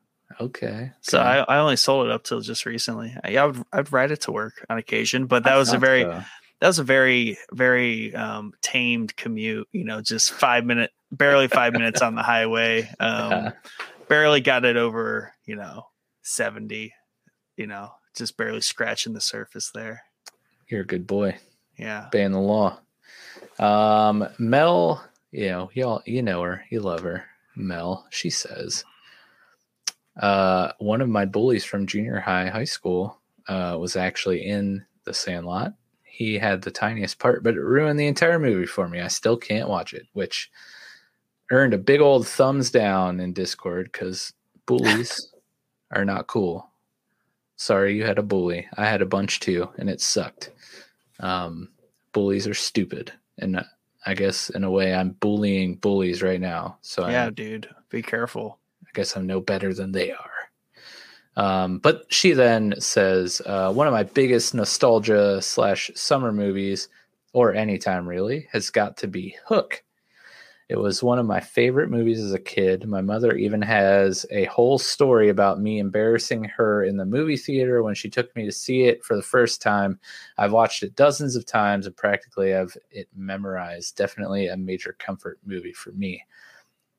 Okay. 0.42 0.92
So. 1.02 1.20
I, 1.20 1.40
I 1.40 1.60
only 1.60 1.76
sold 1.76 2.08
it 2.08 2.12
up 2.12 2.24
till 2.24 2.42
just 2.42 2.66
recently. 2.66 3.16
I, 3.24 3.38
I 3.38 3.46
would 3.46 3.64
I'd 3.72 3.92
ride 3.92 4.12
it 4.12 4.22
to 4.22 4.32
work 4.32 4.66
on 4.70 4.78
occasion, 4.78 5.26
but 5.26 5.44
that 5.44 5.54
I 5.54 5.58
was 5.58 5.74
a 5.74 5.78
very 5.78 6.04
so. 6.04 6.24
that 6.62 6.68
was 6.68 6.80
a 6.80 6.84
very 6.84 7.38
very 7.52 8.14
um, 8.16 8.54
tamed 8.62 9.16
commute. 9.16 9.68
You 9.72 9.84
know, 9.84 10.02
just 10.02 10.32
five 10.32 10.66
minute, 10.66 10.92
barely 11.12 11.48
five 11.48 11.74
minutes 11.74 12.02
on 12.02 12.16
the 12.16 12.24
highway. 12.24 12.90
Um, 13.00 13.32
Yeah. 13.32 13.52
Barely 14.08 14.42
got 14.42 14.66
it 14.66 14.76
over. 14.76 15.34
You 15.46 15.56
know, 15.56 15.86
70. 16.24 16.94
You 17.58 17.68
know, 17.68 17.92
just 18.16 18.38
barely 18.38 18.62
scratching 18.62 19.14
the 19.14 19.22
surface 19.22 19.72
there. 19.74 20.04
You're 20.68 20.82
a 20.82 20.86
good 20.86 21.06
boy. 21.06 21.38
Yeah. 21.78 22.08
Obeying 22.08 22.32
the 22.32 22.40
law. 22.40 22.80
Um, 23.60 24.28
Mel, 24.38 25.04
you 25.32 25.50
know, 25.50 25.70
y'all, 25.74 26.02
you 26.06 26.22
know 26.22 26.42
her, 26.42 26.64
you 26.70 26.80
love 26.80 27.02
her. 27.02 27.26
Mel, 27.56 28.06
she 28.10 28.30
says, 28.30 28.84
uh, 30.20 30.72
one 30.80 31.02
of 31.02 31.10
my 31.10 31.26
bullies 31.26 31.66
from 31.66 31.88
junior 31.88 32.20
high, 32.20 32.48
high 32.48 32.64
school, 32.64 33.20
uh, 33.48 33.78
was 33.80 33.96
actually 33.96 34.46
in 34.46 34.86
The 35.06 35.14
Sandlot. 35.14 35.74
He 36.04 36.38
had 36.38 36.62
the 36.62 36.72
tiniest 36.72 37.20
part, 37.20 37.44
but 37.44 37.56
it 37.56 37.62
ruined 37.62 38.00
the 38.00 38.08
entire 38.08 38.40
movie 38.40 38.66
for 38.66 38.88
me. 38.88 39.00
I 39.00 39.08
still 39.08 39.38
can't 39.38 39.70
watch 39.70 39.94
it, 39.94 40.06
which 40.14 40.52
earned 41.52 41.74
a 41.74 41.78
big 41.78 42.02
old 42.02 42.28
thumbs 42.28 42.72
down 42.72 43.20
in 43.20 43.34
Discord 43.34 43.90
because 43.92 44.34
bullies 44.66 45.34
are 45.92 46.06
not 46.06 46.28
cool. 46.28 46.70
Sorry, 47.56 47.96
you 47.96 48.06
had 48.06 48.20
a 48.20 48.24
bully. 48.24 48.68
I 48.78 48.86
had 48.86 49.02
a 49.02 49.06
bunch 49.06 49.40
too, 49.40 49.70
and 49.78 49.90
it 49.90 50.02
sucked. 50.02 50.52
Um, 51.20 51.70
bullies 52.14 52.48
are 52.48 52.54
stupid, 52.54 53.12
and 53.38 53.64
I 54.06 54.14
guess 54.14 54.50
in 54.50 54.64
a 54.64 54.72
way 54.72 54.94
I'm 54.94 55.12
bullying 55.12 55.76
bullies 55.76 56.22
right 56.22 56.40
now. 56.40 56.78
So 56.82 57.08
Yeah, 57.08 57.30
dude. 57.30 57.70
Be 57.90 58.02
careful. 58.02 58.60
I 58.84 58.90
guess 58.94 59.16
I'm 59.16 59.28
no 59.28 59.40
better 59.40 59.74
than 59.74 59.92
they 59.92 60.12
are. 60.12 60.32
Um, 61.36 61.80
but 61.80 62.12
she 62.12 62.34
then 62.34 62.76
says, 62.80 63.42
uh, 63.46 63.72
one 63.72 63.88
of 63.88 63.94
my 63.94 64.04
biggest 64.04 64.54
nostalgia 64.54 65.42
slash 65.42 65.92
summer 65.96 66.32
movies, 66.32 66.90
or 67.34 67.54
anytime 67.54 68.08
really, 68.08 68.48
has 68.52 68.70
got 68.70 68.98
to 68.98 69.08
be 69.08 69.36
Hook. 69.46 69.84
It 70.70 70.78
was 70.78 71.02
one 71.02 71.18
of 71.18 71.26
my 71.26 71.40
favorite 71.40 71.90
movies 71.90 72.20
as 72.22 72.32
a 72.32 72.40
kid. 72.40 72.88
My 72.88 73.02
mother 73.02 73.36
even 73.36 73.60
has 73.64 74.24
a 74.30 74.46
whole 74.46 74.78
story 74.78 75.30
about 75.30 75.60
me 75.60 75.80
embarrassing 75.80 76.44
her 76.44 76.84
in 76.84 76.96
the 76.96 77.06
movie 77.06 77.38
theater 77.38 77.82
when 77.82 77.96
she 77.96 78.08
took 78.08 78.34
me 78.36 78.46
to 78.46 78.52
see 78.52 78.84
it 78.84 79.04
for 79.04 79.16
the 79.16 79.24
first 79.24 79.64
time. 79.64 80.00
I've 80.38 80.52
watched 80.52 80.84
it 80.84 80.96
dozens 80.96 81.36
of 81.36 81.48
times 81.48 81.88
and 81.88 81.98
practically 81.98 82.52
have 82.52 82.78
it 82.92 83.08
memorized. 83.16 83.98
Definitely 83.98 84.48
a 84.48 84.58
major 84.58 84.96
comfort 85.00 85.40
movie 85.44 85.74
for 85.74 85.92
me. 85.94 86.24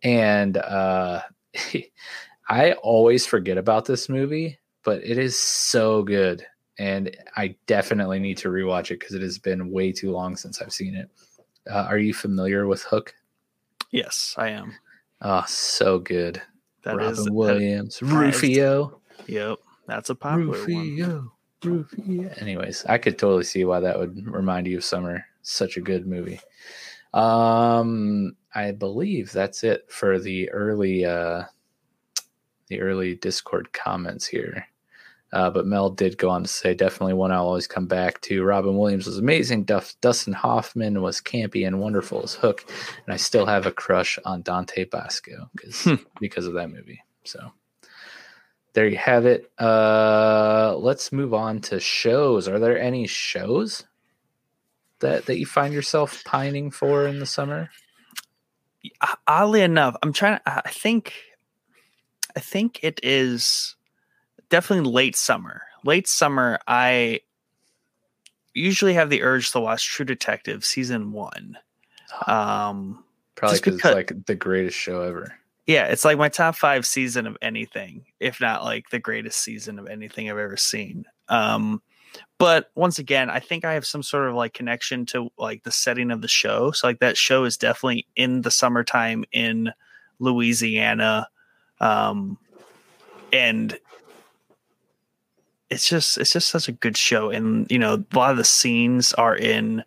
And 0.02 0.56
uh, 0.56 1.22
I 2.48 2.72
always 2.82 3.24
forget 3.24 3.56
about 3.56 3.84
this 3.84 4.08
movie, 4.08 4.58
but 4.82 5.04
it 5.04 5.16
is 5.16 5.38
so 5.38 6.02
good. 6.02 6.44
And 6.78 7.16
I 7.36 7.54
definitely 7.66 8.18
need 8.18 8.38
to 8.38 8.48
rewatch 8.48 8.90
it 8.90 8.98
because 8.98 9.14
it 9.14 9.22
has 9.22 9.38
been 9.38 9.70
way 9.70 9.92
too 9.92 10.10
long 10.10 10.36
since 10.36 10.60
I've 10.60 10.72
seen 10.72 10.96
it. 10.96 11.08
Uh, 11.70 11.86
are 11.88 11.98
you 11.98 12.12
familiar 12.14 12.66
with 12.66 12.82
Hook? 12.82 13.14
Yes, 13.90 14.34
I 14.38 14.50
am. 14.50 14.74
Oh, 15.22 15.44
so 15.46 15.98
good. 15.98 16.40
That 16.82 16.96
Robin 16.96 17.12
is 17.12 17.30
Williams, 17.30 17.98
that 17.98 18.06
Rufio, 18.06 19.00
Yep, 19.26 19.58
that's 19.86 20.10
a 20.10 20.14
popular 20.14 20.58
one. 20.58 20.66
Rufio, 20.66 21.32
Rufio. 21.62 22.30
Anyways, 22.38 22.86
I 22.86 22.96
could 22.96 23.18
totally 23.18 23.44
see 23.44 23.64
why 23.64 23.80
that 23.80 23.98
would 23.98 24.26
remind 24.26 24.66
you 24.66 24.78
of 24.78 24.84
summer. 24.84 25.26
Such 25.42 25.76
a 25.76 25.82
good 25.82 26.06
movie. 26.06 26.40
Um, 27.12 28.36
I 28.54 28.72
believe 28.72 29.32
that's 29.32 29.64
it 29.64 29.90
for 29.90 30.18
the 30.18 30.50
early, 30.50 31.04
uh, 31.04 31.44
the 32.68 32.80
early 32.80 33.16
Discord 33.16 33.72
comments 33.72 34.26
here. 34.26 34.66
Uh, 35.32 35.48
but 35.48 35.66
Mel 35.66 35.90
did 35.90 36.18
go 36.18 36.28
on 36.28 36.42
to 36.42 36.48
say, 36.48 36.74
definitely 36.74 37.14
one 37.14 37.30
I'll 37.30 37.46
always 37.46 37.68
come 37.68 37.86
back 37.86 38.20
to. 38.22 38.42
Robin 38.42 38.76
Williams 38.76 39.06
was 39.06 39.18
amazing. 39.18 39.64
Duff, 39.64 39.94
Dustin 40.00 40.32
Hoffman 40.32 41.02
was 41.02 41.20
campy 41.20 41.66
and 41.66 41.80
wonderful 41.80 42.22
as 42.22 42.34
Hook. 42.34 42.64
And 43.06 43.14
I 43.14 43.16
still 43.16 43.46
have 43.46 43.64
a 43.66 43.72
crush 43.72 44.18
on 44.24 44.42
Dante 44.42 44.84
Basco 44.84 45.48
Hmm. 45.82 45.94
because 46.20 46.46
of 46.46 46.54
that 46.54 46.70
movie. 46.70 47.02
So 47.24 47.52
there 48.72 48.88
you 48.88 48.96
have 48.96 49.24
it. 49.24 49.50
Uh, 49.58 50.76
let's 50.76 51.12
move 51.12 51.32
on 51.32 51.60
to 51.62 51.78
shows. 51.78 52.48
Are 52.48 52.58
there 52.58 52.78
any 52.80 53.06
shows 53.06 53.84
that, 54.98 55.26
that 55.26 55.38
you 55.38 55.46
find 55.46 55.72
yourself 55.72 56.24
pining 56.24 56.70
for 56.70 57.06
in 57.06 57.20
the 57.20 57.26
summer? 57.26 57.70
oddly 59.26 59.60
enough, 59.60 59.94
I'm 60.02 60.12
trying 60.12 60.38
to. 60.38 60.42
I 60.66 60.70
think, 60.70 61.12
I 62.34 62.40
think 62.40 62.80
it 62.82 62.98
is 63.02 63.76
definitely 64.50 64.90
late 64.90 65.16
summer. 65.16 65.62
Late 65.84 66.06
summer, 66.06 66.58
I 66.68 67.20
usually 68.54 68.94
have 68.94 69.08
the 69.10 69.22
urge 69.22 69.52
to 69.52 69.60
watch 69.60 69.88
True 69.88 70.04
Detective 70.04 70.64
season 70.64 71.12
one. 71.12 71.56
Um, 72.26 73.04
Probably 73.36 73.58
because 73.58 73.74
it's 73.76 73.84
like 73.84 74.26
the 74.26 74.34
greatest 74.34 74.76
show 74.76 75.02
ever. 75.02 75.34
yeah, 75.66 75.86
it's 75.86 76.04
like 76.04 76.18
my 76.18 76.28
top 76.28 76.56
five 76.56 76.84
season 76.84 77.26
of 77.26 77.38
anything, 77.40 78.04
if 78.18 78.40
not 78.40 78.64
like 78.64 78.90
the 78.90 78.98
greatest 78.98 79.40
season 79.40 79.78
of 79.78 79.86
anything 79.86 80.28
I've 80.28 80.36
ever 80.36 80.56
seen. 80.56 81.06
Um, 81.28 81.80
but 82.38 82.70
once 82.74 82.98
again, 82.98 83.30
I 83.30 83.38
think 83.38 83.64
I 83.64 83.74
have 83.74 83.86
some 83.86 84.02
sort 84.02 84.28
of 84.28 84.34
like 84.34 84.52
connection 84.52 85.06
to 85.06 85.30
like 85.38 85.62
the 85.62 85.70
setting 85.70 86.10
of 86.10 86.20
the 86.20 86.28
show. 86.28 86.72
So 86.72 86.88
like 86.88 86.98
that 86.98 87.16
show 87.16 87.44
is 87.44 87.56
definitely 87.56 88.06
in 88.16 88.42
the 88.42 88.50
summertime 88.50 89.24
in 89.32 89.72
Louisiana. 90.18 91.28
Um, 91.80 92.36
and 93.32 93.78
it's 95.70 95.88
just 95.88 96.18
it's 96.18 96.32
just 96.32 96.48
such 96.48 96.68
a 96.68 96.72
good 96.72 96.96
show. 96.96 97.30
And 97.30 97.70
you 97.70 97.78
know, 97.78 97.94
a 97.94 98.16
lot 98.16 98.30
of 98.32 98.36
the 98.36 98.44
scenes 98.44 99.12
are 99.14 99.36
in 99.36 99.82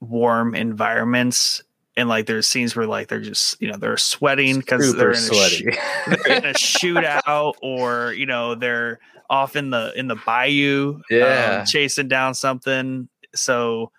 warm 0.00 0.54
environments 0.54 1.62
and 1.96 2.08
like 2.08 2.26
there's 2.26 2.46
scenes 2.46 2.76
where 2.76 2.86
like 2.86 3.08
they're 3.08 3.20
just 3.20 3.60
you 3.60 3.70
know 3.70 3.76
they're 3.78 3.96
sweating 3.96 4.58
because 4.58 4.94
they're 4.94 5.12
in 5.12 5.16
a 5.16 5.48
sh- 5.48 5.62
they're 6.26 6.36
in 6.36 6.44
a 6.44 6.52
shootout 6.52 7.54
or 7.62 8.12
you 8.12 8.26
know 8.26 8.54
they're 8.54 8.98
off 9.30 9.56
in 9.56 9.70
the 9.70 9.92
in 9.96 10.06
the 10.06 10.16
bayou 10.26 11.00
Yeah. 11.10 11.58
um, 11.60 11.66
chasing 11.66 12.08
down 12.08 12.34
something 12.34 13.08
so 13.34 13.90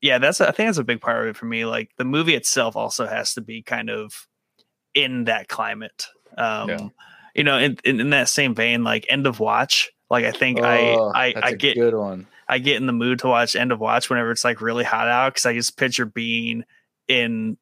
yeah 0.00 0.18
that's 0.18 0.40
i 0.40 0.52
think 0.52 0.68
that's 0.68 0.78
a 0.78 0.84
big 0.84 1.00
part 1.00 1.22
of 1.24 1.30
it 1.30 1.36
for 1.36 1.46
me 1.46 1.64
like 1.64 1.90
the 1.98 2.04
movie 2.04 2.34
itself 2.36 2.76
also 2.76 3.06
has 3.06 3.34
to 3.34 3.40
be 3.40 3.62
kind 3.62 3.90
of 3.90 4.28
in 4.94 5.24
that 5.24 5.48
climate 5.48 6.06
um 6.38 6.68
Yeah. 6.68 6.88
you 7.34 7.42
know 7.44 7.58
in, 7.58 7.76
in, 7.84 7.98
in 8.00 8.10
that 8.10 8.28
same 8.28 8.54
vein 8.54 8.84
like 8.84 9.04
end 9.08 9.26
of 9.26 9.40
watch 9.40 9.90
like 10.10 10.24
i 10.24 10.32
think 10.32 10.58
Oh, 10.60 10.64
i 10.64 11.28
i 11.28 11.32
that's 11.34 11.46
i 11.46 11.50
a 11.50 11.56
get 11.56 11.74
good 11.76 11.94
one. 11.94 12.26
I 12.48 12.58
get 12.58 12.78
in 12.78 12.86
the 12.86 12.92
mood 12.92 13.20
to 13.20 13.28
watch 13.28 13.54
End 13.54 13.70
of 13.70 13.78
Watch 13.78 14.10
whenever 14.10 14.32
it's 14.32 14.42
like 14.42 14.60
really 14.60 14.82
hot 14.82 15.06
out 15.06 15.32
because 15.34 15.46
I 15.46 15.54
just 15.54 15.76
picture 15.76 16.04
being 16.04 16.64
in, 17.06 17.56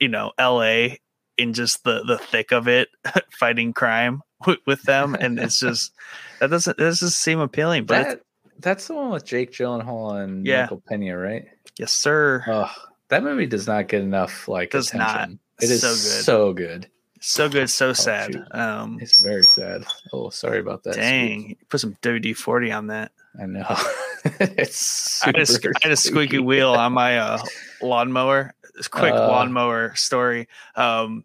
you 0.00 0.08
know, 0.08 0.32
L.A. 0.38 0.98
in 1.38 1.52
just 1.52 1.84
the 1.84 2.02
the 2.02 2.18
thick 2.18 2.50
of 2.50 2.66
it, 2.66 2.88
fighting 3.38 3.72
crime 3.72 4.22
with, 4.44 4.58
with 4.66 4.82
them, 4.82 5.14
and 5.14 5.38
it's 5.44 5.60
just 5.60 5.92
that 6.40 6.50
doesn't 6.50 6.76
that 6.78 6.82
doesn't 6.82 7.10
seem 7.10 7.38
appealing. 7.38 7.84
But 7.84 8.02
That, 8.02 8.20
that's 8.58 8.88
the 8.88 8.94
one 8.94 9.10
with 9.10 9.24
Jake 9.24 9.52
Gyllenhaal 9.52 10.20
and 10.24 10.44
Yeah. 10.44 10.62
Michael 10.62 10.82
Pena, 10.88 11.16
right? 11.16 11.44
yes, 11.78 11.92
sir, 11.92 12.42
Oh, 12.48 12.72
that 13.10 13.22
movie 13.22 13.46
does 13.46 13.68
not 13.68 13.86
get 13.86 14.02
enough 14.02 14.48
like 14.48 14.70
Does 14.72 14.92
not. 14.92 15.14
attention. 15.14 15.38
It 15.62 15.70
is 15.70 15.80
So 15.82 15.88
good. 15.90 16.24
so 16.24 16.52
good. 16.54 16.90
So 17.26 17.48
good, 17.48 17.70
so 17.70 17.92
sad. 17.92 18.32
shoot. 18.34 18.44
Um, 18.54 18.98
It's 19.00 19.20
very 19.20 19.44
sad. 19.44 19.84
Oh, 20.12 20.30
sorry 20.30 20.58
about 20.60 20.82
that. 20.84 20.94
dang, 20.94 21.56
put 21.68 21.80
some 21.80 21.96
WD 22.02 22.36
forty 22.36 22.70
on 22.72 22.88
that. 22.88 23.12
I 23.40 23.46
know. 23.46 23.66
it's 24.40 25.22
I 25.22 25.26
had, 25.26 25.38
a, 25.38 25.46
super 25.46 25.68
sque- 25.70 25.76
I 25.76 25.80
had 25.82 25.92
a 25.92 25.96
squeaky 25.96 26.38
wheel 26.38 26.70
on 26.72 26.92
my 26.92 27.18
uh, 27.18 27.38
lawnmower. 27.82 28.54
Quick 28.90 29.14
Uh. 29.14 29.28
lawnmower 29.28 29.94
story. 29.94 30.48
Um, 30.76 31.24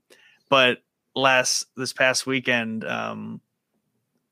but 0.50 0.82
last 1.16 1.66
this 1.76 1.94
past 1.94 2.26
weekend, 2.28 2.84
um, 2.86 3.42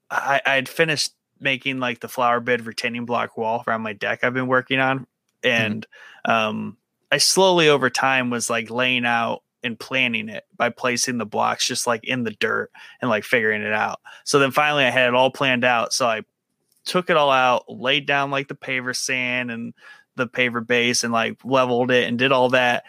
I 0.09 0.41
had 0.45 0.69
finished 0.69 1.13
making 1.39 1.79
like 1.79 1.99
the 1.99 2.07
flower 2.07 2.39
bed 2.39 2.65
retaining 2.65 3.05
block 3.05 3.37
wall 3.37 3.63
around 3.67 3.81
my 3.81 3.93
deck 3.93 4.23
I've 4.23 4.33
been 4.33 4.47
working 4.47 4.79
on, 4.79 5.05
and 5.43 5.85
um, 6.25 6.77
I 7.11 7.17
slowly 7.17 7.69
over 7.69 7.89
time 7.89 8.29
was 8.29 8.49
like 8.49 8.69
laying 8.71 9.05
out 9.05 9.43
and 9.63 9.79
planning 9.79 10.29
it 10.29 10.45
by 10.55 10.69
placing 10.69 11.17
the 11.17 11.25
blocks 11.25 11.65
just 11.65 11.87
like 11.87 12.03
in 12.03 12.23
the 12.23 12.31
dirt 12.31 12.71
and 13.01 13.09
like 13.09 13.23
figuring 13.23 13.61
it 13.61 13.73
out. 13.73 13.99
So 14.23 14.39
then 14.39 14.51
finally 14.51 14.85
I 14.85 14.89
had 14.89 15.07
it 15.07 15.15
all 15.15 15.31
planned 15.31 15.63
out. 15.63 15.93
So 15.93 16.07
I 16.07 16.21
took 16.85 17.09
it 17.09 17.17
all 17.17 17.31
out, 17.31 17.65
laid 17.67 18.05
down 18.05 18.31
like 18.31 18.47
the 18.47 18.55
paver 18.55 18.95
sand 18.95 19.51
and 19.51 19.73
the 20.15 20.27
paver 20.27 20.65
base 20.65 21.03
and 21.03 21.13
like 21.13 21.37
leveled 21.43 21.91
it 21.91 22.07
and 22.07 22.17
did 22.17 22.31
all 22.31 22.49
that. 22.49 22.83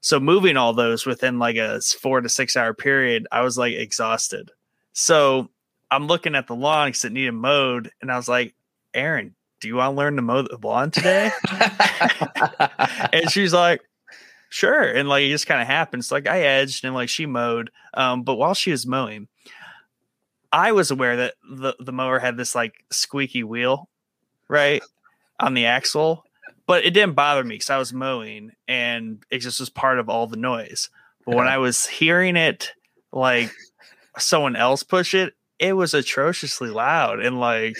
So 0.00 0.18
moving 0.18 0.56
all 0.56 0.72
those 0.72 1.06
within 1.06 1.38
like 1.38 1.56
a 1.56 1.80
four 1.80 2.20
to 2.20 2.28
six 2.28 2.56
hour 2.56 2.74
period, 2.74 3.26
I 3.30 3.42
was 3.42 3.56
like 3.56 3.74
exhausted. 3.74 4.50
So 4.92 5.48
I'm 5.90 6.06
looking 6.06 6.34
at 6.34 6.46
the 6.46 6.56
lawn 6.56 6.88
because 6.88 7.04
it 7.04 7.12
needed 7.12 7.32
mowed, 7.32 7.90
and 8.00 8.10
I 8.10 8.16
was 8.16 8.28
like, 8.28 8.54
Erin, 8.94 9.34
do 9.60 9.68
you 9.68 9.76
want 9.76 9.92
to 9.92 9.96
learn 9.96 10.16
to 10.16 10.22
mow 10.22 10.42
the 10.42 10.58
lawn 10.60 10.90
today? 10.90 11.30
and 13.12 13.30
she's 13.30 13.52
like, 13.52 13.82
sure. 14.52 14.82
And 14.82 15.08
like 15.08 15.24
it 15.24 15.30
just 15.30 15.46
kind 15.46 15.62
of 15.62 15.66
happens. 15.66 16.12
Like 16.12 16.28
I 16.28 16.42
edged 16.42 16.84
and 16.84 16.94
like 16.94 17.08
she 17.08 17.24
mowed. 17.24 17.70
Um, 17.94 18.22
but 18.22 18.34
while 18.34 18.54
she 18.54 18.70
was 18.70 18.86
mowing, 18.86 19.28
I 20.52 20.72
was 20.72 20.90
aware 20.90 21.16
that 21.16 21.34
the, 21.50 21.74
the 21.80 21.92
mower 21.92 22.18
had 22.18 22.36
this 22.36 22.54
like 22.54 22.84
squeaky 22.90 23.42
wheel, 23.42 23.88
right? 24.48 24.82
On 25.40 25.54
the 25.54 25.66
axle. 25.66 26.24
But 26.66 26.84
it 26.84 26.90
didn't 26.90 27.14
bother 27.14 27.42
me 27.42 27.54
because 27.54 27.70
I 27.70 27.78
was 27.78 27.92
mowing 27.92 28.52
and 28.68 29.24
it 29.30 29.38
just 29.38 29.58
was 29.58 29.70
part 29.70 29.98
of 29.98 30.10
all 30.10 30.26
the 30.26 30.36
noise. 30.36 30.90
But 31.24 31.34
when 31.34 31.48
I 31.48 31.58
was 31.58 31.86
hearing 31.86 32.36
it 32.36 32.72
like 33.10 33.50
someone 34.18 34.54
else 34.54 34.82
push 34.82 35.14
it, 35.14 35.34
it 35.62 35.74
was 35.74 35.94
atrociously 35.94 36.70
loud 36.70 37.20
and 37.20 37.38
like 37.38 37.76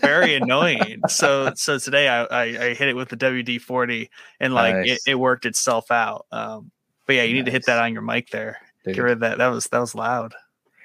very 0.00 0.34
annoying. 0.34 1.02
So 1.08 1.52
so 1.54 1.78
today 1.78 2.08
I, 2.08 2.24
I 2.24 2.42
I 2.42 2.74
hit 2.74 2.88
it 2.88 2.96
with 2.96 3.10
the 3.10 3.16
WD 3.16 3.60
forty 3.60 4.10
and 4.40 4.54
like 4.54 4.74
it, 4.74 4.88
Nice. 4.88 5.04
it 5.06 5.14
worked 5.16 5.44
itself 5.46 5.90
out. 5.90 6.26
Um, 6.32 6.70
but 7.06 7.16
yeah, 7.16 7.22
you 7.22 7.34
need 7.34 7.44
to 7.44 7.52
hit 7.52 7.66
that 7.66 7.78
on 7.78 7.92
your 7.92 8.02
mic 8.02 8.30
there. 8.30 8.58
Dude, 8.84 8.96
Get 8.96 9.02
rid 9.02 9.12
of 9.12 9.20
that. 9.20 9.38
That 9.38 9.48
was 9.48 9.66
that 9.68 9.78
was 9.78 9.94
loud. 9.94 10.34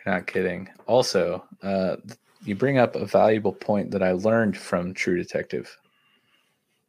you're 0.06 0.14
not 0.14 0.28
kidding. 0.28 0.69
Also, 0.88 1.44
uh, 1.64 1.95
you 2.44 2.56
bring 2.56 2.78
up 2.78 2.95
a 2.95 3.06
valuable 3.06 3.53
point 3.53 3.91
that 3.91 4.03
I 4.03 4.11
learned 4.11 4.57
from 4.57 4.94
True 4.94 5.18
Detective. 5.18 5.76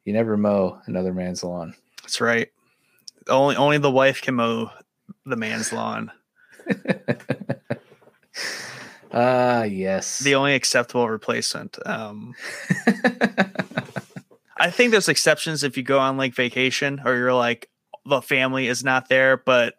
You 0.05 0.13
never 0.13 0.37
mow 0.37 0.81
another 0.87 1.15
man's 1.15 1.45
lawn. 1.45 1.75
That's 2.03 2.21
right. 2.21 2.49
Only 3.29 3.57
only 3.57 3.79
the 3.79 3.91
wife 3.91 4.21
can 4.23 4.35
mow 4.35 4.71
the 5.25 5.37
man's 5.37 5.73
lawn. 5.73 6.11
Ah, 9.13 9.63
yes. 9.65 10.19
The 10.21 10.35
only 10.35 10.55
acceptable 10.55 11.09
replacement. 11.09 11.79
Um, 11.87 12.35
I 14.57 14.71
think 14.71 14.91
there's 14.91 15.09
exceptions 15.09 15.65
if 15.65 15.77
you 15.77 15.83
go 15.83 15.99
on 15.99 16.17
like 16.17 16.35
vacation 16.35 17.01
or 17.05 17.17
you're 17.17 17.35
like 17.35 17.69
the 18.07 18.23
family 18.23 18.69
is 18.69 18.85
not 18.85 19.09
there, 19.09 19.37
but 19.37 19.75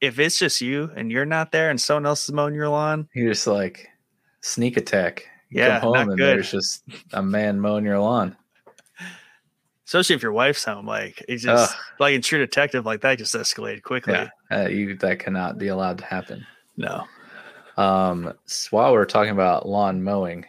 if 0.00 0.18
it's 0.18 0.38
just 0.38 0.60
you 0.60 0.90
and 0.94 1.10
you're 1.10 1.24
not 1.26 1.52
there 1.52 1.70
and 1.70 1.80
someone 1.80 2.06
else 2.06 2.24
is 2.28 2.32
mowing 2.34 2.54
your 2.54 2.68
lawn, 2.68 3.08
You're 3.14 3.32
just 3.32 3.46
like 3.46 3.88
sneak 4.42 4.76
attack. 4.76 5.26
You 5.50 5.62
Yeah, 5.62 5.80
come 5.80 5.88
home 5.88 5.92
not 5.94 6.08
and 6.08 6.18
good. 6.18 6.36
there's 6.38 6.50
just 6.50 6.84
a 7.12 7.22
man 7.22 7.60
mowing 7.60 7.84
your 7.84 7.98
lawn. 7.98 8.36
especially 9.86 10.16
if 10.16 10.22
your 10.22 10.32
wife's 10.32 10.64
home, 10.64 10.86
like 10.86 11.24
it's 11.28 11.42
just 11.42 11.72
Ugh. 11.72 11.78
like 11.98 12.14
in 12.14 12.20
True 12.22 12.38
Detective, 12.38 12.84
like 12.84 13.00
that 13.02 13.18
just 13.18 13.34
escalated 13.34 13.82
quickly. 13.82 14.14
Yeah, 14.14 14.28
uh, 14.50 14.68
you 14.68 14.96
that 14.98 15.18
cannot 15.18 15.58
be 15.58 15.68
allowed 15.68 15.98
to 15.98 16.04
happen. 16.04 16.46
No, 16.76 17.04
Um, 17.76 18.32
so 18.46 18.68
while 18.70 18.92
we're 18.92 19.04
talking 19.04 19.32
about 19.32 19.68
lawn 19.68 20.02
mowing, 20.02 20.46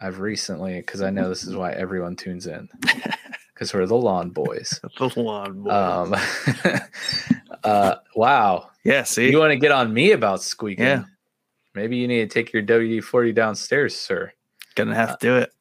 I've 0.00 0.20
recently 0.20 0.76
because 0.76 1.02
I 1.02 1.10
know 1.10 1.28
this 1.28 1.44
is 1.44 1.56
why 1.56 1.72
everyone 1.72 2.16
tunes 2.16 2.46
in 2.46 2.68
because 3.54 3.72
we're 3.72 3.86
the 3.86 3.96
lawn 3.96 4.30
boys. 4.30 4.80
the 4.98 5.12
lawn. 5.16 5.62
boy. 5.62 5.70
Um, 5.70 6.14
uh, 7.64 7.96
wow, 8.14 8.70
yeah, 8.84 9.02
see, 9.04 9.30
you 9.30 9.38
want 9.38 9.52
to 9.52 9.56
get 9.56 9.72
on 9.72 9.92
me 9.92 10.12
about 10.12 10.42
squeaking? 10.42 10.84
Yeah. 10.84 11.04
Maybe 11.74 11.96
you 11.96 12.08
need 12.08 12.28
to 12.30 12.34
take 12.34 12.52
your 12.52 12.62
WD 12.62 13.02
forty 13.04 13.32
downstairs, 13.32 13.94
sir. 13.96 14.32
gonna 14.74 14.94
have 14.94 15.18
to 15.18 15.26
do 15.26 15.36
it. 15.36 15.52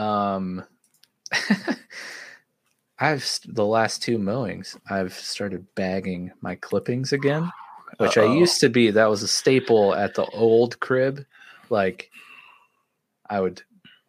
Um, 0.00 0.64
I've 2.98 3.28
the 3.46 3.64
last 3.64 4.02
two 4.02 4.18
mowings. 4.18 4.76
I've 4.88 5.12
started 5.12 5.66
bagging 5.74 6.32
my 6.40 6.54
clippings 6.54 7.12
again, 7.12 7.50
which 7.98 8.18
I 8.18 8.22
Uh-oh. 8.22 8.34
used 8.34 8.60
to 8.60 8.68
be. 8.68 8.90
That 8.90 9.10
was 9.10 9.22
a 9.22 9.28
staple 9.28 9.94
at 9.94 10.14
the 10.14 10.24
old 10.26 10.78
crib. 10.80 11.24
Like, 11.70 12.10
I 13.28 13.40
would 13.40 13.62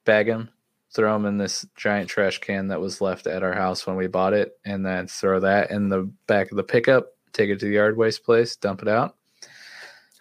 bag 0.06 0.28
them, 0.28 0.50
throw 0.94 1.14
them 1.14 1.26
in 1.26 1.38
this 1.38 1.66
giant 1.76 2.10
trash 2.10 2.40
can 2.40 2.68
that 2.68 2.80
was 2.82 3.02
left 3.02 3.28
at 3.28 3.44
our 3.44 3.54
house 3.54 3.86
when 3.88 3.96
we 3.96 4.08
bought 4.08 4.34
it, 4.34 4.58
and 4.66 4.86
then 4.86 5.08
throw 5.08 5.40
that 5.40 5.72
in 5.72 5.90
the 5.90 6.10
back 6.28 6.52
of 6.52 6.58
the 6.58 6.64
pickup. 6.64 7.08
Take 7.34 7.50
it 7.50 7.60
to 7.60 7.66
the 7.66 7.74
yard 7.74 7.98
waste 7.98 8.24
place, 8.24 8.56
dump 8.56 8.82
it 8.82 8.88
out. 8.88 9.16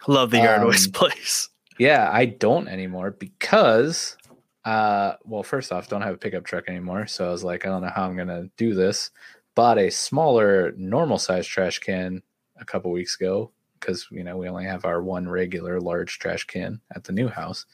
Love 0.07 0.31
the 0.31 0.37
yard 0.37 0.67
waste 0.67 0.87
Um, 0.87 0.91
place. 0.93 1.49
Yeah, 1.79 2.09
I 2.11 2.25
don't 2.25 2.67
anymore 2.67 3.11
because 3.11 4.17
uh 4.65 5.13
well, 5.25 5.43
first 5.43 5.71
off, 5.71 5.87
don't 5.87 6.01
have 6.01 6.15
a 6.15 6.17
pickup 6.17 6.43
truck 6.43 6.63
anymore. 6.67 7.05
So 7.05 7.27
I 7.27 7.31
was 7.31 7.43
like, 7.43 7.67
I 7.67 7.69
don't 7.69 7.83
know 7.83 7.91
how 7.95 8.05
I'm 8.05 8.17
gonna 8.17 8.49
do 8.57 8.73
this. 8.73 9.11
Bought 9.53 9.77
a 9.77 9.91
smaller 9.91 10.73
normal 10.75 11.19
size 11.19 11.45
trash 11.45 11.77
can 11.77 12.23
a 12.59 12.65
couple 12.65 12.89
weeks 12.91 13.15
ago 13.15 13.51
because 13.79 14.07
you 14.11 14.23
know 14.23 14.37
we 14.37 14.49
only 14.49 14.65
have 14.65 14.85
our 14.85 15.01
one 15.01 15.27
regular 15.27 15.79
large 15.79 16.19
trash 16.19 16.43
can 16.45 16.79
at 16.95 17.03
the 17.03 17.13
new 17.13 17.27
house. 17.27 17.65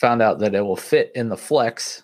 Found 0.00 0.20
out 0.22 0.38
that 0.40 0.54
it 0.54 0.60
will 0.62 0.76
fit 0.76 1.12
in 1.14 1.28
the 1.28 1.36
flex. 1.36 2.02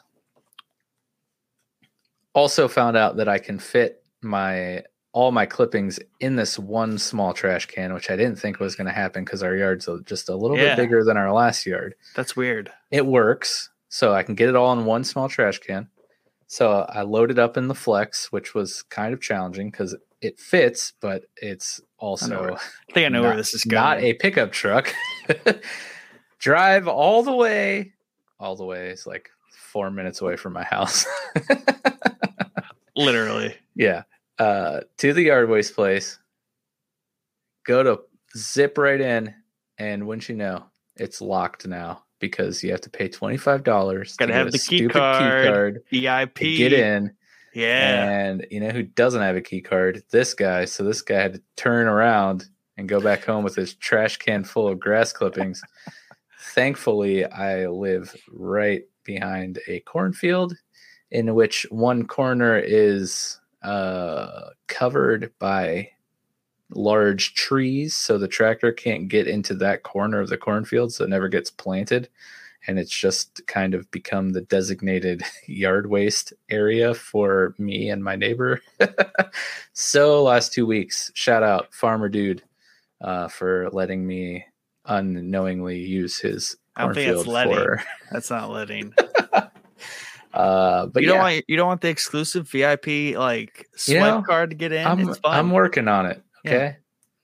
Also 2.35 2.69
found 2.69 2.97
out 2.97 3.17
that 3.17 3.29
I 3.29 3.39
can 3.39 3.59
fit 3.59 4.05
my 4.23 4.85
all 5.13 5.33
my 5.33 5.47
clippings 5.47 5.99
in 6.21 6.37
this 6.37 6.59
one 6.59 6.99
small 6.99 7.33
trash 7.33 7.67
can, 7.67 7.93
which 7.95 8.11
I 8.11 8.15
didn't 8.17 8.37
think 8.39 8.61
was 8.61 8.77
going 8.77 8.87
to 8.87 8.93
happen 8.93 9.25
because 9.25 9.43
our 9.43 9.57
yard's 9.57 9.89
just 10.05 10.29
a 10.29 10.37
little 10.37 10.57
Yeah. 10.57 10.77
bit 10.77 10.83
bigger 10.85 11.03
than 11.03 11.17
our 11.17 11.33
last 11.33 11.67
yard. 11.67 11.95
That's 12.15 12.37
weird. 12.37 12.71
It 12.91 13.05
works, 13.07 13.71
so 13.89 14.13
I 14.13 14.23
can 14.23 14.35
get 14.35 14.49
it 14.51 14.55
all 14.55 14.73
in 14.75 14.85
one 14.85 15.03
small 15.03 15.29
trash 15.29 15.59
can. 15.59 15.89
So 16.47 16.87
I 16.89 17.03
loaded 17.03 17.39
up 17.39 17.57
in 17.57 17.69
the 17.69 17.75
flex, 17.75 18.31
which 18.31 18.55
was 18.55 18.83
kind 18.83 19.13
of 19.13 19.21
challenging 19.21 19.71
because 19.71 19.97
it 20.20 20.39
fits, 20.39 20.93
but 21.01 21.24
it's 21.36 21.81
also 21.99 22.40
where- 22.43 22.53
I 22.55 22.93
think 22.93 23.07
I 23.07 23.09
know 23.09 23.23
where 23.23 23.36
this 23.36 23.55
is 23.55 23.65
going. 23.65 23.82
not 23.82 24.01
a 24.01 24.15
pickup 24.15 24.53
truck. 24.53 24.93
Drive 26.39 26.86
all 26.89 27.23
the 27.23 27.35
way, 27.35 27.93
all 28.39 28.55
the 28.57 28.65
way. 28.65 28.89
It's 28.90 29.07
like 29.07 29.28
four 29.53 29.90
minutes 29.90 30.20
away 30.20 30.36
from 30.36 30.53
my 30.53 30.62
house. 30.65 31.05
Literally. 32.97 33.55
yeah, 33.74 34.03
uh, 34.39 34.81
to 34.99 35.12
the 35.12 35.23
yard 35.23 35.49
waste 35.49 35.74
place. 35.74 36.19
Go 37.65 37.82
to 37.82 38.01
zip 38.36 38.78
right 38.78 39.01
in, 39.01 39.35
and 39.78 40.07
wouldn't 40.07 40.28
you 40.28 40.35
know, 40.36 40.65
it's 40.97 41.20
locked 41.20 41.66
now 41.66 42.05
because 42.19 42.62
you 42.65 42.70
have 42.73 42.81
to 42.82 42.90
pay 42.90 43.09
twenty 43.09 43.36
five 43.36 43.62
dollars. 43.62 44.16
Gotta 44.16 44.32
have 44.35 44.51
the 44.51 44.59
key 44.59 44.89
card. 44.89 45.47
card 45.53 45.82
EIP. 45.93 46.57
get 46.57 46.73
in. 46.73 47.12
Yeah. 47.59 48.09
And 48.09 48.47
you 48.52 48.60
know 48.60 48.70
who 48.70 48.85
doesn't 48.85 49.20
have 49.20 49.35
a 49.35 49.40
key 49.40 49.60
card? 49.60 50.05
This 50.10 50.32
guy. 50.32 50.64
So 50.64 50.85
this 50.85 51.02
guy 51.02 51.20
had 51.20 51.35
to 51.35 51.43
turn 51.56 51.89
around 51.89 52.47
and 52.76 52.89
go 52.89 53.01
back 53.01 53.24
home 53.24 53.43
with 53.43 53.56
his 53.56 53.74
trash 53.74 54.16
can 54.16 54.44
full 54.44 54.68
of 54.68 54.78
grass 54.78 55.12
clippings. 55.12 55.60
Thankfully, 56.55 57.24
I 57.24 57.66
live 57.66 58.14
right 58.30 58.82
behind 59.02 59.59
a 59.66 59.80
cornfield 59.80 60.55
in 61.10 61.35
which 61.35 61.66
one 61.70 62.06
corner 62.06 62.56
is 62.56 63.40
uh, 63.62 64.51
covered 64.68 65.32
by 65.40 65.90
large 66.70 67.35
trees. 67.35 67.97
So 67.97 68.18
the 68.18 68.28
tractor 68.28 68.70
can't 68.70 69.09
get 69.09 69.26
into 69.26 69.55
that 69.56 69.82
corner 69.82 70.20
of 70.20 70.28
the 70.28 70.39
cornfield. 70.39 70.93
So 70.93 71.02
it 71.02 71.10
never 71.10 71.28
gets 71.28 71.51
planted 71.51 72.09
and 72.69 72.78
it's 72.78 72.97
just 72.97 73.45
kind 73.47 73.74
of 73.74 73.90
become 73.90 74.31
the 74.31 74.43
designated 74.43 75.23
yard 75.47 75.89
waste 75.89 76.35
area 76.51 76.95
for 76.95 77.55
me 77.59 77.89
and 77.89 78.05
my 78.05 78.15
neighbor. 78.15 78.61
so 79.73 80.23
last 80.23 80.53
two 80.53 80.66
weeks, 80.66 81.11
shout 81.15 81.43
out 81.43 81.74
Farmer 81.74 82.09
Dude 82.09 82.43
uh, 83.01 83.27
for 83.28 83.70
letting 83.70 84.07
me 84.07 84.45
unknowingly 84.85 85.78
use 85.78 86.19
his 86.19 86.57
I 86.77 86.82
don't 86.85 86.95
think 86.95 87.11
that's 87.11 87.24
cornfield 87.24 87.35
letting. 87.35 87.65
for. 87.65 87.82
That's 88.12 88.31
not 88.31 88.51
letting. 88.51 88.95
Uh, 90.32 90.86
but 90.86 91.03
you 91.03 91.09
yeah, 91.09 91.15
don't 91.15 91.23
want 91.23 91.45
you 91.49 91.57
don't 91.57 91.66
want 91.66 91.81
the 91.81 91.89
exclusive 91.89 92.49
VIP 92.49 93.16
like 93.16 93.66
swipe 93.74 93.97
You 93.97 94.01
know, 94.01 94.23
card 94.23 94.51
to 94.51 94.57
get 94.57 94.73
in. 94.73 94.86
I'm 94.86 95.09
it's 95.09 95.19
fun. 95.19 95.36
I'm 95.36 95.51
working 95.51 95.89
on 95.89 96.07
it. 96.07 96.23
Yeah. 96.45 96.53
Okay, 96.53 96.77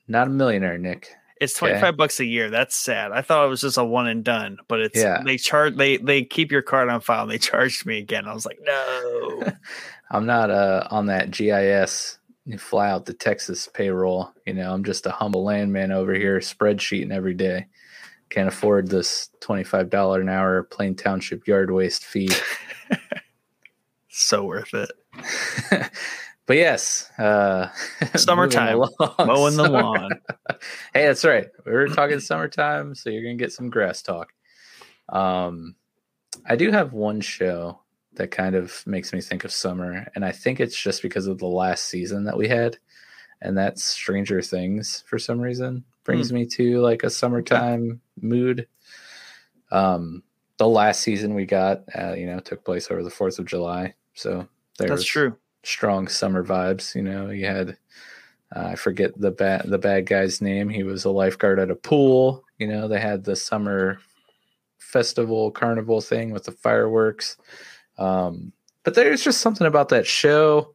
not 0.09 0.27
a 0.27 0.31
millionaire, 0.31 0.79
Nick. 0.79 1.15
It's 1.45 1.57
Okay. 1.62 1.71
25 1.73 1.97
bucks 1.97 2.21
a 2.21 2.25
year. 2.25 2.51
That's 2.51 2.75
sad. 2.77 3.12
I 3.12 3.23
thought 3.23 3.45
it 3.47 3.49
was 3.49 3.61
just 3.61 3.79
a 3.79 3.85
one 3.85 4.07
and 4.09 4.25
done, 4.25 4.59
but 4.69 4.81
it's 4.81 4.99
Yeah. 4.99 5.23
they 5.25 5.37
charge 5.37 5.77
they 5.77 5.97
they 5.99 6.25
keep 6.25 6.51
your 6.51 6.62
card 6.62 6.89
on 6.89 7.01
file 7.01 7.23
and 7.23 7.31
they 7.31 7.39
charged 7.39 7.87
me 7.87 7.99
again. 7.99 8.27
I 8.27 8.35
was 8.35 8.47
like, 8.47 8.59
no. 8.62 9.45
I'm 10.11 10.27
not 10.27 10.51
uh 10.51 10.87
on 10.91 11.07
that 11.07 11.31
GIS. 11.31 12.19
You 12.47 12.59
fly 12.59 12.91
out 12.91 13.07
the 13.07 13.15
Texas 13.15 13.69
payroll. 13.73 14.33
You 14.47 14.53
know, 14.55 14.73
I'm 14.73 14.85
just 14.85 15.07
a 15.07 15.11
humble 15.11 15.45
landman 15.45 15.93
over 15.93 16.12
here, 16.15 16.39
spreadsheeting 16.41 17.11
every 17.12 17.35
day. 17.35 17.66
Can't 18.31 18.49
afford 18.49 18.89
this 18.89 19.31
twenty-five 19.41 19.89
dollar 19.91 20.21
an 20.21 20.29
hour 20.29 20.62
Plain 20.65 20.95
Township 20.97 21.47
yard 21.47 21.71
waste 21.71 22.05
fee. 22.05 22.29
so 24.09 24.45
worth 24.45 24.75
it. 24.75 24.91
but 26.47 26.57
yes, 26.57 27.11
uh, 27.19 27.69
Summertime. 28.16 28.79
Mowing 29.19 29.57
the 29.57 29.69
lawn. 29.69 30.11
hey, 30.93 31.07
that's 31.07 31.25
right. 31.25 31.47
We 31.65 31.73
were 31.73 31.89
talking 31.89 32.21
summertime, 32.21 32.95
so 32.95 33.11
you're 33.11 33.23
gonna 33.23 33.37
get 33.37 33.53
some 33.53 33.71
grass 33.71 34.03
talk. 34.03 34.33
Um, 35.09 35.75
I 36.47 36.57
do 36.57 36.71
have 36.71 36.93
one 36.93 37.21
show 37.21 37.81
that 38.15 38.31
kind 38.31 38.55
of 38.55 38.83
makes 38.87 39.12
me 39.12 39.21
think 39.21 39.45
of 39.45 39.53
summer, 39.53 40.07
and 40.15 40.25
I 40.25 40.33
think 40.33 40.61
it's 40.61 40.81
just 40.81 41.03
because 41.03 41.27
of 41.27 41.39
the 41.39 41.47
last 41.47 41.87
season 41.87 42.25
that 42.25 42.37
we 42.37 42.49
had, 42.49 42.79
and 43.41 43.57
that's 43.57 43.83
Stranger 43.83 44.43
Things. 44.43 45.03
For 45.07 45.19
some 45.19 45.41
reason, 45.41 45.85
brings 46.05 46.33
me 46.33 46.45
to 46.47 46.81
like 46.81 47.05
a 47.05 47.11
summertime 47.11 48.01
mood. 48.21 48.69
Um, 49.73 50.23
the 50.59 50.69
last 50.69 51.01
season 51.01 51.35
we 51.35 51.47
got, 51.47 51.83
uh, 51.99 52.12
you 52.12 52.27
know, 52.27 52.39
took 52.39 52.65
place 52.65 52.91
over 52.91 53.03
the 53.03 53.11
Fourth 53.11 53.39
of 53.39 53.47
July, 53.47 53.95
so 54.12 54.47
there's 54.79 54.91
That's 54.91 55.05
true. 55.05 55.37
Strong 55.65 56.09
summer 56.09 56.45
vibes. 56.45 56.95
You 56.95 57.03
know, 57.03 57.31
you 57.31 57.47
had 57.47 57.77
uh, 58.55 58.69
I 58.69 58.74
forget 58.77 59.19
the 59.19 59.31
bad 59.31 59.62
the 59.66 59.78
bad 59.78 60.07
guy's 60.07 60.41
name. 60.41 60.69
He 60.69 60.82
was 60.82 61.05
a 61.05 61.11
lifeguard 61.11 61.59
at 61.59 61.70
a 61.70 61.77
pool. 61.77 62.45
You 62.59 62.69
know, 62.69 62.89
they 62.89 63.01
had 63.01 63.24
the 63.24 63.36
summer 63.36 63.99
festival 64.78 65.51
carnival 65.51 66.01
thing 66.01 66.31
with 66.31 66.45
the 66.45 66.53
fireworks. 66.53 67.36
Um, 67.99 68.53
but 68.85 68.95
there's 68.95 69.24
just 69.24 69.41
something 69.41 69.66
about 69.66 69.89
that 69.89 70.07
show 70.07 70.74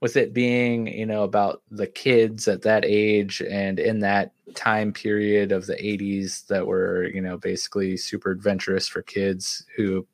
with 0.00 0.16
it 0.16 0.32
being, 0.32 0.86
you 0.86 1.04
know, 1.04 1.24
about 1.24 1.62
the 1.70 1.86
kids 1.86 2.46
at 2.46 2.62
that 2.62 2.84
age 2.84 3.42
and 3.42 3.80
in 3.80 3.98
that 4.00 4.32
time 4.54 4.92
period 4.92 5.50
of 5.50 5.66
the 5.66 5.74
80s 5.74 6.46
that 6.46 6.66
were, 6.66 7.06
you 7.06 7.20
know, 7.20 7.36
basically 7.36 7.96
super 7.96 8.30
adventurous 8.30 8.86
for 8.86 9.02
kids 9.02 9.66
who 9.76 10.06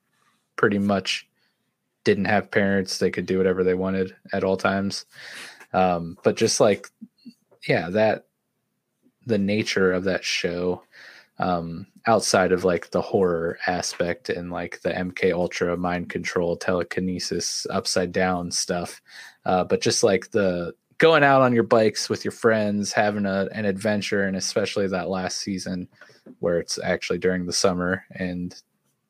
pretty 0.56 0.78
much 0.78 1.28
didn't 2.04 2.26
have 2.26 2.50
parents. 2.50 2.98
They 2.98 3.10
could 3.10 3.26
do 3.26 3.38
whatever 3.38 3.64
they 3.64 3.74
wanted 3.74 4.14
at 4.32 4.44
all 4.44 4.56
times. 4.56 5.06
Um, 5.72 6.16
but 6.22 6.36
just 6.36 6.60
like, 6.60 6.88
yeah, 7.66 7.90
that 7.90 8.26
the 9.26 9.38
nature 9.38 9.92
of 9.92 10.04
that 10.04 10.24
show, 10.24 10.82
um, 11.38 11.86
outside 12.06 12.52
of 12.52 12.64
like 12.64 12.90
the 12.90 13.00
horror 13.00 13.58
aspect 13.66 14.28
and 14.28 14.52
like 14.52 14.80
the 14.82 14.90
MK 14.90 15.32
Ultra 15.32 15.76
mind 15.76 16.10
control, 16.10 16.56
telekinesis, 16.56 17.66
upside 17.70 18.12
down 18.12 18.50
stuff, 18.50 19.00
uh, 19.46 19.64
but 19.64 19.80
just 19.80 20.02
like 20.02 20.30
the 20.30 20.74
going 20.98 21.24
out 21.24 21.42
on 21.42 21.54
your 21.54 21.64
bikes 21.64 22.08
with 22.08 22.24
your 22.24 22.32
friends, 22.32 22.92
having 22.92 23.26
a, 23.26 23.48
an 23.52 23.64
adventure, 23.64 24.24
and 24.24 24.36
especially 24.36 24.86
that 24.86 25.08
last 25.08 25.38
season 25.38 25.88
where 26.38 26.60
it's 26.60 26.78
actually 26.82 27.18
during 27.18 27.46
the 27.46 27.52
summer 27.52 28.04
and 28.12 28.62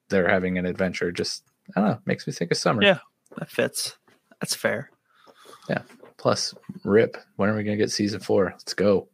they're 0.09 0.29
having 0.29 0.57
an 0.57 0.66
adventure, 0.66 1.12
just 1.12 1.45
I 1.77 1.81
don't 1.81 1.91
know, 1.91 1.99
makes 2.07 2.27
me 2.27 2.32
think 2.32 2.51
of 2.51 2.57
summer. 2.57 2.82
Yeah. 2.82 2.99
That 3.39 3.51
fits. 3.51 3.97
That's 4.41 4.55
fair. 4.55 4.91
Yeah. 5.69 5.82
Plus, 6.19 6.55
rip. 6.85 7.16
When 7.36 7.49
are 7.49 7.57
we 7.57 7.65
gonna 7.65 7.77
get 7.77 7.91
season 7.91 8.20
four? 8.20 8.51
Let's 8.53 8.74
go. 8.74 9.09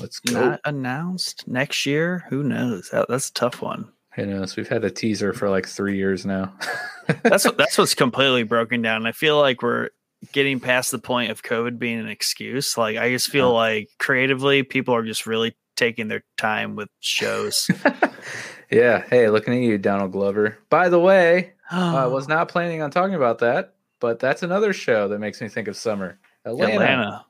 Let's 0.00 0.20
go. 0.20 0.32
Not 0.40 0.60
announced 0.64 1.46
next 1.48 1.84
year. 1.86 2.24
Who 2.30 2.42
knows? 2.42 2.90
That, 2.90 3.06
that's 3.08 3.30
a 3.30 3.32
tough 3.34 3.60
one. 3.62 3.90
Who 4.14 4.26
knows? 4.26 4.56
We've 4.56 4.68
had 4.68 4.84
a 4.84 4.90
teaser 4.90 5.32
for 5.32 5.48
like 5.50 5.66
three 5.66 5.96
years 5.96 6.24
now. 6.26 6.52
That's 7.22 7.44
what 7.46 7.56
that's 7.56 7.78
what's 7.78 7.94
completely 7.94 8.42
broken 8.42 8.82
down. 8.82 9.06
I 9.06 9.12
feel 9.12 9.38
like 9.40 9.62
we're 9.62 9.88
getting 10.32 10.60
past 10.60 10.90
the 10.90 10.98
point 10.98 11.30
of 11.30 11.42
COVID 11.42 11.78
being 11.78 11.98
an 11.98 12.08
excuse. 12.08 12.76
Like 12.76 12.98
I 12.98 13.08
just 13.10 13.30
feel 13.30 13.48
Yeah. 13.48 13.54
like 13.54 13.88
creatively 13.98 14.62
people 14.62 14.94
are 14.94 15.04
just 15.04 15.24
really 15.26 15.56
taking 15.76 16.08
their 16.08 16.22
time 16.36 16.76
with 16.76 16.88
shows. 17.00 17.70
yeah. 18.70 19.04
Hey, 19.08 19.28
looking 19.28 19.54
at 19.54 19.60
you, 19.60 19.78
Donald 19.78 20.12
Glover. 20.12 20.58
By 20.70 20.88
the 20.88 21.00
way, 21.00 21.52
I 21.70 22.06
was 22.06 22.28
not 22.28 22.48
planning 22.48 22.82
on 22.82 22.90
talking 22.90 23.14
about 23.14 23.38
that, 23.40 23.74
but 24.00 24.18
that's 24.18 24.42
another 24.42 24.72
show 24.72 25.08
that 25.08 25.18
makes 25.18 25.40
me 25.40 25.48
think 25.48 25.68
of 25.68 25.76
summer. 25.76 26.18
Atlanta. 26.44 26.72
Atlanta. 26.74 27.24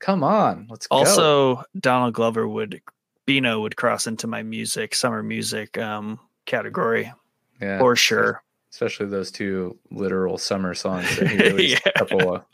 Come 0.00 0.22
on, 0.22 0.66
let's 0.70 0.86
go. 0.86 0.96
Also, 0.96 1.62
Donald 1.78 2.14
Glover 2.14 2.46
would 2.46 2.80
Bino 3.26 3.60
would 3.60 3.76
cross 3.76 4.06
into 4.06 4.26
my 4.26 4.42
music, 4.42 4.94
summer 4.94 5.22
music 5.22 5.76
um 5.76 6.18
category 6.46 7.12
yeah, 7.60 7.78
for 7.78 7.94
sure. 7.96 8.42
especially 8.72 9.06
those 9.06 9.30
two 9.30 9.76
literal 9.90 10.38
summer 10.38 10.72
songs 10.74 11.04
that 11.18 11.28
he 11.28 11.36
released 11.50 11.82
Yeah. 11.84 11.92
a 11.94 11.98
couple 11.98 12.34
of 12.36 12.44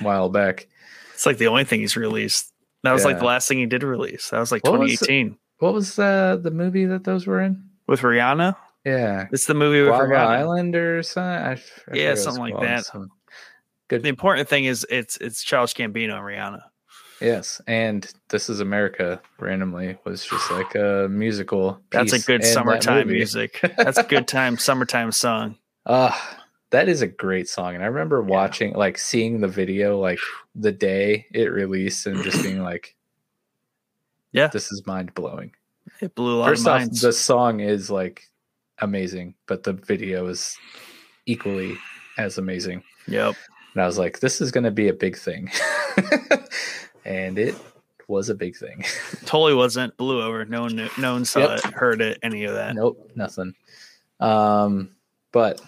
while 0.00 0.28
back. 0.28 0.68
It's 1.12 1.26
like 1.26 1.38
the 1.38 1.48
only 1.48 1.64
thing 1.64 1.80
he's 1.80 1.96
released. 1.96 2.52
That 2.82 2.92
was 2.92 3.04
like 3.04 3.18
the 3.18 3.26
last 3.26 3.46
thing 3.48 3.58
he 3.58 3.66
did 3.66 3.82
release. 3.82 4.30
That 4.30 4.38
was 4.38 4.50
like 4.52 4.64
What 4.64 4.78
was 4.78 4.92
2018 5.00 5.36
What 5.60 5.72
was 5.74 5.98
uh, 5.98 6.36
the 6.42 6.50
movie 6.50 6.86
that 6.86 7.04
those 7.04 7.26
were 7.26 7.40
in? 7.40 7.64
with 7.86 8.00
Rihanna. 8.00 8.54
Yeah, 8.84 9.26
It's 9.32 9.46
the 9.46 9.54
movie 9.54 9.80
with 9.80 9.88
Guava 9.90 10.04
Rihanna. 10.04 10.26
Island 10.26 10.76
or 10.76 11.02
something. 11.02 11.22
I, 11.30 11.50
I 11.50 11.50
Yeah, 11.50 11.56
forget 11.56 12.04
what 12.08 12.12
it's 12.12 12.22
something 12.24 12.42
like 12.42 12.60
that. 12.62 12.84
Some- 12.86 13.10
Good. 13.88 14.02
The 14.04 14.08
important 14.08 14.48
thing 14.48 14.64
is 14.66 14.86
it's 14.88 15.16
it's 15.16 15.42
Childish 15.42 15.74
Gambino 15.74 16.14
and 16.14 16.24
Rihanna. 16.24 16.62
Yes, 17.20 17.60
and 17.66 18.10
This 18.28 18.48
Is 18.48 18.60
America 18.60 19.20
randomly 19.40 19.98
was 20.04 20.24
just 20.24 20.50
like 20.50 20.74
a 20.76 21.08
musical. 21.10 21.80
That's 21.90 22.12
a 22.12 22.20
good 22.20 22.36
in 22.36 22.40
that 22.42 22.46
summertime 22.46 23.08
music. 23.08 23.60
That's 23.76 23.98
a 23.98 24.04
good 24.04 24.28
time 24.28 24.56
summertime 24.68 25.10
song. 25.12 25.56
Ah, 25.84 26.38
that 26.70 26.88
is 26.88 27.02
a 27.02 27.08
great 27.08 27.48
song, 27.48 27.74
and 27.74 27.82
I 27.82 27.88
remember 27.88 28.20
Yeah. 28.22 28.28
watching, 28.30 28.72
like, 28.74 28.96
seeing 28.96 29.40
the 29.40 29.48
video, 29.48 29.98
like 29.98 30.20
the 30.54 30.72
day 30.72 31.26
it 31.32 31.46
released, 31.52 32.06
and 32.06 32.22
just 32.22 32.42
being 32.44 32.62
like, 32.62 32.94
Yeah. 34.32 34.48
this 34.48 34.70
is 34.72 34.86
mind 34.86 35.14
blowing." 35.14 35.52
It 36.00 36.14
blew 36.14 36.36
a 36.36 36.38
lot 36.40 36.48
First 36.48 36.62
of 36.62 36.68
off, 36.68 36.80
minds. 36.80 37.00
the 37.00 37.12
song 37.12 37.60
is 37.60 37.90
like 37.90 38.22
amazing, 38.78 39.34
but 39.46 39.62
the 39.64 39.72
video 39.72 40.26
is 40.26 40.56
equally 41.26 41.76
as 42.18 42.38
amazing. 42.38 42.82
Yep. 43.08 43.34
And 43.74 43.82
I 43.82 43.86
was 43.86 43.98
like, 43.98 44.20
this 44.20 44.40
is 44.40 44.50
going 44.50 44.64
to 44.64 44.70
be 44.70 44.88
a 44.88 44.92
big 44.92 45.16
thing. 45.16 45.50
and 47.04 47.38
it 47.38 47.54
was 48.08 48.28
a 48.28 48.34
big 48.34 48.56
thing. 48.56 48.84
Totally 49.24 49.54
wasn't 49.54 49.96
blew 49.96 50.22
over. 50.22 50.44
No 50.44 50.62
one 50.62 50.76
knew, 50.76 50.88
no 50.98 51.12
one 51.14 51.24
saw 51.24 51.40
Yep. 51.40 51.58
it, 51.58 51.64
heard 51.72 52.00
it, 52.00 52.18
any 52.22 52.44
of 52.44 52.54
that. 52.54 52.74
nope, 52.74 53.10
nothing. 53.14 53.54
Um, 54.20 54.90
but 55.32 55.60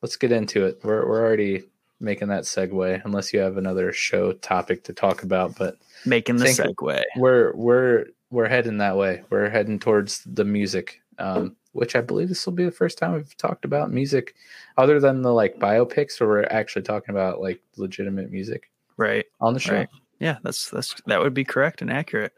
let's 0.00 0.16
get 0.16 0.32
into 0.32 0.64
it. 0.66 0.80
We're, 0.82 1.06
we're 1.06 1.20
already 1.24 1.64
making 2.00 2.28
that 2.28 2.44
segue, 2.44 3.02
unless 3.04 3.32
you 3.32 3.40
have 3.40 3.56
another 3.58 3.92
show 3.92 4.32
topic 4.32 4.84
to 4.84 4.92
talk 4.92 5.22
about. 5.22 5.56
But 5.56 5.76
Making 6.06 6.36
the 6.36 6.46
segue. 6.46 7.02
we're 7.16 7.52
we're 7.54 8.06
we're 8.30 8.48
heading 8.48 8.78
that 8.78 8.96
way. 8.96 9.22
We're 9.30 9.48
heading 9.50 9.78
towards 9.78 10.22
the 10.24 10.44
music, 10.44 11.00
um, 11.18 11.56
which 11.72 11.94
I 11.94 12.00
believe 12.00 12.28
this 12.28 12.44
will 12.46 12.52
be 12.54 12.64
the 12.64 12.70
first 12.70 12.98
time 12.98 13.12
we've 13.12 13.36
talked 13.36 13.64
about 13.64 13.90
music, 13.92 14.34
other 14.76 14.98
than 15.00 15.22
the 15.22 15.32
like 15.32 15.58
biopics, 15.58 16.18
where 16.20 16.28
we're 16.28 16.44
actually 16.44 16.82
talking 16.82 17.14
about 17.14 17.40
like 17.40 17.60
legitimate 17.76 18.30
music 18.30 18.70
Right. 18.96 19.26
on 19.40 19.54
the 19.54 19.60
show. 19.60 19.74
Right. 19.74 19.88
Yeah, 20.18 20.38
that's 20.42 20.70
that's 20.70 20.94
that 21.06 21.20
would 21.20 21.34
be 21.34 21.44
correct 21.44 21.82
and 21.82 21.90
accurate. 21.92 22.32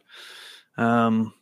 Um 0.76 1.32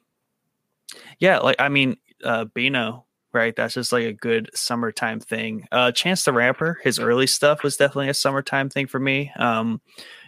yeah, 1.19 1.39
like 1.39 1.57
I 1.59 1.69
mean, 1.69 1.97
uh 2.24 2.44
Bino 2.44 3.07
right? 3.35 3.57
That's 3.57 3.73
just 3.73 3.93
like 3.93 4.05
a 4.05 4.12
good 4.12 4.51
summertime 4.53 5.19
thing. 5.19 5.66
Uh, 5.73 5.90
Chance 5.90 6.24
the 6.24 6.35
Rapper, 6.35 6.78
his 6.82 6.99
early 6.99 7.27
stuff 7.27 7.62
was 7.62 7.78
definitely 7.78 8.11
a 8.11 8.15
summertime 8.15 8.69
thing 8.69 8.86
for 8.86 8.99
me. 9.01 9.32
Um, 9.36 9.81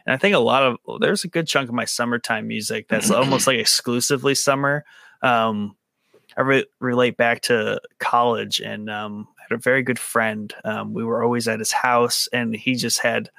and 0.07 0.15
I 0.15 0.17
think 0.17 0.35
a 0.35 0.39
lot 0.41 0.63
of 0.63 1.01
there's 1.01 1.25
a 1.25 1.29
good 1.29 1.47
chunk 1.47 1.69
of 1.69 1.75
my 1.75 1.85
summertime 1.85 2.47
music 2.47 2.89
that's 2.89 3.11
almost 3.11 3.47
like 3.47 3.59
exclusively 3.59 4.35
summer. 4.35 4.85
Um, 5.23 5.77
I 6.37 6.43
re- 6.43 6.67
relate 6.81 7.17
back 7.17 7.43
to 7.43 7.81
college 7.99 8.61
and 8.61 8.91
um, 8.91 9.29
I 9.39 9.43
had 9.49 9.59
a 9.59 9.63
very 9.63 9.83
good 9.83 9.99
friend. 9.99 10.53
Um, 10.65 10.93
we 10.93 11.05
were 11.05 11.23
always 11.23 11.49
at 11.49 11.59
his 11.59 11.73
house 11.73 12.29
and 12.33 12.55
he 12.55 12.75
just 12.75 12.99
had 12.99 13.31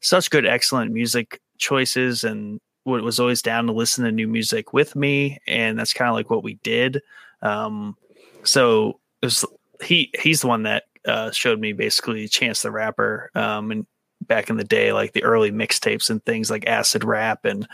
such 0.00 0.30
good, 0.30 0.46
excellent 0.46 0.92
music 0.92 1.40
choices 1.58 2.24
and 2.24 2.60
was 2.84 3.18
always 3.18 3.40
down 3.40 3.66
to 3.66 3.72
listen 3.72 4.04
to 4.04 4.12
new 4.12 4.28
music 4.28 4.72
with 4.72 4.94
me. 4.94 5.38
And 5.46 5.78
that's 5.78 5.94
kind 5.94 6.08
of 6.08 6.14
like 6.14 6.30
what 6.30 6.44
we 6.44 6.54
did. 6.62 7.00
Um, 7.40 7.96
so 8.42 9.00
it 9.22 9.26
was, 9.26 9.44
he, 9.82 10.10
he's 10.20 10.42
the 10.42 10.48
one 10.48 10.64
that 10.64 10.84
uh, 11.06 11.30
showed 11.30 11.58
me 11.58 11.72
basically 11.72 12.28
Chance 12.28 12.62
the 12.62 12.70
Rapper. 12.70 13.30
Um, 13.34 13.70
and 13.70 13.86
back 14.26 14.50
in 14.50 14.56
the 14.56 14.64
day, 14.64 14.92
like 14.92 15.12
the 15.12 15.24
early 15.24 15.50
mixtapes 15.50 16.10
and 16.10 16.24
things 16.24 16.50
like 16.50 16.66
acid 16.66 17.04
rap 17.04 17.44
and 17.44 17.68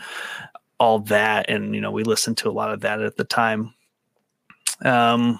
all 0.79 0.99
that. 0.99 1.49
And, 1.49 1.75
you 1.75 1.81
know, 1.81 1.91
we 1.91 2.03
listened 2.03 2.37
to 2.37 2.49
a 2.49 2.51
lot 2.51 2.71
of 2.71 2.81
that 2.81 3.01
at 3.01 3.17
the 3.17 3.23
time. 3.23 3.73
Um, 4.83 5.39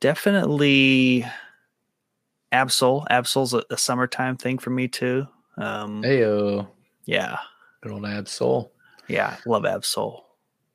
definitely 0.00 1.26
Ab-Soul. 2.52 3.06
Ab-Soul's 3.10 3.54
a, 3.54 3.64
a 3.70 3.76
summertime 3.76 4.36
thing 4.36 4.58
for 4.58 4.70
me 4.70 4.88
too. 4.88 5.26
Um, 5.56 6.02
Heyo. 6.02 6.68
yeah. 7.04 7.38
Good 7.80 7.92
old 7.92 8.06
Ab-Soul. 8.06 8.72
Yeah. 9.08 9.36
Love 9.46 9.66
Ab-Soul. 9.66 10.24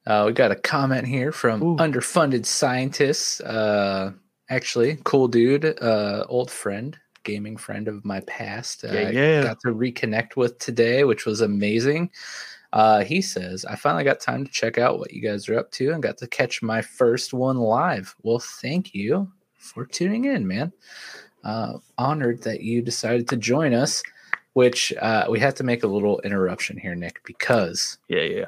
Uh, 0.06 0.26
we 0.28 0.34
got 0.34 0.52
a 0.52 0.56
comment 0.56 1.08
here 1.08 1.32
from 1.32 1.64
Ooh. 1.64 1.78
underfunded 1.78 2.46
scientists. 2.46 3.40
Uh, 3.40 4.12
actually, 4.50 4.98
cool 5.06 5.30
dude, 5.30 5.82
uh, 5.82 6.26
old 6.28 6.52
friend, 6.52 6.98
gaming 7.24 7.58
friend 7.58 7.88
of 7.88 8.06
my 8.06 8.20
past. 8.22 8.84
Uh, 8.84 8.92
Yeah, 8.94 9.08
I 9.08 9.12
yeah. 9.12 9.44
got 9.44 9.60
to 9.62 9.70
reconnect 9.70 10.36
with 10.36 10.58
today, 10.60 11.04
which 11.04 11.26
was 11.26 11.42
amazing. 11.42 12.12
Uh, 12.74 13.04
he 13.04 13.22
says, 13.22 13.66
I 13.66 13.76
finally 13.76 14.04
got 14.04 14.20
time 14.20 14.44
to 14.46 14.52
check 14.52 14.78
out 14.78 14.98
what 14.98 15.14
you 15.14 15.22
guys 15.22 15.48
are 15.48 15.60
up 15.60 15.72
to 15.74 15.92
and 15.92 16.02
got 16.02 16.18
to 16.18 16.28
catch 16.28 16.62
my 16.64 16.82
first 16.82 17.34
one 17.34 17.58
live. 17.58 18.16
Well, 18.24 18.40
thank 18.40 18.96
you 18.96 19.32
for 19.60 19.86
tuning 19.86 20.26
in, 20.26 20.48
man. 20.48 20.74
Uh, 21.44 21.74
honored 21.98 22.42
that 22.44 22.62
you 22.62 22.82
decided 22.82 23.28
to 23.30 23.38
join 23.38 23.74
us, 23.74 24.02
which 24.54 24.92
uh, 25.02 25.28
we 25.30 25.40
have 25.40 25.54
to 25.56 25.64
make 25.64 25.84
a 25.84 25.88
little 25.88 26.20
interruption 26.22 26.78
here, 26.78 26.96
Nick, 26.96 27.22
because 27.26 28.00
Yeah. 28.08 28.22
Yeah. 28.22 28.46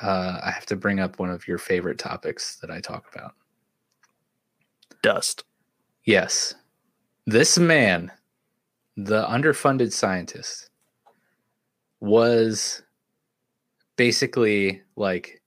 uh, 0.00 0.40
I 0.44 0.50
have 0.50 0.66
to 0.66 0.76
bring 0.76 1.00
up 1.00 1.18
one 1.18 1.30
of 1.30 1.48
your 1.48 1.58
favorite 1.58 1.98
topics 1.98 2.56
that 2.56 2.70
I 2.70 2.80
talk 2.80 3.12
about. 3.12 3.34
Dust. 5.02 5.44
Yes, 6.04 6.54
this 7.26 7.58
man, 7.58 8.12
the 8.96 9.24
underfunded 9.26 9.92
scientist, 9.92 10.70
was 12.00 12.82
basically 13.96 14.82
like 14.96 15.42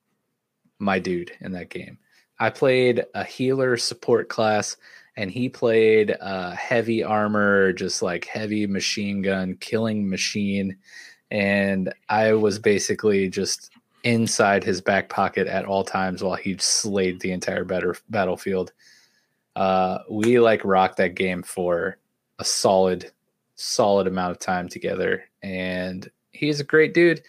my 0.80 1.00
dude 1.00 1.32
in 1.42 1.52
that 1.54 1.70
game. 1.70 1.98
I 2.40 2.50
played 2.50 3.06
a 3.14 3.24
healer 3.24 3.78
support 3.78 4.30
class, 4.30 4.78
and 5.18 5.30
he 5.30 5.50
played 5.50 6.16
uh, 6.22 6.52
heavy 6.52 7.04
armor, 7.04 7.74
just 7.74 8.02
like 8.02 8.26
heavy 8.26 8.66
machine 8.66 9.22
gun 9.22 9.56
killing 9.56 10.10
machine. 10.10 10.78
And 11.32 11.94
I 12.08 12.34
was 12.34 12.58
basically 12.60 13.30
just 13.30 13.72
inside 14.04 14.64
his 14.64 14.80
back 14.82 15.10
pocket 15.10 15.48
at 15.48 15.66
all 15.66 15.84
times 15.84 16.24
while 16.24 16.36
he 16.36 16.58
slayed 16.58 17.20
the 17.20 17.32
entire 17.32 17.66
batter- 17.66 17.98
battlefield. 18.10 18.72
Uh, 19.56 20.00
we 20.10 20.40
like 20.40 20.64
rocked 20.64 20.98
that 20.98 21.16
game 21.16 21.44
for 21.44 21.98
a 22.40 22.46
solid, 22.46 23.12
solid 23.56 24.08
amount 24.08 24.32
of 24.32 24.40
time 24.40 24.70
together, 24.70 25.24
and 25.44 26.10
he's 26.32 26.60
a 26.60 26.64
great 26.64 26.94
dude. 26.94 27.22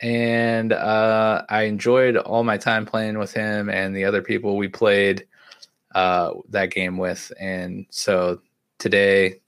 And 0.00 0.72
uh, 0.72 1.42
I 1.48 1.62
enjoyed 1.62 2.16
all 2.16 2.44
my 2.44 2.56
time 2.56 2.86
playing 2.86 3.18
with 3.18 3.32
him 3.32 3.68
and 3.68 3.96
the 3.96 4.04
other 4.04 4.22
people 4.22 4.56
we 4.56 4.68
played 4.68 5.26
uh, 5.94 6.34
that 6.50 6.70
game 6.70 6.98
with. 6.98 7.32
And 7.40 7.86
so 7.90 8.40
today, 8.78 9.40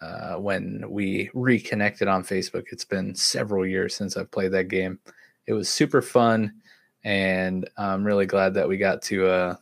uh, 0.00 0.34
when 0.34 0.84
we 0.88 1.30
reconnected 1.32 2.08
on 2.08 2.22
Facebook, 2.22 2.66
it's 2.70 2.84
been 2.84 3.14
several 3.14 3.66
years 3.66 3.96
since 3.96 4.16
I've 4.16 4.30
played 4.30 4.52
that 4.52 4.68
game. 4.68 4.98
It 5.46 5.54
was 5.54 5.68
super 5.68 6.02
fun, 6.02 6.52
and 7.04 7.68
I'm 7.78 8.04
really 8.04 8.26
glad 8.26 8.52
that 8.54 8.68
we 8.68 8.76
got 8.76 9.00
to 9.02 9.26
uh, 9.26 9.56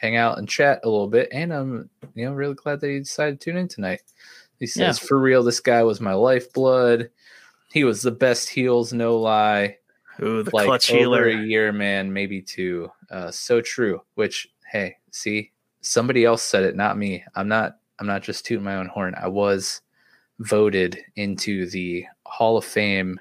hang 0.00 0.16
out 0.16 0.38
and 0.38 0.48
chat 0.48 0.80
a 0.84 0.88
little 0.88 1.08
bit. 1.08 1.28
And 1.32 1.52
I'm, 1.52 1.90
you 2.14 2.24
know, 2.24 2.32
really 2.32 2.54
glad 2.54 2.80
that 2.80 2.88
he 2.90 2.98
decided 3.00 3.40
to 3.40 3.44
tune 3.50 3.58
in 3.58 3.68
tonight. 3.68 4.02
He 4.58 4.66
says, 4.66 5.00
Yeah. 5.00 5.06
"For 5.08 5.18
real, 5.18 5.42
this 5.42 5.60
guy 5.60 5.82
was 5.82 6.00
my 6.00 6.14
lifeblood. 6.14 7.10
He 7.72 7.84
was 7.84 8.02
the 8.02 8.10
best 8.10 8.48
heals, 8.48 8.92
no 8.92 9.16
lie. 9.18 9.76
Ooh, 10.22 10.42
the 10.42 10.50
like 10.54 10.66
clutch 10.66 10.90
over 10.90 10.98
healer. 10.98 11.28
a 11.28 11.36
year, 11.36 11.72
man, 11.72 12.12
maybe 12.12 12.42
two. 12.42 12.90
Uh, 13.10 13.30
so 13.30 13.60
true. 13.60 14.02
Which, 14.14 14.48
hey, 14.70 14.96
see, 15.12 15.52
somebody 15.80 16.24
else 16.24 16.42
said 16.42 16.64
it, 16.64 16.76
not 16.76 16.98
me. 16.98 17.24
I'm 17.34 17.48
not. 17.48 17.78
I'm 17.98 18.06
not 18.06 18.22
just 18.22 18.44
tooting 18.46 18.64
my 18.64 18.76
own 18.76 18.86
horn. 18.86 19.14
I 19.20 19.28
was 19.28 19.82
voted 20.38 20.98
into 21.16 21.68
the 21.68 22.06
Hall 22.26 22.56
of 22.56 22.64
Fame 22.64 23.20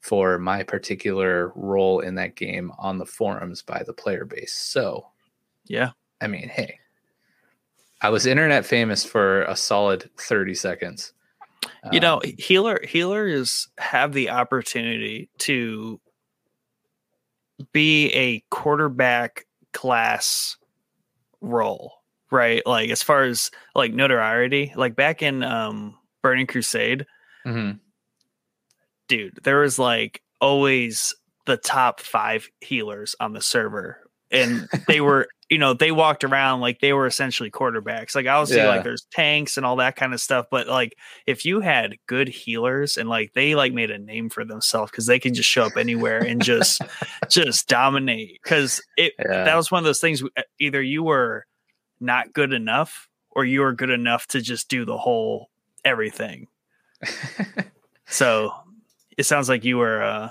for 0.00 0.38
my 0.38 0.62
particular 0.62 1.50
role 1.54 2.00
in 2.00 2.14
that 2.16 2.34
game 2.34 2.70
on 2.78 2.98
the 2.98 3.06
forums 3.06 3.62
by 3.62 3.82
the 3.82 3.92
player 3.94 4.24
base. 4.26 4.52
So, 4.52 5.06
Yeah. 5.66 5.90
I 6.20 6.26
mean, 6.26 6.48
hey, 6.48 6.78
I 8.00 8.10
was 8.10 8.26
internet 8.26 8.64
famous 8.64 9.04
for 9.04 9.42
a 9.42 9.56
solid 9.56 10.10
30 10.18 10.54
seconds. 10.54 11.12
you 11.92 11.98
Um, 11.98 12.02
know 12.02 12.20
healer 12.38 12.80
healers 12.86 13.68
have 13.78 14.12
the 14.12 14.30
opportunity 14.30 15.28
to 15.38 16.00
be 17.72 18.10
a 18.12 18.40
quarterback 18.50 19.46
class 19.72 20.56
role 21.40 21.94
right 22.30 22.64
like 22.66 22.90
as 22.90 23.02
far 23.02 23.24
as 23.24 23.50
like 23.74 23.92
notoriety 23.92 24.72
like 24.76 24.94
back 24.94 25.22
in 25.22 25.42
um 25.42 25.96
burning 26.22 26.46
crusade 26.46 27.06
mhm. 27.44 27.78
dude 29.08 29.38
there 29.42 29.58
was 29.60 29.78
like 29.78 30.22
always 30.40 31.14
the 31.46 31.56
top 31.56 32.00
five 32.00 32.48
healers 32.60 33.16
on 33.18 33.32
the 33.32 33.40
server 33.40 34.08
and 34.30 34.68
they 34.86 35.00
were 35.08 35.28
you 35.50 35.58
know 35.58 35.72
they 35.74 35.90
walked 35.90 36.24
around 36.24 36.60
like 36.60 36.80
they 36.80 36.92
were 36.92 37.06
essentially 37.06 37.50
quarterbacks 37.50 38.14
like 38.14 38.26
i 38.26 38.38
was 38.38 38.54
Yeah. 38.54 38.68
like 38.68 38.84
there's 38.84 39.06
tanks 39.10 39.56
and 39.56 39.64
all 39.64 39.76
that 39.76 39.96
kind 39.96 40.12
of 40.12 40.20
stuff 40.20 40.46
but 40.50 40.66
like 40.66 40.94
if 41.26 41.44
you 41.44 41.60
had 41.60 41.96
good 42.06 42.28
healers 42.28 42.96
and 42.96 43.08
like 43.08 43.32
they 43.34 43.54
like 43.54 43.72
made 43.72 43.90
a 43.90 43.98
name 43.98 44.28
for 44.30 44.44
themselves 44.44 44.90
because 44.90 45.06
they 45.06 45.18
can 45.18 45.32
just 45.34 45.48
show 45.48 45.64
up 45.64 45.76
anywhere 45.76 46.18
and 46.18 46.42
just 46.42 46.82
just 47.30 47.68
dominate 47.68 48.38
because 48.42 48.82
it 48.96 49.14
Yeah. 49.18 49.44
that 49.44 49.56
was 49.56 49.70
one 49.70 49.78
of 49.78 49.84
those 49.84 50.00
things 50.00 50.22
uh, 50.22 50.42
either 50.58 50.82
you 50.82 51.02
were 51.02 51.46
not 52.00 52.32
good 52.32 52.52
enough 52.52 53.08
or 53.30 53.44
you 53.44 53.60
were 53.60 53.72
good 53.72 53.90
enough 53.90 54.26
to 54.28 54.40
just 54.40 54.68
do 54.68 54.84
the 54.84 54.98
whole 54.98 55.48
everything 55.84 56.48
so 58.06 58.52
it 59.16 59.24
sounds 59.24 59.48
like 59.48 59.64
you 59.64 59.76
were 59.78 60.02
uh 60.02 60.28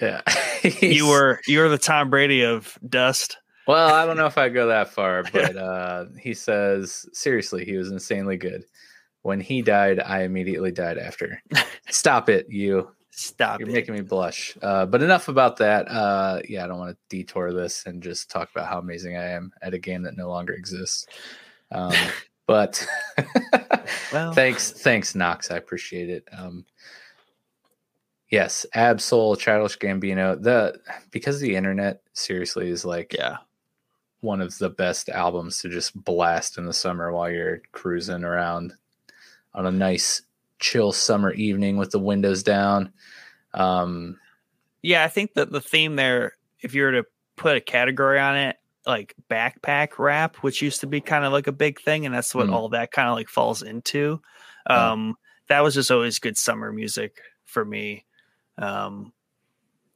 yeah. 0.00 0.20
you 0.80 1.08
were 1.08 1.40
you 1.46 1.60
were 1.60 1.68
the 1.70 1.78
Tom 1.78 2.10
Brady 2.10 2.42
of 2.44 2.78
dust. 2.86 3.38
Well, 3.66 3.94
I 3.94 4.06
don't 4.06 4.16
know 4.16 4.26
if 4.26 4.38
I 4.38 4.48
go 4.48 4.68
that 4.68 4.88
far, 4.90 5.22
but 5.32 5.56
uh, 5.56 6.06
he 6.18 6.34
says 6.34 7.08
seriously, 7.12 7.64
he 7.64 7.76
was 7.76 7.90
insanely 7.90 8.36
good. 8.36 8.64
When 9.22 9.40
he 9.40 9.60
died, 9.60 9.98
I 9.98 10.22
immediately 10.22 10.70
died 10.70 10.98
after. 10.98 11.42
Stop 11.90 12.28
it, 12.28 12.46
you! 12.48 12.90
Stop 13.10 13.60
You're 13.60 13.70
it. 13.70 13.72
making 13.72 13.94
me 13.94 14.02
blush. 14.02 14.56
Uh, 14.60 14.84
but 14.84 15.02
enough 15.02 15.28
about 15.28 15.56
that. 15.56 15.90
Uh, 15.90 16.40
yeah, 16.48 16.64
I 16.64 16.66
don't 16.68 16.78
want 16.78 16.90
to 16.90 17.16
detour 17.16 17.52
this 17.52 17.86
and 17.86 18.02
just 18.02 18.30
talk 18.30 18.50
about 18.54 18.68
how 18.68 18.78
amazing 18.78 19.16
I 19.16 19.30
am 19.30 19.52
at 19.62 19.72
a 19.72 19.78
game 19.78 20.02
that 20.02 20.18
no 20.18 20.28
longer 20.28 20.52
exists. 20.52 21.06
Um, 21.72 21.94
but 22.46 22.86
Well- 24.12 24.32
thanks, 24.34 24.70
thanks, 24.70 25.14
Knox. 25.14 25.50
I 25.50 25.56
appreciate 25.56 26.10
it. 26.10 26.28
Um, 26.36 26.66
yes, 28.30 28.66
Ab-Soul, 28.74 29.36
Childish 29.36 29.78
Gambino. 29.78 30.40
The 30.40 30.78
because 31.10 31.40
the 31.40 31.56
internet 31.56 32.02
seriously 32.12 32.68
is 32.68 32.84
like 32.84 33.14
yeah. 33.18 33.38
One 34.26 34.42
of 34.42 34.58
the 34.58 34.68
best 34.70 35.08
albums 35.08 35.60
to 35.60 35.70
just 35.70 35.94
blast 36.04 36.58
in 36.58 36.66
the 36.66 36.72
summer 36.74 37.12
while 37.12 37.30
you're 37.30 37.62
cruising 37.72 38.24
around 38.24 38.74
on 39.54 39.66
a 39.66 39.70
nice 39.72 40.22
chill 40.58 40.92
summer 40.92 41.32
evening 41.32 41.78
with 41.78 41.90
the 41.92 41.98
windows 41.98 42.42
down. 42.42 42.92
Um, 43.54 44.18
Yeah, 44.82 45.04
I 45.04 45.08
think 45.08 45.34
that 45.34 45.50
the 45.50 45.60
theme 45.60 45.96
there, 45.96 46.32
if 46.60 46.74
you 46.74 46.82
were 46.82 46.92
to 46.92 47.04
put 47.36 47.56
a 47.56 47.60
category 47.60 48.18
on 48.18 48.36
it, 48.36 48.56
like 48.86 49.14
backpack 49.30 49.98
rap, 49.98 50.36
which 50.36 50.62
used 50.62 50.80
to 50.82 50.86
be 50.86 51.00
kind 51.00 51.24
of 51.24 51.32
like 51.32 51.46
a 51.48 51.52
big 51.52 51.80
thing, 51.80 52.06
and 52.06 52.14
that's 52.14 52.34
what 52.34 52.46
Hmm. 52.46 52.54
all 52.54 52.68
that 52.70 52.92
kind 52.92 53.08
of 53.08 53.14
like 53.16 53.28
falls 53.28 53.62
into. 53.62 54.20
Um, 54.66 55.16
that 55.48 55.62
was 55.62 55.74
just 55.74 55.90
always 55.90 56.18
good 56.18 56.36
summer 56.36 56.72
music 56.72 57.20
for 57.44 57.64
me. 57.64 58.04
Um, 58.58 59.12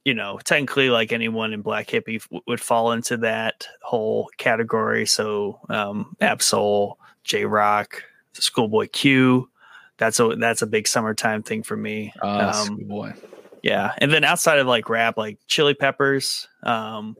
you 0.03 0.13
know, 0.13 0.39
technically, 0.43 0.89
like 0.89 1.11
anyone 1.11 1.53
in 1.53 1.61
Black 1.61 1.89
Hippy 1.89 2.19
would 2.47 2.61
fall 2.61 2.91
into 2.91 3.17
that 3.17 3.67
whole 3.81 4.29
category. 4.37 5.05
So, 5.05 5.59
um, 5.69 6.15
Ab-Soul, 6.19 6.97
Jay 7.23 7.45
Rock, 7.45 8.03
Schoolboy 8.33 8.87
Q. 8.91 9.49
That's 9.97 10.19
a 10.19 10.35
that's 10.35 10.63
a 10.63 10.67
big 10.67 10.87
summertime 10.87 11.43
thing 11.43 11.61
for 11.61 11.77
me. 11.77 12.13
Uh, 12.21 12.51
Um, 12.55 12.77
boy. 12.87 13.13
yeah, 13.61 13.93
and 13.99 14.11
then 14.11 14.23
outside 14.23 14.57
of 14.57 14.65
like 14.65 14.89
rap, 14.89 15.17
like 15.17 15.37
Chili 15.47 15.75
Peppers, 15.75 16.47
um, 16.63 17.15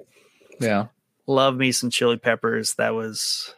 Yeah. 0.60 0.88
love 1.28 1.56
me 1.56 1.72
some 1.72 1.91
Chili 1.91 2.18
Peppers. 2.18 2.74
That 2.76 2.95
was 2.95 3.53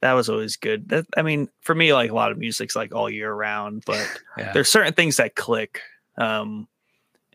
that 0.00 0.12
was 0.12 0.28
always 0.28 0.54
good. 0.56 0.90
That, 0.90 1.06
I 1.16 1.22
mean, 1.22 1.48
for 1.62 1.74
me, 1.74 1.92
like 1.92 2.12
a 2.12 2.14
lot 2.14 2.30
of 2.30 2.38
music's 2.38 2.76
like 2.76 2.94
all 2.94 3.10
year 3.10 3.32
round, 3.32 3.82
but 3.84 4.08
Yeah. 4.36 4.52
there's 4.52 4.70
certain 4.70 4.92
things 4.92 5.16
that 5.16 5.34
click. 5.34 5.80
Um, 6.16 6.68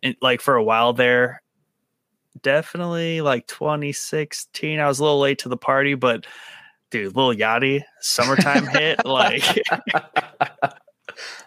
and 0.04 0.16
like 0.22 0.42
for 0.42 0.56
a 0.56 0.64
while 0.64 0.94
there, 0.94 1.42
definitely 2.42 3.22
like 3.22 3.48
2016. 3.48 4.80
I 4.80 4.88
was 4.88 5.00
a 5.00 5.04
little 5.04 5.20
late 5.20 5.40
to 5.40 5.50
the 5.50 5.58
party, 5.58 5.96
but 5.96 6.26
dude, 6.92 7.16
Lil 7.16 7.34
Yachty, 7.34 7.82
summertime 8.02 8.68
hit, 8.68 9.00
like 9.06 9.44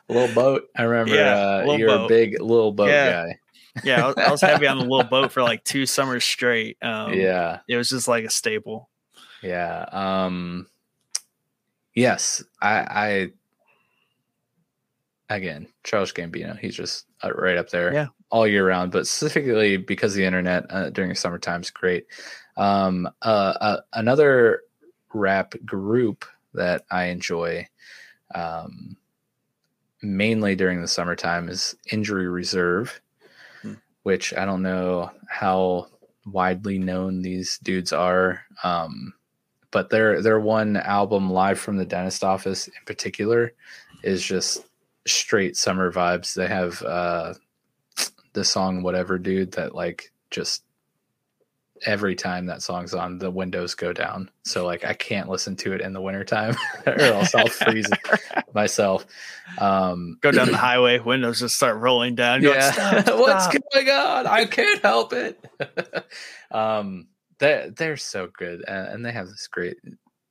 Lil 0.08 0.32
Boat. 0.34 0.64
I 0.76 0.82
remember 0.82 1.14
Yeah, 1.14 1.64
uh, 1.68 1.76
you're 1.76 2.04
a 2.04 2.08
big 2.08 2.40
Lil 2.40 2.72
Boat 2.72 2.88
Yeah. 2.88 3.26
guy. 3.26 3.38
yeah, 3.84 4.04
I 4.04 4.06
was, 4.08 4.16
I 4.16 4.30
was 4.30 4.40
heavy 4.40 4.66
on 4.66 4.78
the 4.78 4.84
Lil 4.84 5.04
Boat 5.04 5.32
for 5.32 5.42
like 5.42 5.62
two 5.64 5.86
summers 5.86 6.24
straight. 6.24 6.76
Um, 6.82 7.14
yeah. 7.14 7.60
it 7.68 7.76
was 7.76 7.88
just 7.90 8.08
like 8.08 8.24
a 8.24 8.30
staple. 8.30 8.88
Yeah. 9.42 9.84
Um 9.92 10.66
yes, 11.94 12.42
I 12.60 13.30
I 15.28 15.28
again, 15.28 15.68
Childish 15.84 16.14
Gambino, 16.14 16.58
he's 16.58 16.74
just 16.76 17.06
uh, 17.22 17.32
right 17.32 17.56
up 17.56 17.68
there 17.70 17.92
Yeah. 17.92 18.06
All 18.30 18.46
year 18.46 18.66
round, 18.66 18.92
but 18.92 19.06
specifically 19.06 19.76
because 19.76 20.14
the 20.14 20.24
internet 20.24 20.66
uh, 20.70 20.90
during 20.90 21.10
the 21.10 21.16
summertime 21.16 21.60
is 21.62 21.70
great. 21.70 22.06
Um 22.56 23.08
uh, 23.22 23.54
uh 23.60 23.80
another 23.92 24.62
rap 25.12 25.54
group 25.64 26.24
that 26.54 26.84
I 26.90 27.04
enjoy 27.06 27.68
um 28.34 28.96
mainly 30.02 30.54
during 30.56 30.80
the 30.80 30.88
summertime 30.88 31.48
is 31.48 31.74
Injury 31.90 32.28
Reserve, 32.28 33.00
Hmm. 33.62 33.74
which 34.02 34.34
I 34.34 34.44
don't 34.44 34.62
know 34.62 35.10
how 35.28 35.88
widely 36.26 36.78
known 36.78 37.22
these 37.22 37.58
dudes 37.58 37.92
are. 37.92 38.42
Um 38.64 39.14
but 39.70 39.90
their 39.90 40.22
their 40.22 40.40
one 40.40 40.76
album 40.76 41.30
live 41.30 41.58
from 41.58 41.76
the 41.76 41.84
dentist 41.84 42.24
office 42.24 42.66
in 42.68 42.74
particular 42.86 43.52
is 44.02 44.22
just 44.22 44.64
straight 45.06 45.56
summer 45.56 45.92
vibes 45.92 46.34
they 46.34 46.46
have 46.48 46.82
uh 46.82 47.34
the 48.36 48.44
song 48.44 48.82
whatever 48.82 49.18
dude 49.18 49.50
that 49.52 49.74
like 49.74 50.12
just 50.30 50.62
every 51.84 52.14
time 52.14 52.46
that 52.46 52.62
song's 52.62 52.92
on 52.94 53.18
the 53.18 53.30
windows 53.30 53.74
go 53.74 53.92
down. 53.92 54.30
So 54.44 54.64
like 54.66 54.84
i 54.84 54.92
can't 54.94 55.28
listen 55.28 55.56
to 55.56 55.72
it 55.72 55.80
in 55.80 55.92
the 55.94 56.00
wintertime 56.00 56.54
or 56.86 57.00
else 57.00 57.34
i'll 57.34 57.48
freeze 57.48 57.88
myself. 58.54 59.06
Um 59.58 60.18
Go 60.20 60.30
down 60.32 60.50
the 60.50 60.56
highway, 60.56 60.98
windows 60.98 61.40
just 61.40 61.56
start 61.56 61.78
rolling 61.78 62.14
down. 62.14 62.42
You're 62.42 62.54
like, 62.54 62.76
yeah. 62.76 63.02
"Stop, 63.02 63.18
what's 63.20 63.46
going 63.48 63.88
on? 63.90 64.26
I 64.26 64.44
can't 64.44 64.80
help 64.82 65.12
it. 65.14 65.42
Um 66.50 67.08
they 67.38 67.70
they're 67.74 67.96
so 67.96 68.28
good 68.36 68.64
and, 68.68 68.88
and 68.88 69.04
they 69.04 69.12
have 69.12 69.28
this 69.28 69.46
great 69.48 69.76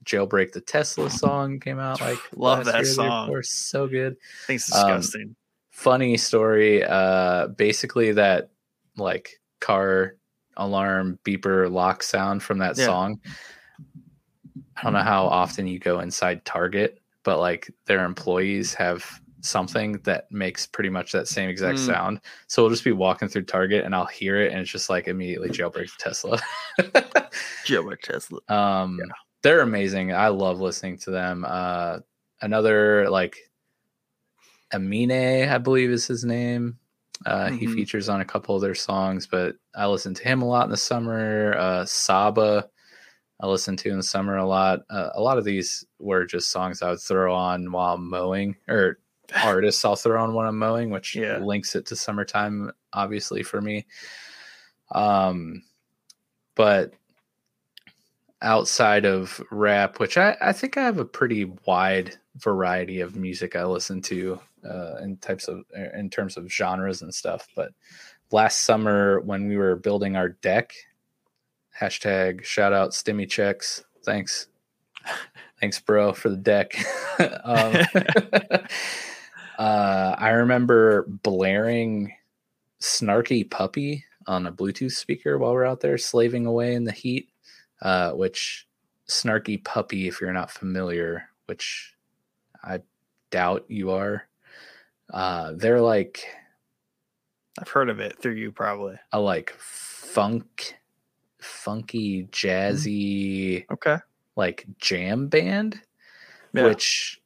jailbreak 0.04 0.52
the 0.52 0.62
tesla 0.62 1.10
song 1.10 1.60
came 1.60 1.80
out 1.80 2.00
like 2.10 2.20
Love 2.36 2.66
that 2.66 2.76
year, 2.76 2.84
the 2.84 3.04
year 3.04 3.44
song. 3.44 3.44
so 3.44 3.88
good. 3.88 4.14
I 4.44 4.46
think 4.48 4.58
it's 4.62 4.74
Um, 4.76 4.88
disgusting. 4.88 5.36
Funny 5.76 6.16
story 6.16 6.82
uh 6.86 7.48
basically 7.48 8.14
that 8.14 8.50
like 8.96 9.30
car 9.60 10.16
alarm 10.56 11.20
beeper 11.26 11.70
lock 11.70 12.02
sound 12.02 12.42
from 12.42 12.58
that 12.60 12.78
Yeah. 12.78 12.86
song 12.86 13.20
i 14.78 14.84
don't 14.84 14.94
know 14.94 15.00
how 15.02 15.26
often 15.26 15.68
you 15.68 15.78
go 15.78 16.00
inside 16.00 16.46
target 16.46 17.02
but 17.24 17.40
like 17.40 17.70
their 17.88 18.06
employees 18.06 18.74
have 18.74 19.04
something 19.42 20.00
that 20.06 20.32
makes 20.32 20.66
pretty 20.66 20.90
much 20.90 21.12
that 21.12 21.28
same 21.28 21.50
exact 21.50 21.78
Mm. 21.80 21.86
sound 21.88 22.22
so 22.48 22.64
we'll 22.64 22.72
just 22.72 22.86
be 22.86 22.94
walking 22.94 23.28
through 23.28 23.44
target 23.44 23.84
and 23.84 23.94
i'll 23.94 24.06
hear 24.06 24.40
it 24.40 24.54
and 24.54 24.62
it's 24.62 24.72
just 24.72 24.90
like 24.90 25.10
immediately 25.10 25.50
jailbreak 25.50 25.90
tesla 26.00 26.40
Jailbreak 27.66 28.00
Tesla. 28.00 28.40
um 28.48 28.98
they're 29.44 29.60
amazing 29.62 30.14
i 30.14 30.30
love 30.30 30.62
listening 30.62 30.98
to 31.00 31.12
them 31.12 31.46
uh 31.46 32.00
another 32.42 33.10
like 33.10 33.36
Aminé 34.74 35.48
i 35.50 35.58
believe 35.58 35.90
is 35.90 36.08
his 36.08 36.26
name. 36.26 36.78
Uh 37.26 37.50
he 37.52 37.66
Mhm. 37.66 37.74
features 37.76 38.10
on 38.10 38.22
a 38.22 38.26
couple 38.26 38.56
of 38.56 38.62
their 38.62 38.76
songs 38.76 39.26
but 39.28 39.56
i 39.76 39.86
listen 39.88 40.14
to 40.14 40.24
him 40.24 40.42
a 40.42 40.48
lot 40.48 40.66
in 40.66 40.72
the 40.72 40.78
summer. 40.78 41.56
Uh 41.58 41.86
saba 41.86 42.68
i 43.40 43.48
listen 43.48 43.78
to 43.78 43.90
in 43.90 43.98
the 43.98 44.04
summer 44.04 44.38
a 44.38 44.46
lot. 44.46 44.82
Uh, 44.90 45.10
a 45.14 45.22
lot 45.22 45.38
of 45.38 45.44
these 45.46 45.86
were 46.00 46.26
just 46.26 46.50
songs 46.52 46.82
i 46.82 46.90
would 46.90 47.00
throw 47.00 47.34
on 47.34 47.72
while 47.72 47.94
I'm 47.96 48.10
mowing 48.10 48.56
or 48.68 49.00
artists 49.44 49.84
i'll 49.86 49.96
throw 49.96 50.22
on 50.24 50.34
when 50.34 50.46
i'm 50.48 50.58
mowing 50.60 50.90
which 50.90 51.16
Yeah. 51.16 51.38
links 51.38 51.76
it 51.76 51.86
to 51.88 51.96
summertime 51.96 52.72
obviously 52.94 53.44
for 53.44 53.62
me. 53.62 53.86
Um 54.92 55.64
but 56.56 56.94
outside 58.42 59.06
of 59.06 59.42
rap, 59.52 60.00
which 60.00 60.18
I, 60.18 60.38
I 60.40 60.54
think 60.54 60.78
I 60.78 60.84
have 60.84 61.00
a 61.00 61.06
pretty 61.06 61.46
wide 61.66 62.16
variety 62.36 63.00
of 63.02 63.16
music 63.16 63.56
I 63.56 63.64
listen 63.66 64.02
to 64.04 64.40
uh, 64.70 64.98
in 65.02 65.18
types 65.18 65.48
of 65.48 65.64
in 65.94 66.10
terms 66.10 66.38
of 66.38 66.52
genres 66.52 67.02
and 67.02 67.14
stuff. 67.14 67.48
But 67.56 67.72
last 68.32 68.66
summer 68.66 69.20
when 69.22 69.48
we 69.48 69.58
were 69.58 69.76
building 69.76 70.16
our 70.16 70.30
deck, 70.30 70.74
hashtag 71.80 72.44
shout 72.44 72.74
out 72.74 72.92
Stimmy 72.92 73.30
checks. 73.30 73.84
Thanks. 74.04 74.48
Thanks, 75.62 75.80
bro, 75.80 76.12
for 76.12 76.30
the 76.30 76.36
deck. 76.36 76.76
um, 77.20 77.76
uh, 79.58 80.16
I 80.18 80.30
remember 80.30 81.04
blaring 81.08 82.14
Snarky 82.82 83.50
Puppy 83.50 84.04
on 84.28 84.48
a 84.48 84.52
Bluetooth 84.52 84.92
speaker 84.92 85.38
while 85.38 85.54
we're 85.54 85.66
out 85.66 85.80
there 85.80 85.98
slaving 85.98 86.46
away 86.46 86.74
in 86.74 86.84
the 86.84 86.92
heat 86.92 87.30
uh, 87.82 88.12
which 88.12 88.68
Snarky 89.08 89.64
Puppy, 89.64 90.08
if 90.08 90.22
you're 90.22 90.34
not 90.34 90.52
familiar, 90.52 91.30
which 91.46 91.96
I 92.64 92.80
doubt 93.30 93.66
you 93.68 93.92
are, 93.92 94.28
uh, 95.14 95.54
they're 95.56 95.82
like 95.82 96.26
I've 97.60 97.70
heard 97.70 97.90
of 97.90 98.00
it 98.00 98.20
through 98.22 98.34
you, 98.34 98.52
probably. 98.52 98.96
a 99.14 99.20
like 99.20 99.54
funk, 99.58 100.76
funky, 101.40 102.26
jazzy, 102.32 103.66
Okay. 103.72 103.98
like 104.36 104.66
jam 104.78 105.28
band, 105.28 105.80
Yeah. 106.54 106.66
which 106.66 107.22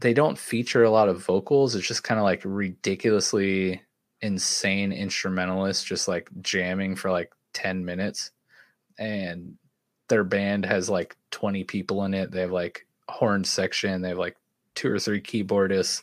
they 0.00 0.12
don't 0.12 0.38
feature 0.38 0.82
a 0.84 0.90
lot 0.90 1.08
of 1.08 1.24
vocals. 1.24 1.74
It's 1.74 1.86
just 1.86 2.02
kind 2.04 2.18
of 2.18 2.24
like 2.24 2.42
ridiculously 2.44 3.82
insane 4.20 4.90
instrumentalists 4.92 5.84
just 5.84 6.08
like 6.08 6.28
jamming 6.40 6.96
for 6.96 7.10
like 7.10 7.32
10 7.52 7.84
minutes. 7.84 8.32
And 8.98 9.56
their 10.08 10.24
band 10.24 10.64
has 10.66 10.90
like 10.90 11.16
20 11.30 11.62
people 11.64 12.04
in 12.04 12.14
it. 12.14 12.32
They 12.32 12.40
have 12.40 12.50
like 12.50 12.86
horn 13.08 13.44
section, 13.44 14.02
they 14.02 14.08
have 14.08 14.18
like 14.18 14.36
two 14.74 14.90
or 14.90 14.98
three 14.98 15.20
keyboardists, 15.20 16.02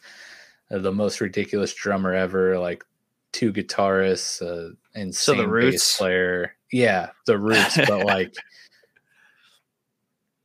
the 0.70 0.92
most 0.92 1.22
ridiculous 1.22 1.74
drummer 1.74 2.14
ever, 2.14 2.58
like 2.60 2.84
two 3.32 3.52
guitarists, 3.54 4.42
uh, 4.42 4.74
insane 4.96 5.38
bass 5.38 5.48
Roots? 5.48 5.98
player. 5.98 6.56
Yeah, 6.72 7.10
the 7.28 7.38
roots, 7.38 7.78
but 7.88 8.06
like 8.06 8.34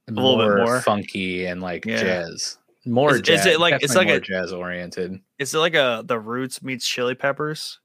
A 0.09 0.13
little 0.13 0.37
bit 0.39 0.47
more, 0.49 0.57
more. 0.59 0.81
funky 0.81 1.47
and 1.47 1.61
like 1.63 1.85
Yeah. 1.87 2.01
jazz. 2.01 2.59
More 2.87 3.15
Is- 3.17 3.29
is 3.29 3.47
it 3.47 3.61
like- 3.61 3.83
it's 3.83 3.95
like 3.95 4.09
a- 4.09 4.21
jazz 4.21 4.53
oriented. 4.53 5.21
Is 5.39 5.55
it 5.55 5.59
like 5.59 5.75
a 5.75 6.03
the 6.05 6.19
Roots 6.19 6.63
meets 6.63 6.87
Chili 6.87 7.15
Peppers? 7.15 7.79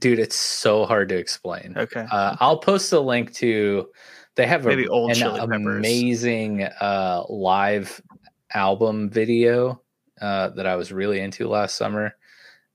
Dude, 0.00 0.18
it's 0.18 0.34
so 0.36 0.84
hard 0.84 1.08
to 1.10 1.16
explain. 1.16 1.74
Okay. 1.76 2.04
Uh, 2.10 2.36
I'll 2.40 2.58
post 2.58 2.92
a 2.92 2.98
link 3.00 3.32
to. 3.34 3.88
They 4.34 4.46
have 4.46 4.64
Maybe 4.64 4.86
a, 4.86 4.88
old 4.88 5.12
an 5.16 5.52
amazing 5.52 6.64
uh, 6.64 7.22
live 7.28 8.00
album 8.52 9.08
video 9.10 9.80
uh, 10.20 10.48
that 10.50 10.66
I 10.66 10.76
was 10.76 10.92
really 10.92 11.20
into 11.20 11.48
last 11.48 11.76
summer. 11.76 12.14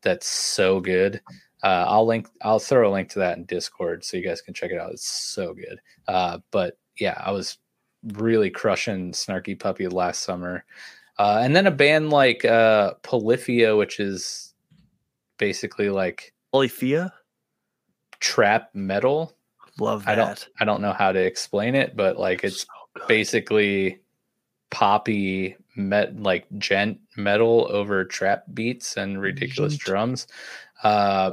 That's 0.02 0.28
so 0.28 0.80
good. 0.80 1.22
Uh, 1.64 1.86
I'll 1.88 2.06
link. 2.06 2.28
I'll 2.42 2.60
throw 2.60 2.90
a 2.90 2.94
link 2.94 3.10
to 3.10 3.20
that 3.20 3.38
in 3.38 3.46
Discord 3.46 4.04
so 4.04 4.18
you 4.18 4.24
guys 4.28 4.42
can 4.42 4.54
check 4.54 4.72
it 4.72 4.80
out. 4.80 4.92
It's 4.92 5.08
so 5.08 5.54
good. 5.54 5.80
Uh, 6.08 6.40
but 6.52 6.78
yeah, 7.00 7.20
I 7.24 7.32
was 7.32 7.58
really 8.14 8.50
crushing 8.50 9.12
Snarky 9.12 9.60
Puppy 9.60 9.88
last 9.88 10.22
summer, 10.22 10.64
uh, 11.18 11.40
and 11.42 11.56
then 11.56 11.68
a 11.68 11.72
band 11.72 12.12
like 12.12 12.46
uh, 12.46 12.94
Polyphia, 13.02 13.76
which 13.76 14.00
is 14.00 14.54
basically 15.38 15.90
like 15.90 16.34
Polyphia? 16.52 17.14
trap 18.20 18.70
metal. 18.74 19.38
Love 19.80 20.06
that. 20.06 20.12
I 20.12 20.16
don't 20.16 20.50
I 20.60 20.66
don't 20.66 20.82
know 20.82 20.94
how 20.94 21.12
to 21.12 21.20
explain 21.20 21.76
it, 21.76 21.96
but 21.96 22.18
like 22.18 22.44
it's 22.44 22.62
So 22.62 23.08
basically 23.08 24.00
poppy 24.70 25.56
met 25.76 26.20
like 26.20 26.46
djent 26.58 27.00
metal 27.18 27.68
over 27.70 28.04
trap 28.04 28.44
beats 28.54 28.98
and 28.98 29.22
ridiculous 29.22 29.78
drums. 29.78 30.28
Uh, 30.84 31.32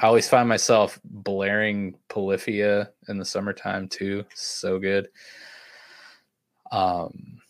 I 0.00 0.06
always 0.06 0.28
find 0.28 0.48
myself 0.48 1.00
blaring 1.04 1.96
Polyphia 2.08 2.90
in 3.08 3.18
the 3.18 3.24
summertime 3.24 3.88
too. 3.88 4.24
So 4.34 4.78
good. 4.78 5.08
Um, 6.70 7.41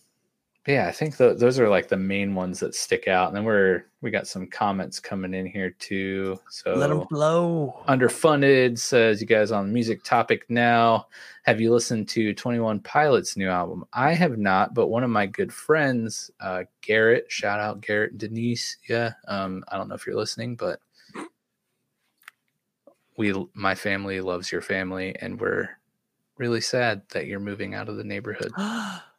yeah, 0.67 0.87
I 0.87 0.93
think 0.93 1.17
th- 1.17 1.39
those 1.39 1.59
are 1.59 1.69
like 1.69 1.89
the 1.89 1.97
main 1.97 2.37
ones 2.37 2.61
that 2.61 2.77
stick 2.77 3.09
out. 3.09 3.29
And 3.29 3.37
then 3.37 3.45
we're 3.45 3.85
we 4.01 4.13
got 4.13 4.29
some 4.29 4.47
comments 4.47 5.01
coming 5.01 5.35
in 5.35 5.45
here 5.45 5.71
too. 5.71 6.39
So 6.51 6.75
Let 6.77 6.89
them 6.89 7.05
blow. 7.11 7.83
underfunded 7.89 8.79
says 8.79 9.21
you 9.21 9.27
guys 9.27 9.51
on 9.51 9.73
music 9.73 10.05
topic 10.05 10.45
now. 10.49 11.09
Have 11.43 11.61
you 11.61 11.73
listened 11.73 12.09
to 12.11 12.33
Twenty 12.35 12.61
One 12.61 12.79
Pilots' 12.79 13.37
new 13.37 13.49
album? 13.49 13.85
I 13.93 14.13
have 14.13 14.39
not, 14.39 14.73
but 14.73 14.87
one 14.87 15.03
of 15.03 15.11
my 15.11 15.27
good 15.27 15.53
friends, 15.53 16.31
uh, 16.39 16.63
Garrett, 16.81 17.27
shout 17.29 17.59
out 17.59 17.81
Garrett 17.81 18.13
and 18.13 18.21
Denise. 18.21 18.77
Yeah, 18.89 19.15
um, 19.27 19.65
I 19.67 19.77
don't 19.77 19.89
know 19.89 19.97
if 19.97 20.07
you're 20.07 20.17
listening, 20.17 20.55
but 20.55 20.79
we 23.17 23.35
my 23.55 23.75
family 23.75 24.21
loves 24.21 24.53
your 24.53 24.63
family, 24.63 25.17
and 25.21 25.41
we're 25.41 25.71
really 26.39 26.61
sad 26.61 27.03
that 27.11 27.27
you're 27.27 27.41
moving 27.41 27.75
out 27.75 27.89
of 27.89 27.97
the 27.97 28.05
neighborhood 28.05 28.53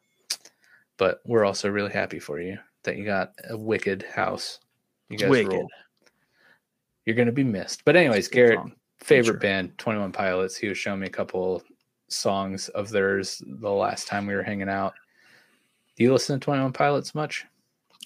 but 0.96 1.20
we're 1.24 1.44
also 1.44 1.68
really 1.68 1.92
happy 1.92 2.18
for 2.18 2.40
you 2.40 2.58
that 2.84 2.96
you 2.96 3.04
got 3.04 3.32
a 3.50 3.56
wicked 3.56 4.02
house. 4.14 4.60
You 5.08 5.18
guys 5.18 5.30
Wicked. 5.30 5.52
rule. 5.52 5.68
You're 7.06 7.16
gonna 7.16 7.32
be 7.32 7.44
missed. 7.44 7.84
But 7.84 7.96
anyways, 7.96 8.28
Garrett, 8.28 8.58
song. 8.58 8.72
favorite 8.98 9.34
Sure. 9.34 9.40
band, 9.40 9.76
Twenty 9.78 9.98
One 10.00 10.12
Pilots. 10.12 10.56
He 10.56 10.68
was 10.68 10.78
showing 10.78 11.00
me 11.00 11.06
a 11.06 11.10
couple 11.10 11.62
songs 12.08 12.68
of 12.70 12.90
theirs 12.90 13.42
the 13.46 13.70
last 13.70 14.06
time 14.08 14.26
we 14.26 14.34
were 14.34 14.42
hanging 14.42 14.68
out. 14.68 14.94
Do 15.96 16.04
you 16.04 16.12
listen 16.12 16.38
to 16.40 16.44
Twenty 16.44 16.62
One 16.62 16.72
Pilots 16.72 17.14
much? 17.14 17.44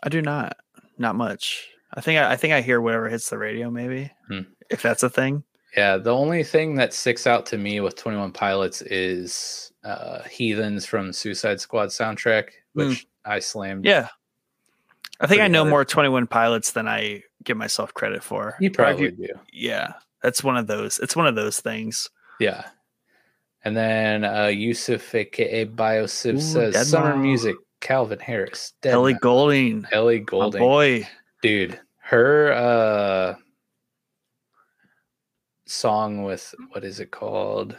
I 0.03 0.09
do 0.09 0.23
not. 0.23 0.57
Not 0.99 1.15
much. 1.17 1.69
I 1.95 2.01
think 2.01 2.19
I, 2.21 2.33
I 2.33 2.37
think 2.37 2.53
I 2.53 2.61
hear 2.61 2.81
whatever 2.81 3.09
hits 3.09 3.31
the 3.31 3.39
radio, 3.39 3.71
maybe. 3.71 4.11
Hmm. 4.29 4.41
If 4.71 4.83
that's 4.83 5.03
a 5.03 5.11
thing. 5.11 5.45
Yeah, 5.77 5.97
the 5.97 6.15
only 6.15 6.43
thing 6.45 6.75
that 6.77 6.93
sticks 6.95 7.27
out 7.27 7.47
to 7.47 7.59
me 7.59 7.81
with 7.81 7.95
Twenty 7.97 8.19
One 8.19 8.33
Pilots 8.33 8.83
is 8.83 9.73
uh, 9.85 10.23
"Heathens" 10.25 10.85
from 10.87 11.13
Suicide 11.13 11.61
Squad 11.61 11.87
soundtrack, 11.91 12.49
which 12.79 13.07
I 13.25 13.39
slammed. 13.41 13.85
Hmm. 13.85 13.89
Yeah. 13.89 14.09
I 15.21 15.27
think 15.27 15.41
I 15.43 15.49
know 15.49 15.61
hard. 15.63 15.71
more 15.71 15.85
21 15.85 16.27
pilots 16.29 16.71
than 16.73 16.87
I 16.87 17.23
give 17.43 17.57
myself 17.57 17.93
credit 17.93 18.23
for. 18.23 18.57
you 18.61 18.71
probably 18.71 19.07
u- 19.07 19.11
do. 19.11 19.29
Yeah. 19.53 19.95
That's 20.23 20.45
one 20.45 20.57
of 20.57 20.67
those. 20.69 20.99
It's 21.01 21.17
one 21.17 21.27
of 21.27 21.35
those 21.35 21.61
things. 21.61 22.09
Yeah. 22.41 22.65
And 23.65 23.77
then 23.77 24.25
uh 24.25 24.47
Yusuf 24.47 25.13
aka 25.15 25.65
Biosiv 25.67 26.35
Ooh, 26.37 26.41
says 26.41 26.89
summer 26.89 27.15
Deadmau5. 27.15 27.21
music, 27.23 27.57
Calvin 27.81 28.21
Harris. 28.21 28.73
Ellie 28.85 29.15
Deadmau5. 29.15 29.21
Goulding. 29.21 29.87
Ellie 29.91 30.19
My 30.21 30.25
Goulding. 30.25 30.61
boy. 30.61 31.09
Dude, 31.43 31.81
her 32.03 32.53
uh 32.53 33.35
song 35.67 36.23
with 36.23 36.55
what 36.71 36.85
is 36.85 37.01
it 37.01 37.11
called? 37.11 37.77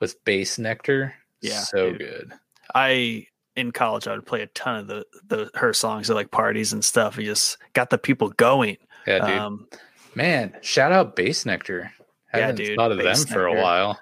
With 0.00 0.22
Bassnectar. 0.24 1.12
Yeah, 1.42 1.60
So 1.60 1.90
dude. 1.90 1.98
good. 1.98 2.32
I 2.74 3.26
in 3.56 3.70
college 3.72 4.06
I 4.08 4.14
would 4.14 4.26
play 4.26 4.42
a 4.42 4.46
ton 4.48 4.76
of 4.80 4.86
the, 4.86 5.04
the 5.28 5.50
her 5.54 5.72
songs 5.72 6.08
at 6.10 6.16
like 6.16 6.30
parties 6.30 6.72
and 6.72 6.84
stuff. 6.84 7.18
It 7.18 7.24
just 7.24 7.58
got 7.74 7.90
the 7.90 7.98
people 7.98 8.30
going. 8.30 8.76
Yeah, 9.06 9.26
dude. 9.26 9.36
Um 9.38 9.68
Man, 10.14 10.54
shout 10.60 10.92
out 10.92 11.16
Bassnectar. 11.16 11.90
Yeah, 12.34 12.40
Haven't 12.40 12.56
dude, 12.56 12.76
thought 12.76 12.92
of 12.92 12.98
them 12.98 13.06
Bass 13.06 13.24
for 13.24 13.46
a 13.46 13.54
while. 13.60 13.98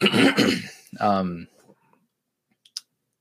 um 1.00 1.46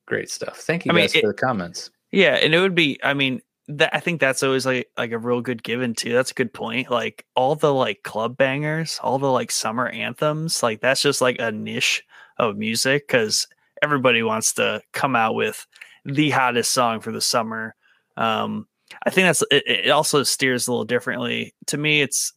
great 0.06 0.30
stuff. 0.30 0.57
Thank 0.57 0.86
you 0.86 0.91
I 0.91 0.95
mean, 0.95 1.03
guys 1.03 1.15
it- 1.15 1.22
for 1.22 1.27
the 1.27 1.34
comments. 1.34 1.91
Yeah, 2.11 2.36
and 2.36 2.56
it 2.56 2.60
would 2.60 2.73
be. 2.73 2.99
I 3.03 3.14
mean, 3.14 3.40
that 3.68 3.91
I 3.94 3.99
think 3.99 4.19
that's 4.19 4.41
always 4.41 4.65
like 4.65 4.90
like 4.98 5.11
a 5.11 5.19
real 5.19 5.41
good 5.41 5.61
given 5.61 5.94
too. 5.94 6.11
That's 6.11 6.31
a 6.31 6.34
good 6.34 6.52
point. 6.52 6.90
Like 6.90 7.23
all 7.36 7.56
the 7.56 7.72
like 7.72 8.02
club 8.02 8.36
bangers, 8.36 8.99
all 9.03 9.19
the 9.19 9.31
like 9.31 9.52
summer 9.52 9.88
anthems, 9.90 10.64
like 10.64 10.81
that's 10.81 11.03
just 11.03 11.22
like 11.22 11.38
a 11.40 11.52
niche 11.52 12.03
of 12.40 12.57
music 12.57 13.07
because 13.07 13.48
everybody 13.81 14.23
wants 14.23 14.53
to 14.53 14.81
come 14.93 15.15
out 15.15 15.35
with 15.35 15.65
the 16.06 16.30
hottest 16.30 16.72
song 16.72 16.99
for 16.99 17.11
the 17.11 17.22
summer. 17.22 17.76
Um, 18.18 18.68
I 19.06 19.10
think 19.10 19.26
that's 19.27 19.43
it, 19.51 19.64
it 19.68 19.89
also 19.89 20.23
steers 20.23 20.68
a 20.68 20.72
little 20.72 20.85
differently. 20.85 21.53
To 21.68 21.77
me, 21.77 22.01
it's 22.01 22.34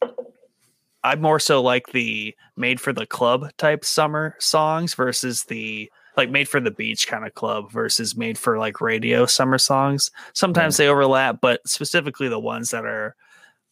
I 1.05 1.17
more 1.17 1.39
so 1.41 1.63
like 1.63 1.89
the 1.89 2.35
made 2.57 2.81
for 2.81 2.93
the 2.93 3.07
club 3.07 3.51
type 3.57 3.85
summer 3.85 4.37
songs 4.39 4.95
versus 4.95 5.45
the 5.45 5.91
like 6.17 6.31
made 6.31 6.49
for 6.49 6.61
the 6.61 6.71
beach 6.71 7.09
kind 7.09 7.27
of 7.27 7.35
club 7.35 7.73
versus 7.73 8.17
made 8.17 8.37
for 8.37 8.59
like 8.59 8.81
radio 8.81 9.25
summer 9.27 9.59
songs. 9.59 10.11
Sometimes 10.35 10.77
they 10.77 10.89
overlap, 10.89 11.41
but 11.41 11.67
specifically 11.67 12.29
the 12.29 12.39
ones 12.39 12.71
that 12.71 12.85
are 12.85 13.17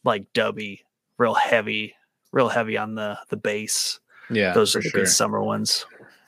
like 0.03 0.25
dubby, 0.33 0.79
real 1.17 1.35
heavy, 1.35 1.93
real 2.31 2.49
heavy 2.49 2.77
on 2.77 2.95
the 2.95 3.17
the 3.29 3.37
bass. 3.37 3.99
Yeah, 4.29 4.53
Those 4.53 4.75
are 4.75 4.79
the 4.81 4.89
sure. 4.89 5.01
good 5.01 5.09
summer 5.09 5.43
ones. 5.43 5.85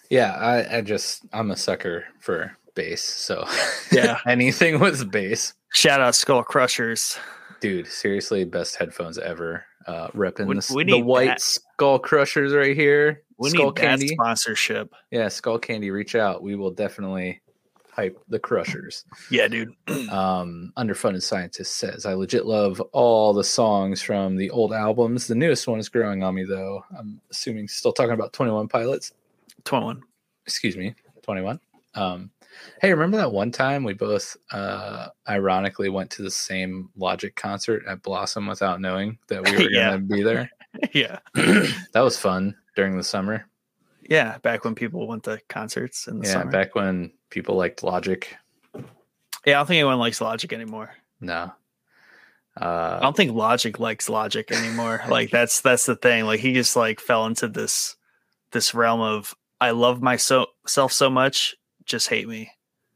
Yeah, 0.09 0.33
I, 0.33 0.77
I 0.77 0.81
just 0.81 1.25
I'm 1.33 1.51
a 1.51 1.57
sucker 1.57 2.05
for 2.19 2.55
bass. 2.75 3.01
So 3.01 3.45
Yeah. 3.91 4.19
anything 4.27 4.79
with 4.79 5.11
bass, 5.11 5.53
Shout 5.73 6.01
out 6.01 6.15
Skull 6.15 6.43
Crushers. 6.43 7.17
dude. 7.61 7.87
Seriously, 7.87 8.43
best 8.45 8.75
headphones 8.75 9.17
ever. 9.17 9.65
Uh, 9.87 10.07
repping 10.09 10.45
We- 10.47 10.55
the, 10.59 10.73
we 10.75 10.83
the 10.85 10.99
white 10.99 11.25
that. 11.27 11.41
skull 11.41 11.99
crushers 11.99 12.53
right 12.53 12.75
here. 12.75 13.23
We 13.37 13.49
skull 13.49 13.65
need 13.67 13.75
that 13.75 13.81
candy. 13.81 14.07
sponsorship. 14.09 14.93
Yeah, 15.11 15.25
Skullcandy. 15.25 15.91
Reach 15.91 16.15
out. 16.15 16.41
We 16.41 16.55
will 16.55 16.71
definitely 16.71 17.41
hype 17.91 18.17
the 18.29 18.39
crushers. 18.39 19.03
Yeah, 19.29 19.47
dude. 19.49 19.73
Um, 20.09 20.71
underfunded 20.77 21.21
scientist 21.23 21.75
says, 21.77 22.05
I 22.05 22.13
legit 22.13 22.45
love 22.45 22.79
all 22.91 23.33
the 23.33 23.43
songs 23.43 24.01
from 24.01 24.35
the 24.37 24.49
old 24.51 24.71
albums. 24.73 25.27
The 25.27 25.35
newest 25.35 25.67
one 25.67 25.79
is 25.79 25.89
growing 25.89 26.23
on 26.23 26.35
me 26.35 26.43
though. 26.45 26.85
I'm 26.97 27.19
assuming 27.31 27.67
still 27.67 27.91
talking 27.93 28.13
about 28.13 28.31
21 28.33 28.67
Pilots. 28.69 29.11
21. 29.65 30.01
excuse 30.45 30.75
me, 30.77 30.93
21. 31.23 31.59
Um, 31.95 32.31
hey, 32.81 32.91
remember 32.91 33.17
that 33.17 33.31
one 33.31 33.51
time 33.51 33.83
we 33.83 33.93
both 33.93 34.35
uh, 34.51 35.09
ironically 35.29 35.89
went 35.89 36.09
to 36.11 36.21
the 36.23 36.31
same 36.31 36.89
Logic 36.95 37.35
concert 37.35 37.83
at 37.87 38.01
Blossom 38.01 38.47
without 38.47 38.81
knowing 38.81 39.17
that 39.27 39.43
we 39.47 39.51
were 39.55 39.61
Yeah. 39.71 39.89
going 39.91 40.07
to 40.07 40.15
be 40.15 40.23
there? 40.23 40.49
yeah. 40.93 41.19
that 41.35 42.01
was 42.01 42.17
fun 42.17 42.55
during 42.75 42.97
the 42.97 43.03
summer. 43.03 43.45
Yeah. 44.09 44.37
Back 44.39 44.63
when 44.65 44.73
people 44.75 45.07
went 45.07 45.23
to 45.25 45.39
concerts 45.49 46.07
in 46.07 46.19
the 46.19 46.25
yeah, 46.27 46.33
summer. 46.33 46.51
back 46.51 46.73
when 46.75 47.11
people 47.29 47.55
liked 47.55 47.83
Logic. 47.83 48.35
yeah, 48.75 48.81
I 49.45 49.51
don't 49.51 49.67
think 49.67 49.77
anyone 49.77 49.99
likes 49.99 50.19
Logic 50.19 50.51
anymore. 50.51 50.91
No. 51.21 51.51
I 52.57 52.65
Uh, 52.65 52.99
don't 52.99 53.15
think 53.15 53.33
Logic 53.33 53.79
likes 53.79 54.09
Logic 54.09 54.51
anymore. 54.51 55.01
like 55.09 55.29
that's 55.31 55.61
that's 55.61 55.85
the 55.85 55.95
thing. 55.95 56.25
Like 56.25 56.39
he 56.39 56.53
just 56.53 56.75
like 56.75 56.99
fell 56.99 57.25
into 57.27 57.47
this 57.47 57.95
this 58.51 58.73
realm 58.75 58.99
of 59.01 59.33
I 59.63 59.71
love 59.71 60.01
myself 60.01 60.49
so 60.65 61.09
much, 61.09 61.55
just 61.85 62.09
hate 62.09 62.27
me. 62.27 62.51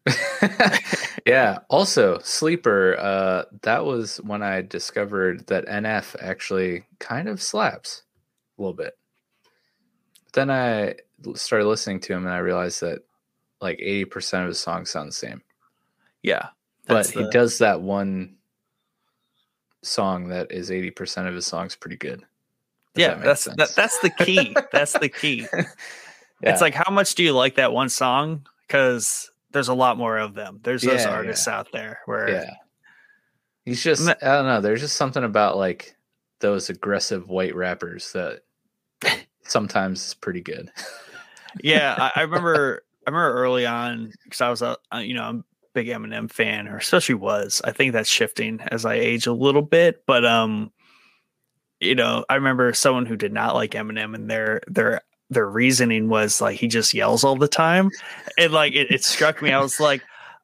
yeah. 1.26 1.60
Also, 1.70 2.20
Sleeper. 2.20 2.98
Uh, 3.00 3.44
that 3.62 3.86
was 3.86 4.18
when 4.18 4.44
I 4.44 4.64
discovered 4.64 5.48
that 5.48 5.66
NF 5.66 6.18
actually 6.20 6.84
kind 7.00 7.30
of 7.30 7.42
slaps 7.42 8.04
a 8.58 8.62
little 8.62 8.74
bit. 8.74 8.98
But 10.26 10.34
then 10.34 10.52
I 10.52 10.96
started 11.36 11.68
listening 11.68 12.02
to 12.02 12.14
him 12.14 12.26
and 12.26 12.36
I 12.36 12.40
realized 12.40 12.82
that 12.82 13.00
like 13.62 13.80
80% 13.80 14.42
of 14.42 14.48
his 14.50 14.60
songs 14.60 14.90
sound 14.90 15.08
the 15.08 15.14
same. 15.14 15.42
Yeah. 16.22 16.50
But 16.86 16.96
that's 16.96 17.12
he 17.12 17.30
does 17.30 17.60
that 17.60 17.80
one 17.80 18.36
song 19.84 20.28
that 20.30 20.52
is 20.52 20.70
80% 20.70 21.30
of 21.30 21.34
his 21.34 21.46
songs 21.46 21.78
pretty 21.78 21.96
good. 21.96 22.24
yeah, 22.94 23.14
that 23.14 23.24
that's 23.24 23.46
that, 23.46 23.74
that's 23.74 24.00
the 24.00 24.10
key. 24.10 24.54
that's 24.74 25.00
the 25.00 25.08
key. 25.08 25.48
Yeah. 26.42 26.52
It's 26.52 26.62
like 26.62 26.74
how 26.76 26.92
much 26.92 27.16
do 27.16 27.24
you 27.24 27.34
like 27.34 27.56
that 27.56 27.74
one 27.74 27.90
song? 27.90 28.46
Because 28.68 29.32
there's 29.52 29.70
a 29.70 29.74
lot 29.74 29.98
more 29.98 30.18
of 30.18 30.34
them. 30.36 30.60
There's 30.64 30.84
those 30.84 31.04
Yeah, 31.04 31.10
artists 31.12 31.48
out 31.48 31.72
there 31.72 32.00
where 32.06 32.30
Yeah. 32.30 32.54
He's 33.66 33.84
just 33.84 34.08
I 34.08 34.14
don't 34.22 34.46
know, 34.46 34.62
there's 34.62 34.82
just 34.82 34.96
something 34.96 35.24
about 35.24 35.58
like 35.58 35.96
those 36.40 36.70
aggressive 36.70 37.28
white 37.30 37.56
rappers 37.56 38.14
that 38.14 38.42
sometimes 39.44 40.06
is 40.08 40.14
pretty 40.14 40.42
good. 40.42 40.72
yeah, 41.64 41.96
I, 41.98 42.20
I 42.20 42.22
remember. 42.24 42.84
I 43.06 43.10
remember 43.10 43.34
early 43.40 43.66
on 43.66 44.12
because 44.26 44.42
I 44.42 44.50
was 44.50 44.62
a 44.62 44.78
uh, 44.94 44.98
you 44.98 45.14
know 45.14 45.24
I'm 45.24 45.40
a 45.40 45.44
big 45.74 45.88
Eminem 45.88 46.30
fan, 46.30 46.68
or 46.68 46.78
especially 46.78 47.16
was. 47.16 47.62
I 47.64 47.72
think 47.72 47.94
that's 47.94 48.10
shifting 48.10 48.60
as 48.70 48.86
I 48.86 48.96
age 48.96 49.28
a 49.28 49.34
little 49.34 49.62
bit, 49.62 50.04
but 50.06 50.26
um, 50.26 50.72
you 51.80 51.96
know, 51.96 52.26
I 52.30 52.36
remember 52.36 52.74
someone 52.74 53.06
who 53.06 53.16
did 53.16 53.32
not 53.34 53.56
like 53.56 53.72
Eminem, 53.72 54.14
and 54.14 54.30
their 54.30 54.62
their 54.68 55.02
their 55.30 55.50
reasoning 55.50 56.10
was 56.10 56.42
like 56.42 56.58
he 56.58 56.68
just 56.68 56.94
yells 56.94 57.24
all 57.24 57.36
the 57.36 57.48
time, 57.48 57.90
and 58.38 58.54
like 58.54 58.74
it, 58.74 58.92
it 58.92 59.04
struck 59.04 59.42
me. 59.42 59.52
I 59.52 59.60
was 59.60 59.80
like, 59.80 60.02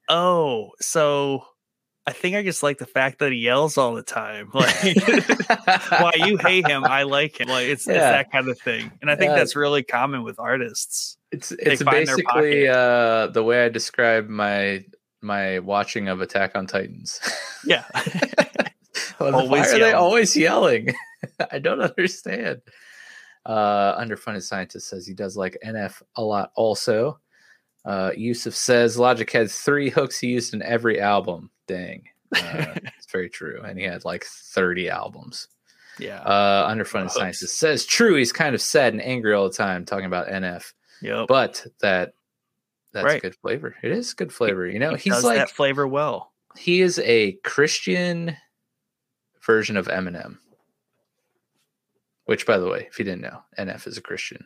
oh, 0.10 0.72
so. 0.80 1.46
I 2.06 2.12
think 2.12 2.36
I 2.36 2.44
just 2.44 2.64
like 2.64 2.80
the 2.80 2.86
fact 2.86 3.20
that 3.20 3.32
he 3.32 3.38
yells 3.38 3.78
all 3.78 3.94
the 3.94 4.04
time. 4.04 4.50
Like, 4.54 4.76
why 5.90 6.12
you 6.18 6.36
hate 6.36 6.68
him, 6.68 6.84
I 6.84 7.04
like 7.04 7.40
him. 7.40 7.48
Like 7.48 7.68
it's, 7.68 7.88
it's 7.88 7.98
that 7.98 8.30
kind 8.30 8.50
of 8.50 8.60
thing, 8.60 8.92
and 9.02 9.10
I 9.10 9.16
think 9.16 9.30
Yeah. 9.30 9.36
that's 9.38 9.56
really 9.56 9.84
common 9.84 10.24
with 10.24 10.38
artists. 10.38 11.18
It's 11.32 11.54
it's 11.54 11.82
basically 11.82 12.68
uh 12.68 13.28
the 13.28 13.42
way 13.42 13.64
I 13.64 13.70
describe 13.70 14.28
my 14.28 14.84
my 15.22 15.60
watching 15.60 16.10
of 16.10 16.20
Attack 16.20 16.58
on 16.58 16.68
Titans. 16.68 17.22
Yeah, 17.66 17.86
Well, 19.22 19.32
why 19.32 19.40
Always 19.40 19.74
are 19.74 19.80
they 19.80 19.94
always 19.94 20.36
yelling? 20.36 20.94
I 21.52 21.60
don't 21.60 21.80
understand. 21.80 22.62
Uh, 23.46 24.00
underfunded 24.02 24.42
scientist 24.44 24.88
says 24.88 25.06
he 25.06 25.14
does 25.14 25.36
like 25.36 25.58
NF 25.66 26.02
a 26.16 26.24
lot. 26.24 26.52
Also, 26.56 27.20
uh, 27.86 28.12
Yusuf 28.16 28.56
says 28.56 28.98
Logic 28.98 29.30
had 29.30 29.52
three 29.52 29.90
hooks 29.90 30.20
he 30.20 30.28
used 30.28 30.54
in 30.54 30.62
every 30.62 31.02
album. 31.02 31.50
Dang, 31.68 32.04
uh, 32.36 32.40
it's 32.98 33.12
very 33.12 33.30
true. 33.30 33.62
And 33.66 33.78
he 33.78 33.86
had 33.86 34.06
like 34.06 34.24
thirty 34.26 34.90
albums. 34.90 35.48
Yeah. 36.00 36.22
Uh, 36.22 36.74
underfunded 36.74 37.12
scientist 37.12 37.60
says 37.60 37.86
true. 37.86 38.16
He's 38.16 38.32
kind 38.32 38.56
of 38.56 38.62
sad 38.62 38.94
and 38.94 39.02
angry 39.02 39.34
all 39.34 39.48
the 39.50 39.54
time 39.54 39.86
talking 39.86 40.06
about 40.06 40.28
NF, 40.28 40.72
yep. 41.02 41.28
but 41.28 41.66
that 41.82 42.14
that's 42.94 43.06
Right. 43.06 43.22
good 43.22 43.36
flavor. 43.36 43.76
It 43.84 43.92
is 43.92 44.14
good 44.14 44.32
flavor. 44.32 44.66
You 44.68 44.80
know, 44.80 44.92
He 44.96 45.04
he's 45.10 45.14
does 45.14 45.24
like 45.24 45.38
that 45.38 45.50
flavor 45.52 45.88
well. 45.88 46.32
he 46.58 46.82
is 46.82 46.98
a 47.00 47.34
Christian 47.44 48.38
version 49.46 49.78
of 49.78 49.88
Eminem. 49.88 50.38
Which, 52.26 52.46
by 52.46 52.58
the 52.58 52.70
way, 52.70 52.88
if 52.90 53.00
you 53.00 53.06
didn't 53.06 53.22
know, 53.22 53.42
NF 53.60 53.88
is 53.88 53.98
a 53.98 54.02
Christian. 54.02 54.46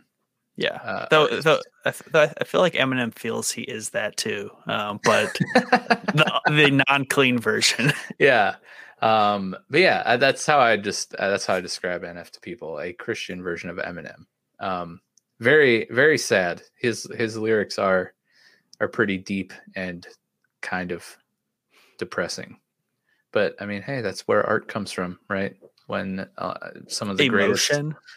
Yeah. 0.55 0.79
Uh, 0.83 1.05
though, 1.11 1.27
though 1.27 1.59
I, 1.85 1.93
though 2.11 2.31
I 2.41 2.43
feel 2.43 2.61
like 2.61 2.73
Eminem 2.73 3.13
feels 3.13 3.51
he 3.51 3.61
is 3.61 3.91
that 3.91 4.17
too, 4.17 4.49
um, 4.65 4.99
but 5.03 5.31
the, 5.53 6.41
the 6.47 6.83
non-clean 6.89 7.37
version. 7.37 7.93
yeah, 8.19 8.55
um, 9.01 9.55
but 9.69 9.81
yeah, 9.81 10.01
uh, 10.05 10.17
that's 10.17 10.45
how 10.45 10.59
I 10.59 10.75
just 10.77 11.13
uh, 11.15 11.29
that's 11.29 11.45
how 11.45 11.53
I 11.53 11.61
describe 11.61 12.01
NF 12.01 12.31
to 12.31 12.39
people: 12.39 12.79
a 12.79 12.93
Christian 12.93 13.43
version 13.43 13.69
of 13.69 13.77
Eminem. 13.77 14.25
Um, 14.59 15.01
very, 15.39 15.87
very 15.91 16.17
sad. 16.17 16.63
His 16.75 17.07
his 17.15 17.37
lyrics 17.37 17.77
are 17.77 18.13
are 18.79 18.87
pretty 18.87 19.17
deep 19.17 19.53
and 19.75 20.07
kind 20.61 20.91
of 20.91 21.05
depressing. 21.99 22.57
But 23.31 23.55
I 23.59 23.67
mean, 23.67 23.83
hey, 23.83 24.01
that's 24.01 24.27
where 24.27 24.45
art 24.45 24.67
comes 24.67 24.91
from, 24.91 25.19
right? 25.29 25.55
When 25.88 26.27
uh, 26.38 26.72
some 26.88 27.09
of 27.09 27.18
the 27.18 27.30
greatest 27.30 27.72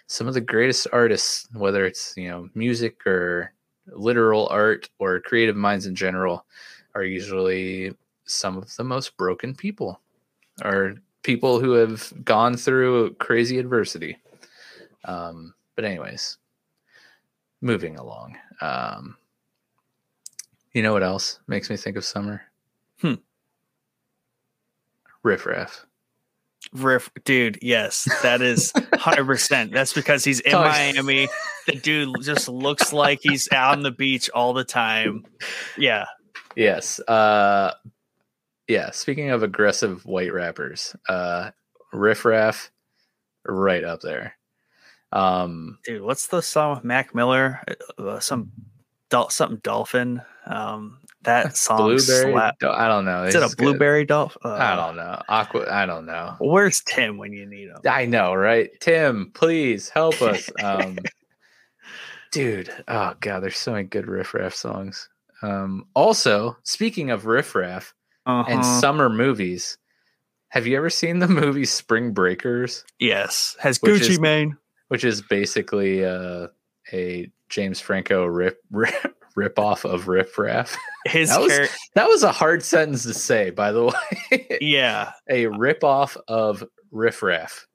some 0.07 0.27
of 0.27 0.35
the 0.35 0.41
greatest 0.41 0.89
artists, 0.93 1.49
whether 1.53 1.87
it's 1.87 2.15
you 2.17 2.29
know 2.29 2.49
music 2.55 3.07
or 3.07 3.53
literal 3.87 4.49
art 4.49 4.89
or 4.99 5.21
creative 5.21 5.57
minds 5.57 5.87
in 5.87 5.95
general, 5.95 6.45
are 6.95 7.05
usually 7.05 7.95
some 8.25 8.57
of 8.57 8.75
the 8.77 8.85
most 8.85 9.17
broken 9.17 9.55
people, 9.55 10.01
or 10.65 10.97
people 11.23 11.61
who 11.61 11.73
have 11.73 12.13
gone 12.25 12.57
through 12.57 13.15
crazy 13.15 13.59
adversity. 13.59 14.19
Um, 15.05 15.55
but 15.77 15.85
anyways, 15.85 16.39
moving 17.61 17.97
along. 17.97 18.37
Um, 18.61 19.17
you 20.73 20.83
know 20.83 20.93
what 20.93 21.03
else 21.03 21.41
makes 21.47 21.71
me 21.71 21.77
think 21.77 21.97
of 21.97 22.05
summer? 22.05 22.43
Hmm. 23.01 23.15
Riff 25.23 25.47
Raff. 25.47 25.87
Riff, 26.73 27.11
dude. 27.25 27.59
Yes, 27.63 28.09
that 28.23 28.43
is 28.43 28.73
hundred 28.95 29.25
percent. 29.27 29.73
That's 29.75 29.93
because 29.93 30.25
he's 30.25 30.41
in 30.41 30.55
Oh, 30.55 30.61
Miami. 30.63 31.29
The 31.67 31.73
dude 31.77 32.15
just 32.23 32.49
looks 32.49 32.93
like 32.93 33.21
he's 33.23 33.51
out 33.53 33.73
on 33.79 33.83
the 33.83 33.91
beach 33.91 34.31
all 34.31 34.53
the 34.53 34.65
time. 34.65 35.25
Yeah, 35.79 36.05
Yes. 36.57 37.01
Uh 37.01 37.73
yeah, 38.69 38.91
speaking 38.93 39.31
of 39.31 39.43
aggressive 39.43 40.05
white 40.07 40.33
rappers, 40.33 40.95
uh 41.09 41.51
Riff 41.93 42.25
Raff 42.25 42.71
right 43.45 43.83
up 43.85 44.01
there. 44.01 44.37
Um 45.13 45.79
dude. 45.85 46.03
What's 46.03 46.29
the 46.29 46.41
song 46.43 46.77
with 46.77 46.85
Mac 46.85 47.15
Miller? 47.15 47.63
Uh, 47.99 48.21
some 48.21 48.53
dol- 49.09 49.31
something 49.31 49.59
dolphin. 49.65 50.23
Um, 50.47 50.99
that 51.23 51.57
song 51.57 51.79
blueberry 51.79 52.33
slap. 52.33 52.59
Do- 52.61 52.71
I 52.71 52.89
don't 52.89 53.05
know. 53.05 53.25
Is 53.25 53.35
it 53.35 53.43
a 53.43 53.55
blueberry 53.57 54.05
dolphin? 54.05 54.41
I 54.51 54.75
don't 54.77 54.97
know. 54.97 55.21
Aqua 55.29 55.67
I 55.71 55.85
don't 55.87 56.07
know. 56.07 56.37
Where's 56.41 56.81
Tim 56.81 57.19
when 57.19 57.33
you 57.33 57.47
need 57.47 57.69
him? 57.69 57.77
I 57.89 58.07
know, 58.07 58.35
right? 58.35 58.71
Tim, 58.81 59.31
please 59.35 59.89
help 59.91 60.21
us. 60.23 60.49
Um 60.63 60.99
dude, 62.33 62.71
oh 62.89 63.15
god, 63.21 63.41
there's 63.41 63.59
so 63.59 63.73
many 63.73 63.85
good 63.85 64.07
riffraff 64.07 64.55
songs. 64.55 65.09
Um 65.43 65.87
also, 65.95 66.57
speaking 66.63 67.11
of 67.11 67.27
riffraff 67.27 67.95
and 68.27 68.61
Uh-huh. 68.61 68.81
summer 68.81 69.09
movies, 69.09 69.79
have 70.49 70.67
you 70.67 70.77
ever 70.77 70.91
seen 70.91 71.19
the 71.19 71.29
movie 71.43 71.65
Spring 71.65 72.13
Breakers? 72.13 72.85
yes, 72.99 73.57
has 73.61 73.79
Gucci 73.79 74.11
is- 74.11 74.21
Mane. 74.21 74.57
which 74.89 75.05
is 75.05 75.23
basically 75.23 76.05
uh, 76.05 76.49
a 76.93 77.31
James 77.49 77.81
Franco 77.81 78.25
rip 78.27 78.59
rip, 78.71 79.17
rip 79.37 79.59
off 79.59 79.85
of 79.85 80.09
Riff 80.09 80.39
Raff. 80.39 80.77
His 81.07 81.29
that 81.31 81.41
was- 81.41 81.57
char- 81.57 81.67
That 81.95 82.09
was 82.09 82.23
a 82.23 82.33
hard 82.33 82.63
sentence 82.63 83.03
to 83.05 83.15
say, 83.15 83.51
by 83.51 83.73
the 83.73 83.85
way. 84.33 84.59
yeah, 84.61 85.13
a 85.29 85.47
rip 85.47 85.83
off 85.85 86.17
of 86.29 86.65
Riff 86.91 87.23
Raff. 87.23 87.67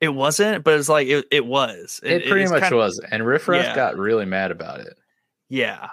it 0.00 0.08
wasn't, 0.10 0.64
but 0.64 0.78
it's 0.78 0.88
like 0.88 1.08
it, 1.08 1.26
it 1.30 1.44
was. 1.46 2.00
It, 2.02 2.26
pretty 2.26 2.44
is 2.44 2.50
much 2.52 2.62
kinda- 2.62 2.76
was, 2.76 3.00
and 3.10 3.26
Riff 3.26 3.48
Raff 3.48 3.64
Yeah. 3.64 3.74
got 3.74 3.96
really 3.98 4.24
mad 4.26 4.50
about 4.50 4.80
it 4.80 4.96
Yeah, 5.48 5.88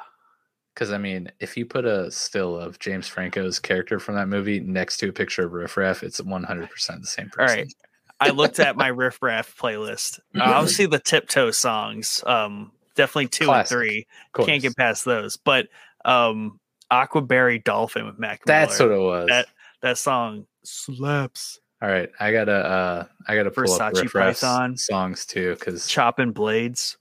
because 0.74 0.92
I 0.92 0.98
mean, 0.98 1.32
if 1.40 1.56
you 1.58 1.66
put 1.66 1.86
a 1.86 2.12
still 2.12 2.58
of 2.58 2.80
James 2.80 3.08
Franco's 3.08 3.60
character 3.60 4.00
from 4.00 4.16
that 4.16 4.28
movie 4.28 4.60
next 4.60 4.98
to 4.98 5.10
a 5.10 5.14
picture 5.14 5.46
of 5.46 5.54
Riff 5.54 5.76
Raff, 5.78 6.04
it's 6.04 6.22
one 6.22 6.44
hundred 6.44 6.70
percent 6.70 7.02
the 7.02 7.08
same 7.08 7.30
person. 7.30 7.58
right. 7.60 7.74
I 8.18 8.30
looked 8.30 8.60
at 8.62 8.78
my 8.78 8.88
Riff 8.88 9.22
Raff 9.22 9.54
playlist. 9.60 10.20
Uh, 10.36 10.44
obviously, 10.44 10.86
the 10.86 11.00
Tiptoe 11.00 11.52
songs, 11.52 12.24
um, 12.26 12.72
definitely 12.96 13.28
two 13.28 13.46
Classic, 13.46 13.72
and 13.72 13.82
three. 13.82 14.08
Can't 14.46 14.62
get 14.62 14.76
past 14.76 15.06
those. 15.06 15.38
But 15.38 15.68
um, 16.04 16.60
Aquaberry 16.92 17.64
Dolphin 17.64 18.06
with 18.06 18.18
Mac 18.20 18.44
That's 18.46 18.80
Miller. 18.80 18.92
what 18.92 18.98
it 18.98 19.04
was. 19.04 19.28
That- 19.28 19.48
that 19.82 19.98
song 20.00 20.48
slaps. 20.64 21.60
All 21.82 21.90
right, 21.90 22.10
I 22.20 22.32
gotta 22.32 22.54
uh 22.54 23.06
I 23.28 23.36
gotta 23.36 23.52
pull 23.52 23.72
up 23.72 23.94
Versace 23.94 24.14
Raff's 24.16 24.40
Python. 24.42 24.78
songs 24.78 25.26
too 25.28 25.54
because 25.54 25.86
Chopping 25.86 26.32
blades, 26.32 26.98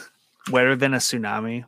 wetter 0.52 0.76
than 0.76 0.94
a 0.94 0.98
tsunami. 0.98 1.64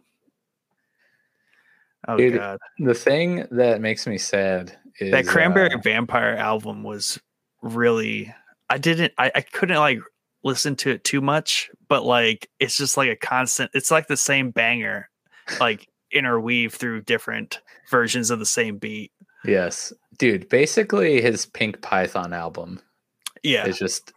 Oh 2.07 2.17
Dude, 2.17 2.37
god, 2.37 2.59
the 2.79 2.95
thing 2.95 3.47
that 3.51 3.81
makes 3.81 4.07
me 4.07 4.17
sad 4.17 4.77
is 5.01 5.11
that 5.11 5.27
Cranberry 5.27 5.75
uh, 5.75 5.79
Vampire 5.79 6.37
album 6.37 6.83
was 6.85 7.19
really. 7.63 8.33
I 8.69 8.79
didn't. 8.79 9.13
I, 9.19 9.33
I 9.35 9.41
couldn't 9.41 9.79
like 9.79 9.99
listen 10.43 10.77
to 10.77 10.91
it 10.91 11.05
too 11.05 11.21
much, 11.21 11.71
but 11.89 12.05
like 12.05 12.49
it's 12.59 12.77
just 12.77 12.97
like 12.97 13.11
a 13.11 13.17
constant. 13.17 13.71
It's 13.75 13.91
like 13.91 14.07
the 14.09 14.17
same 14.17 14.51
banger, 14.51 15.09
like 15.61 15.89
interweave 16.13 16.75
through 16.75 17.03
different 17.03 17.61
versions 17.91 18.31
of 18.31 18.39
the 18.39 18.47
same 18.47 18.79
beat. 18.79 19.13
yes, 19.45 19.93
dude. 20.19 20.49
Basically, 20.49 21.21
his 21.21 21.47
Pink 21.47 21.81
Python 21.83 22.33
album 22.33 22.81
Yeah, 23.43 23.67
is 23.67 23.79
just. 23.79 24.13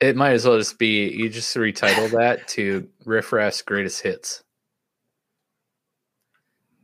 It 0.00 0.16
might 0.16 0.32
as 0.32 0.44
well 0.46 0.58
just 0.58 0.78
be 0.78 1.08
you 1.08 1.28
just 1.30 1.54
retitle 1.56 2.10
that 2.18 2.46
to 2.48 2.88
Riff 3.04 3.32
Raff's 3.32 3.62
greatest 3.62 4.02
hits. 4.02 4.42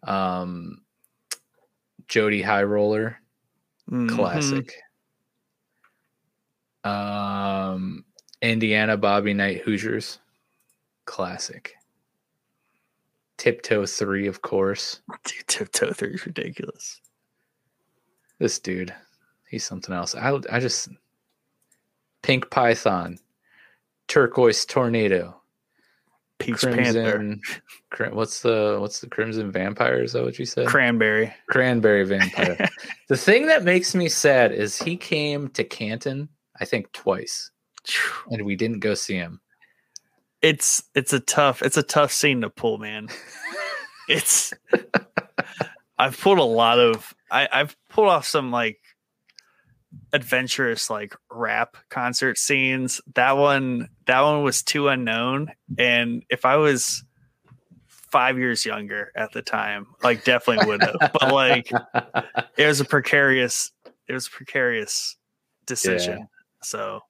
Um, 0.02 0.82
Jody 2.09 2.40
High 2.43 2.62
Roller, 2.62 3.19
Mhm. 3.90 4.09
classic. 4.09 4.73
Um, 6.85 8.05
Indiana 8.43 8.97
Bobby 8.97 9.35
Knight 9.35 9.62
Hoosiers, 9.62 10.19
classic. 11.05 11.75
Tiptoe 13.37 13.87
Three, 13.87 14.27
of 14.27 14.43
course. 14.43 15.01
Dude, 15.25 15.47
Tiptoe 15.47 15.93
Three 15.93 16.15
is 16.15 16.27
ridiculous. 16.27 17.01
This 18.39 18.59
dude, 18.59 18.95
he's 19.49 19.65
something 19.65 19.95
else. 19.95 20.15
I 20.15 20.39
I 20.51 20.61
just 20.61 20.89
Pink 22.23 22.51
Python, 22.51 23.19
Turquoise 24.09 24.67
Tornado, 24.67 25.41
Peach 26.39 26.62
Panther, 26.62 27.12
Crimson. 27.12 27.41
Crim, 27.91 28.15
what's 28.15 28.41
the 28.41 28.79
what's 28.81 29.01
the 29.01 29.09
Crimson 29.09 29.53
Vampire? 29.53 30.03
Is 30.03 30.15
that 30.15 30.25
what 30.25 30.39
you 30.39 30.47
said? 30.47 30.67
Cranberry. 30.67 31.33
Cranberry 31.49 32.05
Vampire. 32.05 32.69
the 33.09 33.17
thing 33.17 33.47
that 33.47 33.62
makes 33.62 33.95
me 33.95 34.09
sad 34.09 34.53
is 34.53 34.81
he 34.81 34.97
came 34.97 35.49
to 35.51 35.65
Canton, 35.65 36.29
I 36.59 36.65
think 36.65 36.91
twice, 36.93 37.51
and 38.31 38.44
we 38.44 38.57
didn't 38.57 38.81
go 38.81 38.94
see 38.94 39.15
him. 39.15 39.40
it's 40.43 40.82
it's 40.94 41.12
a 41.12 41.20
tough 41.20 41.62
it's 41.62 41.77
a 41.77 41.82
tough 41.82 42.12
scene 42.12 42.40
to 42.43 42.51
pull, 42.51 42.78
man. 42.78 43.09
it's 44.09 44.52
I've 45.98 46.19
pulled 46.19 46.39
a 46.39 46.44
lot 46.44 46.78
of 46.78 47.15
I, 47.31 47.48
I've 47.52 47.77
pulled 47.89 48.09
off 48.09 48.27
some 48.27 48.51
like 48.51 48.78
adventurous 50.12 50.90
like 50.90 51.15
rap 51.31 51.77
concert 51.89 52.39
scenes. 52.39 53.01
That 53.15 53.32
one 53.32 53.89
that 54.07 54.20
one 54.20 54.43
was 54.43 54.62
too 54.62 54.89
unknown. 54.89 55.52
And 55.78 56.24
if 56.31 56.44
I 56.44 56.57
was 56.57 57.05
five 57.89 58.39
years 58.39 58.65
younger 58.65 59.12
at 59.15 59.32
the 59.32 59.43
time, 59.43 59.86
like 60.02 60.24
definitely 60.24 60.66
would 60.66 60.82
have. 60.82 61.12
but 61.12 61.32
like 61.32 61.70
it 62.57 62.66
was 62.66 62.81
a 62.81 62.85
precarious 62.85 63.73
it 64.09 64.12
was 64.12 64.27
a 64.27 64.31
precarious 64.31 65.16
decision. 65.66 66.28
So 66.62 67.01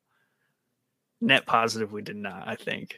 net 1.21 1.47
positive 1.47 1.93
we 1.93 2.03
did 2.03 2.17
not, 2.17 2.47
I 2.47 2.57
think. 2.57 2.97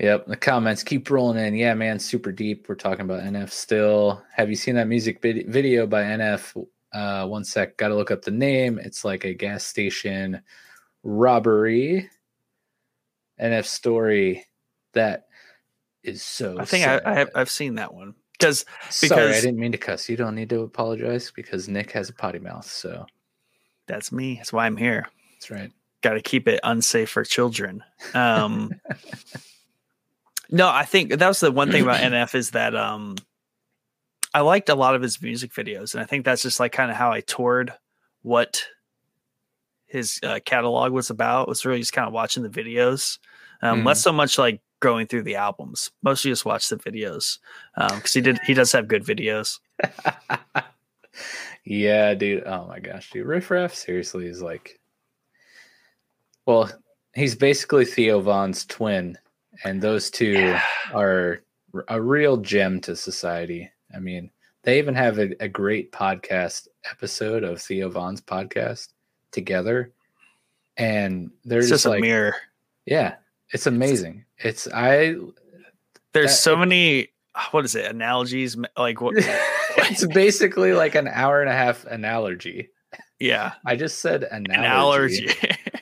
Yep, 0.00 0.26
the 0.26 0.36
comments 0.36 0.82
keep 0.82 1.08
rolling 1.08 1.44
in. 1.44 1.54
Yeah, 1.54 1.74
man, 1.74 1.98
super 1.98 2.32
deep. 2.32 2.68
We're 2.68 2.74
talking 2.74 3.04
about 3.04 3.22
NF 3.22 3.50
still. 3.50 4.22
Have 4.34 4.50
you 4.50 4.56
seen 4.56 4.74
that 4.74 4.88
music 4.88 5.22
vid- 5.22 5.48
video 5.48 5.86
by 5.86 6.02
NF? 6.02 6.66
Uh, 6.92 7.26
one 7.26 7.44
sec, 7.44 7.76
got 7.76 7.88
to 7.88 7.94
look 7.94 8.10
up 8.10 8.22
the 8.22 8.30
name. 8.30 8.78
It's 8.78 9.04
like 9.04 9.24
a 9.24 9.34
gas 9.34 9.64
station 9.64 10.42
robbery 11.04 12.08
NF 13.40 13.64
story 13.64 14.44
that 14.94 15.26
is 16.02 16.22
so. 16.22 16.58
I 16.58 16.64
think 16.64 16.86
I, 16.86 17.00
I, 17.04 17.14
have, 17.14 17.30
I've 17.34 17.50
seen 17.50 17.76
that 17.76 17.92
one 17.94 18.14
because 18.32 18.64
Sorry, 18.90 19.34
I 19.34 19.40
didn't 19.40 19.58
mean 19.58 19.72
to 19.72 19.78
cuss. 19.78 20.08
You 20.08 20.16
don't 20.16 20.34
need 20.34 20.50
to 20.50 20.62
apologize 20.62 21.32
because 21.34 21.68
Nick 21.68 21.92
has 21.92 22.08
a 22.08 22.14
potty 22.14 22.38
mouth. 22.38 22.66
So 22.66 23.06
that's 23.86 24.12
me. 24.12 24.36
That's 24.36 24.52
why 24.52 24.66
I'm 24.66 24.76
here. 24.76 25.06
that's 25.34 25.50
right. 25.50 25.70
Got 26.04 26.12
to 26.14 26.20
keep 26.20 26.48
it 26.48 26.60
unsafe 26.62 27.08
for 27.08 27.24
children. 27.24 27.82
Um, 28.12 28.72
no, 30.50 30.68
I 30.68 30.84
think 30.84 31.10
that 31.16 31.26
was 31.26 31.40
the 31.40 31.50
one 31.50 31.70
thing 31.72 31.82
about 31.82 32.00
NF 32.00 32.34
is 32.34 32.50
that 32.50 32.76
um, 32.76 33.16
I 34.34 34.40
liked 34.40 34.68
a 34.68 34.74
lot 34.74 34.94
of 34.94 35.00
his 35.00 35.22
music 35.22 35.52
videos, 35.54 35.94
and 35.94 36.02
I 36.02 36.06
think 36.06 36.26
that's 36.26 36.42
just 36.42 36.60
like 36.60 36.72
kind 36.72 36.90
of 36.90 36.96
how 36.98 37.10
I 37.10 37.22
toured 37.22 37.72
what 38.20 38.62
his 39.86 40.20
uh, 40.22 40.40
catalog 40.44 40.92
was 40.92 41.08
about. 41.08 41.44
It 41.44 41.48
Was 41.48 41.64
really 41.64 41.78
just 41.80 41.94
kind 41.94 42.06
of 42.06 42.12
watching 42.12 42.42
the 42.42 42.50
videos, 42.50 43.16
um, 43.62 43.80
Mm. 43.80 43.86
less 43.86 44.02
so 44.02 44.12
much 44.12 44.36
like 44.36 44.60
going 44.80 45.06
through 45.06 45.22
the 45.22 45.36
albums. 45.36 45.90
Mostly 46.02 46.30
just 46.30 46.44
watch 46.44 46.68
the 46.68 46.76
videos 46.76 47.38
because 47.76 48.12
he 48.12 48.20
did 48.20 48.38
he 48.46 48.52
does 48.52 48.72
have 48.72 48.88
good 48.88 49.04
videos. 49.06 49.58
yeah, 51.64 52.12
dude. 52.12 52.44
Oh 52.44 52.66
my 52.66 52.80
gosh, 52.80 53.10
dude. 53.10 53.26
Riff 53.26 53.50
Raff 53.50 53.74
seriously 53.74 54.26
is 54.26 54.42
like, 54.42 54.78
well, 56.46 56.70
he's 57.14 57.34
basically 57.34 57.84
Theo 57.84 58.20
Von's 58.20 58.64
twin, 58.66 59.16
and 59.64 59.80
those 59.80 60.10
two 60.10 60.56
are 60.92 61.40
a 61.88 62.00
real 62.00 62.36
gem 62.38 62.80
to 62.82 62.94
society. 62.96 63.70
I 63.94 63.98
mean, 63.98 64.30
they 64.62 64.78
even 64.78 64.94
have 64.94 65.18
a, 65.18 65.30
a 65.42 65.48
great 65.48 65.92
podcast 65.92 66.68
episode 66.90 67.44
of 67.44 67.60
Theo 67.60 67.88
Von's 67.90 68.20
podcast 68.20 68.88
together, 69.32 69.92
and 70.76 71.30
they're 71.44 71.60
It's 71.60 71.68
just, 71.68 71.84
just 71.84 71.86
a 71.86 71.90
like, 71.90 72.00
mirror. 72.00 72.34
yeah, 72.86 73.14
it's 73.50 73.66
amazing. 73.66 74.24
It's 74.38 74.66
I. 74.72 75.14
There's 76.12 76.30
that- 76.30 76.36
so 76.36 76.56
many. 76.56 77.08
What 77.50 77.64
is 77.64 77.74
it? 77.74 77.86
Analogies? 77.90 78.56
Like 78.76 79.00
what? 79.00 79.14
it's 79.18 80.06
basically 80.06 80.72
like 80.72 80.94
an 80.94 81.08
hour 81.08 81.40
and 81.40 81.50
a 81.50 81.54
half 81.54 81.84
analogy. 81.86 82.68
yeah, 83.18 83.54
I 83.66 83.74
just 83.76 83.98
said 83.98 84.22
analogy. 84.24 85.26
analogy. 85.26 85.56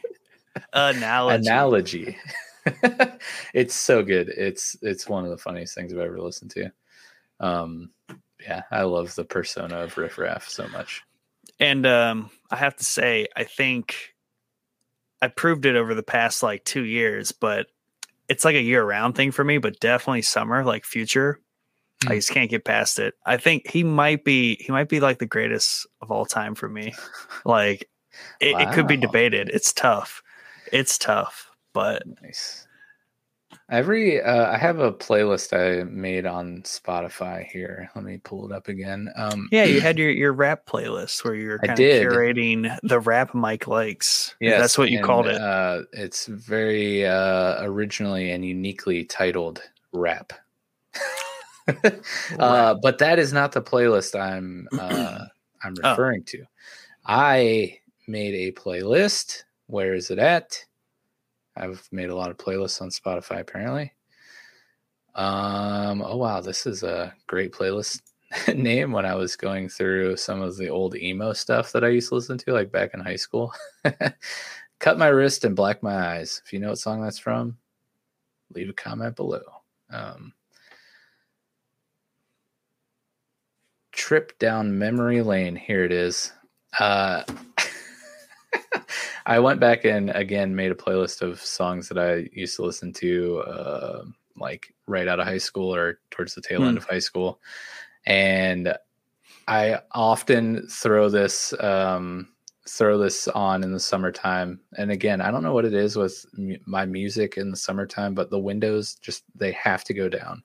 analogy. 0.72 1.46
analogy. 1.48 2.16
it's 3.54 3.74
so 3.74 4.02
good. 4.02 4.28
It's 4.28 4.76
it's 4.82 5.08
one 5.08 5.24
of 5.24 5.30
the 5.30 5.38
funniest 5.38 5.74
things 5.74 5.92
I've 5.92 5.98
ever 6.00 6.20
listened 6.20 6.50
to. 6.52 6.72
Um, 7.40 7.90
yeah, 8.40 8.62
I 8.70 8.82
love 8.82 9.14
the 9.14 9.24
persona 9.24 9.78
of 9.78 9.96
Riff 9.98 10.18
Raff 10.18 10.48
so 10.48 10.68
much. 10.68 11.02
And 11.58 11.86
um, 11.86 12.30
I 12.50 12.56
have 12.56 12.76
to 12.76 12.84
say, 12.84 13.26
I 13.36 13.44
think 13.44 14.14
I 15.20 15.28
proved 15.28 15.66
it 15.66 15.76
over 15.76 15.94
the 15.94 16.02
past 16.02 16.42
like 16.42 16.64
two 16.64 16.82
years, 16.84 17.32
but 17.32 17.66
it's 18.28 18.44
like 18.44 18.56
a 18.56 18.62
year 18.62 18.84
round 18.84 19.14
thing 19.14 19.30
for 19.30 19.44
me, 19.44 19.58
but 19.58 19.78
definitely 19.80 20.22
summer, 20.22 20.64
like 20.64 20.84
future. 20.84 21.38
I 22.04 22.12
Mm. 22.12 22.14
just 22.16 22.30
can't 22.30 22.50
get 22.50 22.64
past 22.64 22.98
it. 22.98 23.14
I 23.24 23.36
think 23.36 23.68
he 23.70 23.84
might 23.84 24.24
be 24.24 24.56
he 24.56 24.72
might 24.72 24.88
be 24.88 24.98
like 24.98 25.18
the 25.18 25.26
greatest 25.26 25.86
of 26.00 26.10
all 26.10 26.26
time 26.26 26.54
for 26.54 26.68
me. 26.68 26.94
Like 27.44 27.88
it, 28.40 28.60
it 28.60 28.72
could 28.72 28.86
be 28.86 28.96
debated. 28.96 29.48
It's 29.48 29.72
tough. 29.72 30.21
It's 30.72 30.98
tough, 30.98 31.50
but 31.72 32.02
Nice. 32.22 32.66
Every 33.70 34.20
uh, 34.22 34.50
I 34.50 34.56
have 34.56 34.78
a 34.80 34.90
playlist 34.92 35.52
I 35.52 35.84
made 35.84 36.24
on 36.26 36.62
Spotify 36.62 37.44
here. 37.46 37.90
Let 37.94 38.02
me 38.04 38.16
pull 38.18 38.46
it 38.46 38.52
up 38.52 38.68
again. 38.68 39.10
Um, 39.14 39.48
yeah, 39.52 39.64
you 39.64 39.80
had 39.80 39.98
your 39.98 40.10
your 40.10 40.32
rap 40.32 40.64
playlist 40.66 41.22
where 41.24 41.34
you're 41.34 41.58
kind 41.58 41.72
of 41.72 41.78
curating 41.78 42.78
the 42.82 42.98
rap 43.00 43.34
Mike 43.34 43.66
likes. 43.66 44.34
Yeah, 44.40 44.58
that's 44.58 44.78
what 44.78 44.90
you 44.90 44.98
and, 44.98 45.06
called 45.06 45.26
it. 45.26 45.40
Uh, 45.40 45.82
it's 45.92 46.26
very 46.26 47.06
uh, 47.06 47.62
originally 47.64 48.30
and 48.30 48.44
uniquely 48.44 49.04
titled 49.04 49.62
"Rap," 49.92 50.32
uh, 52.38 52.74
but 52.82 52.98
that 52.98 53.18
is 53.18 53.32
not 53.34 53.52
the 53.52 53.62
playlist 53.62 54.18
I'm 54.18 54.66
uh, 54.78 55.26
I'm 55.62 55.74
Oh. 55.84 55.90
referring 55.90 56.24
to. 56.24 56.44
I 57.06 57.78
made 58.08 58.34
a 58.34 58.52
playlist. 58.52 59.44
Where 59.72 59.94
is 59.94 60.10
it 60.10 60.18
at? 60.18 60.66
I've 61.56 61.88
made 61.90 62.10
a 62.10 62.14
lot 62.14 62.30
of 62.30 62.36
playlists 62.36 62.82
on 62.82 62.90
Spotify 62.90 63.40
apparently. 63.40 63.94
Um. 65.14 66.02
Oh 66.02 66.18
wow, 66.18 66.42
this 66.42 66.66
is 66.66 66.82
a 66.82 67.14
great 67.26 67.52
playlist 67.52 68.02
name. 68.54 68.92
When 68.92 69.06
I 69.06 69.14
was 69.14 69.34
going 69.34 69.70
through 69.70 70.18
some 70.18 70.42
of 70.42 70.58
the 70.58 70.68
old 70.68 70.94
emo 70.94 71.32
stuff 71.32 71.72
that 71.72 71.84
I 71.84 71.88
used 71.88 72.10
to 72.10 72.16
listen 72.16 72.36
to, 72.36 72.52
like 72.52 72.70
back 72.70 72.92
in 72.92 73.00
high 73.00 73.16
school. 73.16 73.54
Cut 74.78 74.98
my 74.98 75.08
wrist 75.08 75.46
and 75.46 75.56
black 75.56 75.82
my 75.82 76.16
eyes. 76.16 76.42
If 76.44 76.52
you 76.52 76.58
know 76.58 76.68
what 76.68 76.78
song 76.78 77.00
that's 77.00 77.18
from, 77.18 77.56
leave 78.54 78.68
a 78.68 78.74
comment 78.74 79.16
below. 79.16 79.40
Um, 79.90 80.34
trip 83.92 84.38
down 84.38 84.78
memory 84.78 85.22
lane. 85.22 85.56
Here 85.56 85.82
it 85.82 85.92
is. 85.92 86.30
Uh, 86.78 87.22
I 89.26 89.38
went 89.38 89.60
back 89.60 89.84
and 89.84 90.10
again 90.10 90.54
made 90.54 90.72
a 90.72 90.76
playlist 90.76 91.22
of 91.22 91.40
songs 91.40 91.88
that 91.88 91.98
I 91.98 92.28
used 92.32 92.56
to 92.56 92.62
listen 92.62 92.92
to, 92.94 93.38
uh, 93.40 94.04
like 94.36 94.74
right 94.86 95.08
out 95.08 95.20
of 95.20 95.26
high 95.26 95.38
school 95.38 95.74
or 95.74 96.00
towards 96.10 96.34
the 96.34 96.42
tail 96.42 96.62
end 96.64 96.76
of 96.76 96.84
high 96.84 96.98
school, 96.98 97.40
and 98.06 98.74
I 99.46 99.80
often 99.92 100.66
throw 100.68 101.08
this 101.08 101.52
um, 101.60 102.28
throw 102.68 102.98
this 102.98 103.28
on 103.28 103.62
in 103.62 103.72
the 103.72 103.80
summertime. 103.80 104.60
And 104.76 104.90
again, 104.90 105.20
I 105.20 105.30
don't 105.30 105.42
know 105.42 105.54
what 105.54 105.64
it 105.64 105.74
is 105.74 105.96
with 105.96 106.24
mu- 106.34 106.58
my 106.66 106.86
music 106.86 107.36
in 107.36 107.50
the 107.50 107.56
summertime, 107.56 108.14
but 108.14 108.30
the 108.30 108.38
windows 108.38 108.94
just 108.96 109.24
they 109.34 109.52
have 109.52 109.84
to 109.84 109.94
go 109.94 110.08
down. 110.08 110.42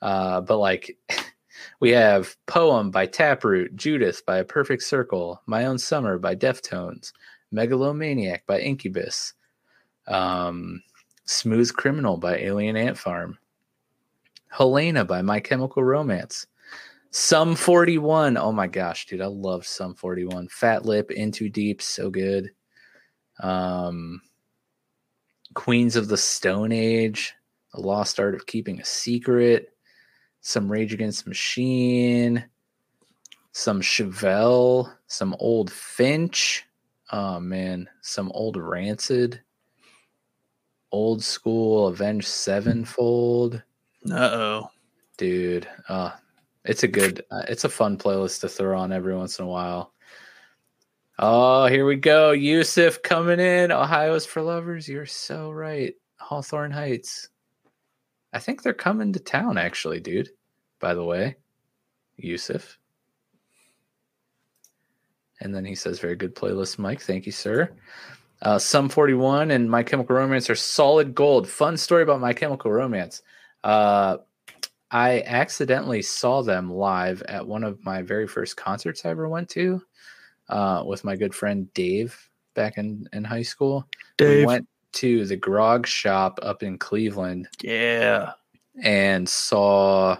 Uh, 0.00 0.40
but 0.40 0.58
like 0.58 0.96
we 1.82 1.90
have 1.90 2.36
Poem 2.46 2.92
by 2.92 3.06
Taproot, 3.06 3.74
Judith 3.74 4.24
by 4.24 4.38
A 4.38 4.44
Perfect 4.44 4.84
Circle, 4.84 5.42
My 5.46 5.64
Own 5.64 5.78
Summer 5.78 6.16
by 6.16 6.36
Deftones, 6.36 7.12
Megalomaniac 7.50 8.46
by 8.46 8.60
Incubus, 8.60 9.34
um, 10.06 10.80
Smooth 11.24 11.74
Criminal 11.74 12.18
by 12.18 12.36
Alien 12.36 12.76
Ant 12.76 12.96
Farm, 12.96 13.36
Helena 14.48 15.04
by 15.04 15.22
My 15.22 15.40
Chemical 15.40 15.82
Romance, 15.82 16.46
Sum 17.10 17.56
41. 17.56 18.36
Oh 18.36 18.52
my 18.52 18.68
gosh, 18.68 19.06
dude, 19.06 19.20
I 19.20 19.26
love 19.26 19.66
Sum 19.66 19.96
41. 19.96 20.46
Fat 20.50 20.84
Lip, 20.86 21.10
Into 21.10 21.48
Deep, 21.48 21.82
so 21.82 22.10
good. 22.10 22.52
Um, 23.40 24.22
Queens 25.54 25.96
of 25.96 26.06
the 26.06 26.16
Stone 26.16 26.70
Age, 26.70 27.34
The 27.74 27.80
Lost 27.80 28.20
Art 28.20 28.36
of 28.36 28.46
Keeping 28.46 28.80
a 28.80 28.84
Secret, 28.84 29.71
some 30.42 30.70
Rage 30.70 30.92
Against 30.92 31.26
Machine, 31.26 32.44
some 33.52 33.80
Chevelle, 33.80 34.92
some 35.06 35.34
old 35.38 35.72
Finch. 35.72 36.64
Oh 37.12 37.40
man, 37.40 37.88
some 38.02 38.30
old 38.32 38.56
Rancid, 38.56 39.40
old 40.90 41.22
school 41.22 41.86
Avenged 41.88 42.26
Sevenfold. 42.26 43.62
Uh 44.10 44.30
oh. 44.32 44.70
dude 45.16 45.68
uh 45.88 46.10
it's 46.64 46.82
a 46.82 46.88
good 46.88 47.24
uh, 47.30 47.42
it's 47.48 47.62
a 47.62 47.68
fun 47.68 47.96
playlist 47.96 48.40
to 48.40 48.48
throw 48.48 48.76
on 48.76 48.92
every 48.92 49.14
once 49.14 49.38
in 49.38 49.44
a 49.44 49.48
while. 49.48 49.92
Oh 51.20 51.66
here 51.66 51.86
we 51.86 51.96
go. 51.96 52.32
Yusuf 52.32 53.00
coming 53.02 53.38
in. 53.38 53.70
Ohio's 53.70 54.26
for 54.26 54.42
lovers. 54.42 54.88
You're 54.88 55.06
so 55.06 55.52
right. 55.52 55.94
Hawthorne 56.18 56.72
heights 56.72 57.28
i 58.32 58.38
think 58.38 58.62
they're 58.62 58.72
coming 58.72 59.12
to 59.12 59.20
town 59.20 59.58
actually 59.58 60.00
dude 60.00 60.30
by 60.80 60.94
the 60.94 61.04
way 61.04 61.36
yusuf 62.16 62.78
and 65.40 65.54
then 65.54 65.64
he 65.64 65.74
says 65.74 65.98
very 65.98 66.16
good 66.16 66.34
playlist 66.34 66.78
mike 66.78 67.00
thank 67.00 67.26
you 67.26 67.32
sir 67.32 67.70
uh, 68.42 68.58
Sum 68.58 68.88
41 68.88 69.52
and 69.52 69.70
My 69.70 69.84
Chemical 69.84 70.16
Romance 70.16 70.50
are 70.50 70.56
solid 70.56 71.14
gold. 71.14 71.48
Fun 71.48 71.76
story 71.76 72.02
about 72.02 72.20
My 72.20 72.32
Chemical 72.32 72.72
Romance. 72.72 73.22
Uh, 73.62 74.18
I 74.90 75.22
accidentally 75.22 76.02
saw 76.02 76.42
them 76.42 76.70
live 76.70 77.22
at 77.22 77.46
one 77.46 77.62
of 77.64 77.82
my 77.84 78.02
very 78.02 78.26
first 78.26 78.56
concerts 78.56 79.04
I 79.04 79.10
ever 79.10 79.28
went 79.28 79.48
to 79.50 79.80
uh, 80.48 80.82
with 80.84 81.04
my 81.04 81.16
good 81.16 81.34
friend 81.34 81.72
Dave 81.72 82.28
back 82.54 82.78
in, 82.78 83.08
in 83.12 83.24
high 83.24 83.42
school. 83.42 83.86
We 84.18 84.26
Dave. 84.26 84.46
went 84.46 84.68
to 84.92 85.24
the 85.26 85.36
Grog 85.36 85.86
Shop 85.86 86.38
up 86.42 86.62
in 86.62 86.78
Cleveland 86.78 87.48
yeah. 87.62 88.32
and 88.82 89.28
saw 89.28 90.16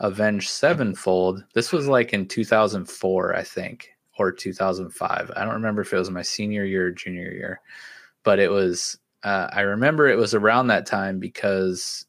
Avenged 0.00 0.50
Sevenfold. 0.50 1.44
This 1.54 1.72
was 1.72 1.86
like 1.86 2.12
in 2.12 2.26
2004, 2.26 3.36
I 3.36 3.42
think, 3.42 3.90
or 4.18 4.32
2005. 4.32 5.30
I 5.34 5.44
don't 5.44 5.54
remember 5.54 5.82
if 5.82 5.92
it 5.92 5.98
was 5.98 6.10
my 6.10 6.22
senior 6.22 6.64
year 6.64 6.88
or 6.88 6.92
junior 6.92 7.30
year, 7.30 7.60
but 8.22 8.38
it 8.38 8.50
was. 8.50 8.98
Uh, 9.22 9.48
I 9.52 9.60
remember 9.60 10.08
it 10.08 10.18
was 10.18 10.34
around 10.34 10.66
that 10.66 10.84
time 10.84 11.20
because 11.20 12.06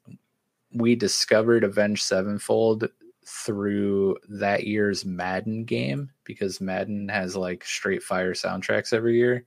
we 0.74 0.96
discovered 0.96 1.64
Avenged 1.64 2.02
Sevenfold 2.02 2.90
through 3.26 4.18
that 4.30 4.66
year's 4.66 5.06
Madden 5.06 5.64
game 5.64 6.10
because 6.24 6.60
Madden 6.60 7.08
has 7.10 7.36
like 7.36 7.64
straight 7.64 8.04
fire 8.04 8.34
soundtracks 8.34 8.94
every 8.94 9.18
year. 9.18 9.46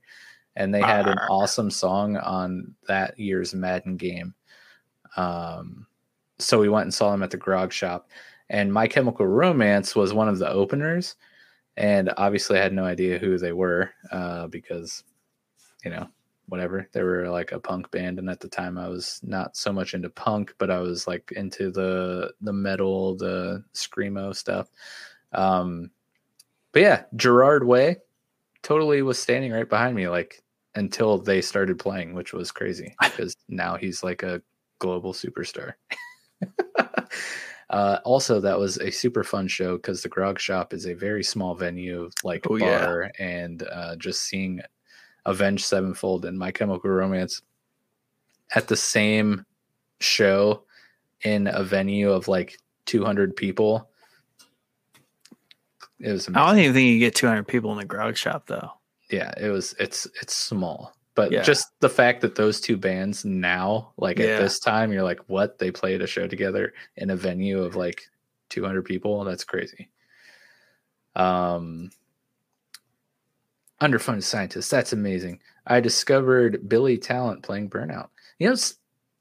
And 0.57 0.73
they 0.73 0.81
had 0.81 1.07
an 1.07 1.19
awesome 1.29 1.69
song 1.69 2.17
on 2.17 2.73
that 2.87 3.17
year's 3.17 3.53
Madden 3.53 3.95
game. 3.95 4.33
Um, 5.15 5.85
so 6.39 6.59
we 6.59 6.67
went 6.67 6.85
and 6.85 6.93
saw 6.93 7.11
them 7.11 7.21
at 7.21 7.29
the 7.29 7.37
Grog 7.37 7.71
Shop, 7.71 8.09
and 8.49 8.73
My 8.73 8.87
Chemical 8.87 9.27
Romance 9.27 9.95
was 9.95 10.13
one 10.13 10.27
of 10.27 10.39
the 10.39 10.49
openers, 10.49 11.15
and 11.77 12.11
obviously 12.17 12.57
I 12.57 12.63
had 12.63 12.73
no 12.73 12.85
idea 12.85 13.19
who 13.19 13.37
they 13.37 13.51
were 13.51 13.91
uh, 14.11 14.47
because, 14.47 15.03
you 15.85 15.91
know, 15.91 16.09
whatever 16.49 16.89
they 16.91 17.03
were 17.03 17.29
like 17.29 17.51
a 17.51 17.59
punk 17.59 17.91
band, 17.91 18.17
and 18.17 18.27
at 18.27 18.39
the 18.39 18.49
time 18.49 18.79
I 18.79 18.87
was 18.87 19.19
not 19.23 19.55
so 19.55 19.71
much 19.71 19.93
into 19.93 20.09
punk, 20.09 20.55
but 20.57 20.71
I 20.71 20.79
was 20.79 21.05
like 21.05 21.31
into 21.35 21.69
the 21.69 22.33
the 22.41 22.53
metal, 22.53 23.15
the 23.15 23.63
screamo 23.75 24.35
stuff. 24.35 24.69
Um, 25.33 25.91
but 26.71 26.81
yeah, 26.81 27.03
Gerard 27.15 27.63
Way 27.63 27.97
totally 28.63 29.03
was 29.03 29.19
standing 29.19 29.51
right 29.51 29.69
behind 29.69 29.95
me, 29.95 30.07
like 30.07 30.41
until 30.77 31.17
they 31.17 31.41
started 31.41 31.79
playing, 31.79 32.13
which 32.13 32.33
was 32.33 32.51
crazy 32.51 32.95
because 33.01 33.35
now 33.49 33.75
he's 33.75 34.03
like 34.03 34.23
a 34.23 34.41
global 34.79 35.11
superstar. 35.11 35.73
uh, 37.71 37.97
also, 38.05 38.39
that 38.39 38.59
was 38.59 38.77
a 38.77 38.91
super 38.91 39.23
fun 39.23 39.47
show 39.47 39.75
because 39.75 40.03
the 40.03 40.09
Grog 40.09 40.39
Shop 40.39 40.73
is 40.73 40.85
a 40.85 40.93
very 40.93 41.23
small 41.23 41.55
venue, 41.55 42.09
like 42.23 42.45
oh, 42.49 42.59
bar, 42.59 43.11
yeah. 43.19 43.25
and 43.25 43.63
uh, 43.63 43.95
just 43.95 44.21
seeing 44.21 44.61
Avenged 45.25 45.65
Sevenfold 45.65 46.25
and 46.25 46.37
My 46.37 46.51
Chemical 46.51 46.91
Romance 46.91 47.41
at 48.55 48.67
the 48.67 48.77
same 48.77 49.45
show 49.99 50.63
in 51.23 51.47
a 51.47 51.63
venue 51.63 52.11
of 52.11 52.27
like 52.27 52.59
200 52.85 53.35
people. 53.35 53.89
It 55.99 56.11
was 56.11 56.27
amazing. 56.27 56.35
I 56.35 56.47
don't 56.51 56.59
even 56.59 56.73
think 56.75 56.93
you 56.93 56.99
get 56.99 57.15
200 57.15 57.47
people 57.47 57.71
in 57.71 57.79
the 57.79 57.85
grog 57.85 58.15
shop 58.15 58.45
though. 58.45 58.69
Yeah, 59.09 59.31
it 59.37 59.49
was 59.49 59.73
it's 59.79 60.07
it's 60.21 60.33
small. 60.33 60.93
But 61.15 61.31
yeah. 61.31 61.41
just 61.41 61.67
the 61.79 61.89
fact 61.89 62.21
that 62.21 62.35
those 62.35 62.61
two 62.61 62.77
bands 62.77 63.25
now, 63.25 63.91
like 63.97 64.19
yeah. 64.19 64.25
at 64.25 64.41
this 64.41 64.59
time, 64.59 64.91
you're 64.91 65.03
like, 65.03 65.19
what? 65.25 65.57
They 65.57 65.71
played 65.71 66.03
a 66.03 66.07
show 66.07 66.27
together 66.27 66.73
in 66.95 67.09
a 67.09 67.15
venue 67.15 67.63
of 67.63 67.75
like 67.75 68.03
200 68.49 68.83
people. 68.85 69.23
That's 69.23 69.43
crazy. 69.43 69.89
Um, 71.15 71.89
underfunded 73.81 74.23
scientists. 74.23 74.69
That's 74.69 74.93
amazing. 74.93 75.39
I 75.65 75.79
discovered 75.79 76.69
Billy 76.69 76.99
Talent 76.99 77.41
playing 77.41 77.71
Burnout. 77.71 78.09
You 78.37 78.49
know, 78.49 78.55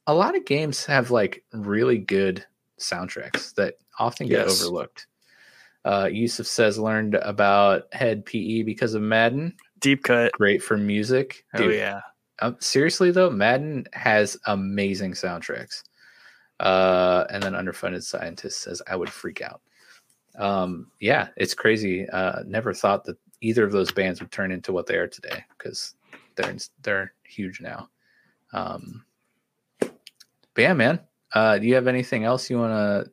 a 0.06 0.14
lot 0.14 0.36
of 0.36 0.44
games 0.44 0.84
have 0.84 1.10
like 1.10 1.44
really 1.52 1.98
good 1.98 2.44
soundtracks 2.78 3.54
that 3.54 3.78
often 3.98 4.28
get 4.28 4.46
yes. 4.46 4.62
overlooked. 4.62 5.06
Uh, 5.84 6.08
Yusuf 6.12 6.46
says 6.46 6.78
learned 6.78 7.14
about 7.14 7.84
Hed 7.92 8.26
PE 8.26 8.62
because 8.62 8.94
of 8.94 9.02
Madden. 9.02 9.54
Deep 9.80 10.02
cut. 10.02 10.32
Great 10.32 10.62
for 10.62 10.76
music. 10.76 11.44
Oh, 11.54 11.58
Dude, 11.58 11.72
oh 11.72 11.74
yeah. 11.74 12.00
Um, 12.40 12.56
seriously 12.60 13.10
though, 13.10 13.30
Madden 13.30 13.86
has 13.92 14.36
amazing 14.46 15.12
soundtracks. 15.12 15.82
Uh, 16.60 17.26
and 17.30 17.42
then 17.42 17.52
underfunded 17.52 18.02
scientist 18.02 18.62
says 18.62 18.80
I 18.88 18.96
would 18.96 19.10
freak 19.10 19.42
out. 19.42 19.60
Um, 20.38 20.90
yeah, 21.00 21.28
it's 21.36 21.54
crazy. 21.54 22.08
Uh, 22.08 22.42
never 22.46 22.72
thought 22.72 23.04
that 23.04 23.16
either 23.40 23.64
of 23.64 23.72
those 23.72 23.90
bands 23.90 24.20
would 24.20 24.32
turn 24.32 24.52
into 24.52 24.72
what 24.72 24.86
they 24.86 24.96
are 24.96 25.06
today 25.06 25.44
because 25.56 25.94
they're 26.34 26.56
they're 26.82 27.12
huge 27.24 27.60
now. 27.60 27.88
Um, 28.52 29.04
but 29.80 30.62
yeah, 30.62 30.72
man. 30.74 31.00
Uh, 31.34 31.58
do 31.58 31.66
you 31.66 31.74
have 31.74 31.86
anything 31.86 32.24
else 32.24 32.48
you 32.48 32.58
want 32.58 32.72
to 32.72 33.10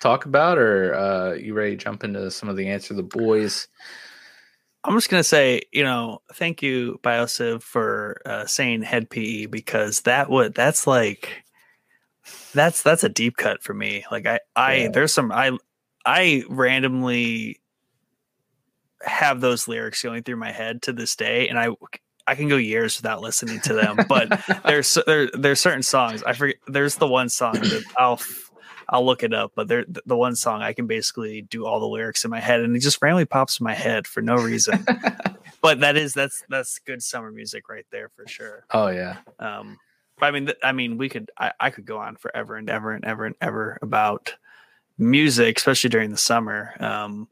talk 0.00 0.24
about, 0.24 0.58
or 0.58 0.94
uh, 0.94 1.32
you 1.34 1.54
ready 1.54 1.76
to 1.76 1.84
jump 1.84 2.02
into 2.02 2.30
some 2.30 2.48
of 2.48 2.56
the 2.56 2.66
answer 2.66 2.94
the 2.94 3.02
boys? 3.02 3.68
I'm 4.86 4.94
just 4.96 5.10
gonna 5.10 5.24
say, 5.24 5.62
you 5.72 5.82
know, 5.82 6.22
thank 6.34 6.62
you, 6.62 7.00
Biosiv, 7.02 7.62
for 7.62 8.20
uh, 8.24 8.46
saying 8.46 8.82
Hed 8.82 9.10
PE 9.10 9.46
because 9.46 10.02
that 10.02 10.30
would 10.30 10.54
that's 10.54 10.86
like 10.86 11.44
that's 12.52 12.82
that's 12.82 13.02
a 13.02 13.08
deep 13.08 13.36
cut 13.36 13.62
for 13.62 13.74
me. 13.74 14.04
Like 14.10 14.26
I 14.26 14.40
I 14.54 14.74
yeah. 14.74 14.88
there's 14.92 15.12
some 15.12 15.32
I 15.32 15.58
I 16.04 16.44
randomly 16.48 17.60
have 19.02 19.40
those 19.40 19.66
lyrics 19.66 20.02
going 20.02 20.22
through 20.22 20.36
my 20.36 20.52
head 20.52 20.82
to 20.82 20.92
this 20.92 21.16
day, 21.16 21.48
and 21.48 21.58
I 21.58 21.70
I 22.28 22.36
can 22.36 22.48
go 22.48 22.56
years 22.56 22.96
without 22.96 23.20
listening 23.20 23.60
to 23.62 23.74
them. 23.74 23.98
But 24.08 24.40
there's 24.64 24.96
there 25.06 25.28
there's 25.32 25.60
certain 25.60 25.82
songs 25.82 26.22
I 26.22 26.32
forget. 26.32 26.56
There's 26.68 26.94
the 26.96 27.08
one 27.08 27.28
song 27.28 27.54
that 27.54 27.84
I'll 27.98 28.20
I'll 28.88 29.04
look 29.04 29.22
it 29.22 29.34
up. 29.34 29.52
But 29.54 29.68
there 29.68 29.84
the 29.88 30.16
one 30.16 30.36
song 30.36 30.62
I 30.62 30.72
can 30.72 30.86
basically 30.86 31.42
do 31.42 31.66
all 31.66 31.80
the 31.80 31.86
lyrics 31.86 32.24
in 32.24 32.30
my 32.30 32.40
head, 32.40 32.60
and 32.60 32.76
it 32.76 32.80
just 32.80 33.00
randomly 33.02 33.24
pops 33.24 33.60
in 33.60 33.64
my 33.64 33.74
head 33.74 34.06
for 34.06 34.22
no 34.22 34.36
reason. 34.36 34.84
but 35.60 35.80
that 35.80 35.96
is 35.96 36.14
that's 36.14 36.42
that's 36.48 36.78
good 36.80 37.02
summer 37.02 37.30
music 37.30 37.68
right 37.68 37.86
there 37.90 38.08
for 38.08 38.26
sure. 38.26 38.64
Oh 38.70 38.88
yeah. 38.88 39.18
Um, 39.38 39.78
I 40.20 40.30
mean, 40.30 40.46
th- 40.46 40.58
I 40.62 40.72
mean, 40.72 40.98
we 40.98 41.08
could 41.08 41.30
I, 41.38 41.52
I 41.58 41.70
could 41.70 41.84
go 41.84 41.98
on 41.98 42.16
forever 42.16 42.56
and 42.56 42.70
ever 42.70 42.92
and 42.92 43.04
ever 43.04 43.26
and 43.26 43.36
ever 43.40 43.78
about 43.82 44.34
music, 44.98 45.58
especially 45.58 45.90
during 45.90 46.10
the 46.10 46.16
summer. 46.16 46.74
Um, 46.80 47.28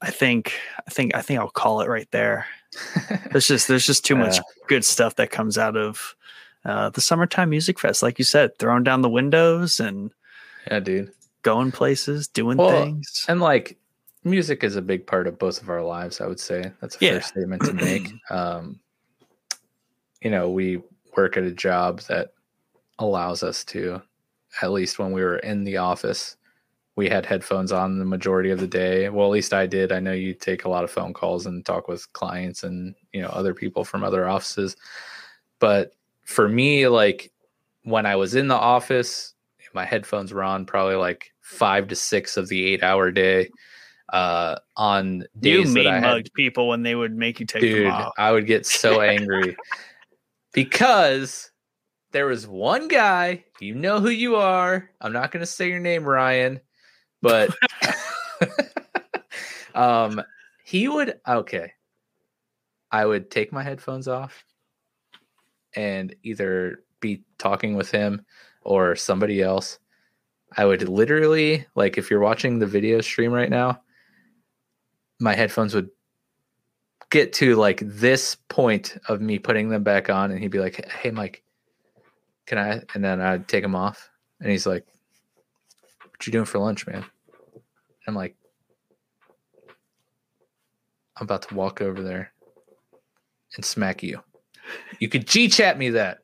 I 0.00 0.10
think 0.10 0.52
I 0.86 0.90
think 0.90 1.14
I 1.14 1.22
think 1.22 1.40
I'll 1.40 1.48
call 1.48 1.80
it 1.80 1.88
right 1.88 2.10
there. 2.10 2.46
there's 3.30 3.46
just 3.46 3.68
there's 3.68 3.86
just 3.86 4.04
too 4.04 4.16
much 4.16 4.38
good 4.66 4.84
stuff 4.84 5.16
that 5.16 5.30
comes 5.30 5.58
out 5.58 5.76
of 5.76 6.16
uh, 6.64 6.90
the 6.90 7.00
summertime 7.00 7.50
music 7.50 7.78
fest, 7.78 8.02
like 8.02 8.18
you 8.18 8.24
said, 8.24 8.58
throwing 8.58 8.84
down 8.84 9.02
the 9.02 9.08
windows 9.08 9.80
and 9.80 10.12
yeah, 10.70 10.80
dude, 10.80 11.12
going 11.42 11.72
places, 11.72 12.28
doing 12.28 12.56
well, 12.56 12.70
things, 12.70 13.24
and 13.28 13.40
like 13.40 13.78
music 14.24 14.62
is 14.62 14.76
a 14.76 14.82
big 14.82 15.06
part 15.06 15.26
of 15.26 15.38
both 15.38 15.60
of 15.60 15.68
our 15.68 15.82
lives. 15.82 16.20
I 16.20 16.26
would 16.26 16.40
say 16.40 16.72
that's 16.80 16.96
a 16.96 17.04
yeah. 17.04 17.10
fair 17.12 17.22
statement 17.22 17.62
to 17.64 17.72
make. 17.72 18.12
Um, 18.30 18.80
you 20.22 20.30
know, 20.30 20.48
we 20.50 20.80
work 21.16 21.36
at 21.36 21.42
a 21.42 21.50
job 21.50 22.00
that 22.02 22.32
allows 22.98 23.42
us 23.42 23.64
to, 23.64 24.00
at 24.62 24.70
least 24.70 24.98
when 24.98 25.12
we 25.12 25.22
were 25.22 25.38
in 25.38 25.64
the 25.64 25.76
office, 25.78 26.36
we 26.94 27.08
had 27.08 27.26
headphones 27.26 27.72
on 27.72 27.98
the 27.98 28.04
majority 28.04 28.50
of 28.50 28.60
the 28.60 28.66
day. 28.66 29.08
Well, 29.08 29.26
at 29.26 29.32
least 29.32 29.52
I 29.52 29.66
did. 29.66 29.92
I 29.92 30.00
know 30.00 30.12
you 30.12 30.34
take 30.34 30.64
a 30.64 30.68
lot 30.68 30.84
of 30.84 30.90
phone 30.90 31.12
calls 31.12 31.46
and 31.46 31.64
talk 31.64 31.88
with 31.88 32.10
clients 32.12 32.62
and 32.62 32.94
you 33.12 33.22
know 33.22 33.28
other 33.28 33.54
people 33.54 33.84
from 33.84 34.04
other 34.04 34.28
offices. 34.28 34.76
But 35.58 35.92
for 36.32 36.48
me, 36.48 36.88
like 36.88 37.32
when 37.84 38.06
I 38.06 38.16
was 38.16 38.34
in 38.34 38.48
the 38.48 38.54
office, 38.54 39.34
my 39.74 39.84
headphones 39.84 40.32
were 40.32 40.42
on 40.42 40.66
probably 40.66 40.96
like 40.96 41.32
five 41.40 41.88
to 41.88 41.96
six 41.96 42.36
of 42.36 42.48
the 42.48 42.64
eight 42.64 42.82
hour 42.82 43.10
day. 43.10 43.50
Uh, 44.12 44.56
on 44.76 45.24
days 45.40 45.68
you 45.68 45.74
mean 45.74 46.00
mugged 46.02 46.34
people 46.34 46.68
when 46.68 46.82
they 46.82 46.94
would 46.94 47.16
make 47.16 47.40
you 47.40 47.46
take 47.46 47.62
dude, 47.62 47.86
them 47.86 47.92
off. 47.92 48.12
I 48.18 48.30
would 48.30 48.46
get 48.46 48.66
so 48.66 49.00
angry 49.02 49.56
because 50.52 51.50
there 52.10 52.26
was 52.26 52.46
one 52.46 52.88
guy. 52.88 53.44
You 53.60 53.74
know 53.74 54.00
who 54.00 54.10
you 54.10 54.36
are. 54.36 54.90
I'm 55.00 55.12
not 55.14 55.30
going 55.30 55.40
to 55.40 55.46
say 55.46 55.68
your 55.70 55.80
name, 55.80 56.04
Ryan 56.04 56.60
but 57.22 57.54
um 59.74 60.20
he 60.64 60.88
would 60.88 61.18
okay 61.26 61.72
i 62.90 63.06
would 63.06 63.30
take 63.30 63.52
my 63.52 63.62
headphones 63.62 64.08
off 64.08 64.44
and 65.74 66.14
either 66.22 66.82
be 67.00 67.22
talking 67.38 67.76
with 67.76 67.90
him 67.90 68.24
or 68.62 68.94
somebody 68.94 69.42
else 69.42 69.78
i 70.56 70.64
would 70.64 70.88
literally 70.88 71.66
like 71.74 71.98
if 71.98 72.10
you're 72.10 72.20
watching 72.20 72.58
the 72.58 72.66
video 72.66 73.00
stream 73.00 73.32
right 73.32 73.50
now 73.50 73.80
my 75.20 75.34
headphones 75.34 75.74
would 75.74 75.90
get 77.10 77.32
to 77.32 77.56
like 77.56 77.80
this 77.84 78.36
point 78.48 78.96
of 79.08 79.20
me 79.20 79.38
putting 79.38 79.68
them 79.68 79.82
back 79.82 80.08
on 80.08 80.30
and 80.30 80.40
he'd 80.40 80.48
be 80.48 80.60
like 80.60 80.88
hey 80.90 81.10
mike 81.10 81.42
can 82.46 82.58
i 82.58 82.82
and 82.94 83.04
then 83.04 83.20
i'd 83.20 83.48
take 83.48 83.62
them 83.62 83.74
off 83.74 84.10
and 84.40 84.50
he's 84.50 84.66
like 84.66 84.86
what 86.22 86.26
you 86.28 86.32
doing 86.32 86.44
for 86.44 86.60
lunch, 86.60 86.86
man? 86.86 87.04
I'm 88.06 88.14
like, 88.14 88.36
I'm 91.16 91.24
about 91.24 91.48
to 91.48 91.54
walk 91.56 91.82
over 91.82 92.00
there 92.00 92.32
and 93.56 93.64
smack 93.64 94.04
you. 94.04 94.22
You 94.98 95.08
could 95.08 95.26
G 95.26 95.48
chat 95.48 95.78
me 95.78 95.90
that. 95.90 96.18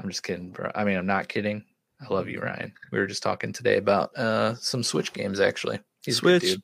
I'm 0.00 0.08
just 0.08 0.22
kidding, 0.22 0.50
bro. 0.50 0.70
I 0.74 0.84
mean, 0.84 0.96
I'm 0.96 1.06
not 1.06 1.28
kidding. 1.28 1.64
I 2.00 2.12
love 2.12 2.28
you, 2.28 2.40
Ryan. 2.40 2.72
We 2.90 2.98
were 2.98 3.06
just 3.06 3.22
talking 3.22 3.52
today 3.52 3.76
about 3.76 4.16
uh, 4.16 4.54
some 4.56 4.82
Switch 4.82 5.12
games, 5.12 5.38
actually. 5.38 5.78
He's 6.04 6.16
Switch. 6.16 6.44
A 6.44 6.56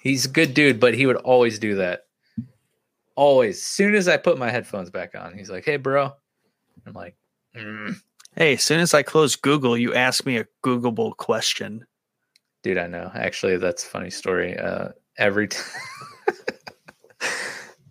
He's 0.00 0.26
a 0.26 0.28
good 0.28 0.54
dude, 0.54 0.78
but 0.78 0.94
he 0.94 1.06
would 1.06 1.16
always 1.16 1.58
do 1.58 1.74
that. 1.76 2.06
Always. 3.16 3.56
As 3.56 3.64
soon 3.64 3.96
as 3.96 4.06
I 4.06 4.16
put 4.16 4.38
my 4.38 4.48
headphones 4.48 4.90
back 4.90 5.16
on, 5.16 5.36
he's 5.36 5.50
like, 5.50 5.64
hey, 5.64 5.76
bro. 5.76 6.12
I'm 6.86 6.92
like, 6.92 7.16
mm. 7.56 7.96
Hey, 8.36 8.54
as 8.54 8.62
soon 8.62 8.78
as 8.78 8.94
I 8.94 9.02
close 9.02 9.34
Google, 9.34 9.76
you 9.76 9.92
ask 9.94 10.24
me 10.24 10.36
a 10.36 10.46
Googleable 10.64 11.16
question. 11.16 11.84
Dude, 12.62 12.78
I 12.78 12.86
know. 12.86 13.10
Actually, 13.14 13.56
that's 13.56 13.82
a 13.82 13.88
funny 13.88 14.10
story. 14.10 14.56
Uh, 14.56 14.90
every 15.16 15.48
time, 15.48 15.64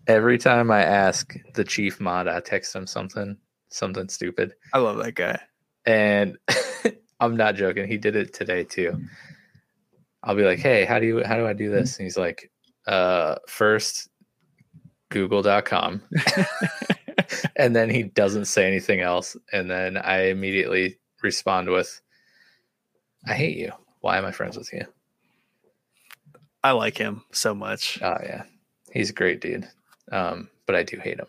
every 0.08 0.38
time 0.38 0.70
I 0.70 0.82
ask 0.82 1.34
the 1.54 1.64
chief 1.64 2.00
mod, 2.00 2.26
I 2.26 2.40
text 2.40 2.74
him 2.74 2.86
something, 2.86 3.36
something 3.70 4.08
stupid. 4.08 4.54
I 4.74 4.78
love 4.78 4.96
that 4.96 5.14
guy. 5.14 5.40
And 5.86 6.36
I'm 7.20 7.36
not 7.36 7.54
joking. 7.54 7.86
He 7.86 7.98
did 7.98 8.16
it 8.16 8.34
today 8.34 8.64
too. 8.64 9.00
I'll 10.24 10.34
be 10.34 10.44
like, 10.44 10.58
"Hey, 10.58 10.84
how 10.84 10.98
do 10.98 11.06
you 11.06 11.22
how 11.24 11.36
do 11.36 11.46
I 11.46 11.52
do 11.52 11.70
this?" 11.70 11.96
And 11.96 12.04
he's 12.04 12.16
like, 12.16 12.50
"Uh, 12.86 13.36
first, 13.46 14.08
google.com. 15.10 16.02
and 17.56 17.74
then 17.74 17.90
he 17.90 18.04
doesn't 18.04 18.46
say 18.46 18.66
anything 18.66 19.00
else. 19.00 19.36
And 19.52 19.70
then 19.70 19.96
I 19.96 20.28
immediately 20.28 20.98
respond 21.22 21.68
with, 21.70 22.00
I 23.26 23.34
hate 23.34 23.56
you. 23.56 23.72
Why 24.00 24.18
am 24.18 24.24
I 24.24 24.32
friends 24.32 24.56
with 24.56 24.72
you? 24.72 24.84
I 26.62 26.72
like 26.72 26.96
him 26.96 27.22
so 27.32 27.54
much. 27.54 27.98
Oh, 28.02 28.18
yeah. 28.22 28.44
He's 28.92 29.10
a 29.10 29.14
great 29.14 29.40
dude. 29.40 29.68
Um, 30.10 30.48
but 30.66 30.74
I 30.74 30.82
do 30.82 30.98
hate 30.98 31.18
them. 31.18 31.28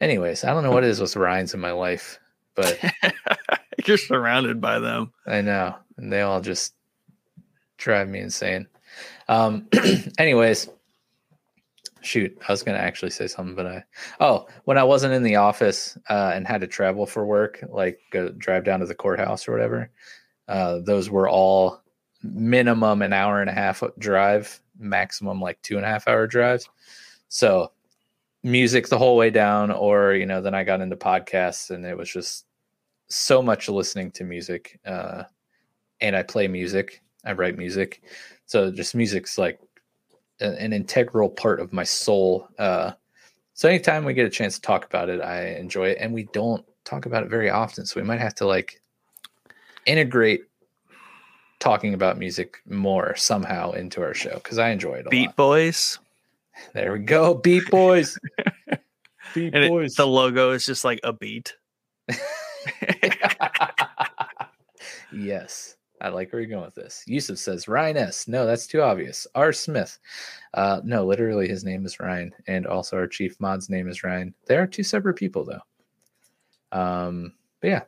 Anyways, 0.00 0.44
I 0.44 0.52
don't 0.52 0.62
know 0.62 0.72
what 0.72 0.84
it 0.84 0.90
is 0.90 1.00
with 1.00 1.16
Ryan's 1.16 1.54
in 1.54 1.60
my 1.60 1.72
life, 1.72 2.18
but 2.54 2.78
you're 3.86 3.96
surrounded 3.96 4.60
by 4.60 4.78
them. 4.78 5.12
I 5.26 5.40
know. 5.40 5.76
And 5.96 6.12
they 6.12 6.22
all 6.22 6.40
just 6.40 6.74
drive 7.78 8.08
me 8.08 8.20
insane. 8.20 8.66
Um, 9.28 9.68
anyways, 10.18 10.68
shoot, 12.02 12.36
I 12.46 12.52
was 12.52 12.62
going 12.62 12.76
to 12.76 12.84
actually 12.84 13.10
say 13.10 13.26
something, 13.26 13.54
but 13.54 13.66
I, 13.66 13.84
oh, 14.20 14.46
when 14.64 14.78
I 14.78 14.84
wasn't 14.84 15.14
in 15.14 15.22
the 15.22 15.36
office 15.36 15.96
uh, 16.08 16.32
and 16.34 16.46
had 16.46 16.60
to 16.60 16.66
travel 16.66 17.06
for 17.06 17.24
work, 17.24 17.64
like 17.68 18.00
go 18.10 18.28
drive 18.30 18.64
down 18.64 18.80
to 18.80 18.86
the 18.86 18.94
courthouse 18.94 19.48
or 19.48 19.52
whatever, 19.52 19.90
uh, 20.48 20.80
those 20.84 21.08
were 21.08 21.28
all 21.28 21.82
minimum 22.22 23.02
an 23.02 23.12
hour 23.12 23.40
and 23.40 23.50
a 23.50 23.54
half 23.54 23.82
drive, 23.98 24.60
maximum 24.78 25.40
like 25.40 25.60
two 25.62 25.76
and 25.76 25.84
a 25.84 25.88
half 25.88 26.08
hour 26.08 26.26
drives. 26.26 26.68
So 27.28 27.72
music 28.44 28.88
the 28.88 28.98
whole 28.98 29.16
way 29.16 29.30
down, 29.30 29.70
or, 29.72 30.14
you 30.14 30.26
know, 30.26 30.40
then 30.40 30.54
I 30.54 30.62
got 30.62 30.80
into 30.80 30.96
podcasts 30.96 31.70
and 31.70 31.84
it 31.84 31.96
was 31.96 32.10
just 32.10 32.44
so 33.08 33.42
much 33.42 33.68
listening 33.68 34.10
to 34.12 34.24
music. 34.24 34.78
Uh, 34.86 35.24
and 36.00 36.14
I 36.14 36.22
play 36.22 36.46
music, 36.46 37.02
I 37.24 37.32
write 37.32 37.56
music. 37.56 38.02
So 38.46 38.70
just 38.70 38.94
music's 38.94 39.38
like 39.38 39.58
an 40.40 40.72
integral 40.72 41.30
part 41.30 41.60
of 41.60 41.72
my 41.72 41.84
soul. 41.84 42.48
Uh, 42.58 42.92
so 43.54 43.68
anytime 43.68 44.04
we 44.04 44.14
get 44.14 44.26
a 44.26 44.30
chance 44.30 44.56
to 44.56 44.60
talk 44.60 44.84
about 44.84 45.08
it, 45.08 45.20
I 45.20 45.54
enjoy 45.54 45.90
it, 45.90 45.98
and 46.00 46.12
we 46.12 46.24
don't 46.32 46.64
talk 46.84 47.06
about 47.06 47.22
it 47.22 47.30
very 47.30 47.50
often. 47.50 47.86
So 47.86 48.00
we 48.00 48.06
might 48.06 48.20
have 48.20 48.34
to 48.36 48.46
like 48.46 48.80
integrate 49.86 50.42
talking 51.60 51.94
about 51.94 52.18
music 52.18 52.58
more 52.68 53.14
somehow 53.16 53.72
into 53.72 54.02
our 54.02 54.12
show 54.12 54.34
because 54.34 54.58
I 54.58 54.70
enjoy 54.70 54.94
it. 54.94 55.08
Beat 55.08 55.28
lot. 55.28 55.36
Boys. 55.36 55.98
There 56.72 56.92
we 56.92 57.00
go, 57.00 57.34
Beat 57.34 57.68
Boys. 57.70 58.18
Beat 59.34 59.54
and 59.54 59.68
Boys. 59.68 59.92
It, 59.92 59.96
the 59.96 60.06
logo 60.06 60.50
is 60.52 60.64
just 60.66 60.84
like 60.84 61.00
a 61.02 61.12
beat. 61.12 61.54
yes. 65.12 65.76
I 66.00 66.08
like 66.08 66.32
where 66.32 66.42
you're 66.42 66.50
going 66.50 66.64
with 66.64 66.74
this. 66.74 67.02
Yusuf 67.06 67.38
says 67.38 67.68
Ryan 67.68 67.96
S. 67.96 68.28
No, 68.28 68.44
that's 68.44 68.66
too 68.66 68.82
obvious. 68.82 69.26
R. 69.34 69.52
Smith. 69.52 69.98
Uh, 70.52 70.80
no, 70.84 71.06
literally 71.06 71.48
his 71.48 71.64
name 71.64 71.86
is 71.86 71.98
Ryan, 71.98 72.32
and 72.46 72.66
also 72.66 72.96
our 72.96 73.06
chief 73.06 73.40
mod's 73.40 73.70
name 73.70 73.88
is 73.88 74.04
Ryan. 74.04 74.34
They 74.46 74.56
are 74.56 74.66
two 74.66 74.82
separate 74.82 75.14
people 75.14 75.44
though. 75.44 75.60
Um, 76.78 77.32
but 77.60 77.68
yeah, 77.68 77.82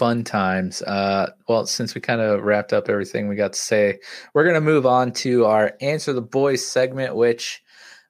fun 0.00 0.24
times. 0.24 0.82
Uh, 0.82 1.30
well, 1.46 1.66
since 1.66 1.94
we 1.94 2.00
kind 2.00 2.22
of 2.22 2.42
wrapped 2.42 2.72
up 2.72 2.88
everything 2.88 3.28
we 3.28 3.36
got 3.36 3.52
to 3.52 3.58
say, 3.58 4.00
we're 4.32 4.46
gonna 4.46 4.60
move 4.60 4.86
on 4.86 5.12
to 5.12 5.44
our 5.44 5.74
answer 5.80 6.12
the 6.12 6.22
boys 6.22 6.66
segment, 6.66 7.14
which. 7.14 7.62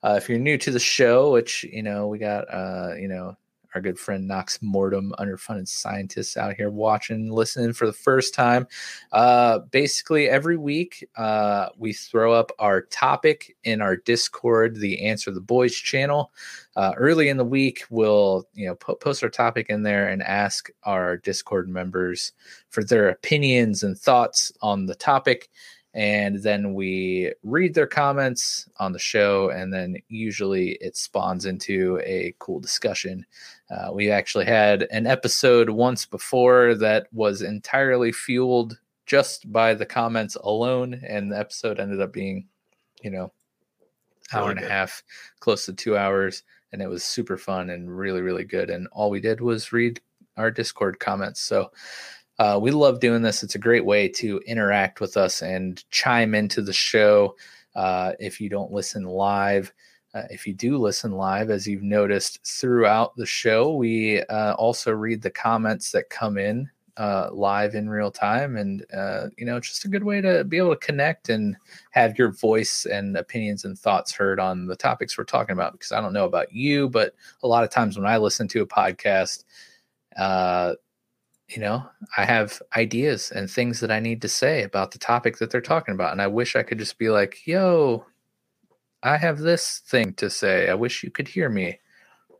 Uh, 0.02 0.14
if 0.16 0.30
you're 0.30 0.38
new 0.38 0.56
to 0.56 0.70
the 0.70 0.78
show, 0.78 1.30
which 1.30 1.62
you 1.62 1.82
know 1.82 2.06
we 2.06 2.18
got, 2.18 2.46
uh, 2.50 2.94
you 2.98 3.06
know 3.06 3.36
our 3.74 3.80
good 3.80 3.98
friend 3.98 4.26
Knox 4.26 4.60
Mortem, 4.62 5.14
underfunded 5.18 5.68
scientists 5.68 6.36
out 6.36 6.54
here 6.54 6.70
watching, 6.70 7.30
listening 7.30 7.72
for 7.72 7.86
the 7.86 7.92
first 7.92 8.34
time. 8.34 8.66
Uh, 9.12 9.60
basically, 9.70 10.28
every 10.28 10.56
week 10.56 11.08
uh, 11.16 11.68
we 11.76 11.92
throw 11.92 12.32
up 12.32 12.50
our 12.58 12.82
topic 12.82 13.56
in 13.64 13.80
our 13.80 13.96
Discord, 13.96 14.76
the 14.76 15.04
Answer 15.04 15.30
the 15.30 15.40
Boys 15.40 15.74
channel. 15.74 16.32
Uh, 16.76 16.92
early 16.96 17.28
in 17.28 17.36
the 17.36 17.44
week, 17.44 17.84
we'll 17.90 18.46
you 18.54 18.66
know 18.66 18.74
po- 18.74 18.94
post 18.94 19.22
our 19.22 19.28
topic 19.28 19.66
in 19.68 19.82
there 19.82 20.08
and 20.08 20.22
ask 20.22 20.70
our 20.84 21.16
Discord 21.16 21.68
members 21.68 22.32
for 22.70 22.84
their 22.84 23.08
opinions 23.08 23.82
and 23.82 23.98
thoughts 23.98 24.52
on 24.62 24.86
the 24.86 24.94
topic 24.94 25.50
and 25.94 26.42
then 26.42 26.74
we 26.74 27.32
read 27.42 27.74
their 27.74 27.86
comments 27.86 28.68
on 28.78 28.92
the 28.92 28.98
show 28.98 29.50
and 29.50 29.72
then 29.72 29.96
usually 30.08 30.72
it 30.80 30.96
spawns 30.96 31.46
into 31.46 32.00
a 32.04 32.34
cool 32.38 32.60
discussion. 32.60 33.26
Uh, 33.70 33.90
we 33.92 34.10
actually 34.10 34.44
had 34.44 34.82
an 34.92 35.06
episode 35.06 35.68
once 35.68 36.06
before 36.06 36.74
that 36.74 37.06
was 37.12 37.42
entirely 37.42 38.12
fueled 38.12 38.78
just 39.06 39.50
by 39.52 39.74
the 39.74 39.86
comments 39.86 40.36
alone 40.36 41.00
and 41.06 41.32
the 41.32 41.38
episode 41.38 41.80
ended 41.80 42.00
up 42.00 42.12
being 42.12 42.46
you 43.02 43.10
know 43.10 43.32
hour 44.32 44.48
really 44.48 44.58
and 44.58 44.64
a 44.64 44.68
half 44.68 45.02
close 45.40 45.66
to 45.66 45.72
two 45.72 45.96
hours 45.96 46.44
and 46.70 46.80
it 46.80 46.86
was 46.86 47.02
super 47.02 47.36
fun 47.36 47.70
and 47.70 47.96
really 47.96 48.20
really 48.20 48.44
good 48.44 48.70
and 48.70 48.86
all 48.92 49.10
we 49.10 49.20
did 49.20 49.40
was 49.40 49.72
read 49.72 50.00
our 50.40 50.50
discord 50.50 50.98
comments. 50.98 51.40
So 51.40 51.70
uh, 52.40 52.58
we 52.58 52.70
love 52.70 53.00
doing 53.00 53.20
this. 53.20 53.42
It's 53.42 53.54
a 53.54 53.58
great 53.58 53.84
way 53.84 54.08
to 54.08 54.38
interact 54.46 54.98
with 54.98 55.18
us 55.18 55.42
and 55.42 55.84
chime 55.90 56.34
into 56.34 56.62
the 56.62 56.72
show. 56.72 57.36
Uh, 57.76 58.14
if 58.18 58.40
you 58.40 58.48
don't 58.48 58.72
listen 58.72 59.04
live, 59.04 59.70
uh, 60.14 60.22
if 60.30 60.46
you 60.46 60.54
do 60.54 60.78
listen 60.78 61.12
live, 61.12 61.50
as 61.50 61.68
you've 61.68 61.82
noticed 61.82 62.40
throughout 62.46 63.14
the 63.14 63.26
show, 63.26 63.74
we 63.74 64.22
uh, 64.22 64.54
also 64.54 64.90
read 64.90 65.20
the 65.20 65.30
comments 65.30 65.90
that 65.90 66.08
come 66.08 66.38
in 66.38 66.70
uh, 66.96 67.28
live 67.30 67.74
in 67.74 67.90
real 67.90 68.10
time. 68.10 68.56
And, 68.56 68.86
uh, 68.90 69.26
you 69.36 69.44
know, 69.44 69.58
it's 69.58 69.68
just 69.68 69.84
a 69.84 69.88
good 69.88 70.04
way 70.04 70.22
to 70.22 70.42
be 70.42 70.56
able 70.56 70.74
to 70.74 70.86
connect 70.86 71.28
and 71.28 71.58
have 71.90 72.18
your 72.18 72.32
voice 72.32 72.86
and 72.86 73.18
opinions 73.18 73.66
and 73.66 73.78
thoughts 73.78 74.12
heard 74.12 74.40
on 74.40 74.66
the 74.66 74.76
topics 74.76 75.18
we're 75.18 75.24
talking 75.24 75.52
about. 75.52 75.72
Because 75.72 75.92
I 75.92 76.00
don't 76.00 76.14
know 76.14 76.24
about 76.24 76.54
you, 76.54 76.88
but 76.88 77.14
a 77.42 77.48
lot 77.48 77.64
of 77.64 77.70
times 77.70 77.98
when 77.98 78.06
I 78.06 78.16
listen 78.16 78.48
to 78.48 78.62
a 78.62 78.66
podcast, 78.66 79.44
uh, 80.16 80.76
you 81.50 81.60
know, 81.60 81.84
I 82.16 82.24
have 82.24 82.62
ideas 82.76 83.32
and 83.32 83.50
things 83.50 83.80
that 83.80 83.90
I 83.90 83.98
need 83.98 84.22
to 84.22 84.28
say 84.28 84.62
about 84.62 84.92
the 84.92 84.98
topic 84.98 85.38
that 85.38 85.50
they're 85.50 85.60
talking 85.60 85.94
about. 85.94 86.12
And 86.12 86.22
I 86.22 86.28
wish 86.28 86.54
I 86.54 86.62
could 86.62 86.78
just 86.78 86.96
be 86.96 87.10
like, 87.10 87.46
yo, 87.46 88.06
I 89.02 89.16
have 89.16 89.38
this 89.38 89.82
thing 89.86 90.14
to 90.14 90.30
say. 90.30 90.68
I 90.68 90.74
wish 90.74 91.02
you 91.02 91.10
could 91.10 91.26
hear 91.26 91.48
me. 91.48 91.80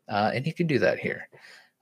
Uh, 0.08 0.30
and 0.34 0.46
you 0.46 0.54
can 0.54 0.66
do 0.66 0.78
that 0.78 0.98
here. 0.98 1.28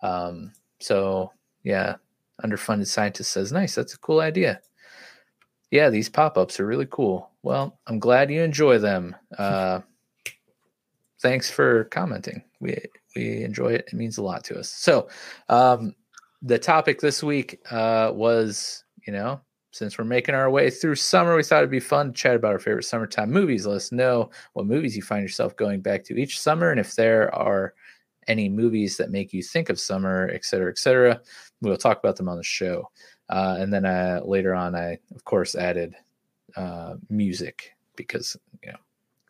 Um, 0.02 0.52
so, 0.80 1.32
yeah, 1.64 1.96
underfunded 2.42 2.86
scientist 2.86 3.32
says, 3.32 3.52
nice. 3.52 3.74
That's 3.74 3.94
a 3.94 3.98
cool 3.98 4.20
idea. 4.20 4.60
Yeah, 5.70 5.90
these 5.90 6.08
pop 6.08 6.38
ups 6.38 6.58
are 6.60 6.66
really 6.66 6.86
cool. 6.90 7.30
Well, 7.42 7.78
I'm 7.86 7.98
glad 7.98 8.30
you 8.30 8.42
enjoy 8.42 8.78
them. 8.78 9.16
Uh, 9.36 9.80
thanks 11.20 11.50
for 11.50 11.84
commenting. 11.84 12.42
We, 12.60 12.78
we 13.14 13.42
enjoy 13.42 13.72
it. 13.74 13.88
It 13.88 13.94
means 13.94 14.16
a 14.16 14.22
lot 14.22 14.44
to 14.44 14.58
us. 14.58 14.70
So, 14.70 15.08
um, 15.48 15.94
the 16.42 16.58
topic 16.58 17.00
this 17.00 17.22
week 17.22 17.60
uh, 17.70 18.10
was, 18.14 18.84
you 19.06 19.12
know, 19.12 19.40
since 19.72 19.98
we're 19.98 20.04
making 20.04 20.34
our 20.34 20.50
way 20.50 20.70
through 20.70 20.94
summer, 20.94 21.36
we 21.36 21.42
thought 21.42 21.58
it'd 21.58 21.70
be 21.70 21.80
fun 21.80 22.08
to 22.08 22.12
chat 22.12 22.34
about 22.36 22.52
our 22.52 22.58
favorite 22.58 22.84
summertime 22.84 23.30
movies. 23.30 23.66
Let 23.66 23.76
us 23.76 23.92
know 23.92 24.30
what 24.54 24.66
movies 24.66 24.96
you 24.96 25.02
find 25.02 25.22
yourself 25.22 25.56
going 25.56 25.80
back 25.80 26.04
to 26.04 26.18
each 26.18 26.40
summer, 26.40 26.70
and 26.70 26.80
if 26.80 26.94
there 26.94 27.34
are 27.34 27.74
any 28.28 28.48
movies 28.48 28.96
that 28.98 29.10
make 29.10 29.32
you 29.32 29.42
think 29.42 29.70
of 29.70 29.80
summer, 29.80 30.30
et 30.32 30.44
cetera, 30.44 30.70
et 30.70 30.78
cetera. 30.78 31.20
We'll 31.60 31.76
talk 31.76 31.98
about 31.98 32.16
them 32.16 32.28
on 32.28 32.36
the 32.36 32.44
show. 32.44 32.90
Uh, 33.28 33.56
and 33.58 33.72
then 33.72 33.84
uh, 33.84 34.20
later 34.24 34.54
on, 34.54 34.74
I 34.74 34.98
of 35.14 35.24
course 35.24 35.54
added 35.54 35.94
uh, 36.56 36.94
music 37.08 37.74
because 37.96 38.36
you 38.62 38.70
know, 38.70 38.78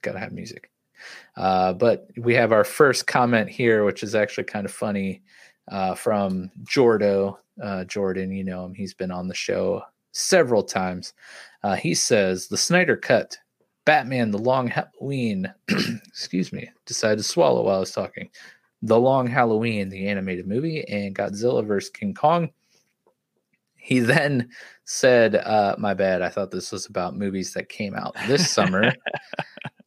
gotta 0.02 0.18
have 0.18 0.32
music. 0.32 0.70
Uh, 1.36 1.72
but 1.72 2.10
we 2.16 2.34
have 2.34 2.52
our 2.52 2.64
first 2.64 3.06
comment 3.06 3.48
here, 3.48 3.84
which 3.84 4.02
is 4.02 4.14
actually 4.14 4.44
kind 4.44 4.66
of 4.66 4.72
funny 4.72 5.22
uh, 5.70 5.94
from 5.94 6.50
Jordo. 6.64 7.38
Uh, 7.62 7.84
Jordan, 7.84 8.30
you 8.32 8.44
know 8.44 8.64
him, 8.64 8.74
he's 8.74 8.94
been 8.94 9.10
on 9.10 9.28
the 9.28 9.34
show 9.34 9.82
several 10.12 10.62
times. 10.62 11.12
Uh, 11.62 11.74
he 11.74 11.94
says 11.94 12.48
the 12.48 12.56
Snyder 12.56 12.96
Cut, 12.96 13.36
Batman: 13.84 14.30
The 14.30 14.38
Long 14.38 14.68
Halloween. 14.68 15.52
excuse 16.06 16.52
me, 16.52 16.70
decided 16.86 17.18
to 17.18 17.24
swallow 17.24 17.64
while 17.64 17.76
I 17.76 17.80
was 17.80 17.92
talking. 17.92 18.30
The 18.82 18.98
Long 18.98 19.26
Halloween, 19.26 19.88
the 19.88 20.06
animated 20.06 20.46
movie, 20.46 20.86
and 20.88 21.14
Godzilla 21.14 21.66
vs 21.66 21.90
King 21.90 22.14
Kong. 22.14 22.50
He 23.76 24.00
then 24.00 24.50
said, 24.84 25.34
uh, 25.34 25.74
"My 25.78 25.94
bad. 25.94 26.22
I 26.22 26.28
thought 26.28 26.50
this 26.50 26.70
was 26.70 26.86
about 26.86 27.16
movies 27.16 27.52
that 27.54 27.68
came 27.68 27.94
out 27.94 28.14
this 28.26 28.50
summer." 28.50 28.92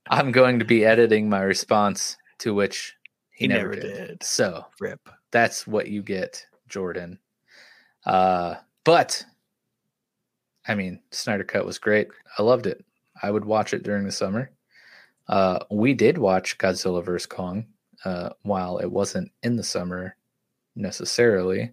I'm 0.09 0.33
going 0.33 0.59
to 0.59 0.65
be 0.65 0.83
editing 0.83 1.29
my 1.29 1.39
response 1.39 2.17
to 2.39 2.53
which 2.53 2.97
he, 3.31 3.45
he 3.45 3.47
never, 3.47 3.69
never 3.69 3.75
did. 3.75 4.07
did. 4.07 4.23
So 4.23 4.65
rip 4.81 4.99
that's 5.31 5.65
what 5.65 5.87
you 5.87 6.03
get, 6.03 6.45
Jordan. 6.67 7.19
Uh, 8.05 8.55
but 8.83 9.23
I 10.67 10.75
mean, 10.75 11.01
Snyder 11.11 11.43
Cut 11.43 11.65
was 11.65 11.79
great. 11.79 12.09
I 12.37 12.43
loved 12.43 12.67
it. 12.67 12.83
I 13.21 13.31
would 13.31 13.45
watch 13.45 13.73
it 13.73 13.83
during 13.83 14.05
the 14.05 14.11
summer. 14.11 14.51
Uh, 15.27 15.59
we 15.69 15.93
did 15.93 16.17
watch 16.17 16.57
Godzilla 16.57 17.03
vs 17.03 17.25
Kong 17.25 17.65
uh, 18.05 18.29
while 18.43 18.77
it 18.77 18.91
wasn't 18.91 19.31
in 19.43 19.55
the 19.55 19.63
summer 19.63 20.15
necessarily. 20.75 21.71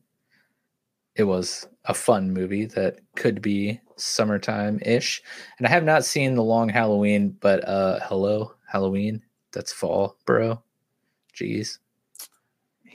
It 1.17 1.25
was 1.25 1.67
a 1.87 1.95
fun 1.95 2.33
movie 2.33 2.67
that 2.67 3.01
could 3.17 3.43
be 3.43 3.81
summertime 3.97 4.79
ish. 4.83 5.23
And 5.59 5.67
I 5.67 5.71
have 5.71 5.85
not 5.85 6.05
seen 6.05 6.35
The 6.35 6.43
Long 6.43 6.69
Halloween, 6.69 7.37
but 7.41 7.67
uh, 7.67 7.99
hello, 8.05 8.55
Halloween. 8.67 9.23
That's 9.53 9.73
fall, 9.73 10.17
bro. 10.25 10.63
Jeez. 11.35 11.79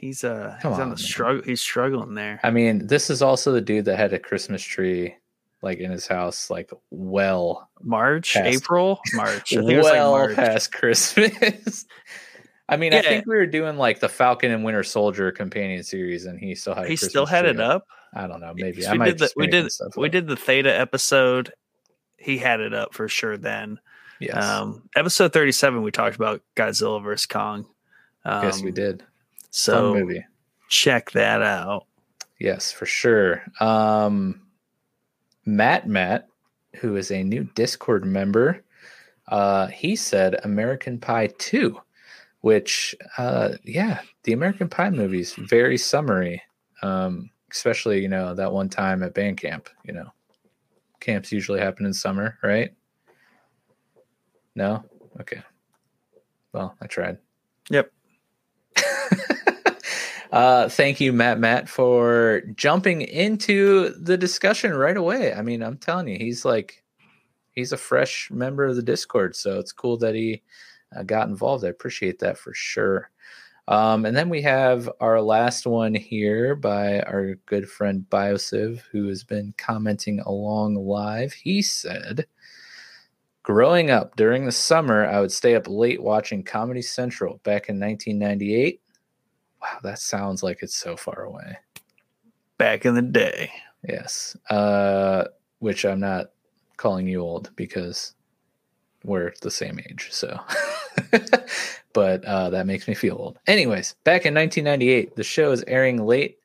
He's 0.04 0.26
uh 0.26 0.58
Come 0.62 0.72
he's 0.72 0.80
on, 0.80 0.88
on, 0.88 0.90
the 0.92 0.98
struggle. 0.98 1.44
He's 1.44 1.62
struggling 1.62 2.14
there. 2.14 2.40
I 2.44 2.52
mean, 2.52 2.88
this 2.88 3.10
is 3.10 3.22
also 3.22 3.54
the 3.54 3.62
dude 3.62 3.86
that 3.86 3.96
had 3.96 4.12
a 4.12 4.20
Christmas 4.20 4.62
tree 4.62 5.16
like 5.62 5.78
in 5.80 5.92
his 5.92 6.06
house, 6.06 6.50
like 6.50 6.72
well, 6.92 7.70
March, 7.82 8.34
Past. 8.34 8.46
April, 8.46 9.00
March. 9.14 9.54
I 9.54 9.60
think 9.60 9.72
it 9.72 9.78
was 9.78 9.86
well 9.86 10.12
like 10.12 10.20
March. 10.20 10.36
past 10.36 10.74
Christmas. 10.74 11.86
I 12.70 12.76
mean, 12.76 12.94
I 12.94 13.02
think 13.02 13.26
we 13.26 13.36
were 13.36 13.46
doing 13.46 13.78
like 13.78 14.02
the 14.02 14.10
Falcon 14.10 14.52
and 14.52 14.66
Winter 14.66 14.84
Soldier 14.84 15.32
companion 15.32 15.84
series, 15.84 16.26
and 16.26 16.38
he 16.38 16.54
still 16.54 16.76
had. 16.76 16.90
He 16.90 16.98
still 16.98 17.26
had 17.26 17.46
it 17.46 17.62
up. 17.62 17.86
I 18.14 18.28
don't 18.28 18.42
know. 18.42 18.54
Maybe 18.54 18.86
I 18.86 18.92
we 18.92 18.98
might 18.98 19.06
did 19.06 19.20
the 19.20 19.32
we 19.38 19.48
did 19.48 19.70
we 19.96 20.08
up. 20.08 20.12
did 20.12 20.28
the 20.28 20.36
Theta 20.36 20.78
episode. 20.78 21.54
He 22.18 22.38
had 22.38 22.60
it 22.60 22.74
up 22.74 22.94
for 22.94 23.08
sure 23.08 23.38
then. 23.38 23.80
Yes, 24.20 24.44
Um, 24.44 24.84
episode 24.98 25.32
thirty 25.32 25.54
seven, 25.54 25.82
we 25.82 25.92
talked 25.92 26.18
about 26.18 26.42
Godzilla 26.58 27.02
vs 27.02 27.26
Kong. 27.26 27.66
Um, 28.26 28.44
yes, 28.44 28.62
we 28.62 28.72
did. 28.72 29.04
Fun 29.54 29.76
So 29.76 29.94
movie. 29.94 30.26
check 30.70 31.12
that 31.12 31.42
out. 31.42 31.86
Yes, 32.40 32.72
for 32.72 32.86
sure. 32.86 33.44
Um, 33.60 34.42
Matt 35.46 35.88
Matt, 35.88 36.28
who 36.78 36.96
is 36.96 37.12
a 37.12 37.24
new 37.24 37.44
Discord 37.56 38.04
member, 38.04 38.64
uh, 39.28 39.68
he 39.68 39.96
said 39.96 40.40
American 40.44 41.00
Pie 41.00 41.28
2, 41.38 41.80
which, 42.42 42.96
uh, 43.18 43.54
yeah, 43.64 44.02
the 44.24 44.34
American 44.34 44.68
Pie 44.68 44.90
movies, 44.90 45.36
very 45.36 45.78
summary. 45.78 46.42
Um, 46.82 47.30
especially, 47.52 48.02
you 48.02 48.10
know, 48.10 48.34
that 48.34 48.52
one 48.52 48.68
time 48.68 49.04
at 49.04 49.14
band 49.14 49.38
camp, 49.38 49.70
you 49.86 49.94
know, 49.94 50.12
camps 51.00 51.32
usually 51.32 51.60
happen 51.60 51.86
in 51.86 51.94
summer, 51.94 52.38
right? 52.42 52.74
No? 54.56 54.84
Okay. 55.22 55.42
Well, 56.52 56.76
I 56.82 56.88
tried. 56.88 57.20
Yep. 57.70 57.92
Uh, 60.34 60.68
thank 60.68 61.00
you, 61.00 61.14
Matt 61.14 61.40
Matt, 61.40 61.70
for 61.70 62.42
jumping 62.56 63.04
into 63.04 63.90
the 63.90 64.18
discussion 64.18 64.74
right 64.74 64.98
away. 64.98 65.32
I 65.32 65.44
mean, 65.44 65.62
I'm 65.62 65.78
telling 65.78 66.08
you, 66.08 66.18
he's 66.18 66.44
like, 66.44 66.84
he's 67.52 67.72
a 67.72 67.78
fresh 67.78 68.32
member 68.32 68.66
of 68.66 68.76
the 68.76 68.82
Discord, 68.82 69.36
so 69.36 69.60
it's 69.60 69.72
cool 69.72 69.96
that 69.98 70.16
he 70.16 70.42
uh, 70.96 71.04
got 71.04 71.28
involved. 71.28 71.64
I 71.64 71.68
appreciate 71.68 72.18
that 72.20 72.40
for 72.40 72.52
sure. 72.56 73.12
Um, 73.68 74.08
and 74.08 74.18
then 74.18 74.28
we 74.28 74.42
have 74.42 74.90
our 75.00 75.22
last 75.22 75.68
one 75.68 75.94
here 75.94 76.56
by 76.56 77.02
our 77.02 77.36
good 77.46 77.70
friend 77.70 78.04
Biosiv, 78.10 78.80
who 78.92 79.10
has 79.10 79.24
been 79.24 79.54
commenting 79.60 80.20
along 80.22 80.74
live. 80.74 81.32
He 81.32 81.62
said, 81.62 82.26
Growing 83.44 83.92
up 83.92 84.16
during 84.16 84.46
the 84.46 84.52
summer, 84.52 85.06
I 85.06 85.20
would 85.22 85.32
stay 85.32 85.54
up 85.54 85.68
late 85.68 86.02
watching 86.02 86.44
Comedy 86.44 86.82
Central 86.82 87.40
back 87.44 87.70
in 87.70 87.80
1998. 87.80 88.82
Wow, 89.64 89.80
that 89.84 90.00
sounds 90.00 90.44
like 90.44 90.60
it's 90.62 90.76
so 90.76 90.98
far 90.98 91.24
away. 91.24 91.58
Back 92.58 92.86
in 92.86 92.96
the 92.96 93.02
day. 93.02 93.50
Yes. 93.88 94.36
Uh, 94.50 95.26
which 95.60 95.86
I'm 95.86 96.02
not 96.02 96.32
calling 96.76 97.08
you 97.08 97.22
old 97.22 97.50
because 97.56 98.14
we're 99.06 99.34
the 99.42 99.50
same 99.52 99.80
age. 99.80 100.10
So, 100.12 100.38
but 101.94 102.26
uh, 102.26 102.50
that 102.50 102.68
makes 102.68 102.90
me 102.90 102.94
feel 102.94 103.16
old. 103.16 103.40
Anyways, 103.48 103.96
back 104.04 104.26
in 104.26 104.34
1998, 104.34 105.16
the 105.16 105.24
show 105.24 105.52
is 105.54 105.64
airing 105.66 106.06
late, 106.06 106.40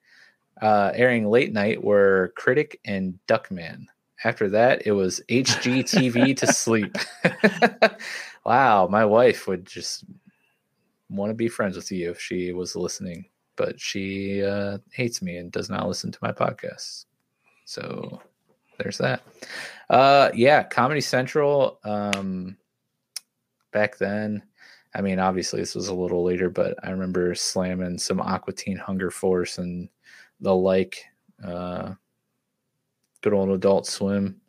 uh, 0.63 0.93
airing 0.95 1.29
late 1.29 1.53
night 1.53 1.83
were 1.83 2.33
Critic 2.37 2.79
and 2.85 3.19
Duckman. 3.27 3.87
After 4.23 4.49
that, 4.51 4.87
it 4.87 4.93
was 4.93 5.21
HGTV 5.29 6.37
to 6.37 6.47
sleep. 6.53 6.97
wow, 8.47 8.87
my 8.89 9.05
wife 9.05 9.49
would 9.49 9.67
just 9.67 10.05
want 11.09 11.31
to 11.31 11.35
be 11.35 11.49
friends 11.49 11.77
with 11.77 11.91
you 11.91 12.11
if 12.11 12.21
she 12.21 12.53
was 12.53 12.77
listening, 12.77 13.27
but 13.57 13.81
she 13.81 14.43
uh, 14.43 14.79
hates 14.93 15.23
me 15.23 15.37
and 15.39 15.51
does 15.51 15.71
not 15.71 15.89
listen 15.89 16.13
to 16.13 16.19
my 16.23 16.33
podcasts. 16.33 17.07
So 17.65 18.21
there's 18.79 18.99
that. 18.99 19.23
Uh, 19.91 20.31
yeah, 20.35 20.63
Comedy 20.63 21.01
Central. 21.01 21.81
Um, 21.85 22.57
back 23.73 23.99
then, 23.99 24.43
I 24.95 25.01
mean, 25.01 25.19
obviously 25.19 25.61
this 25.61 25.75
was 25.75 25.89
a 25.89 25.95
little 25.95 26.25
later, 26.25 26.51
but 26.51 26.75
I 26.83 26.91
remember 26.91 27.35
slamming 27.35 27.99
some 27.99 28.21
Aqua 28.21 28.53
Teen 28.53 28.77
Hunger 28.77 29.11
Force 29.11 29.59
and 29.59 29.89
the 30.41 30.55
like. 30.55 31.05
Uh, 31.45 31.95
good 33.23 33.33
old 33.33 33.51
Adult 33.51 33.87
Swim. 33.87 34.41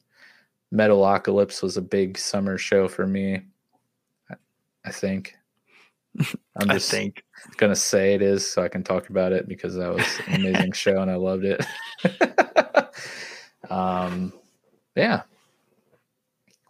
Metalocalypse 0.74 1.64
was 1.64 1.78
a 1.78 1.82
big 1.82 2.18
summer 2.18 2.58
show 2.58 2.88
for 2.88 3.08
me. 3.08 3.42
I 4.86 4.92
think. 4.92 5.36
I'm 6.20 6.70
I 6.70 6.74
just 6.74 6.92
think. 6.92 7.24
gonna 7.58 7.76
say 7.76 8.14
it 8.14 8.22
is 8.22 8.50
so 8.50 8.64
I 8.64 8.68
can 8.68 8.84
talk 8.84 9.10
about 9.10 9.32
it 9.32 9.48
because 9.48 9.76
that 9.76 9.94
was 9.94 10.06
an 10.28 10.46
amazing 10.46 10.74
show 10.74 11.02
and 11.02 11.10
I 11.10 11.16
loved 11.16 11.46
it. 11.46 11.66
um, 13.70 14.34
yeah. 14.96 15.24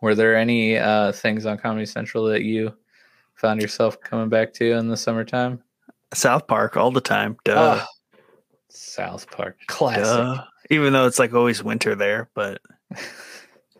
Were 0.01 0.15
there 0.15 0.35
any 0.35 0.77
uh, 0.77 1.11
things 1.11 1.45
on 1.45 1.57
Comedy 1.57 1.85
Central 1.85 2.25
that 2.25 2.43
you 2.43 2.73
found 3.33 3.61
yourself 3.61 3.99
coming 3.99 4.29
back 4.29 4.53
to 4.53 4.71
in 4.73 4.87
the 4.87 4.97
summertime? 4.97 5.61
South 6.13 6.47
Park 6.47 6.77
all 6.77 6.91
the 6.91 7.01
time. 7.01 7.37
Duh. 7.43 7.79
Ah, 7.81 7.87
South 8.69 9.29
Park, 9.31 9.57
classic. 9.67 10.03
Duh. 10.03 10.43
Even 10.69 10.93
though 10.93 11.05
it's 11.05 11.19
like 11.19 11.33
always 11.33 11.63
winter 11.63 11.95
there, 11.95 12.29
but 12.33 12.61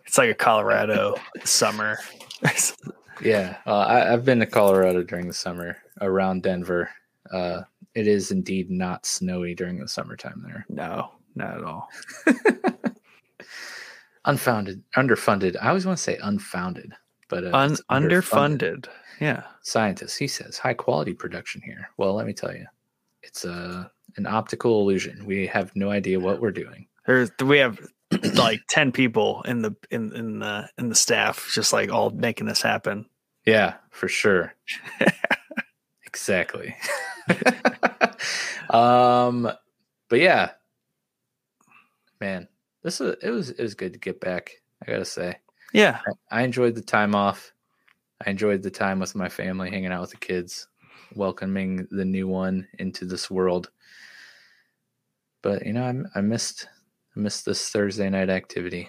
it's 0.05 0.17
like 0.17 0.29
a 0.29 0.35
Colorado 0.35 1.15
summer. 1.43 1.97
Yeah, 3.21 3.57
uh, 3.65 3.79
I, 3.79 4.13
I've 4.13 4.25
been 4.25 4.39
to 4.39 4.45
Colorado 4.45 5.03
during 5.03 5.27
the 5.27 5.33
summer 5.33 5.77
around 6.01 6.43
Denver. 6.43 6.89
Uh, 7.31 7.61
it 7.95 8.07
is 8.07 8.31
indeed 8.31 8.69
not 8.69 9.05
snowy 9.05 9.53
during 9.55 9.79
the 9.79 9.87
summertime 9.87 10.43
there. 10.45 10.65
no, 10.69 11.11
not 11.35 11.57
at 11.57 11.63
all. 11.63 11.89
Unfounded, 14.25 14.83
underfunded. 14.97 15.55
I 15.61 15.69
always 15.69 15.85
want 15.85 15.97
to 15.97 16.03
say 16.03 16.17
unfounded, 16.21 16.93
but 17.29 17.45
uh, 17.45 17.51
Un- 17.53 17.71
it's 17.71 17.81
underfunded. 17.89 18.87
Yeah. 19.21 19.43
Scientist, 19.63 20.19
he 20.19 20.27
says, 20.27 20.57
high 20.57 20.73
quality 20.73 21.13
production 21.13 21.61
here. 21.63 21.89
Well, 21.97 22.13
let 22.15 22.27
me 22.27 22.33
tell 22.33 22.53
you, 22.53 22.65
it's 23.23 23.45
a 23.45 23.89
an 24.17 24.25
optical 24.25 24.81
illusion. 24.81 25.25
We 25.25 25.47
have 25.47 25.73
no 25.75 25.89
idea 25.89 26.19
what 26.19 26.41
we're 26.41 26.51
doing. 26.51 26.87
There's 27.07 27.31
we 27.43 27.57
have 27.59 27.79
like 28.33 28.61
10 28.69 28.91
people 28.91 29.43
in 29.43 29.61
the 29.61 29.75
in 29.91 30.13
in 30.15 30.39
the 30.39 30.69
in 30.77 30.89
the 30.89 30.95
staff 30.95 31.51
just 31.53 31.73
like 31.73 31.91
all 31.91 32.09
making 32.09 32.47
this 32.47 32.61
happen. 32.61 33.05
Yeah, 33.45 33.75
for 33.91 34.07
sure. 34.07 34.53
exactly. 36.05 36.75
um, 38.69 39.49
but 40.09 40.19
yeah, 40.19 40.51
man, 42.19 42.47
this 42.83 42.99
is 43.01 43.15
it 43.21 43.29
was 43.29 43.51
it 43.51 43.61
was 43.61 43.75
good 43.75 43.93
to 43.93 43.99
get 43.99 44.19
back. 44.19 44.51
I 44.81 44.91
gotta 44.91 45.05
say, 45.05 45.35
Yeah. 45.73 45.99
I 46.31 46.43
enjoyed 46.43 46.75
the 46.75 46.81
time 46.81 47.15
off. 47.15 47.53
I 48.25 48.29
enjoyed 48.29 48.63
the 48.63 48.71
time 48.71 48.99
with 48.99 49.15
my 49.15 49.29
family, 49.29 49.69
hanging 49.69 49.91
out 49.91 50.01
with 50.01 50.11
the 50.11 50.17
kids, 50.17 50.67
welcoming 51.15 51.87
the 51.91 52.05
new 52.05 52.27
one 52.27 52.67
into 52.79 53.05
this 53.05 53.29
world. 53.31 53.69
But 55.41 55.65
you 55.65 55.73
know, 55.73 55.83
I, 56.15 56.19
I 56.19 56.21
missed 56.21 56.67
I 57.19 57.21
missed 57.21 57.43
this 57.45 57.67
Thursday 57.69 58.09
night 58.09 58.29
activity. 58.29 58.87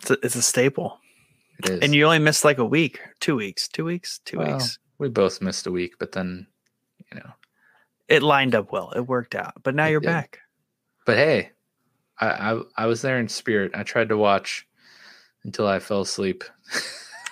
It's 0.00 0.10
a, 0.12 0.16
it's 0.22 0.36
a 0.36 0.42
staple. 0.42 1.00
It 1.58 1.68
is, 1.68 1.80
And 1.80 1.92
you 1.92 2.04
only 2.04 2.20
missed 2.20 2.44
like 2.44 2.58
a 2.58 2.64
week, 2.64 3.00
two 3.18 3.34
weeks, 3.34 3.66
two 3.66 3.84
weeks, 3.84 4.20
two 4.24 4.38
Well, 4.38 4.52
weeks. 4.52 4.78
we 4.98 5.08
both 5.08 5.42
missed 5.42 5.66
a 5.66 5.72
week, 5.72 5.94
but 5.98 6.12
then 6.12 6.46
you 7.10 7.18
know, 7.18 7.30
It 8.06 8.22
lined 8.22 8.54
up 8.54 8.70
well. 8.70 8.92
It 8.94 9.00
worked 9.00 9.34
out. 9.34 9.54
But 9.64 9.74
now 9.74 9.86
you're 9.86 9.98
did. 9.98 10.06
back. 10.06 10.38
but 11.04 11.16
hey, 11.16 11.50
I, 12.20 12.28
I 12.52 12.60
I 12.76 12.86
was 12.86 13.02
there 13.02 13.18
in 13.18 13.26
spirit. 13.28 13.72
I 13.74 13.82
tried 13.82 14.10
to 14.10 14.16
watch 14.16 14.64
until 15.44 15.66
I 15.66 15.80
fell 15.80 16.02
asleep. 16.02 16.44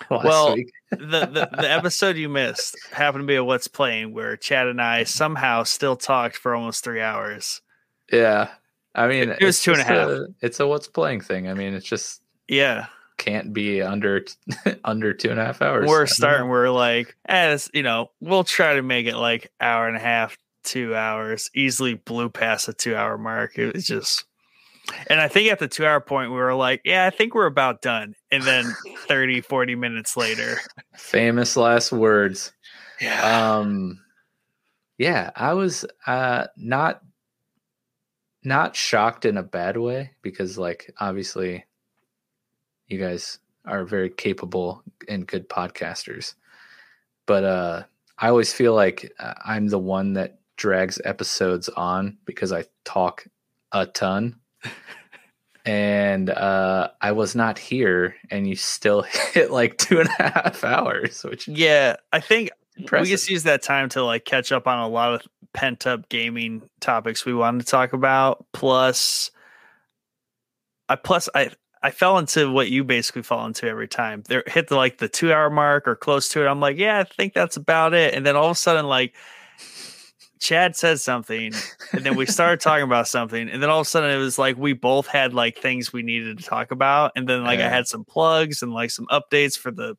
Well, 0.09 0.55
the, 0.91 0.97
the 0.97 1.49
the 1.51 1.69
episode 1.69 2.15
you 2.15 2.29
missed 2.29 2.77
happened 2.93 3.23
to 3.23 3.27
be 3.27 3.35
a 3.35 3.43
what's 3.43 3.67
playing 3.67 4.13
where 4.13 4.37
Chad 4.37 4.67
and 4.67 4.81
I 4.81 5.03
somehow 5.03 5.63
still 5.63 5.97
talked 5.97 6.37
for 6.37 6.55
almost 6.55 6.81
three 6.83 7.01
hours. 7.01 7.61
yeah, 8.09 8.51
I 8.97 9.07
mean, 9.07 9.29
it 9.29 9.43
was 9.43 9.61
two 9.61 9.73
a 9.73 10.27
it's 10.41 10.59
a 10.59 10.67
what's 10.67 10.87
playing 10.87 11.21
thing. 11.21 11.47
I 11.47 11.53
mean, 11.53 11.73
it's 11.73 11.85
just 11.85 12.21
Yeah. 12.47 12.87
can't 13.17 13.53
be 13.53 13.81
under 13.81 14.25
under 14.83 15.13
two 15.13 15.29
and 15.29 15.39
a 15.39 15.45
half 15.45 15.61
hours. 15.61 15.87
We're 15.87 16.05
starting 16.07 16.49
we're 16.49 16.69
like 16.69 17.15
as 17.25 17.69
you 17.73 17.83
know 17.83 18.11
we'll 18.19 18.43
try 18.43 18.75
to 18.75 18.81
make 18.81 19.05
it 19.07 19.15
like 19.15 19.51
hour 19.61 19.87
and 19.87 19.95
a 19.95 19.99
half 20.01 20.37
two 20.63 20.95
hours 20.95 21.49
easily 21.55 21.93
blew 21.93 22.29
past 22.29 22.65
the 22.65 22.73
two 22.73 22.93
hour 22.95 23.17
mark 23.17 23.57
it 23.57 23.73
was 23.73 23.87
just 23.87 24.25
and 25.09 25.21
i 25.21 25.27
think 25.29 25.49
at 25.49 25.59
the 25.59 25.67
two 25.67 25.85
hour 25.85 26.01
point 26.01 26.29
we 26.29 26.35
were 26.35 26.53
like 26.53 26.81
yeah 26.83 27.05
i 27.05 27.09
think 27.09 27.33
we're 27.33 27.45
about 27.45 27.81
done 27.81 28.13
and 28.31 28.43
then 28.43 28.65
30 29.07 29.39
40 29.39 29.75
minutes 29.75 30.17
later 30.17 30.57
famous 30.97 31.55
last 31.55 31.93
words. 31.93 32.51
yeah 32.99 33.57
Um, 33.59 33.97
yeah, 34.97 35.29
I 35.37 35.53
was 35.53 35.85
uh 36.05 36.47
not 36.57 37.01
not 38.43 38.75
shocked 38.75 39.25
in 39.25 39.37
a 39.37 39.43
bad 39.43 39.77
way 39.77 40.11
because 40.21 40.57
like 40.57 40.93
obviously 40.99 41.65
you 42.87 42.97
guys 42.99 43.39
are 43.65 43.83
very 43.83 44.09
capable 44.09 44.81
and 45.09 45.27
good 45.27 45.49
podcasters. 45.49 46.35
but 47.25 47.43
uh, 47.43 47.83
I 48.17 48.29
always 48.29 48.53
feel 48.53 48.73
like 48.73 49.11
uh, 49.19 49.33
I'm 49.45 49.67
the 49.67 49.79
one 49.79 50.13
that 50.13 50.39
drags 50.55 50.99
episodes 51.03 51.69
on 51.69 52.17
because 52.25 52.51
I 52.53 52.63
talk 52.85 53.27
a 53.71 53.85
ton. 53.85 54.37
and 55.65 56.29
uh, 56.29 56.89
I 57.01 57.11
was 57.11 57.35
not 57.35 57.59
here, 57.59 58.15
and 58.31 58.47
you 58.47 58.55
still 58.55 59.01
hit 59.33 59.51
like 59.51 59.77
two 59.77 59.99
and 59.99 60.09
a 60.19 60.23
half 60.31 60.63
hours, 60.63 61.23
which 61.23 61.47
Yeah, 61.47 61.97
I 62.13 62.21
think 62.21 62.49
impressive. 62.77 63.05
we 63.05 63.09
just 63.09 63.29
use 63.29 63.43
that 63.43 63.61
time 63.61 63.89
to 63.89 64.03
like 64.03 64.23
catch 64.25 64.51
up 64.51 64.65
on 64.67 64.79
a 64.79 64.87
lot 64.87 65.13
of 65.15 65.21
pent 65.57 65.87
up 65.87 66.07
gaming 66.07 66.61
topics 66.79 67.25
we 67.25 67.33
wanted 67.33 67.65
to 67.65 67.71
talk 67.71 67.91
about. 67.91 68.45
Plus, 68.53 69.31
I 70.87 70.95
plus 70.95 71.27
I 71.33 71.49
I 71.81 71.89
fell 71.89 72.19
into 72.19 72.51
what 72.51 72.69
you 72.69 72.83
basically 72.83 73.23
fall 73.23 73.45
into 73.47 73.67
every 73.67 73.87
time. 73.87 74.21
There 74.27 74.43
hit 74.45 74.67
the 74.67 74.75
like 74.75 74.99
the 74.99 75.09
two 75.09 75.33
hour 75.33 75.49
mark 75.49 75.87
or 75.87 75.95
close 75.95 76.29
to 76.29 76.43
it. 76.43 76.47
I'm 76.47 76.59
like, 76.59 76.77
yeah, 76.77 76.99
I 76.99 77.03
think 77.05 77.33
that's 77.33 77.57
about 77.57 77.95
it. 77.95 78.13
And 78.13 78.23
then 78.23 78.35
all 78.35 78.45
of 78.45 78.51
a 78.51 78.55
sudden, 78.55 78.85
like 78.85 79.15
Chad 80.39 80.75
said 80.75 80.99
something, 80.99 81.51
and 81.91 82.05
then 82.05 82.15
we 82.15 82.27
started 82.27 82.59
talking 82.59 82.83
about 82.83 83.07
something, 83.07 83.49
and 83.49 83.61
then 83.61 83.71
all 83.71 83.79
of 83.79 83.87
a 83.87 83.89
sudden 83.89 84.11
it 84.11 84.17
was 84.21 84.37
like 84.37 84.57
we 84.57 84.73
both 84.73 85.07
had 85.07 85.33
like 85.33 85.57
things 85.57 85.91
we 85.91 86.03
needed 86.03 86.37
to 86.37 86.43
talk 86.43 86.69
about, 86.69 87.13
and 87.15 87.27
then 87.27 87.43
like 87.43 87.59
I 87.59 87.67
had 87.67 87.87
some 87.87 88.05
plugs 88.05 88.61
and 88.61 88.71
like 88.71 88.91
some 88.91 89.07
updates 89.07 89.57
for 89.57 89.71
the 89.71 89.97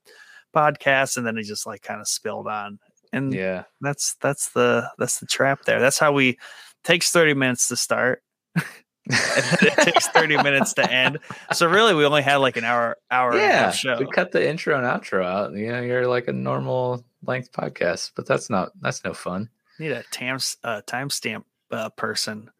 podcast, 0.55 1.17
and 1.17 1.27
then 1.27 1.37
it 1.37 1.43
just 1.43 1.67
like 1.67 1.83
kind 1.83 2.01
of 2.01 2.07
spilled 2.07 2.47
on. 2.47 2.79
And 3.13 3.33
yeah, 3.33 3.65
that's 3.81 4.15
that's 4.21 4.51
the 4.51 4.91
that's 4.99 5.21
the 5.21 5.27
trap 5.27 5.65
there. 5.65 5.81
That's 5.81 5.99
how 5.99 6.13
we 6.13 6.39
takes 6.85 7.11
30 7.11 7.35
minutes 7.35 7.69
to 7.69 7.77
start. 7.77 8.23
and 8.57 8.65
it 9.09 9.77
takes 9.79 10.09
30 10.09 10.37
minutes 10.43 10.75
to 10.75 10.91
end. 10.91 11.19
So 11.53 11.67
really 11.67 11.95
we 11.95 12.05
only 12.05 12.23
had 12.23 12.37
like 12.37 12.57
an 12.57 12.65
hour 12.65 12.97
hour 13.11 13.37
yeah. 13.37 13.71
show. 13.71 13.99
We 13.99 14.07
cut 14.07 14.33
the 14.33 14.47
intro 14.47 14.77
and 14.77 14.87
outro 14.87 15.25
out. 15.25 15.53
You 15.53 15.73
know, 15.73 15.81
you're 15.81 16.07
like 16.07 16.29
a 16.29 16.33
normal 16.33 17.05
length 17.25 17.53
podcast, 17.53 18.13
but 18.15 18.27
that's 18.27 18.51
not 18.51 18.71
that's 18.81 19.05
no 19.05 19.15
fun. 19.15 19.49
Need 19.79 19.93
a 19.93 20.03
tam 20.11 20.39
uh, 20.65 20.83
timestamp 20.87 21.45
uh, 21.71 21.89
person 21.91 22.51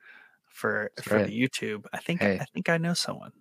for 0.47 0.91
That's 0.97 1.09
for 1.09 1.17
right. 1.17 1.27
the 1.27 1.41
YouTube. 1.41 1.85
I 1.93 1.99
think 1.99 2.21
Hey. 2.21 2.39
I 2.41 2.45
think 2.53 2.69
I 2.69 2.79
know 2.79 2.95
someone. 2.95 3.33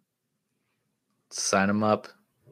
Sign 1.29 1.67
them 1.67 1.83
up. 1.83 2.07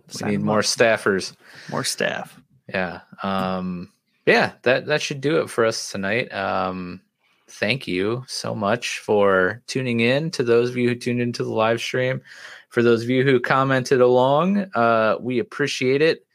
Sign 0.08 0.30
we 0.30 0.38
need 0.38 0.44
more 0.44 0.60
up. 0.60 0.66
staffers. 0.66 1.36
more 1.70 1.84
staff. 1.84 2.40
Yeah. 2.68 3.02
Um 3.24 3.92
yeah, 4.26 4.54
that 4.64 4.88
that 4.88 5.02
should 5.02 5.22
do 5.22 5.42
it 5.42 5.50
for 5.50 5.66
us 5.66 5.92
tonight. 5.92 6.34
Um 6.34 7.02
thank 7.48 7.88
you 7.88 8.24
so 8.28 8.56
much 8.56 9.00
for 9.00 9.62
tuning 9.68 10.00
in 10.00 10.32
to 10.32 10.44
those 10.44 10.70
of 10.72 10.78
you 10.78 10.90
who 10.90 10.96
tuned 10.96 11.22
into 11.22 11.44
the 11.44 11.54
live 11.54 11.80
stream. 11.80 12.22
For 12.70 12.82
those 12.82 13.04
of 13.04 13.10
you 13.10 13.24
who 13.24 13.40
commented 13.40 14.02
along, 14.02 14.66
uh 14.76 15.18
we 15.20 15.40
appreciate 15.40 16.02
it. 16.02 16.26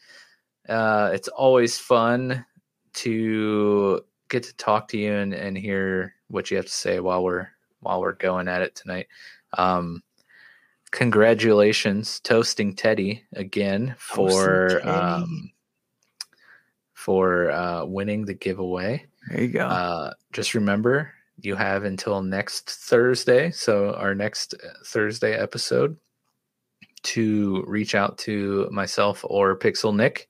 Uh 0.68 1.10
it's 1.12 1.28
always 1.28 1.78
fun 1.78 2.44
to 2.92 4.00
get 4.28 4.42
to 4.44 4.54
talk 4.56 4.88
to 4.88 4.98
you 4.98 5.12
and, 5.12 5.34
and 5.34 5.56
hear 5.58 6.14
what 6.28 6.50
you 6.50 6.56
have 6.56 6.66
to 6.66 6.72
say 6.72 7.00
while 7.00 7.24
we're 7.24 7.48
while 7.80 8.00
we're 8.00 8.12
going 8.12 8.46
at 8.48 8.62
it 8.62 8.74
tonight. 8.76 9.08
Um 9.58 10.02
congratulations 10.92 12.20
toasting 12.20 12.74
Teddy 12.74 13.24
again 13.34 13.94
for 13.98 14.28
Toasting 14.28 14.82
Teddy. 14.82 15.20
um 15.22 15.52
for 17.00 17.50
uh, 17.50 17.84
winning 17.86 18.26
the 18.26 18.34
giveaway. 18.34 19.06
There 19.30 19.42
you 19.42 19.48
go. 19.48 19.66
Uh, 19.66 20.12
just 20.32 20.52
remember, 20.54 21.12
you 21.40 21.56
have 21.56 21.84
until 21.84 22.22
next 22.22 22.70
Thursday, 22.70 23.50
so 23.50 23.94
our 23.94 24.14
next 24.14 24.52
uh, 24.54 24.68
Thursday 24.84 25.32
episode, 25.32 25.96
to 27.02 27.64
reach 27.66 27.94
out 27.94 28.18
to 28.18 28.68
myself 28.70 29.24
or 29.24 29.58
Pixel 29.58 29.96
Nick 29.96 30.28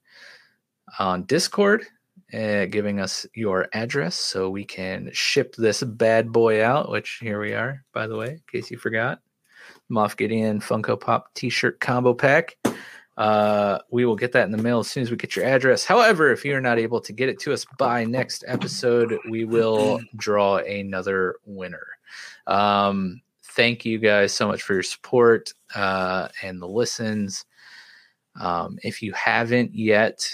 on 1.00 1.24
Discord, 1.24 1.84
uh, 2.32 2.66
giving 2.66 3.00
us 3.00 3.26
your 3.34 3.66
address 3.72 4.14
so 4.14 4.48
we 4.48 4.64
can 4.64 5.10
ship 5.12 5.56
this 5.56 5.82
bad 5.82 6.30
boy 6.30 6.64
out. 6.64 6.88
Which 6.88 7.18
here 7.20 7.40
we 7.40 7.52
are, 7.52 7.84
by 7.92 8.06
the 8.06 8.16
way, 8.16 8.28
in 8.28 8.42
case 8.52 8.70
you 8.70 8.78
forgot. 8.78 9.18
Moff 9.90 10.16
Gideon 10.16 10.60
Funko 10.60 10.98
Pop 11.00 11.34
T-shirt 11.34 11.80
combo 11.80 12.14
pack. 12.14 12.56
Uh, 13.20 13.78
we 13.90 14.06
will 14.06 14.16
get 14.16 14.32
that 14.32 14.46
in 14.46 14.50
the 14.50 14.56
mail 14.56 14.78
as 14.78 14.90
soon 14.90 15.02
as 15.02 15.10
we 15.10 15.16
get 15.18 15.36
your 15.36 15.44
address. 15.44 15.84
However, 15.84 16.32
if 16.32 16.42
you're 16.42 16.58
not 16.58 16.78
able 16.78 17.02
to 17.02 17.12
get 17.12 17.28
it 17.28 17.38
to 17.40 17.52
us 17.52 17.66
by 17.76 18.02
next 18.02 18.44
episode, 18.46 19.18
we 19.28 19.44
will 19.44 20.00
draw 20.16 20.56
another 20.56 21.36
winner. 21.44 21.86
Um, 22.46 23.20
thank 23.42 23.84
you 23.84 23.98
guys 23.98 24.32
so 24.32 24.48
much 24.48 24.62
for 24.62 24.72
your 24.72 24.82
support 24.82 25.52
uh, 25.74 26.28
and 26.42 26.62
the 26.62 26.66
listens. 26.66 27.44
Um, 28.40 28.78
if 28.82 29.02
you 29.02 29.12
haven't 29.12 29.74
yet 29.74 30.26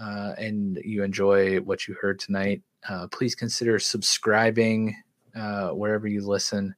uh, 0.00 0.32
and 0.38 0.80
you 0.82 1.02
enjoy 1.02 1.58
what 1.60 1.86
you 1.86 1.94
heard 2.00 2.18
tonight, 2.18 2.62
uh, 2.88 3.06
please 3.08 3.34
consider 3.34 3.78
subscribing 3.78 4.96
uh, 5.36 5.72
wherever 5.72 6.08
you 6.08 6.26
listen, 6.26 6.74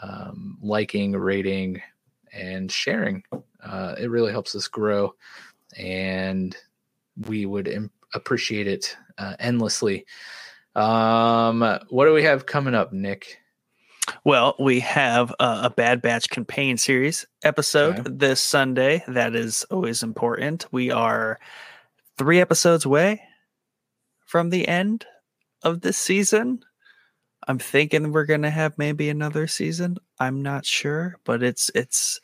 um, 0.00 0.56
liking, 0.62 1.16
rating, 1.16 1.82
and 2.34 2.70
sharing. 2.70 3.22
Uh, 3.62 3.94
it 3.98 4.10
really 4.10 4.32
helps 4.32 4.54
us 4.54 4.68
grow, 4.68 5.14
and 5.76 6.56
we 7.28 7.46
would 7.46 7.90
appreciate 8.14 8.66
it 8.66 8.96
uh, 9.18 9.34
endlessly. 9.38 10.04
Um, 10.74 11.60
what 11.88 12.06
do 12.06 12.12
we 12.12 12.24
have 12.24 12.46
coming 12.46 12.74
up, 12.74 12.92
Nick? 12.92 13.38
Well, 14.24 14.54
we 14.58 14.80
have 14.80 15.34
uh, 15.38 15.62
a 15.64 15.70
Bad 15.70 16.02
Batch 16.02 16.28
campaign 16.28 16.76
series 16.76 17.24
episode 17.42 18.00
Okay. 18.00 18.10
this 18.12 18.40
Sunday. 18.40 19.02
That 19.08 19.34
is 19.34 19.64
always 19.70 20.02
important. 20.02 20.66
We 20.72 20.90
are 20.90 21.38
three 22.18 22.40
episodes 22.40 22.84
away 22.84 23.22
from 24.26 24.50
the 24.50 24.68
end 24.68 25.06
of 25.62 25.80
this 25.80 25.96
season. 25.96 26.64
I'm 27.48 27.58
thinking 27.58 28.12
we're 28.12 28.26
gonna 28.26 28.50
have 28.50 28.76
maybe 28.78 29.08
another 29.08 29.46
season. 29.46 29.96
I'm 30.18 30.42
not 30.42 30.64
sure, 30.66 31.16
but 31.24 31.42
it's 31.42 31.70
it's 31.74 32.20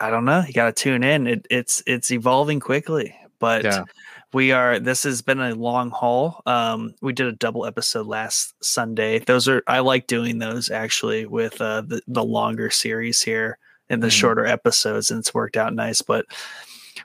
I 0.00 0.10
don't 0.10 0.24
know. 0.24 0.42
You 0.46 0.52
got 0.52 0.66
to 0.76 0.82
tune 0.82 1.04
in. 1.04 1.26
It, 1.26 1.46
it's 1.50 1.82
it's 1.86 2.10
evolving 2.10 2.60
quickly, 2.60 3.14
but 3.38 3.64
Yeah. 3.64 3.84
we 4.32 4.52
are. 4.52 4.78
This 4.78 5.04
has 5.04 5.22
been 5.22 5.40
a 5.40 5.54
long 5.54 5.90
haul. 5.90 6.42
Um, 6.46 6.94
we 7.00 7.12
did 7.12 7.26
a 7.26 7.32
double 7.32 7.64
episode 7.66 8.06
last 8.06 8.54
Sunday. 8.62 9.20
Those 9.20 9.48
are 9.48 9.62
I 9.66 9.78
like 9.80 10.06
doing 10.06 10.38
those 10.38 10.70
actually 10.70 11.26
with 11.26 11.60
uh, 11.60 11.82
the 11.82 12.02
the 12.08 12.24
longer 12.24 12.70
series 12.70 13.22
here 13.22 13.58
and 13.88 14.02
the 14.02 14.08
Mhm. 14.08 14.12
shorter 14.20 14.46
episodes, 14.46 15.10
and 15.10 15.20
it's 15.20 15.32
worked 15.34 15.56
out 15.56 15.72
nice. 15.74 16.02
But 16.02 16.26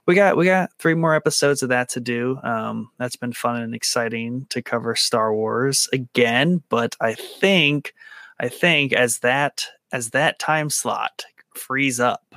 we 0.06 0.16
got 0.16 0.36
we 0.38 0.46
got 0.46 0.72
three 0.80 0.96
more 0.96 1.14
episodes 1.16 1.62
of 1.64 1.70
that 1.70 1.90
to 1.90 2.00
do. 2.00 2.40
Um, 2.44 2.90
that's 2.98 3.16
been 3.16 3.34
fun 3.34 3.62
and 3.62 3.76
exciting 3.76 4.48
to 4.50 4.62
cover 4.62 4.96
Star 4.96 5.34
Wars 5.34 5.88
again. 5.94 6.64
But 6.70 6.96
I 7.00 7.14
think 7.14 7.94
I 8.40 8.48
think 8.48 8.94
as 8.94 9.20
that 9.20 9.66
as 9.92 10.12
that 10.12 10.40
time 10.40 10.70
slot 10.70 11.24
frees 11.56 12.00
up 12.00 12.36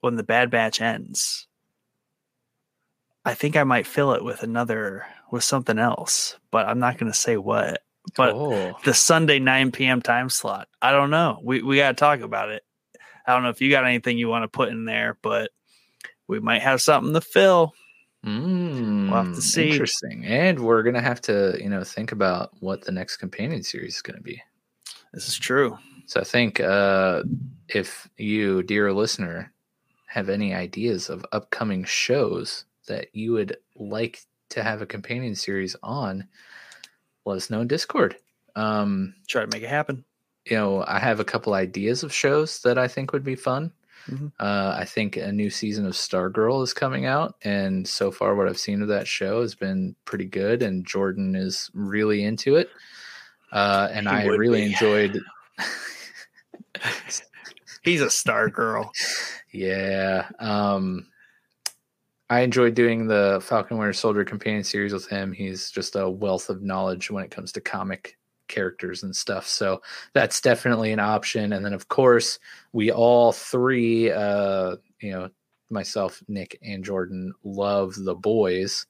when 0.00 0.16
the 0.16 0.22
Bad 0.22 0.50
Batch 0.50 0.80
ends, 0.80 1.46
I 3.24 3.34
think 3.34 3.56
I 3.56 3.64
might 3.64 3.86
fill 3.86 4.12
it 4.12 4.24
with 4.24 4.42
another 4.42 5.06
with 5.30 5.44
something 5.44 5.78
else, 5.78 6.36
but 6.50 6.66
I'm 6.66 6.78
not 6.78 6.98
going 6.98 7.10
to 7.10 7.18
say 7.18 7.36
what. 7.36 7.82
But 8.16 8.34
oh, 8.34 8.76
the 8.84 8.92
Sunday 8.92 9.38
9 9.38 9.72
p.m. 9.72 10.02
time 10.02 10.28
slot, 10.28 10.68
I 10.82 10.92
don't 10.92 11.10
know. 11.10 11.40
We 11.42 11.62
we 11.62 11.76
got 11.76 11.88
to 11.88 11.94
talk 11.94 12.20
about 12.20 12.50
it. 12.50 12.62
I 13.26 13.32
don't 13.32 13.42
know 13.42 13.48
if 13.48 13.62
you 13.62 13.70
got 13.70 13.86
anything 13.86 14.18
you 14.18 14.28
want 14.28 14.42
to 14.42 14.48
put 14.48 14.68
in 14.68 14.84
there, 14.84 15.16
but 15.22 15.50
we 16.28 16.40
might 16.40 16.60
have 16.60 16.82
something 16.82 17.14
to 17.14 17.22
fill. 17.22 17.72
mm, 18.24 19.08
We'll 19.10 19.24
have 19.24 19.34
to 19.34 19.40
see. 19.40 19.70
Interesting. 19.70 20.24
And 20.26 20.60
we're 20.60 20.82
gonna 20.82 21.00
have 21.00 21.22
to, 21.22 21.56
you 21.58 21.70
know, 21.70 21.82
think 21.84 22.12
about 22.12 22.50
what 22.60 22.82
the 22.82 22.92
next 22.92 23.16
companion 23.16 23.62
series 23.62 23.96
is 23.96 24.02
gonna 24.02 24.20
be. 24.20 24.42
This 25.14 25.28
is 25.28 25.38
true. 25.38 25.78
So 26.06 26.20
I 26.20 26.24
think 26.24 26.60
uh, 26.60 27.22
if 27.68 28.08
you, 28.18 28.62
dear 28.62 28.92
listener, 28.92 29.52
have 30.06 30.28
any 30.28 30.52
ideas 30.54 31.08
of 31.08 31.24
upcoming 31.32 31.84
shows 31.84 32.64
that 32.88 33.14
you 33.14 33.32
would 33.32 33.56
like 33.76 34.20
to 34.50 34.62
have 34.62 34.82
a 34.82 34.86
companion 34.86 35.34
series 35.34 35.74
on, 35.82 36.28
let 37.24 37.36
us 37.36 37.48
know 37.50 37.62
in 37.62 37.68
Discord. 37.68 38.16
Um, 38.54 39.14
Try 39.28 39.42
to 39.42 39.48
make 39.52 39.62
it 39.62 39.68
happen. 39.70 40.04
you 40.46 40.56
know, 40.56 40.84
I 40.86 40.98
have 40.98 41.20
a 41.20 41.24
couple 41.24 41.54
ideas 41.54 42.02
of 42.02 42.12
shows 42.12 42.60
that 42.62 42.76
I 42.78 42.86
think 42.86 43.12
would 43.12 43.24
be 43.24 43.34
fun. 43.34 43.72
Mhm. 44.06 44.30
Uh, 44.38 44.76
I 44.78 44.84
think 44.84 45.16
a 45.16 45.32
new 45.32 45.48
season 45.48 45.86
of 45.86 45.94
Stargirl 45.94 46.62
is 46.62 46.74
coming 46.74 47.06
out, 47.06 47.36
and 47.42 47.88
so 47.88 48.10
far, 48.10 48.34
what 48.34 48.46
I've 48.46 48.58
seen 48.58 48.82
of 48.82 48.88
that 48.88 49.08
show 49.08 49.40
has 49.40 49.54
been 49.54 49.96
pretty 50.04 50.26
good. 50.26 50.62
And 50.62 50.84
Jordan 50.86 51.34
is 51.34 51.70
really 51.72 52.22
into 52.22 52.56
it, 52.56 52.68
uh, 53.54 53.88
and 53.92 54.06
He 54.08 54.14
I 54.14 54.24
really 54.26 54.60
be. 54.66 54.72
enjoyed. 54.72 55.20
He's 57.82 58.00
a 58.00 58.10
star 58.10 58.48
girl. 58.48 58.90
yeah, 59.52 60.28
um, 60.38 61.06
I 62.30 62.40
enjoyed 62.40 62.74
doing 62.74 63.06
the 63.06 63.42
Falcon 63.46 63.78
Winter 63.78 63.92
Soldier 63.92 64.24
companion 64.24 64.64
series 64.64 64.92
with 64.92 65.06
him. 65.06 65.32
He's 65.32 65.70
just 65.70 65.94
a 65.96 66.08
wealth 66.08 66.48
of 66.48 66.62
knowledge 66.62 67.10
when 67.10 67.24
it 67.24 67.30
comes 67.30 67.52
to 67.52 67.60
comic 67.60 68.16
characters 68.48 69.02
and 69.02 69.14
stuff. 69.14 69.46
So 69.46 69.82
that's 70.14 70.40
definitely 70.40 70.92
an 70.92 71.00
option. 71.00 71.52
And 71.52 71.64
then, 71.64 71.74
of 71.74 71.88
course, 71.88 72.38
we 72.72 72.90
all 72.90 73.32
three, 73.32 74.10
uh, 74.10 74.76
you 75.00 75.12
know, 75.12 75.28
myself, 75.70 76.22
Nick, 76.28 76.58
and 76.62 76.84
Jordan 76.84 77.34
love 77.44 77.94
the 77.96 78.14
boys. 78.14 78.86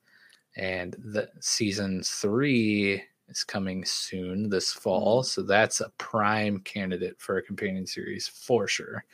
and 0.56 0.94
the 0.98 1.28
season 1.40 2.02
three 2.04 3.02
is 3.28 3.44
coming 3.44 3.84
soon 3.84 4.48
this 4.48 4.72
fall. 4.72 5.22
So 5.22 5.42
that's 5.42 5.80
a 5.80 5.90
prime 5.98 6.60
candidate 6.60 7.16
for 7.18 7.38
a 7.38 7.42
companion 7.42 7.86
series 7.86 8.28
for 8.28 8.68
sure. 8.68 9.04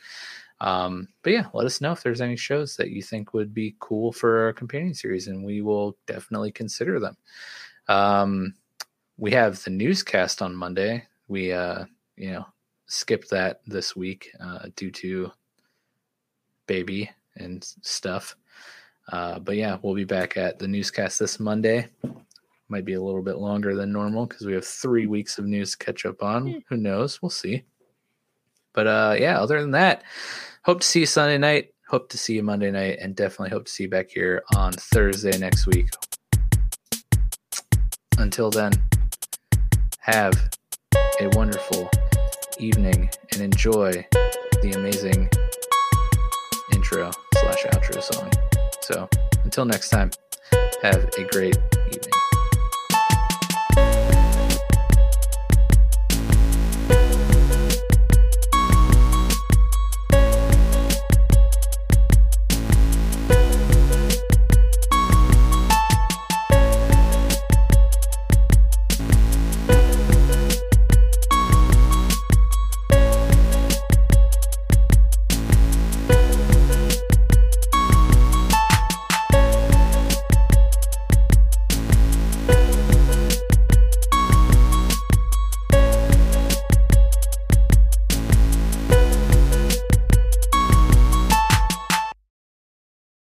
Um, 0.59 1.07
but 1.23 1.33
yeah, 1.33 1.45
let 1.53 1.65
us 1.65 1.81
know 1.81 1.91
if 1.91 2.03
there's 2.03 2.21
any 2.21 2.35
shows 2.35 2.75
that 2.77 2.91
you 2.91 3.01
think 3.01 3.33
would 3.33 3.53
be 3.53 3.75
cool 3.79 4.11
for 4.11 4.49
a 4.49 4.53
companion 4.53 4.93
series, 4.93 5.27
and 5.27 5.43
we 5.43 5.61
will 5.61 5.97
definitely 6.05 6.51
consider 6.51 6.99
them. 6.99 7.17
Um, 7.87 8.53
we 9.17 9.31
have 9.31 9.63
the 9.63 9.71
newscast 9.71 10.41
on 10.41 10.55
Monday. 10.55 11.07
We, 11.27 11.51
uh, 11.51 11.85
you 12.15 12.31
know, 12.31 12.45
skipped 12.85 13.29
that 13.31 13.61
this 13.65 13.95
week 13.95 14.31
uh, 14.39 14.67
due 14.75 14.91
to 14.91 15.31
baby 16.67 17.09
and 17.37 17.63
stuff. 17.81 18.35
Uh, 19.11 19.39
but 19.39 19.55
yeah, 19.55 19.77
we'll 19.81 19.95
be 19.95 20.03
back 20.03 20.37
at 20.37 20.59
the 20.59 20.67
newscast 20.67 21.19
this 21.19 21.39
Monday. 21.39 21.87
Might 22.71 22.85
be 22.85 22.93
a 22.93 23.01
little 23.01 23.21
bit 23.21 23.35
longer 23.35 23.75
than 23.75 23.91
normal 23.91 24.25
because 24.25 24.45
we 24.45 24.53
have 24.53 24.65
three 24.65 25.05
weeks 25.05 25.37
of 25.37 25.45
news 25.45 25.71
to 25.71 25.77
catch 25.77 26.05
up 26.05 26.23
on. 26.23 26.63
Who 26.69 26.77
knows? 26.77 27.21
We'll 27.21 27.29
see. 27.29 27.65
But 28.73 28.87
uh, 28.87 29.15
yeah, 29.19 29.41
other 29.41 29.59
than 29.59 29.71
that, 29.71 30.03
hope 30.63 30.79
to 30.79 30.87
see 30.87 31.01
you 31.01 31.05
Sunday 31.05 31.37
night. 31.37 31.73
Hope 31.89 32.07
to 32.11 32.17
see 32.17 32.35
you 32.35 32.43
Monday 32.43 32.71
night, 32.71 32.99
and 33.01 33.13
definitely 33.13 33.49
hope 33.49 33.65
to 33.65 33.71
see 33.71 33.83
you 33.83 33.89
back 33.89 34.09
here 34.09 34.43
on 34.55 34.71
Thursday 34.71 35.37
next 35.37 35.67
week. 35.67 35.89
Until 38.17 38.49
then, 38.49 38.71
have 39.99 40.49
a 41.19 41.27
wonderful 41.33 41.89
evening 42.57 43.09
and 43.33 43.41
enjoy 43.41 43.91
the 44.61 44.71
amazing 44.77 45.29
intro 46.73 47.11
slash 47.33 47.63
outro 47.73 48.01
song. 48.01 48.31
So 48.79 49.09
until 49.43 49.65
next 49.65 49.89
time, 49.89 50.11
have 50.81 51.03
a 51.17 51.23
great 51.25 51.57
evening. 51.87 52.20